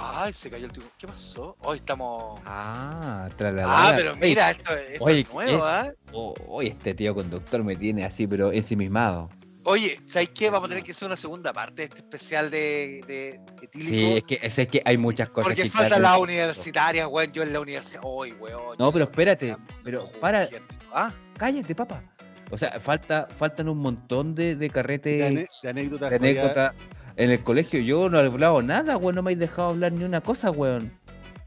Ay, 0.00 0.32
se 0.32 0.50
cayó 0.50 0.66
el 0.66 0.72
tipo. 0.72 0.86
¿Qué 0.98 1.06
pasó? 1.06 1.56
Hoy 1.60 1.78
estamos. 1.78 2.40
Ah, 2.46 3.28
trasladar. 3.36 3.94
Ah, 3.94 3.96
pero 3.96 4.16
mira, 4.16 4.50
esto, 4.50 4.72
esto 4.72 5.04
Oye, 5.04 5.20
es 5.20 5.32
nuevo, 5.32 5.64
¿ah? 5.64 5.86
Oh, 6.12 6.34
oye, 6.48 6.68
este 6.70 6.94
tío 6.94 7.14
conductor 7.14 7.64
me 7.64 7.74
tiene 7.74 8.04
así, 8.04 8.26
pero 8.26 8.52
ensimismado. 8.52 9.28
Oye, 9.64 10.00
¿sabes 10.06 10.30
qué? 10.30 10.50
Vamos 10.50 10.66
a 10.66 10.68
tener 10.70 10.84
que 10.84 10.92
hacer 10.92 11.06
una 11.06 11.16
segunda 11.16 11.52
parte 11.52 11.82
de 11.82 11.84
este 11.84 11.98
especial 11.98 12.50
de, 12.50 13.02
de 13.06 13.40
etílico. 13.62 13.90
Sí, 13.90 14.12
es 14.16 14.24
que, 14.24 14.38
es 14.62 14.68
que 14.68 14.82
hay 14.84 14.96
muchas 14.96 15.28
cosas 15.28 15.48
porque 15.48 15.64
que 15.64 15.68
faltan 15.68 16.00
las 16.00 16.18
universitarias, 16.18 17.06
weón. 17.10 17.32
Yo 17.32 17.42
en 17.42 17.52
la 17.52 17.60
universidad. 17.60 18.00
Uy, 18.04 18.32
weón. 18.32 18.76
No, 18.78 18.92
pero 18.92 19.04
espérate, 19.04 19.56
pero 19.84 20.08
para- 20.20 20.46
gente. 20.46 20.76
¿Ah? 20.92 21.12
Cállate, 21.36 21.74
papá. 21.74 22.02
O 22.50 22.56
sea, 22.56 22.80
falta, 22.80 23.28
faltan 23.30 23.68
un 23.68 23.78
montón 23.78 24.34
de, 24.34 24.56
de 24.56 24.70
carretes, 24.70 25.12
De, 25.12 25.18
de, 25.18 25.26
ane- 25.28 25.48
de 25.62 25.68
anécdotas. 25.68 26.12
anécdotas. 26.12 26.72
En 27.18 27.30
el 27.30 27.42
colegio 27.42 27.80
yo 27.80 28.08
no 28.08 28.18
he 28.20 28.26
hablado 28.26 28.62
nada, 28.62 28.96
weón. 28.96 29.14
No 29.16 29.22
me 29.22 29.28
habéis 29.28 29.40
dejado 29.40 29.68
hablar 29.70 29.92
ni 29.92 30.04
una 30.04 30.20
cosa, 30.20 30.50
weón. 30.50 30.90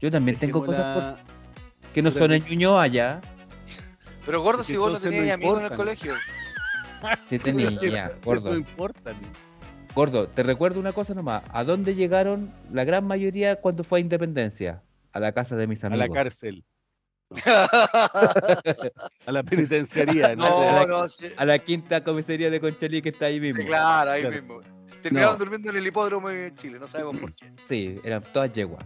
Yo 0.00 0.10
también 0.10 0.38
tengo 0.38 0.64
cosas 0.64 1.16
por... 1.16 1.92
que 1.92 2.02
no 2.02 2.10
son 2.10 2.32
en 2.32 2.44
Ñuñoa 2.44 2.82
allá. 2.82 3.20
Pero 4.26 4.40
gordo, 4.42 4.62
si 4.62 4.76
vos 4.76 4.88
no 4.92 4.98
no 4.98 5.00
tenías 5.00 5.30
amigos 5.34 5.58
en 5.60 5.64
el 5.66 5.72
colegio. 5.72 6.14
Sí 7.26 7.36
tenía, 7.40 7.68
No 7.72 7.78
gordo. 8.22 8.54
importa. 8.56 9.12
ni- 9.12 9.26
Gordo, 9.92 10.28
te 10.28 10.44
recuerdo 10.44 10.78
una 10.78 10.92
cosa 10.92 11.14
nomás. 11.14 11.42
¿A 11.52 11.64
dónde 11.64 11.96
llegaron 11.96 12.54
la 12.72 12.84
gran 12.84 13.04
mayoría 13.04 13.56
cuando 13.60 13.82
fue 13.82 13.98
a 13.98 14.02
Independencia? 14.02 14.82
A 15.12 15.18
la 15.18 15.32
casa 15.32 15.56
de 15.56 15.66
mis 15.66 15.82
A 15.82 15.88
amigos. 15.88 16.08
la 16.08 16.14
cárcel. 16.14 16.64
A 19.26 19.32
la 19.32 19.42
penitenciaría. 19.42 20.36
¿no? 20.36 20.48
no, 20.48 20.86
no, 20.86 21.08
sí. 21.08 21.26
A 21.36 21.44
la 21.44 21.58
quinta 21.58 22.04
comisaría 22.04 22.50
de 22.50 22.60
Conchalí 22.60 23.02
que 23.02 23.08
está 23.10 23.26
ahí 23.26 23.40
mismo. 23.40 23.64
Claro, 23.64 24.10
ahí 24.12 24.20
Claro. 24.22 24.36
mismo. 24.36 24.60
Terminaron 25.02 25.32
No. 25.34 25.38
durmiendo 25.38 25.70
en 25.70 25.76
el 25.76 25.86
hipódromo 25.86 26.30
en 26.30 26.54
Chile, 26.56 26.78
no 26.78 26.86
sabemos 26.86 27.16
por 27.18 27.34
qué. 27.34 27.52
Sí, 27.64 28.00
eran 28.04 28.22
todas 28.32 28.52
yeguas. 28.52 28.84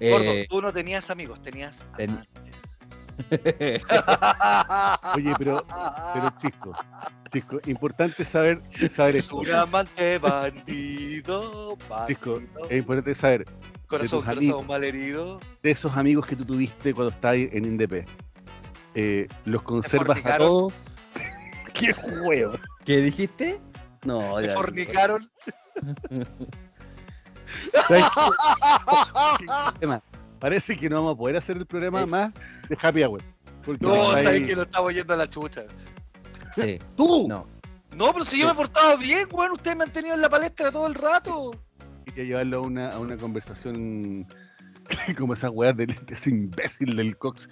Gordo, 0.00 0.24
Eh, 0.32 0.46
tú 0.48 0.60
no 0.60 0.72
tenías 0.72 1.10
amigos, 1.10 1.40
tenías 1.42 1.86
ten- 1.96 2.10
amantes. 2.10 2.78
Oye, 5.14 5.32
pero, 5.38 5.64
pero 6.14 6.30
Chisco, 6.40 6.72
Chisco, 7.30 7.58
importante 7.66 8.24
saber, 8.24 8.62
saber 8.90 9.16
es 9.16 9.24
esto. 9.24 9.36
un 9.36 9.50
amante 9.50 10.18
bandido, 10.18 11.76
Chisco, 12.06 12.32
bandido, 12.32 12.68
es 12.70 12.78
importante 12.78 13.14
saber 13.14 13.44
corazón, 13.86 14.20
corazón 14.20 14.38
amigos. 14.38 14.66
malherido. 14.66 15.40
de 15.62 15.70
esos 15.70 15.96
amigos 15.96 16.26
que 16.26 16.36
tú 16.36 16.44
tuviste 16.44 16.94
cuando 16.94 17.12
estabas 17.12 17.38
en 17.38 17.64
Indep. 17.64 18.06
Eh, 18.94 19.28
¿Los 19.44 19.62
conservas 19.62 20.20
a 20.24 20.38
todos? 20.38 20.72
¡Qué 21.74 21.92
juego! 21.92 22.54
¿Qué 22.84 22.96
dijiste? 23.02 23.60
No, 24.04 24.36
Te 24.40 24.46
ya. 24.48 24.54
fornicaron. 24.54 25.30
Parece 30.38 30.76
que 30.76 30.88
no 30.90 30.96
vamos 30.96 31.14
a 31.14 31.18
poder 31.18 31.36
hacer 31.36 31.56
el 31.56 31.66
programa 31.66 32.04
más 32.06 32.32
de 32.68 32.76
Happy 32.80 33.02
Hour. 33.04 33.22
No, 33.80 34.12
ahí- 34.12 34.22
sabes 34.24 34.42
que 34.42 34.56
lo 34.56 34.62
estamos 34.62 34.92
yendo 34.94 35.14
a 35.14 35.16
la 35.16 35.30
chucha. 35.30 35.62
Sí. 36.56 36.78
¡Tú! 36.96 37.26
No. 37.28 37.46
No, 37.94 38.12
pero 38.12 38.24
si 38.24 38.40
yo 38.40 38.46
me 38.46 38.52
he 38.52 38.56
portado 38.56 38.96
bien, 38.98 39.28
weón, 39.30 39.52
ustedes 39.52 39.76
me 39.76 39.84
han 39.84 39.92
tenido 39.92 40.14
en 40.14 40.20
la 40.22 40.28
palestra 40.28 40.72
todo 40.72 40.86
el 40.86 40.94
rato. 40.94 41.52
Quería 42.06 42.24
llevarlo 42.24 42.56
a 42.58 42.60
una, 42.62 42.90
a 42.92 42.98
una 42.98 43.16
conversación 43.16 44.26
como 45.16 45.34
esa 45.34 45.50
weá 45.50 45.72
de, 45.72 45.86
de 45.86 45.96
ese 46.08 46.30
imbécil 46.30 46.96
del 46.96 47.16
Cox. 47.18 47.48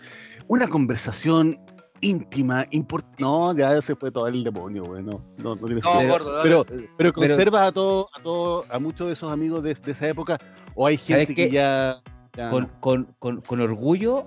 Una 0.48 0.66
conversación 0.66 1.60
íntima, 2.00 2.66
importante. 2.70 3.22
No, 3.22 3.54
ya 3.56 3.80
se 3.82 3.94
fue 3.96 4.10
todo 4.10 4.26
el 4.28 4.42
demonio, 4.44 4.84
güey. 4.84 5.02
No, 5.02 5.22
no, 5.38 5.54
no 5.54 5.66
tiene 5.66 5.80
No, 5.82 6.08
gordo, 6.08 6.36
no, 6.36 6.42
pero, 6.42 6.64
Pero- 6.64 6.84
pero 6.96 7.12
conservas 7.12 7.68
a 7.68 7.72
todos, 7.72 8.06
a 8.18 8.22
todos, 8.22 8.70
a 8.70 8.78
muchos 8.78 9.06
de 9.08 9.12
esos 9.14 9.30
amigos 9.32 9.62
de, 9.62 9.74
de 9.74 9.92
esa 9.92 10.08
época, 10.08 10.38
o 10.74 10.86
hay 10.86 10.96
¿Sabes 10.96 11.26
gente 11.28 11.34
que 11.34 11.50
ya. 11.50 12.00
ya 12.36 12.50
con, 12.50 12.62
no? 12.64 12.70
con, 12.80 13.14
con, 13.18 13.40
con 13.42 13.60
orgullo 13.60 14.24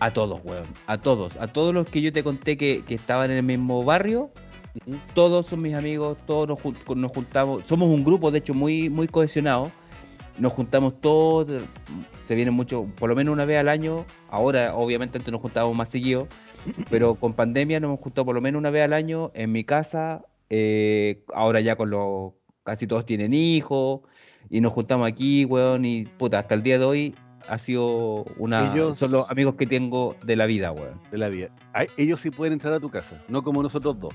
a 0.00 0.10
todos, 0.12 0.40
weón. 0.44 0.64
A 0.86 0.98
todos. 0.98 1.36
A 1.40 1.48
todos 1.48 1.74
los 1.74 1.86
que 1.88 2.00
yo 2.02 2.12
te 2.12 2.22
conté 2.22 2.56
que, 2.56 2.84
que 2.86 2.94
estaban 2.94 3.30
en 3.30 3.38
el 3.38 3.42
mismo 3.42 3.82
barrio. 3.84 4.30
Todos 5.14 5.46
son 5.46 5.60
mis 5.62 5.74
amigos, 5.74 6.16
todos 6.26 6.46
nos, 6.46 6.58
nos 6.96 7.10
juntamos. 7.10 7.64
Somos 7.66 7.88
un 7.88 8.04
grupo, 8.04 8.30
de 8.30 8.38
hecho, 8.38 8.54
muy, 8.54 8.88
muy 8.88 9.08
cohesionado. 9.08 9.72
Nos 10.38 10.52
juntamos 10.52 11.00
todos. 11.00 11.62
Se 12.26 12.36
vienen 12.36 12.54
mucho, 12.54 12.86
por 12.96 13.08
lo 13.08 13.16
menos 13.16 13.32
una 13.32 13.44
vez 13.44 13.58
al 13.58 13.68
año. 13.68 14.04
Ahora, 14.30 14.76
obviamente, 14.76 15.18
antes 15.18 15.32
nos 15.32 15.40
juntábamos 15.40 15.74
más 15.76 15.88
seguido. 15.88 16.28
Pero 16.90 17.14
con 17.14 17.34
pandemia 17.34 17.80
nos 17.80 17.88
hemos 17.88 18.00
juntado 18.00 18.26
por 18.26 18.34
lo 18.34 18.40
menos 18.40 18.58
una 18.58 18.70
vez 18.70 18.84
al 18.84 18.92
año 18.92 19.30
en 19.34 19.52
mi 19.52 19.64
casa. 19.64 20.22
eh, 20.50 21.24
ahora 21.34 21.60
ya 21.60 21.76
con 21.76 21.90
los. 21.90 22.32
Casi 22.64 22.86
todos 22.86 23.04
tienen 23.06 23.32
hijos. 23.34 24.00
Y 24.50 24.60
nos 24.60 24.72
juntamos 24.72 25.06
aquí, 25.08 25.44
weón. 25.44 25.84
Y 25.84 26.04
puta, 26.04 26.38
hasta 26.38 26.54
el 26.54 26.62
día 26.62 26.78
de 26.78 26.84
hoy 26.84 27.14
ha 27.48 27.58
sido 27.58 28.24
una. 28.38 28.72
Ellos- 28.72 28.98
Son 28.98 29.10
los 29.12 29.30
amigos 29.30 29.54
que 29.56 29.66
tengo 29.66 30.16
de 30.24 30.36
la 30.36 30.46
vida, 30.46 30.72
weón. 30.72 31.00
de 31.10 31.18
la 31.18 31.28
vida. 31.28 31.48
Ay, 31.74 31.88
ellos 31.96 32.20
sí 32.20 32.30
pueden 32.30 32.54
entrar 32.54 32.72
a 32.74 32.80
tu 32.80 32.90
casa, 32.90 33.22
no 33.28 33.42
como 33.42 33.62
nosotros 33.62 33.98
dos. 34.00 34.14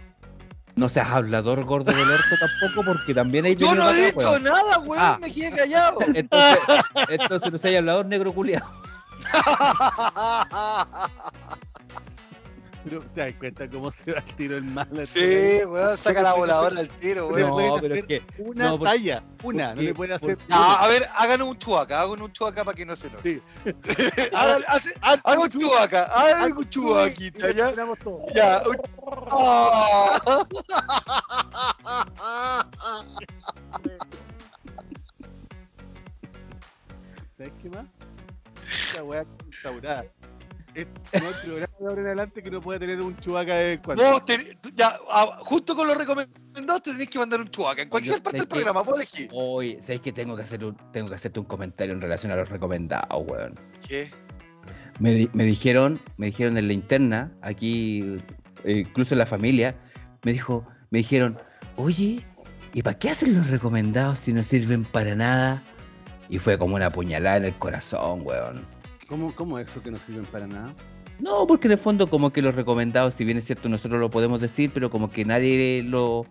No 0.76 0.90
seas 0.90 1.08
hablador 1.12 1.64
gordo 1.66 1.92
del 1.92 2.10
orto 2.10 2.36
tampoco, 2.40 2.84
porque 2.94 3.14
también 3.14 3.46
hay 3.46 3.56
Yo 3.56 3.76
no 3.76 3.92
he 3.92 4.06
dicho 4.08 4.32
weón. 4.32 4.44
nada, 4.44 4.80
weón, 4.80 5.04
Ah. 5.04 5.18
me 5.22 5.32
quedé 5.32 5.52
callado. 5.52 6.00
Entonces, 6.16 6.60
entonces 7.10 7.52
no 7.52 7.58
seas 7.60 7.78
hablador 7.78 8.08
negro 8.08 8.34
culiado. 8.34 8.66
Pero 12.84 13.02
te 13.02 13.22
das 13.22 13.34
cuenta 13.40 13.70
cómo 13.70 13.92
se 13.92 14.12
da 14.12 14.18
el 14.20 14.36
tiro 14.36 14.58
en 14.58 14.74
mala. 14.74 15.06
sí, 15.06 15.60
weón, 15.66 15.96
saca 15.98 16.22
la 16.22 16.34
voladora 16.34 16.80
al 16.80 16.90
tiro, 16.90 17.30
No, 17.30 17.34
weón. 17.34 17.50
No, 17.50 17.76
pero 17.82 17.86
es 17.96 18.04
hacer 18.04 18.08
que. 18.08 18.22
Una 18.40 18.66
no, 18.66 18.78
por- 18.78 18.88
talla, 18.90 19.24
una, 19.44 19.74
no 19.76 19.82
le 19.82 19.94
pueden 19.94 20.14
hacer. 20.16 20.38
porque- 20.38 20.46
Ya, 20.50 20.74
a 20.74 20.88
ver, 20.88 21.10
háganos 21.16 21.48
un 21.48 21.58
chuaca, 21.58 22.02
hagan 22.02 22.22
un 22.22 22.32
chuaca 22.34 22.64
para 22.66 22.76
que 22.76 22.86
no 22.86 22.96
se 22.96 23.08
enoje. 23.08 23.42
Hagan- 24.34 24.64
hace- 24.68 24.94
Hagan 25.02 25.40
un 25.40 25.50
chuaca, 25.50 26.04
hagan 26.06 26.52
un 26.58 26.70
chuaquita, 26.70 27.52
ya. 27.52 27.74
Ya. 28.36 28.64
un- 28.68 28.78
Ah. 29.32 30.20
¿Sabes 37.38 37.54
qué 37.62 37.70
más? 37.70 37.86
Esta 38.64 39.04
weá 39.04 39.26
instaurada. 39.48 40.06
Es- 40.76 40.88
No 41.22 41.28
hay 41.28 41.34
programa 41.44 41.68
de 41.80 41.86
ahora 41.88 42.02
en 42.02 42.08
adelante 42.08 42.44
que 42.44 42.50
no 42.52 42.62
pueda 42.62 42.80
tener 42.80 43.00
un 43.02 43.16
chubaca 43.18 43.56
de 43.56 43.80
cuando. 43.80 44.04
Vos, 44.04 44.24
ya, 44.76 44.98
ah, 45.12 45.38
justo 45.42 45.76
con 45.76 45.88
los 45.88 45.98
recomendados 45.98 46.82
te 46.82 46.92
tenés 46.92 47.10
que 47.10 47.20
mandar 47.20 47.42
un 47.42 47.50
chuaca. 47.50 47.82
En 47.84 47.90
cualquier 47.90 48.16
Yo 48.18 48.24
parte 48.24 48.38
del 48.38 48.48
que- 48.48 48.56
programa, 48.56 48.82
vos 48.82 48.96
elegís. 48.96 49.30
Hoy, 49.32 49.78
¿sabes 49.82 50.02
que 50.02 50.12
tengo 50.12 50.36
que 50.36 50.44
hacer 50.44 50.64
un, 50.66 50.76
tengo 50.92 51.10
que 51.10 51.16
hacerte 51.16 51.40
un 51.40 51.46
comentario 51.46 51.94
en 51.94 52.02
relación 52.02 52.32
a 52.32 52.36
los 52.36 52.50
recomendados, 52.50 53.24
weón? 53.28 53.54
¿Qué? 53.88 54.10
Me, 55.00 55.30
me 55.34 55.44
dijeron, 55.44 56.00
me 56.18 56.28
dijeron 56.28 56.58
en 56.58 56.68
la 56.68 56.74
interna, 56.74 57.32
aquí, 57.42 58.18
eh, 58.64 58.84
incluso 58.88 59.14
en 59.16 59.20
la 59.20 59.26
familia, 59.26 59.76
me 60.24 60.32
dijo, 60.34 60.66
me 60.92 61.00
dijeron, 61.00 61.38
oye, 61.76 62.26
¿y 62.74 62.82
para 62.84 62.98
qué 62.98 63.10
hacen 63.10 63.36
los 63.36 63.50
recomendados 63.50 64.20
si 64.20 64.34
no 64.34 64.44
sirven 64.44 64.86
para 64.86 65.16
nada? 65.16 65.64
Y 66.30 66.40
fue 66.40 66.58
como 66.58 66.76
una 66.76 66.90
puñalada 66.92 67.38
en 67.38 67.46
el 67.46 67.54
corazón, 67.54 68.22
weón. 68.24 68.66
¿Cómo, 69.14 69.32
¿Cómo 69.36 69.60
eso 69.60 69.80
que 69.84 69.92
no 69.92 70.00
sirven 70.00 70.26
para 70.26 70.48
nada? 70.48 70.74
No, 71.20 71.46
porque 71.46 71.68
en 71.68 71.74
el 71.74 71.78
fondo 71.78 72.10
como 72.10 72.34
que 72.34 72.42
los 72.42 72.56
recomendados, 72.56 73.14
si 73.14 73.24
bien 73.24 73.38
es 73.38 73.46
cierto, 73.46 73.70
nosotros 73.70 74.02
lo 74.02 74.10
podemos 74.10 74.42
decir, 74.42 74.72
pero 74.74 74.90
como 74.90 75.12
que 75.12 75.24
nadie 75.24 75.84
lo, 75.84 76.26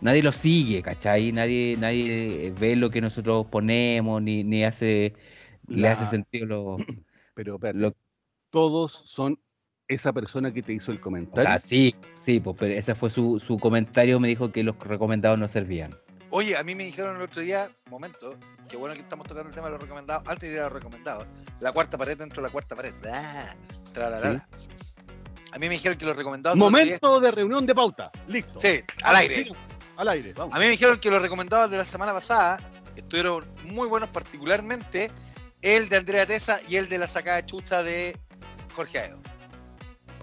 nadie 0.00 0.22
lo 0.22 0.30
sigue, 0.30 0.80
¿cachai? 0.80 1.32
Nadie, 1.32 1.76
nadie 1.76 2.54
ve 2.60 2.76
lo 2.76 2.88
que 2.90 3.00
nosotros 3.00 3.46
ponemos, 3.46 4.22
ni, 4.22 4.44
ni 4.44 4.62
hace, 4.62 5.14
le 5.66 5.88
hace 5.88 6.06
sentido 6.06 6.46
lo, 6.46 6.76
Pero 7.34 7.56
espérate, 7.56 7.80
lo 7.80 7.96
todos 8.50 9.02
son 9.06 9.40
esa 9.88 10.12
persona 10.12 10.54
que 10.54 10.62
te 10.62 10.72
hizo 10.72 10.92
el 10.92 10.98
O 10.98 11.00
comentario. 11.00 11.50
sea, 11.50 11.58
sí, 11.58 11.96
sí, 12.16 12.38
pues, 12.38 12.54
pero 12.60 12.72
ese 12.74 12.94
fue 12.94 13.10
su, 13.10 13.40
su 13.40 13.58
comentario, 13.58 14.20
me 14.20 14.28
dijo 14.28 14.52
que 14.52 14.62
los 14.62 14.78
recomendados 14.78 15.36
no 15.36 15.48
servían. 15.48 15.96
Oye, 16.30 16.56
a 16.56 16.62
mí 16.62 16.76
me 16.76 16.84
dijeron 16.84 17.16
el 17.16 17.22
otro 17.22 17.42
día, 17.42 17.68
momento, 17.90 18.38
qué 18.70 18.76
bueno 18.76 18.94
que 18.94 19.00
estamos 19.00 19.26
tocando 19.26 19.48
el 19.48 19.54
tema 19.54 19.66
de 19.66 19.72
los 19.72 19.82
recomendados, 19.82 20.22
antes 20.26 20.48
de 20.48 20.54
ir 20.54 20.60
a 20.60 20.64
los 20.64 20.74
recomendados, 20.74 21.26
la 21.60 21.72
cuarta 21.72 21.98
pared 21.98 22.16
dentro 22.16 22.40
de 22.40 22.48
la 22.48 22.52
cuarta 22.52 22.76
pared. 22.76 22.94
Ah, 23.12 23.54
tralalala. 23.92 24.48
A 25.52 25.58
mí 25.58 25.68
me 25.68 25.74
dijeron 25.74 25.98
que 25.98 26.04
los 26.04 26.16
recomendados... 26.16 26.56
Momento 26.56 27.18
de 27.18 27.32
reunión 27.32 27.66
de 27.66 27.74
pauta. 27.74 28.12
Listo. 28.28 28.56
Sí, 28.56 28.80
al 29.02 29.16
aire. 29.16 29.52
Al 29.96 30.08
aire, 30.08 30.32
vamos. 30.34 30.54
A 30.54 30.58
mí 30.58 30.66
me 30.66 30.70
dijeron 30.70 31.00
que 31.00 31.10
los 31.10 31.20
recomendados 31.20 31.70
de 31.72 31.78
la 31.78 31.84
semana 31.84 32.12
pasada 32.12 32.60
estuvieron 32.94 33.44
muy 33.64 33.88
buenos, 33.88 34.08
particularmente 34.10 35.10
el 35.62 35.88
de 35.88 35.96
Andrea 35.96 36.24
Tesa 36.24 36.60
y 36.68 36.76
el 36.76 36.88
de 36.88 36.98
la 36.98 37.08
sacada 37.08 37.38
de 37.38 37.46
chucha 37.46 37.82
de 37.82 38.16
Jorge 38.76 39.00
Aedo. 39.00 39.20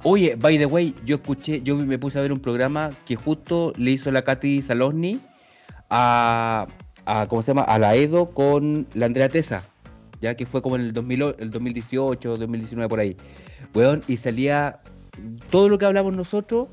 Oye, 0.03 0.35
by 0.35 0.57
the 0.57 0.65
way, 0.65 0.95
yo 1.03 1.17
escuché, 1.17 1.61
yo 1.61 1.75
me 1.75 1.99
puse 1.99 2.17
a 2.17 2.21
ver 2.21 2.31
un 2.31 2.39
programa 2.39 2.91
que 3.05 3.17
justo 3.17 3.73
le 3.75 3.91
hizo 3.91 4.09
la 4.09 4.23
Katy 4.23 4.61
Salosni 4.61 5.19
a, 5.89 6.67
a 7.07 7.27
¿cómo 7.27 7.41
se 7.41 7.47
llama? 7.51 7.61
A 7.63 7.79
la 7.79 7.95
Edo 7.95 8.29
con 8.31 8.85
la 8.93 9.05
Andrea 9.05 9.29
Tesa, 9.29 9.63
ya 10.21 10.35
que 10.35 10.45
fue 10.45 10.61
como 10.61 10.75
en 10.75 10.81
el, 10.84 10.93
2000, 10.93 11.23
o- 11.23 11.38
el 11.38 11.49
2018, 11.51 12.38
2019 12.38 12.89
por 12.89 12.99
ahí. 12.99 13.15
Weón, 13.73 14.03
y 14.07 14.17
salía 14.17 14.81
todo 15.49 15.69
lo 15.69 15.77
que 15.77 15.85
hablamos 15.85 16.13
nosotros 16.13 16.67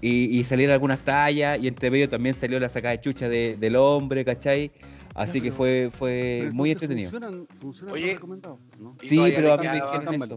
y, 0.00 0.38
y 0.38 0.44
salían 0.44 0.70
algunas 0.70 1.00
tallas 1.00 1.58
y 1.60 1.66
entre 1.68 1.90
medio 1.90 2.08
también 2.08 2.34
salió 2.34 2.58
la 2.60 2.68
sacada 2.68 2.92
de 2.96 3.00
chucha 3.00 3.28
de- 3.28 3.56
del 3.58 3.76
hombre, 3.76 4.24
¿cachai? 4.24 4.70
Así 5.14 5.40
que 5.42 5.52
fue, 5.52 5.90
fue 5.92 6.48
muy 6.54 6.70
entretenido. 6.70 7.10
Funcionan, 7.10 7.46
funcionan 7.60 7.94
Oye, 7.94 8.16
¿no? 8.80 8.96
Sí, 9.02 9.18
pero 9.34 9.52
a 9.52 9.56
mí 9.58 9.66
me 9.66 9.74
dijeron 9.74 10.14
eso. 10.14 10.36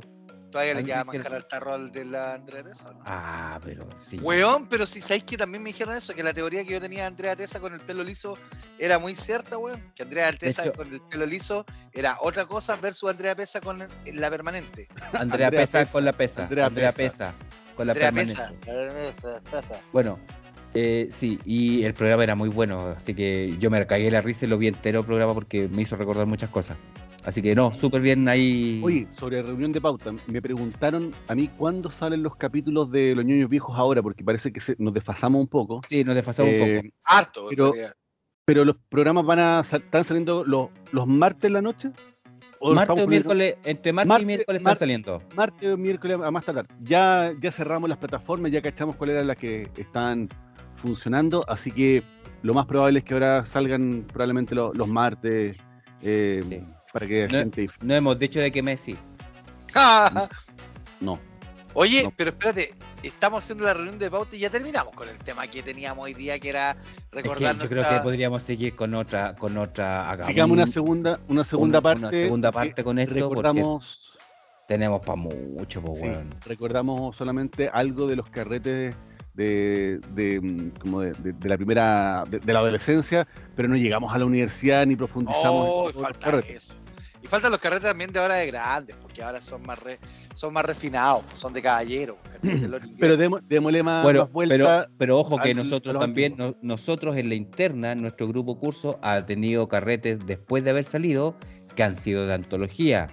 Todavía 0.56 0.74
le 0.76 0.86
queda 0.86 1.04
manjar 1.04 1.34
al 1.34 1.46
tarro 1.46 1.74
al 1.74 1.92
de 1.92 2.06
la 2.06 2.36
Andrea 2.36 2.64
Tesa, 2.64 2.88
¿o 2.90 2.94
¿no? 2.94 3.02
Ah, 3.06 3.60
pero 3.62 3.86
sí. 4.08 4.18
Weón, 4.20 4.68
pero 4.70 4.86
si 4.86 5.02
sabéis 5.02 5.26
que 5.26 5.36
también 5.36 5.62
me 5.62 5.72
dijeron 5.72 5.94
eso, 5.94 6.14
que 6.14 6.24
la 6.24 6.32
teoría 6.34 6.64
que 6.64 6.72
yo 6.72 6.80
tenía 6.80 7.02
de 7.02 7.08
Andrea 7.08 7.36
Tesa 7.36 7.60
con 7.60 7.74
el 7.74 7.82
pelo 7.82 8.06
liso 8.06 8.38
era 8.80 8.98
muy 8.98 9.16
cierta, 9.16 9.58
weón. 9.58 9.92
Que 9.96 10.04
Andrea 10.04 10.32
Tesa 10.32 10.62
hecho- 10.64 10.72
con 10.72 10.94
el 10.94 11.02
pelo 11.02 11.26
liso 11.26 11.66
era 11.92 12.18
otra 12.22 12.46
cosa 12.46 12.78
versus 12.78 13.10
Andrea 13.10 13.36
Pesa 13.36 13.60
con 13.60 13.82
el- 13.82 13.90
la 14.22 14.30
permanente. 14.30 14.88
Andrea, 15.12 15.48
Andrea 15.48 15.52
Pesa, 15.52 15.80
Pesa. 15.80 15.92
con 15.92 16.06
la 16.06 16.14
pesa. 16.14 16.44
Andrea 16.44 16.66
Andrea, 16.68 16.92
Pesa. 16.94 17.34
Pesa. 17.34 17.76
con 17.76 17.88
la 17.88 17.92
Andrea 17.92 18.12
permanente. 18.14 18.42
Pesa. 19.52 19.82
Bueno, 19.92 20.18
eh, 20.74 21.10
sí, 21.12 21.38
y 21.44 21.84
el 21.84 21.94
programa 21.94 22.24
era 22.24 22.36
muy 22.36 22.48
bueno, 22.48 22.94
así 22.96 23.14
que 23.14 23.58
yo 23.60 23.70
me 23.70 23.86
cagué 23.86 24.10
la 24.10 24.22
risa 24.22 24.46
y 24.46 24.48
lo 24.48 24.58
vi 24.58 24.68
entero 24.70 25.02
el 25.02 25.06
programa 25.06 25.34
porque 25.34 25.68
me 25.68 25.82
hizo 25.82 25.98
recordar 25.98 26.26
muchas 26.28 26.50
cosas. 26.50 26.78
Así 27.26 27.42
que 27.42 27.56
no, 27.56 27.74
súper 27.74 28.02
bien 28.02 28.28
ahí. 28.30 28.80
Oye, 28.84 29.08
sobre 29.10 29.42
reunión 29.42 29.72
de 29.72 29.82
pauta, 29.82 30.14
me 30.28 30.42
preguntaron 30.42 31.12
a 31.28 31.34
mí 31.34 31.48
cuándo 31.48 31.90
salen 31.90 32.22
los 32.22 32.36
capítulos 32.36 32.92
de 32.92 33.16
los 33.16 33.26
ñoños 33.26 33.50
viejos 33.50 33.76
ahora, 33.78 34.04
porque 34.04 34.24
parece 34.24 34.54
que 34.54 34.60
se- 34.60 34.76
nos 34.78 34.94
desfasamos 34.94 35.42
un 35.42 35.48
poco. 35.48 35.82
Sí, 35.90 36.04
nos 36.04 36.14
desfasamos 36.16 36.54
un 36.54 36.60
Eh, 36.62 36.76
poco. 36.84 36.96
Harto, 37.04 37.48
Pero-. 37.50 37.72
Pero 38.48 38.64
los 38.64 38.76
programas 38.90 39.26
van 39.26 39.40
a 39.40 39.62
están 39.62 40.04
saliendo 40.04 40.44
los, 40.46 40.70
los 40.92 41.08
martes 41.08 41.46
en 41.46 41.54
la 41.54 41.64
noche 41.64 41.90
o 42.60 42.76
Martes 42.76 43.04
o 43.04 43.08
miércoles, 43.08 43.56
entre 43.64 43.92
martes, 43.92 44.22
y 44.22 44.26
miércoles 44.26 44.62
martes- 44.62 44.72
están 44.74 44.78
saliendo. 44.78 45.22
martes 45.36 45.74
o 45.74 45.78
miércoles 45.78 46.20
a 46.24 46.30
más 46.30 46.46
tardar. 46.46 46.68
Ya, 46.84 47.34
ya 47.42 47.52
cerramos 47.52 47.90
las 47.90 47.98
plataformas, 47.98 48.52
ya 48.52 48.62
cachamos 48.62 48.96
cuáles 48.98 49.16
eran 49.16 49.28
las 49.28 49.38
que 49.38 49.68
están 49.78 50.30
funcionando, 50.78 51.44
así 51.50 51.72
que 51.72 52.04
lo 52.44 52.54
más 52.54 52.68
probable 52.68 53.00
es 53.00 53.06
que 53.06 53.16
ahora 53.16 53.46
salgan 53.46 54.06
probablemente 54.08 54.54
lo- 54.54 54.74
los 54.76 54.88
martes 54.88 55.58
eh, 56.04 56.44
Sí. 56.48 56.62
Para 56.96 57.08
que 57.08 57.28
No- 57.28 57.38
gente... 57.40 57.70
No 57.82 57.94
hemos 57.94 58.18
dicho 58.18 58.40
de 58.40 58.50
qué 58.54 58.64
mes 58.64 58.80
sí. 58.80 58.96
No, 61.02 61.20
Oye, 61.74 62.04
No. 62.04 62.14
pero 62.16 62.30
espérate, 62.30 62.74
estamos 63.04 63.44
haciendo 63.44 63.66
la 63.66 63.74
reunión 63.74 64.00
de 64.00 64.10
pauta 64.10 64.34
y 64.38 64.40
ya 64.40 64.50
terminamos 64.50 64.94
con 64.94 65.10
el 65.10 65.18
tema 65.18 65.46
que 65.48 65.62
teníamos 65.62 66.06
hoy 66.06 66.14
día, 66.14 66.40
que 66.40 66.50
era 66.52 66.72
Es 66.72 66.78
que 66.78 67.22
recordar 67.22 67.58
yo 67.58 67.68
creo 67.68 67.84
que 67.84 68.00
podríamos 68.02 68.44
seguir 68.44 68.78
con 68.78 68.94
otra, 68.96 69.36
con 69.36 69.58
otra. 69.58 70.18
sigamos 70.22 70.54
una 70.54 70.64
un- 70.64 70.72
segunda, 70.72 71.20
una 71.28 71.44
segunda 71.44 71.80
una- 71.80 71.84
parte. 71.84 72.00
una 72.06 72.12
segunda 72.12 72.52
parte 72.54 72.82
con 72.86 72.98
esto, 72.98 73.14
porque 73.14 73.24
Recordamos, 73.28 74.14
tenemos 74.70 75.02
para 75.02 75.18
mucho, 75.18 75.82
pues, 75.82 76.00
sí, 76.00 76.08
recordamos 76.46 77.18
solamente 77.18 77.70
algo 77.74 78.08
de 78.08 78.16
los 78.16 78.30
carretes 78.30 78.96
de, 79.34 80.00
de, 80.14 80.40
mm, 80.40 80.70
como 80.80 81.02
de, 81.02 81.12
de- 81.12 81.34
de 81.34 81.50
la 81.50 81.58
primera, 81.58 82.24
de, 82.30 82.40
de 82.40 82.54
la 82.54 82.60
adolescencia, 82.60 83.28
pero 83.54 83.68
no 83.68 83.76
llegamos 83.76 84.14
a 84.16 84.18
la 84.18 84.24
universidad 84.24 84.86
ni 84.88 84.96
profundizamos. 84.96 85.66
en 85.66 85.72
Oh, 85.74 85.86
los 85.92 86.02
falta 86.02 86.40
eso. 86.40 86.74
Y 87.26 87.28
faltan 87.28 87.50
los 87.52 87.60
carretes 87.60 87.88
también 87.90 88.12
de 88.12 88.20
ahora 88.20 88.36
de 88.36 88.46
grandes, 88.46 88.96
porque 89.02 89.24
ahora 89.24 89.42
son 89.42 89.64
más 89.66 89.80
re- 89.80 89.98
son 90.36 90.54
más 90.54 90.64
refinados, 90.64 91.24
son 91.34 91.54
de 91.54 91.62
caballero. 91.64 92.20
Pero 93.00 93.18
démosle 93.18 93.82
más, 93.82 94.04
Bueno, 94.04 94.22
más 94.26 94.32
vuelta. 94.32 94.56
pero, 94.56 94.96
pero 95.00 95.20
ojo 95.22 95.38
que 95.40 95.50
al- 95.50 95.58
nosotros 95.58 95.98
también, 96.00 96.36
no- 96.38 96.56
nosotros 96.62 97.18
en 97.18 97.30
la 97.30 97.34
interna, 97.36 97.96
nuestro 97.96 98.28
grupo 98.28 98.60
curso 98.60 99.00
ha 99.02 99.26
tenido 99.26 99.68
carretes 99.68 100.20
después 100.28 100.64
de 100.64 100.70
haber 100.70 100.84
salido 100.84 101.36
que 101.76 101.82
han 101.82 101.96
sido 101.96 102.28
de 102.28 102.36
antología. 102.36 103.08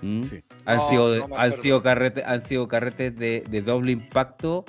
¿Mm? 0.00 0.22
Sí. 0.24 0.42
Han, 0.64 0.76
No, 0.78 0.88
sido, 0.88 1.28
no 1.28 1.36
han, 1.36 1.52
sido 1.52 1.82
carretes, 1.82 2.24
han 2.26 2.40
sido 2.40 2.66
carretes 2.66 3.14
de, 3.14 3.44
de 3.50 3.60
doble 3.60 3.92
impacto 3.92 4.64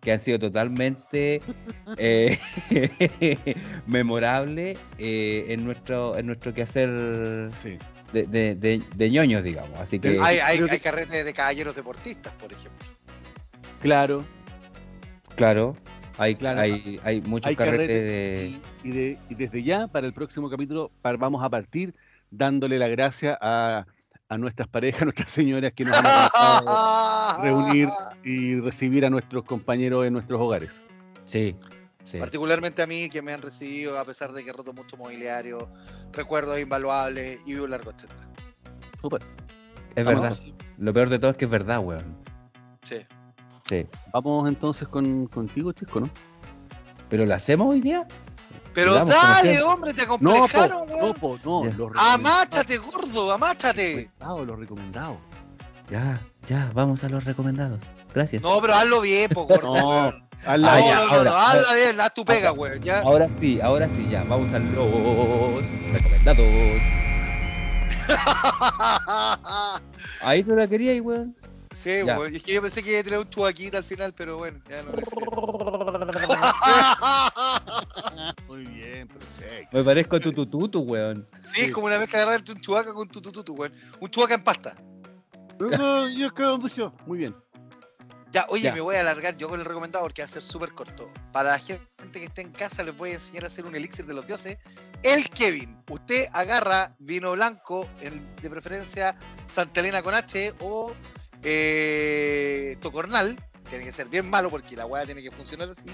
que 0.00 0.12
han 0.12 0.18
sido 0.20 0.38
totalmente 0.38 1.42
eh, 1.98 2.38
memorables 3.86 4.78
eh, 4.98 5.46
en 5.48 5.64
nuestro 5.64 6.16
en 6.16 6.26
nuestro 6.26 6.54
quehacer 6.54 7.50
Sí. 7.62 7.76
De, 8.12 8.26
de, 8.26 8.54
de- 8.54 8.82
de 8.96 9.10
ñoños, 9.10 9.44
digamos. 9.44 9.78
Así 9.78 9.98
que 9.98 10.18
hay, 10.20 10.38
hay, 10.38 10.80
carretes 10.80 11.24
de 11.24 11.32
caballeros 11.32 11.74
deportistas, 11.74 12.32
por 12.34 12.52
ejemplo. 12.52 12.86
Claro, 13.82 14.24
claro, 15.36 15.76
hay, 16.16 16.34
Claro, 16.34 16.60
hay, 16.60 17.00
hay 17.04 17.20
muchos 17.20 17.48
hay 17.48 17.56
carretes 17.56 17.86
carretes 17.88 18.04
de... 18.04 18.60
y, 18.84 18.88
y 18.88 18.92
de- 18.92 19.18
y 19.28 19.34
desde 19.34 19.62
ya, 19.62 19.86
para 19.86 20.06
el 20.06 20.12
próximo 20.12 20.50
capítulo, 20.50 20.90
vamos 21.02 21.42
a 21.44 21.50
partir 21.50 21.94
dándole 22.30 22.78
la 22.78 22.88
gracia 22.88 23.38
a, 23.40 23.86
a 24.28 24.38
nuestras 24.38 24.68
parejas, 24.68 25.02
a 25.02 25.04
nuestras 25.06 25.30
señoras 25.30 25.72
que 25.74 25.84
nos 25.84 25.94
han 25.94 26.04
reunir 27.42 27.88
y 28.24 28.58
recibir 28.60 29.04
a 29.04 29.10
nuestros 29.10 29.44
compañeros 29.44 30.06
en 30.06 30.12
nuestros 30.14 30.40
hogares. 30.40 30.84
Sí, 31.26 31.54
sí. 32.10 32.18
Particularmente 32.18 32.82
a 32.82 32.86
mí, 32.86 33.08
que 33.08 33.22
me 33.22 33.32
han 33.32 33.42
recibido, 33.42 33.98
a 33.98 34.04
pesar 34.04 34.32
de 34.32 34.42
que 34.44 34.50
he 34.50 34.52
roto 34.52 34.72
mucho 34.72 34.96
mobiliario, 34.96 35.70
recuerdos 36.12 36.58
invaluables 36.58 37.40
y 37.46 37.54
un 37.54 37.70
largo, 37.70 37.90
etcétera. 37.90 38.28
Súper. 39.00 39.22
Es 39.94 40.04
Vamos. 40.04 40.22
verdad. 40.22 40.38
Lo 40.78 40.92
peor 40.92 41.08
de 41.08 41.18
todo 41.18 41.30
es 41.32 41.36
que 41.36 41.44
es 41.46 41.50
verdad, 41.50 41.80
weón. 41.80 42.16
Sí. 42.84 42.98
Sí. 43.68 43.86
Vamos 44.12 44.48
entonces 44.48 44.88
con, 44.88 45.26
contigo, 45.26 45.72
Chisco, 45.72 46.00
¿no? 46.00 46.10
¿Pero 47.08 47.26
lo 47.26 47.34
hacemos 47.34 47.68
hoy 47.68 47.80
día? 47.80 48.06
Pero 48.74 48.92
Digamos, 48.92 49.14
dale, 49.14 49.62
hombre, 49.62 49.92
te 49.94 50.02
No, 50.06 50.18
po, 50.18 50.30
acomplejaron, 50.30 50.88
no, 50.88 50.94
weón. 50.96 51.14
po, 51.14 51.38
no, 51.44 51.64
Ya. 51.64 51.74
los 51.76 51.92
Amáchate, 51.96 52.78
gordo, 52.78 53.32
amáchate. 53.32 54.10
los 54.20 54.58
recomendados. 54.58 55.16
Ya, 55.90 56.20
ya, 56.46 56.70
vamos 56.74 57.02
a 57.02 57.08
los 57.08 57.24
recomendados. 57.24 57.80
Gracias. 58.14 58.42
No, 58.42 58.60
pero 58.60 58.74
hazlo 58.74 59.00
bien, 59.00 59.30
po, 59.30 59.44
gordo. 59.46 59.72
No, 60.12 60.27
weón. 60.46 60.54
haz 60.54 60.60
No, 60.60 60.66
la- 60.66 60.74
Ah, 60.74 60.80
ya, 60.80 60.94
no, 60.96 61.06
no, 61.06 61.12
ahora, 61.16 61.30
no, 61.30 61.36
hazla 61.36 61.74
bien, 61.74 62.00
haz 62.00 62.14
tu 62.14 62.24
pega, 62.24 62.52
weón. 62.52 62.80
Ya. 62.82 63.00
Ahora 63.00 63.28
sí, 63.40 63.60
ahora 63.60 63.88
sí, 63.88 64.06
ya. 64.10 64.24
Vamos 64.24 64.52
a 64.52 64.58
los 64.58 65.62
recomendados. 65.92 66.46
Ahí 70.22 70.42
no 70.44 70.54
la 70.56 70.66
quería, 70.68 71.00
weón. 71.02 71.36
sí, 71.70 72.02
weón. 72.02 72.34
Es 72.34 72.42
que 72.42 72.52
yo 72.54 72.62
pensé 72.62 72.82
que 72.82 72.90
iba 72.90 73.00
a 73.00 73.04
tener 73.04 73.18
un 73.18 73.28
chubaquita 73.28 73.78
al 73.78 73.84
final, 73.84 74.12
pero 74.14 74.38
bueno, 74.38 74.60
ya 74.68 74.82
no. 74.82 74.92
Muy 78.48 78.64
bien, 78.66 79.08
perfecto. 79.08 79.76
Me 79.76 79.84
parezco 79.84 80.16
a 80.16 80.20
tu 80.20 80.32
tututu, 80.32 80.80
weón. 80.80 81.26
Sí, 81.44 81.62
es 81.62 81.70
como 81.72 81.86
una 81.86 81.98
mezcla 81.98 82.18
de 82.18 82.22
agarrarte 82.24 82.52
un 82.52 82.60
chubaca 82.60 82.92
con 82.92 83.08
tu 83.08 83.20
tututu, 83.20 83.54
weón. 83.54 83.72
Un 84.00 84.08
chubaca 84.10 84.34
en 84.34 84.42
pasta. 84.42 84.74
Yo 86.16 86.32
creo 86.34 86.60
que 86.60 86.68
yo. 86.76 86.92
Muy 87.04 87.18
bien. 87.18 87.34
Ya, 88.30 88.44
oye, 88.50 88.64
Ya. 88.64 88.74
me 88.74 88.80
voy 88.80 88.96
a 88.96 89.00
alargar 89.00 89.36
yo 89.36 89.48
con 89.48 89.58
el 89.60 89.64
recomendado 89.66 90.04
porque 90.04 90.22
va 90.22 90.26
a 90.26 90.28
ser 90.28 90.42
súper 90.42 90.72
corto. 90.74 91.08
Para 91.32 91.52
la 91.52 91.58
gente 91.58 91.86
que 92.12 92.24
esté 92.24 92.42
en 92.42 92.52
casa, 92.52 92.82
les 92.82 92.96
voy 92.96 93.10
a 93.10 93.14
enseñar 93.14 93.44
a 93.44 93.46
hacer 93.46 93.64
un 93.64 93.74
elixir 93.74 94.04
de 94.06 94.14
los 94.14 94.26
dioses. 94.26 94.58
El 95.02 95.30
Kevin. 95.30 95.82
Usted 95.88 96.26
agarra 96.32 96.90
vino 96.98 97.32
blanco, 97.32 97.88
el- 98.00 98.22
de 98.36 98.50
preferencia 98.50 99.16
Santa 99.46 99.80
Elena 99.80 100.02
con 100.02 100.14
H 100.14 100.52
o 100.60 100.92
eh, 101.42 102.76
Tocornal. 102.80 103.36
Tiene 103.70 103.84
que 103.84 103.92
ser 103.92 104.08
bien 104.08 104.28
malo 104.28 104.50
porque 104.50 104.76
la 104.76 104.86
weá 104.86 105.04
tiene 105.06 105.22
que 105.22 105.30
funcionar 105.30 105.68
así. 105.70 105.90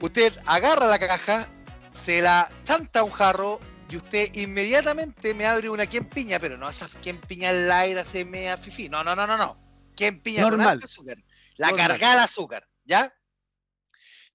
Usted 0.00 0.32
agarra 0.46 0.86
la 0.86 0.98
caja, 0.98 1.48
se 1.90 2.20
la 2.22 2.48
chanta 2.64 3.00
a 3.00 3.04
un 3.04 3.10
jarro 3.12 3.60
y 3.88 3.96
usted 3.96 4.34
inmediatamente 4.34 5.34
me 5.34 5.46
abre 5.46 5.70
una 5.70 5.86
piña, 5.86 6.38
pero 6.40 6.56
no 6.56 6.68
esa 6.68 6.88
piña 7.28 7.52
light, 7.52 7.98
se 8.04 8.24
mea 8.24 8.56
fifi. 8.56 8.88
No, 8.88 9.04
no, 9.04 9.14
no, 9.14 9.26
no, 9.26 9.36
no. 9.36 9.56
Piña 9.96 10.42
con 10.42 10.50
Normal. 10.50 10.68
alto 10.68 10.86
azúcar. 10.86 11.16
La 11.56 11.68
Normal. 11.68 11.88
cargada 11.88 12.12
al 12.14 12.20
azúcar, 12.20 12.64
¿ya? 12.84 13.14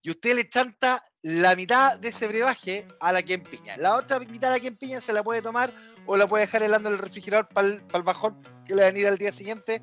Y 0.01 0.11
usted 0.11 0.35
le 0.35 0.47
chanta 0.47 1.03
la 1.21 1.55
mitad 1.55 1.99
de 1.99 2.09
ese 2.09 2.27
brebaje 2.27 2.87
a 2.99 3.11
la 3.11 3.21
piña. 3.21 3.75
La 3.77 3.95
otra 3.95 4.19
mitad 4.19 4.53
de 4.53 4.61
la 4.61 4.77
piña 4.77 5.01
se 5.01 5.11
la 5.11 5.23
puede 5.23 5.41
tomar 5.41 5.73
o 6.05 6.15
la 6.15 6.27
puede 6.27 6.45
dejar 6.45 6.63
helando 6.63 6.89
en 6.89 6.95
el 6.95 7.01
refrigerador 7.01 7.49
para 7.49 7.67
el, 7.67 7.81
bajón 8.03 8.41
que 8.65 8.75
le 8.75 8.83
van 8.83 8.95
a 8.95 8.99
ir 8.99 9.07
al 9.07 9.17
día 9.17 9.31
siguiente. 9.31 9.81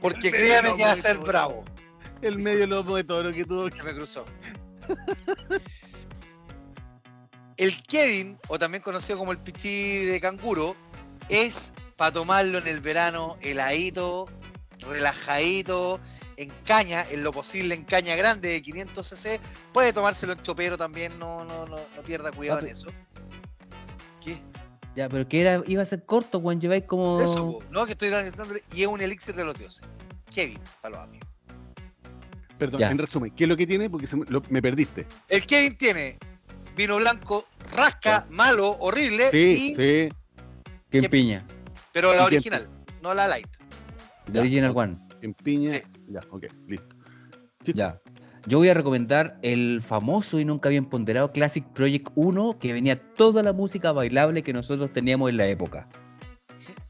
Porque 0.00 0.28
El 0.28 0.34
créame 0.34 0.76
que 0.76 0.84
va 0.84 0.92
a 0.92 0.96
ser 0.96 1.18
bravo. 1.18 1.64
El 2.22 2.38
medio 2.38 2.66
lomo 2.66 2.96
de 2.96 3.04
toro 3.04 3.32
que 3.32 3.44
tuvo. 3.44 3.68
que 3.68 3.82
me 3.82 3.94
cruzó. 3.94 4.24
El 7.56 7.82
Kevin, 7.82 8.38
o 8.48 8.58
también 8.58 8.82
conocido 8.82 9.18
como 9.18 9.32
el 9.32 9.38
pichí 9.38 10.04
de 10.04 10.20
canguro, 10.20 10.76
es 11.28 11.72
para 11.96 12.12
tomarlo 12.12 12.58
en 12.58 12.66
el 12.66 12.80
verano 12.80 13.36
heladito, 13.42 14.28
relajadito, 14.80 16.00
en 16.36 16.50
caña, 16.64 17.04
en 17.10 17.22
lo 17.22 17.32
posible 17.32 17.74
en 17.74 17.84
caña 17.84 18.16
grande 18.16 18.48
de 18.48 18.62
500 18.62 19.06
cc. 19.06 19.40
Puede 19.72 19.92
tomárselo 19.92 20.32
en 20.32 20.42
chopero 20.42 20.76
también, 20.78 21.18
no, 21.18 21.44
no, 21.44 21.66
no, 21.66 21.76
no 21.96 22.02
pierda 22.02 22.32
cuidado 22.32 22.60
en 22.60 22.68
eso. 22.68 22.90
¿Qué? 24.24 24.38
Ya, 24.96 25.08
pero 25.08 25.28
que 25.28 25.40
era, 25.40 25.62
iba 25.66 25.82
a 25.82 25.86
ser 25.86 26.04
corto, 26.04 26.38
weón. 26.38 26.60
Lleváis 26.60 26.84
como. 26.84 27.20
Eso, 27.20 27.58
no, 27.70 27.86
que 27.86 27.92
estoy 27.92 28.08
dándole, 28.08 28.62
y 28.74 28.82
es 28.82 28.88
un 28.88 29.00
elixir 29.00 29.34
de 29.34 29.44
los 29.44 29.56
dioses. 29.58 29.82
Kevin, 30.34 30.58
para 30.80 30.96
los 30.96 31.04
amigos. 31.04 31.28
Perdón, 32.58 32.80
Ya. 32.80 32.90
en 32.90 32.98
resumen, 32.98 33.30
¿qué 33.34 33.44
es 33.44 33.48
lo 33.48 33.56
que 33.56 33.66
tiene? 33.66 33.88
Porque 33.88 34.06
se 34.06 34.16
me, 34.16 34.26
lo- 34.28 34.42
me 34.50 34.60
perdiste. 34.60 35.06
El 35.28 35.46
Kevin 35.46 35.76
tiene 35.78 36.18
vino 36.76 36.96
blanco, 36.98 37.46
rasca, 37.74 38.26
malo, 38.30 38.76
horrible, 38.80 39.30
Sí, 39.30 39.38
y 39.38 39.74
sí. 39.74 40.08
¿Quién 40.90 41.02
¿Qué- 41.04 41.08
piña? 41.08 41.46
Pero 41.92 42.12
la 42.14 42.24
original, 42.24 42.68
no 43.02 43.14
la 43.14 43.26
light. 43.28 43.48
The 44.30 44.38
Ya, 44.38 44.40
Original. 44.40 44.72
One. 44.74 44.98
En 45.22 45.34
piña. 45.34 45.74
Sí. 45.74 45.82
Ya, 46.08 46.20
ok, 46.30 46.46
listo. 46.66 46.96
Ya. 47.74 48.00
Yo 48.46 48.56
voy 48.58 48.68
a 48.70 48.74
recomendar 48.74 49.38
el 49.42 49.82
famoso 49.82 50.40
y 50.40 50.46
nunca 50.46 50.70
bien 50.70 50.86
ponderado 50.86 51.30
Classic 51.30 51.62
Project 51.74 52.08
1, 52.14 52.58
que 52.58 52.72
venía 52.72 52.96
toda 52.96 53.42
la 53.42 53.52
música 53.52 53.92
bailable 53.92 54.42
que 54.42 54.52
nosotros 54.54 54.90
teníamos 54.92 55.28
en 55.28 55.36
la 55.36 55.46
época. 55.46 55.86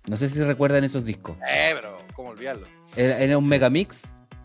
No 0.06 0.16
sé 0.16 0.28
si 0.28 0.40
recuerdan 0.42 0.84
esos 0.84 1.04
discos. 1.04 1.36
Eh, 1.48 1.72
pero, 1.74 1.98
¿cómo 2.14 2.30
olvidarlo? 2.30 2.66
Era, 2.96 3.18
era 3.18 3.36
un 3.36 3.48
megamix, 3.48 4.02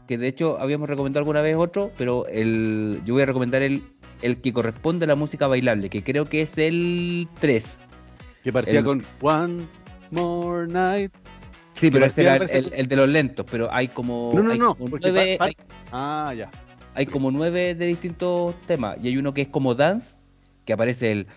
que 0.08 0.18
de 0.18 0.28
hecho 0.28 0.60
habíamos 0.60 0.90
recomendado 0.90 1.20
alguna 1.22 1.42
vez 1.42 1.56
otro, 1.56 1.92
pero 1.98 2.26
el, 2.28 3.02
yo 3.06 3.14
voy 3.14 3.24
a 3.24 3.28
recomendar 3.28 3.62
el, 3.62 3.84
el 4.24 4.42
que 4.42 4.52
corresponde 4.52 5.06
a 5.06 5.08
la 5.08 5.16
música 5.16 5.46
bailable, 5.48 5.90
que 5.90 6.04
creo 6.04 6.26
que 6.26 6.42
es 6.42 6.58
el 6.58 7.28
3. 7.40 7.82
Que 8.44 8.52
partía 8.52 8.80
El- 8.80 8.86
con 8.86 9.06
One 9.22 9.68
More 10.12 10.68
Night. 10.68 11.12
Sí, 11.76 11.92
pero 11.92 12.06
ese 12.06 12.22
era 12.22 12.36
el, 12.38 12.50
el- 12.68 12.74
el 12.74 12.88
de 12.88 12.96
los 12.96 13.08
lentos, 13.10 13.46
pero 13.50 13.70
hay 13.72 13.88
como, 13.90 14.32
No, 14.34 14.44
no, 14.44 14.52
hay 14.52 14.60
no, 14.60 14.76
como 14.76 14.98
nueve, 14.98 15.36
pa- 15.38 15.46
pa- 15.46 15.50
hay, 15.50 15.58
Ah, 15.92 16.34
ya. 16.36 16.50
hay 16.94 17.06
como 17.06 17.32
nueve 17.32 17.76
de 17.76 17.86
distintos 17.88 18.56
temas, 18.66 18.98
y 19.02 19.08
hay 19.10 19.18
uno 19.18 19.34
que 19.34 19.42
es 19.44 19.48
como 19.50 19.76
dance, 19.76 20.18
que 20.66 20.74
aparece 20.74 21.12
el... 21.12 21.28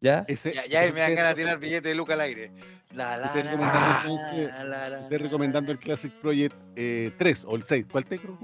¿Ya? 0.00 0.24
Ese, 0.28 0.52
Ya, 0.52 0.66
ya 0.66 0.92
me 0.92 1.00
dan 1.00 1.14
ganas 1.14 1.34
de 1.34 1.42
tirar 1.42 1.58
billete 1.58 1.88
de 1.88 1.94
Luca 1.94 2.14
al 2.14 2.20
aire. 2.20 2.50
La, 2.96 3.16
la, 3.18 3.26
Estoy 3.26 3.42
la, 3.42 3.50
recomendando 3.50 3.88
la, 3.88 4.00
entonces- 4.02 4.50
la, 4.56 4.64
la, 4.64 4.90
la, 4.90 5.00
Estoy 5.00 5.18
recomendando 5.18 5.72
el 5.72 5.78
Classic 5.78 6.12
Project 6.20 6.54
eh, 6.76 7.12
3 7.18 7.44
o 7.46 7.56
el 7.56 7.62
6. 7.64 7.86
¿Cuál 7.92 8.06
te 8.06 8.18
creo? 8.18 8.38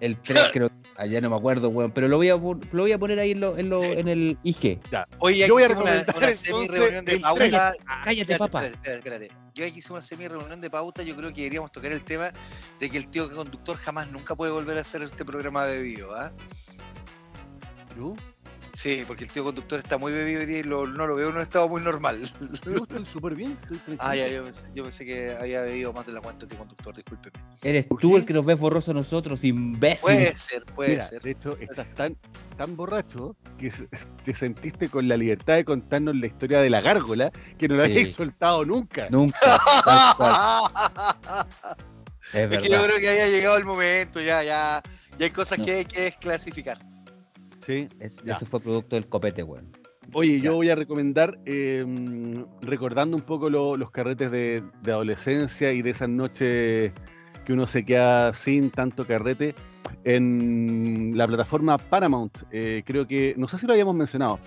El 0.00 0.18
3 0.20 0.48
creo. 0.52 0.70
Allá 0.96 1.20
no 1.20 1.28
me 1.30 1.36
acuerdo, 1.36 1.68
weón. 1.68 1.92
Pero 1.92 2.08
lo 2.08 2.16
voy 2.16 2.30
a, 2.30 2.36
lo 2.36 2.58
voy 2.72 2.92
a 2.92 2.98
poner 2.98 3.18
ahí 3.18 3.32
en, 3.32 3.40
lo, 3.40 3.58
en, 3.58 3.68
lo, 3.68 3.82
en 3.84 4.08
el 4.08 4.38
IG. 4.42 4.80
Oye, 5.18 5.44
aquí 5.44 5.48
Yo 5.48 5.54
voy 5.54 5.62
a 5.62 5.66
hicimos 5.66 5.82
una, 5.82 5.92
recomendar 5.92 6.16
una 6.16 6.26
entonces 6.30 6.38
semi-reunión 6.38 7.04
de 7.04 7.20
pauta. 7.20 7.38
tres. 7.38 7.54
Cállate, 8.04 8.20
Espérate, 8.32 8.38
papá. 8.38 8.64
espérate, 8.64 8.96
espérate, 8.96 9.24
espérate. 9.26 9.52
Yo 9.54 9.64
aquí 9.66 9.78
hicimos 9.80 9.98
una 9.98 10.02
semi-reunión 10.02 10.60
de 10.60 10.70
pauta. 10.70 11.02
Yo 11.02 11.14
creo 11.14 11.28
que 11.32 11.42
deberíamos 11.42 11.70
tocar 11.72 11.92
el 11.92 12.02
tema 12.02 12.30
de 12.80 12.88
que 12.90 12.96
el 12.98 13.08
tío 13.08 13.28
conductor 13.34 13.76
jamás 13.76 14.10
nunca 14.10 14.34
puede 14.34 14.52
volver 14.52 14.78
a 14.78 14.80
hacer 14.80 15.02
este 15.02 15.24
programa 15.24 15.64
bebido. 15.64 16.14
¿ah? 16.16 16.32
¿Yo? 17.96 18.14
Sí, 18.80 19.02
porque 19.08 19.24
el 19.24 19.30
tío 19.32 19.42
conductor 19.42 19.80
está 19.80 19.98
muy 19.98 20.12
bebido 20.12 20.38
hoy 20.38 20.46
día 20.46 20.60
y 20.60 20.62
lo- 20.62 20.86
no 20.86 21.08
lo 21.08 21.16
veo 21.16 21.30
en 21.30 21.34
un 21.34 21.40
estado 21.40 21.68
muy 21.68 21.82
normal. 21.82 22.20
Yo 22.64 22.74
estoy 22.84 23.06
súper 23.06 23.34
bien. 23.34 23.58
Estoy 23.62 23.78
tranquilo. 23.78 23.98
Ah, 23.98 24.14
ya, 24.14 24.28
yo 24.28 24.44
pensé, 24.44 24.66
yo 24.72 24.84
pensé 24.84 25.04
que 25.04 25.34
había 25.34 25.62
bebido 25.62 25.92
más 25.92 26.06
de 26.06 26.12
la 26.12 26.20
cuenta, 26.20 26.46
tío 26.46 26.56
conductor, 26.58 26.94
discúlpeme. 26.94 27.36
Eres 27.64 27.86
¿Por 27.86 27.98
tú 28.00 28.10
qué? 28.12 28.16
el 28.18 28.24
que 28.24 28.34
nos 28.34 28.46
ves 28.46 28.56
borroso 28.56 28.92
a 28.92 28.94
nosotros, 28.94 29.42
imbécil. 29.42 30.00
Puede 30.02 30.32
ser, 30.32 30.64
puede 30.76 30.90
Mira, 30.90 31.02
ser. 31.02 31.22
de 31.22 31.30
hecho, 31.32 31.56
estás 31.58 31.92
tan, 31.96 32.16
tan 32.56 32.76
borracho 32.76 33.34
que 33.58 33.72
te 34.24 34.32
sentiste 34.32 34.88
con 34.88 35.08
la 35.08 35.16
libertad 35.16 35.56
de 35.56 35.64
contarnos 35.64 36.14
la 36.14 36.26
historia 36.28 36.60
de 36.60 36.70
la 36.70 36.80
gárgola 36.80 37.32
que 37.58 37.66
no 37.66 37.74
la 37.74 37.86
Sí. 37.86 37.90
habéis 37.90 38.14
soltado 38.14 38.64
nunca. 38.64 39.08
Nunca. 39.10 39.38
tal 39.84 40.16
cual. 40.16 40.70
Es 42.32 42.34
Es 42.34 42.48
verdad. 42.48 42.62
que 42.62 42.68
yo 42.70 42.82
creo 42.84 42.98
que 43.00 43.08
había 43.10 43.26
llegado 43.26 43.56
el 43.56 43.64
momento, 43.64 44.20
ya, 44.20 44.44
ya. 44.44 44.80
Ya 45.18 45.24
hay 45.26 45.30
cosas 45.32 45.58
No. 45.58 45.64
que 45.64 45.72
hay 45.72 45.84
que 45.84 46.02
desclasificar. 46.02 46.78
Sí. 47.68 47.88
Es- 48.00 48.16
eso 48.24 48.46
fue 48.46 48.60
producto 48.60 48.96
del 48.96 49.06
copete, 49.06 49.42
weón. 49.42 49.68
Oye, 50.14 50.40
yo 50.40 50.54
voy 50.54 50.70
a 50.70 50.74
recomendar, 50.74 51.38
eh, 51.44 51.84
recordando 52.62 53.14
un 53.14 53.22
poco 53.22 53.50
lo- 53.50 53.76
los 53.76 53.90
carretes 53.90 54.30
de, 54.30 54.62
de 54.82 54.90
adolescencia 54.92 55.70
y 55.72 55.82
de 55.82 55.90
esas 55.90 56.08
noches 56.08 56.92
que 57.44 57.52
uno 57.52 57.66
se 57.66 57.84
queda 57.84 58.32
sin 58.32 58.70
tanto 58.70 59.06
carrete, 59.06 59.54
en 60.04 61.12
la 61.14 61.26
plataforma 61.26 61.76
Paramount, 61.76 62.32
eh, 62.50 62.82
creo 62.86 63.06
que, 63.06 63.34
no 63.36 63.48
sé 63.48 63.58
si 63.58 63.66
lo 63.66 63.74
habíamos 63.74 63.94
mencionado, 63.94 64.38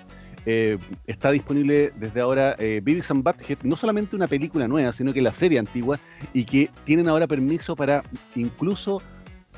eh, 0.47 0.79
está 1.05 1.29
disponible 1.29 1.91
desde 1.97 2.21
ahora 2.21 2.55
eh, 2.57 2.81
Beavis 2.83 3.11
and 3.11 3.23
Butthead, 3.23 3.59
no 3.63 3.75
solamente 3.75 4.15
una 4.15 4.25
película 4.27 4.67
nueva, 4.67 4.91
sino 4.91 5.13
que 5.13 5.21
la 5.21 5.31
serie 5.33 5.59
antigua, 5.59 5.99
y 6.33 6.45
que 6.45 6.71
tienen 6.85 7.07
ahora 7.07 7.27
permiso 7.27 7.75
para 7.75 8.01
incluso 8.35 8.99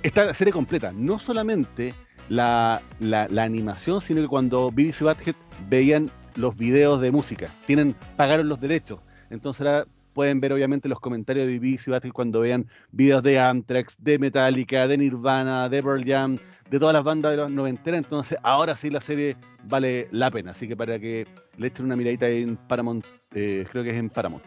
esta 0.02 0.34
serie 0.34 0.52
completa, 0.52 0.92
no 0.94 1.18
solamente 1.20 1.94
la, 2.30 2.82
la- 3.00 3.28
la 3.30 3.44
animación, 3.44 4.02
sino 4.02 4.22
que 4.22 4.28
cuando 4.28 4.72
y 4.76 4.92
Butthead 4.92 5.36
veían 5.70 6.10
los 6.36 6.56
videos 6.58 7.00
de 7.02 7.12
música, 7.12 7.50
tienen, 7.68 7.96
pagaron 8.18 8.48
los 8.50 8.60
derechos, 8.60 9.00
entonces 9.30 9.66
ahora 9.66 9.86
pueden 10.14 10.40
ver 10.40 10.54
obviamente 10.54 10.88
los 10.88 11.00
comentarios 11.00 11.48
de 11.48 11.54
y 11.54 11.60
Butthead 11.60 12.12
cuando 12.12 12.40
vean 12.42 12.68
videos 12.92 13.24
de 13.24 13.40
Anthrax, 13.40 13.98
de 14.00 14.20
Metallica, 14.20 14.88
de 14.88 14.98
Nirvana, 14.98 15.70
de 15.70 15.82
Pearl 15.84 16.04
Jam, 16.06 16.38
de 16.70 16.80
todas 16.80 16.94
las 16.94 17.04
bandas 17.04 17.32
de 17.32 17.38
los 17.38 17.52
noventeras, 17.52 18.00
entonces 18.04 18.38
ahora 18.44 18.76
sí 18.76 18.90
la 18.90 19.02
serie 19.02 19.36
vale 19.66 20.08
la 20.12 20.32
pena, 20.32 20.52
así 20.52 20.68
que 20.68 20.76
para 20.78 21.00
que 21.00 21.28
le 21.58 21.68
echen 21.68 21.86
una 21.86 21.96
miradita 21.96 22.28
en 22.30 22.56
Paramount, 22.58 23.06
eh, 23.34 23.66
creo 23.72 23.84
que 23.84 23.90
es 23.92 23.98
en 23.98 24.10
Paramount, 24.10 24.44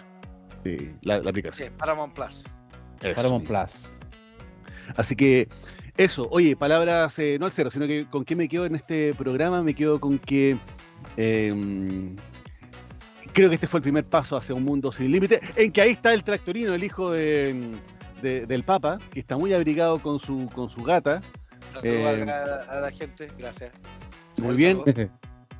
sí, 0.64 0.90
la, 1.02 1.18
la 1.18 1.30
aplicación. 1.30 1.68
Sí, 1.68 1.74
Paramount 1.78 2.14
Plus. 2.14 2.44
Eso 3.02 3.14
Paramount. 3.14 3.46
Plus. 3.46 3.94
Así 4.96 5.14
que 5.14 5.48
eso, 5.96 6.28
oye, 6.30 6.56
palabras 6.56 7.18
eh, 7.18 7.36
no 7.38 7.46
al 7.46 7.52
cero, 7.52 7.70
sino 7.72 7.86
que 7.86 8.06
con 8.10 8.24
qué 8.24 8.36
me 8.36 8.48
quedo 8.48 8.66
en 8.66 8.74
este 8.76 9.14
programa, 9.14 9.62
me 9.62 9.74
quedo 9.74 9.98
con 10.00 10.18
que 10.18 10.56
eh, 11.16 12.14
creo 13.32 13.48
que 13.48 13.54
este 13.54 13.66
fue 13.66 13.78
el 13.78 13.82
primer 13.82 14.04
paso 14.04 14.36
hacia 14.36 14.54
un 14.54 14.64
mundo 14.64 14.92
sin 14.92 15.10
límite, 15.10 15.40
en 15.56 15.72
que 15.72 15.80
ahí 15.82 15.90
está 15.90 16.12
el 16.14 16.22
tractorino, 16.24 16.74
el 16.74 16.84
hijo 16.84 17.12
de, 17.12 17.72
de- 18.22 18.46
del 18.46 18.62
Papa, 18.62 18.98
que 19.12 19.20
está 19.20 19.36
muy 19.36 19.52
abrigado 19.52 19.98
con 20.00 20.18
su, 20.18 20.48
con 20.54 20.70
su 20.70 20.82
gata. 20.82 21.22
Saludos 21.68 21.84
Eh, 21.84 22.22
a, 22.22 22.24
la, 22.24 22.56
a 22.78 22.80
la 22.80 22.90
gente, 22.90 23.28
gracias. 23.38 23.72
Muy 24.38 24.50
Un 24.50 24.56
bien. 24.56 24.78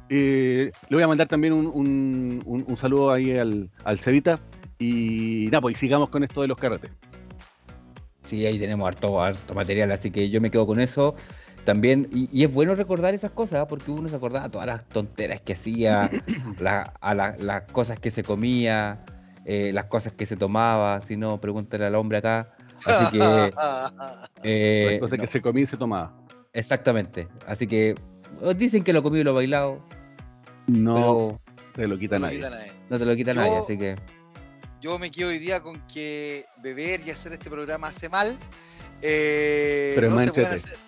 Eh, 0.09 0.71
le 0.89 0.97
voy 0.97 1.03
a 1.03 1.09
mandar 1.09 1.27
también 1.27 1.53
un, 1.53 1.67
un- 1.67 2.41
un- 2.47 2.65
un 2.69 2.77
saludo 2.77 3.11
ahí 3.11 3.37
al, 3.37 3.69
al 3.83 3.99
Cevita. 3.99 4.39
Y 4.79 5.47
nada, 5.47 5.63
pues 5.63 5.75
y 5.75 5.79
sigamos 5.81 6.11
con 6.11 6.23
esto 6.23 6.43
de 6.43 6.47
los 6.47 6.57
carretes. 6.57 6.93
Sí, 8.27 8.45
ahí 8.47 8.59
tenemos 8.59 8.87
harto, 8.89 9.21
harto 9.23 9.55
material, 9.55 9.91
así 9.93 10.11
que 10.11 10.29
yo 10.31 10.41
me 10.41 10.51
quedo 10.51 10.67
con 10.67 10.81
eso. 10.81 11.15
También, 11.65 12.09
y, 12.13 12.29
y 12.33 12.45
es 12.45 12.53
bueno 12.55 12.75
recordar 12.77 13.13
esas 13.15 13.33
cosas, 13.33 13.61
¿ah? 13.61 13.67
porque 13.69 13.91
uno 13.91 14.09
se 14.09 14.15
acordaba 14.17 14.49
todas 14.49 14.67
las 14.69 14.89
tonteras 14.89 15.41
que 15.41 15.55
hacía, 15.55 16.11
la- 16.61 16.93
a 17.01 17.15
la- 17.15 17.35
las 17.39 17.63
cosas 17.73 17.99
que 17.99 18.11
se 18.11 18.23
comía, 18.23 19.05
eh, 19.45 19.73
las 19.73 19.87
cosas 19.87 20.13
que 20.13 20.27
se 20.27 20.37
tomaba, 20.37 21.01
si 21.01 21.17
no, 21.17 21.41
pregúntale 21.41 21.85
al 21.87 21.95
hombre 21.97 22.19
acá. 22.19 22.53
Así 22.85 23.19
que, 23.19 23.19
eh, 24.45 24.89
las 24.93 25.01
cosas 25.01 25.19
no, 25.19 25.23
que 25.23 25.27
se 25.29 25.41
comía 25.41 25.63
y 25.65 25.67
se 25.67 25.77
tomaba. 25.77 26.13
exactamente. 26.53 27.27
Así 27.47 27.67
que 27.67 27.91
eh, 28.43 28.55
dicen 28.57 28.85
que 28.85 28.93
lo 28.93 29.03
comido 29.03 29.23
y 29.23 29.25
lo 29.25 29.35
bailado, 29.35 29.81
No 30.69 30.95
pero 30.95 31.41
te 31.75 31.87
lo 31.89 31.99
quita 31.99 32.19
No 32.19 32.27
lo 32.27 32.27
nadie. 32.27 32.39
quita 32.39 32.51
nadie. 32.51 32.73
no 32.91 32.99
te 32.99 33.05
lo 33.05 33.17
quita 33.17 33.33
Yo- 33.33 33.41
nadie, 33.41 33.57
así 33.57 33.77
que 33.79 33.97
Yo 34.81 34.99
me 34.99 35.11
quedo 35.11 35.29
hoy 35.31 35.39
día 35.39 35.63
con 35.63 35.81
que 35.87 36.45
beber 36.63 37.01
y 37.07 37.11
hacer 37.11 37.33
este 37.33 37.51
programa 37.51 37.89
hace 37.89 38.09
mal. 38.09 38.39
eh, 39.03 39.93
Pero 39.95 40.09
no 40.11 40.17
más 40.17 40.25
se 40.25 40.33
pueden 40.33 40.53
entrete. 40.53 40.75
hacer- 40.75 40.87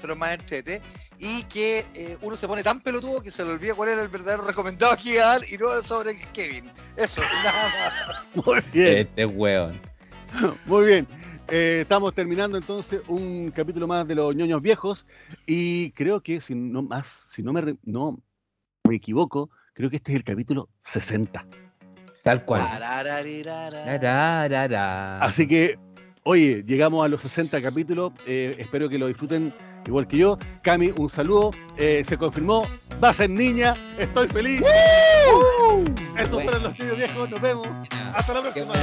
pero 0.00 0.16
más 0.16 0.34
entrete. 0.34 0.80
Y 1.18 1.42
que 1.44 1.84
eh, 1.94 2.16
uno 2.22 2.34
se 2.36 2.46
pone 2.48 2.62
tan 2.62 2.80
pelotudo 2.80 3.20
que 3.22 3.30
se 3.30 3.44
le 3.44 3.50
olvida 3.52 3.74
cuál 3.74 3.90
era 3.90 4.02
el 4.02 4.08
verdadero 4.08 4.42
recomendado 4.46 4.92
aquí 4.92 5.16
a 5.18 5.26
dar 5.26 5.42
y 5.50 5.56
no 5.58 5.82
sobre 5.82 6.12
el 6.12 6.18
Kevin. 6.32 6.70
Eso, 6.96 7.20
nada 7.44 7.68
más. 7.68 8.24
Muy 8.46 8.60
bien. 8.72 8.98
este 8.98 9.26
weón. 9.26 9.78
Muy 10.66 10.86
bien. 10.86 11.06
Eh, 11.48 11.80
estamos 11.82 12.14
terminando 12.14 12.56
entonces 12.56 13.00
un 13.08 13.50
capítulo 13.50 13.86
más 13.88 14.06
de 14.06 14.14
los 14.14 14.34
ñoños 14.34 14.62
viejos 14.62 15.04
y 15.46 15.90
creo 15.92 16.22
que 16.22 16.40
si 16.40 16.54
no 16.54 16.82
más, 16.82 17.06
si 17.30 17.42
no 17.42 17.52
me, 17.52 17.76
no 17.82 18.22
me 18.88 18.94
equivoco, 18.94 19.50
creo 19.74 19.90
que 19.90 19.96
este 19.96 20.12
es 20.12 20.16
el 20.16 20.24
capítulo 20.24 20.68
60. 20.84 21.44
Tal 22.22 22.44
cual. 22.44 22.60
Así 25.22 25.46
que, 25.46 25.78
oye, 26.24 26.62
llegamos 26.66 27.04
a 27.04 27.08
los 27.08 27.22
60 27.22 27.60
capítulos. 27.62 28.12
eh, 28.26 28.56
espero 28.58 28.88
que 28.88 28.98
lo 28.98 29.06
disfruten 29.06 29.54
igual 29.86 30.06
que 30.06 30.18
yo. 30.18 30.38
Cami, 30.62 30.92
un 30.98 31.08
saludo. 31.08 31.50
eh, 31.76 32.02
se 32.06 32.18
confirmó. 32.18 32.66
Va 33.02 33.08
a 33.10 33.12
ser 33.14 33.30
niña. 33.30 33.74
Estoy 33.98 34.28
feliz. 34.28 34.60
¡Uh! 34.60 35.84
Eso 36.18 36.34
Bueno. 36.34 36.50
fueron 36.50 36.62
los 36.64 36.78
ñoños 36.78 36.96
viejos. 36.98 37.30
Nos 37.30 37.40
vemos. 37.40 37.68
Hasta 38.14 38.34
la 38.34 38.40
próxima. 38.42 38.74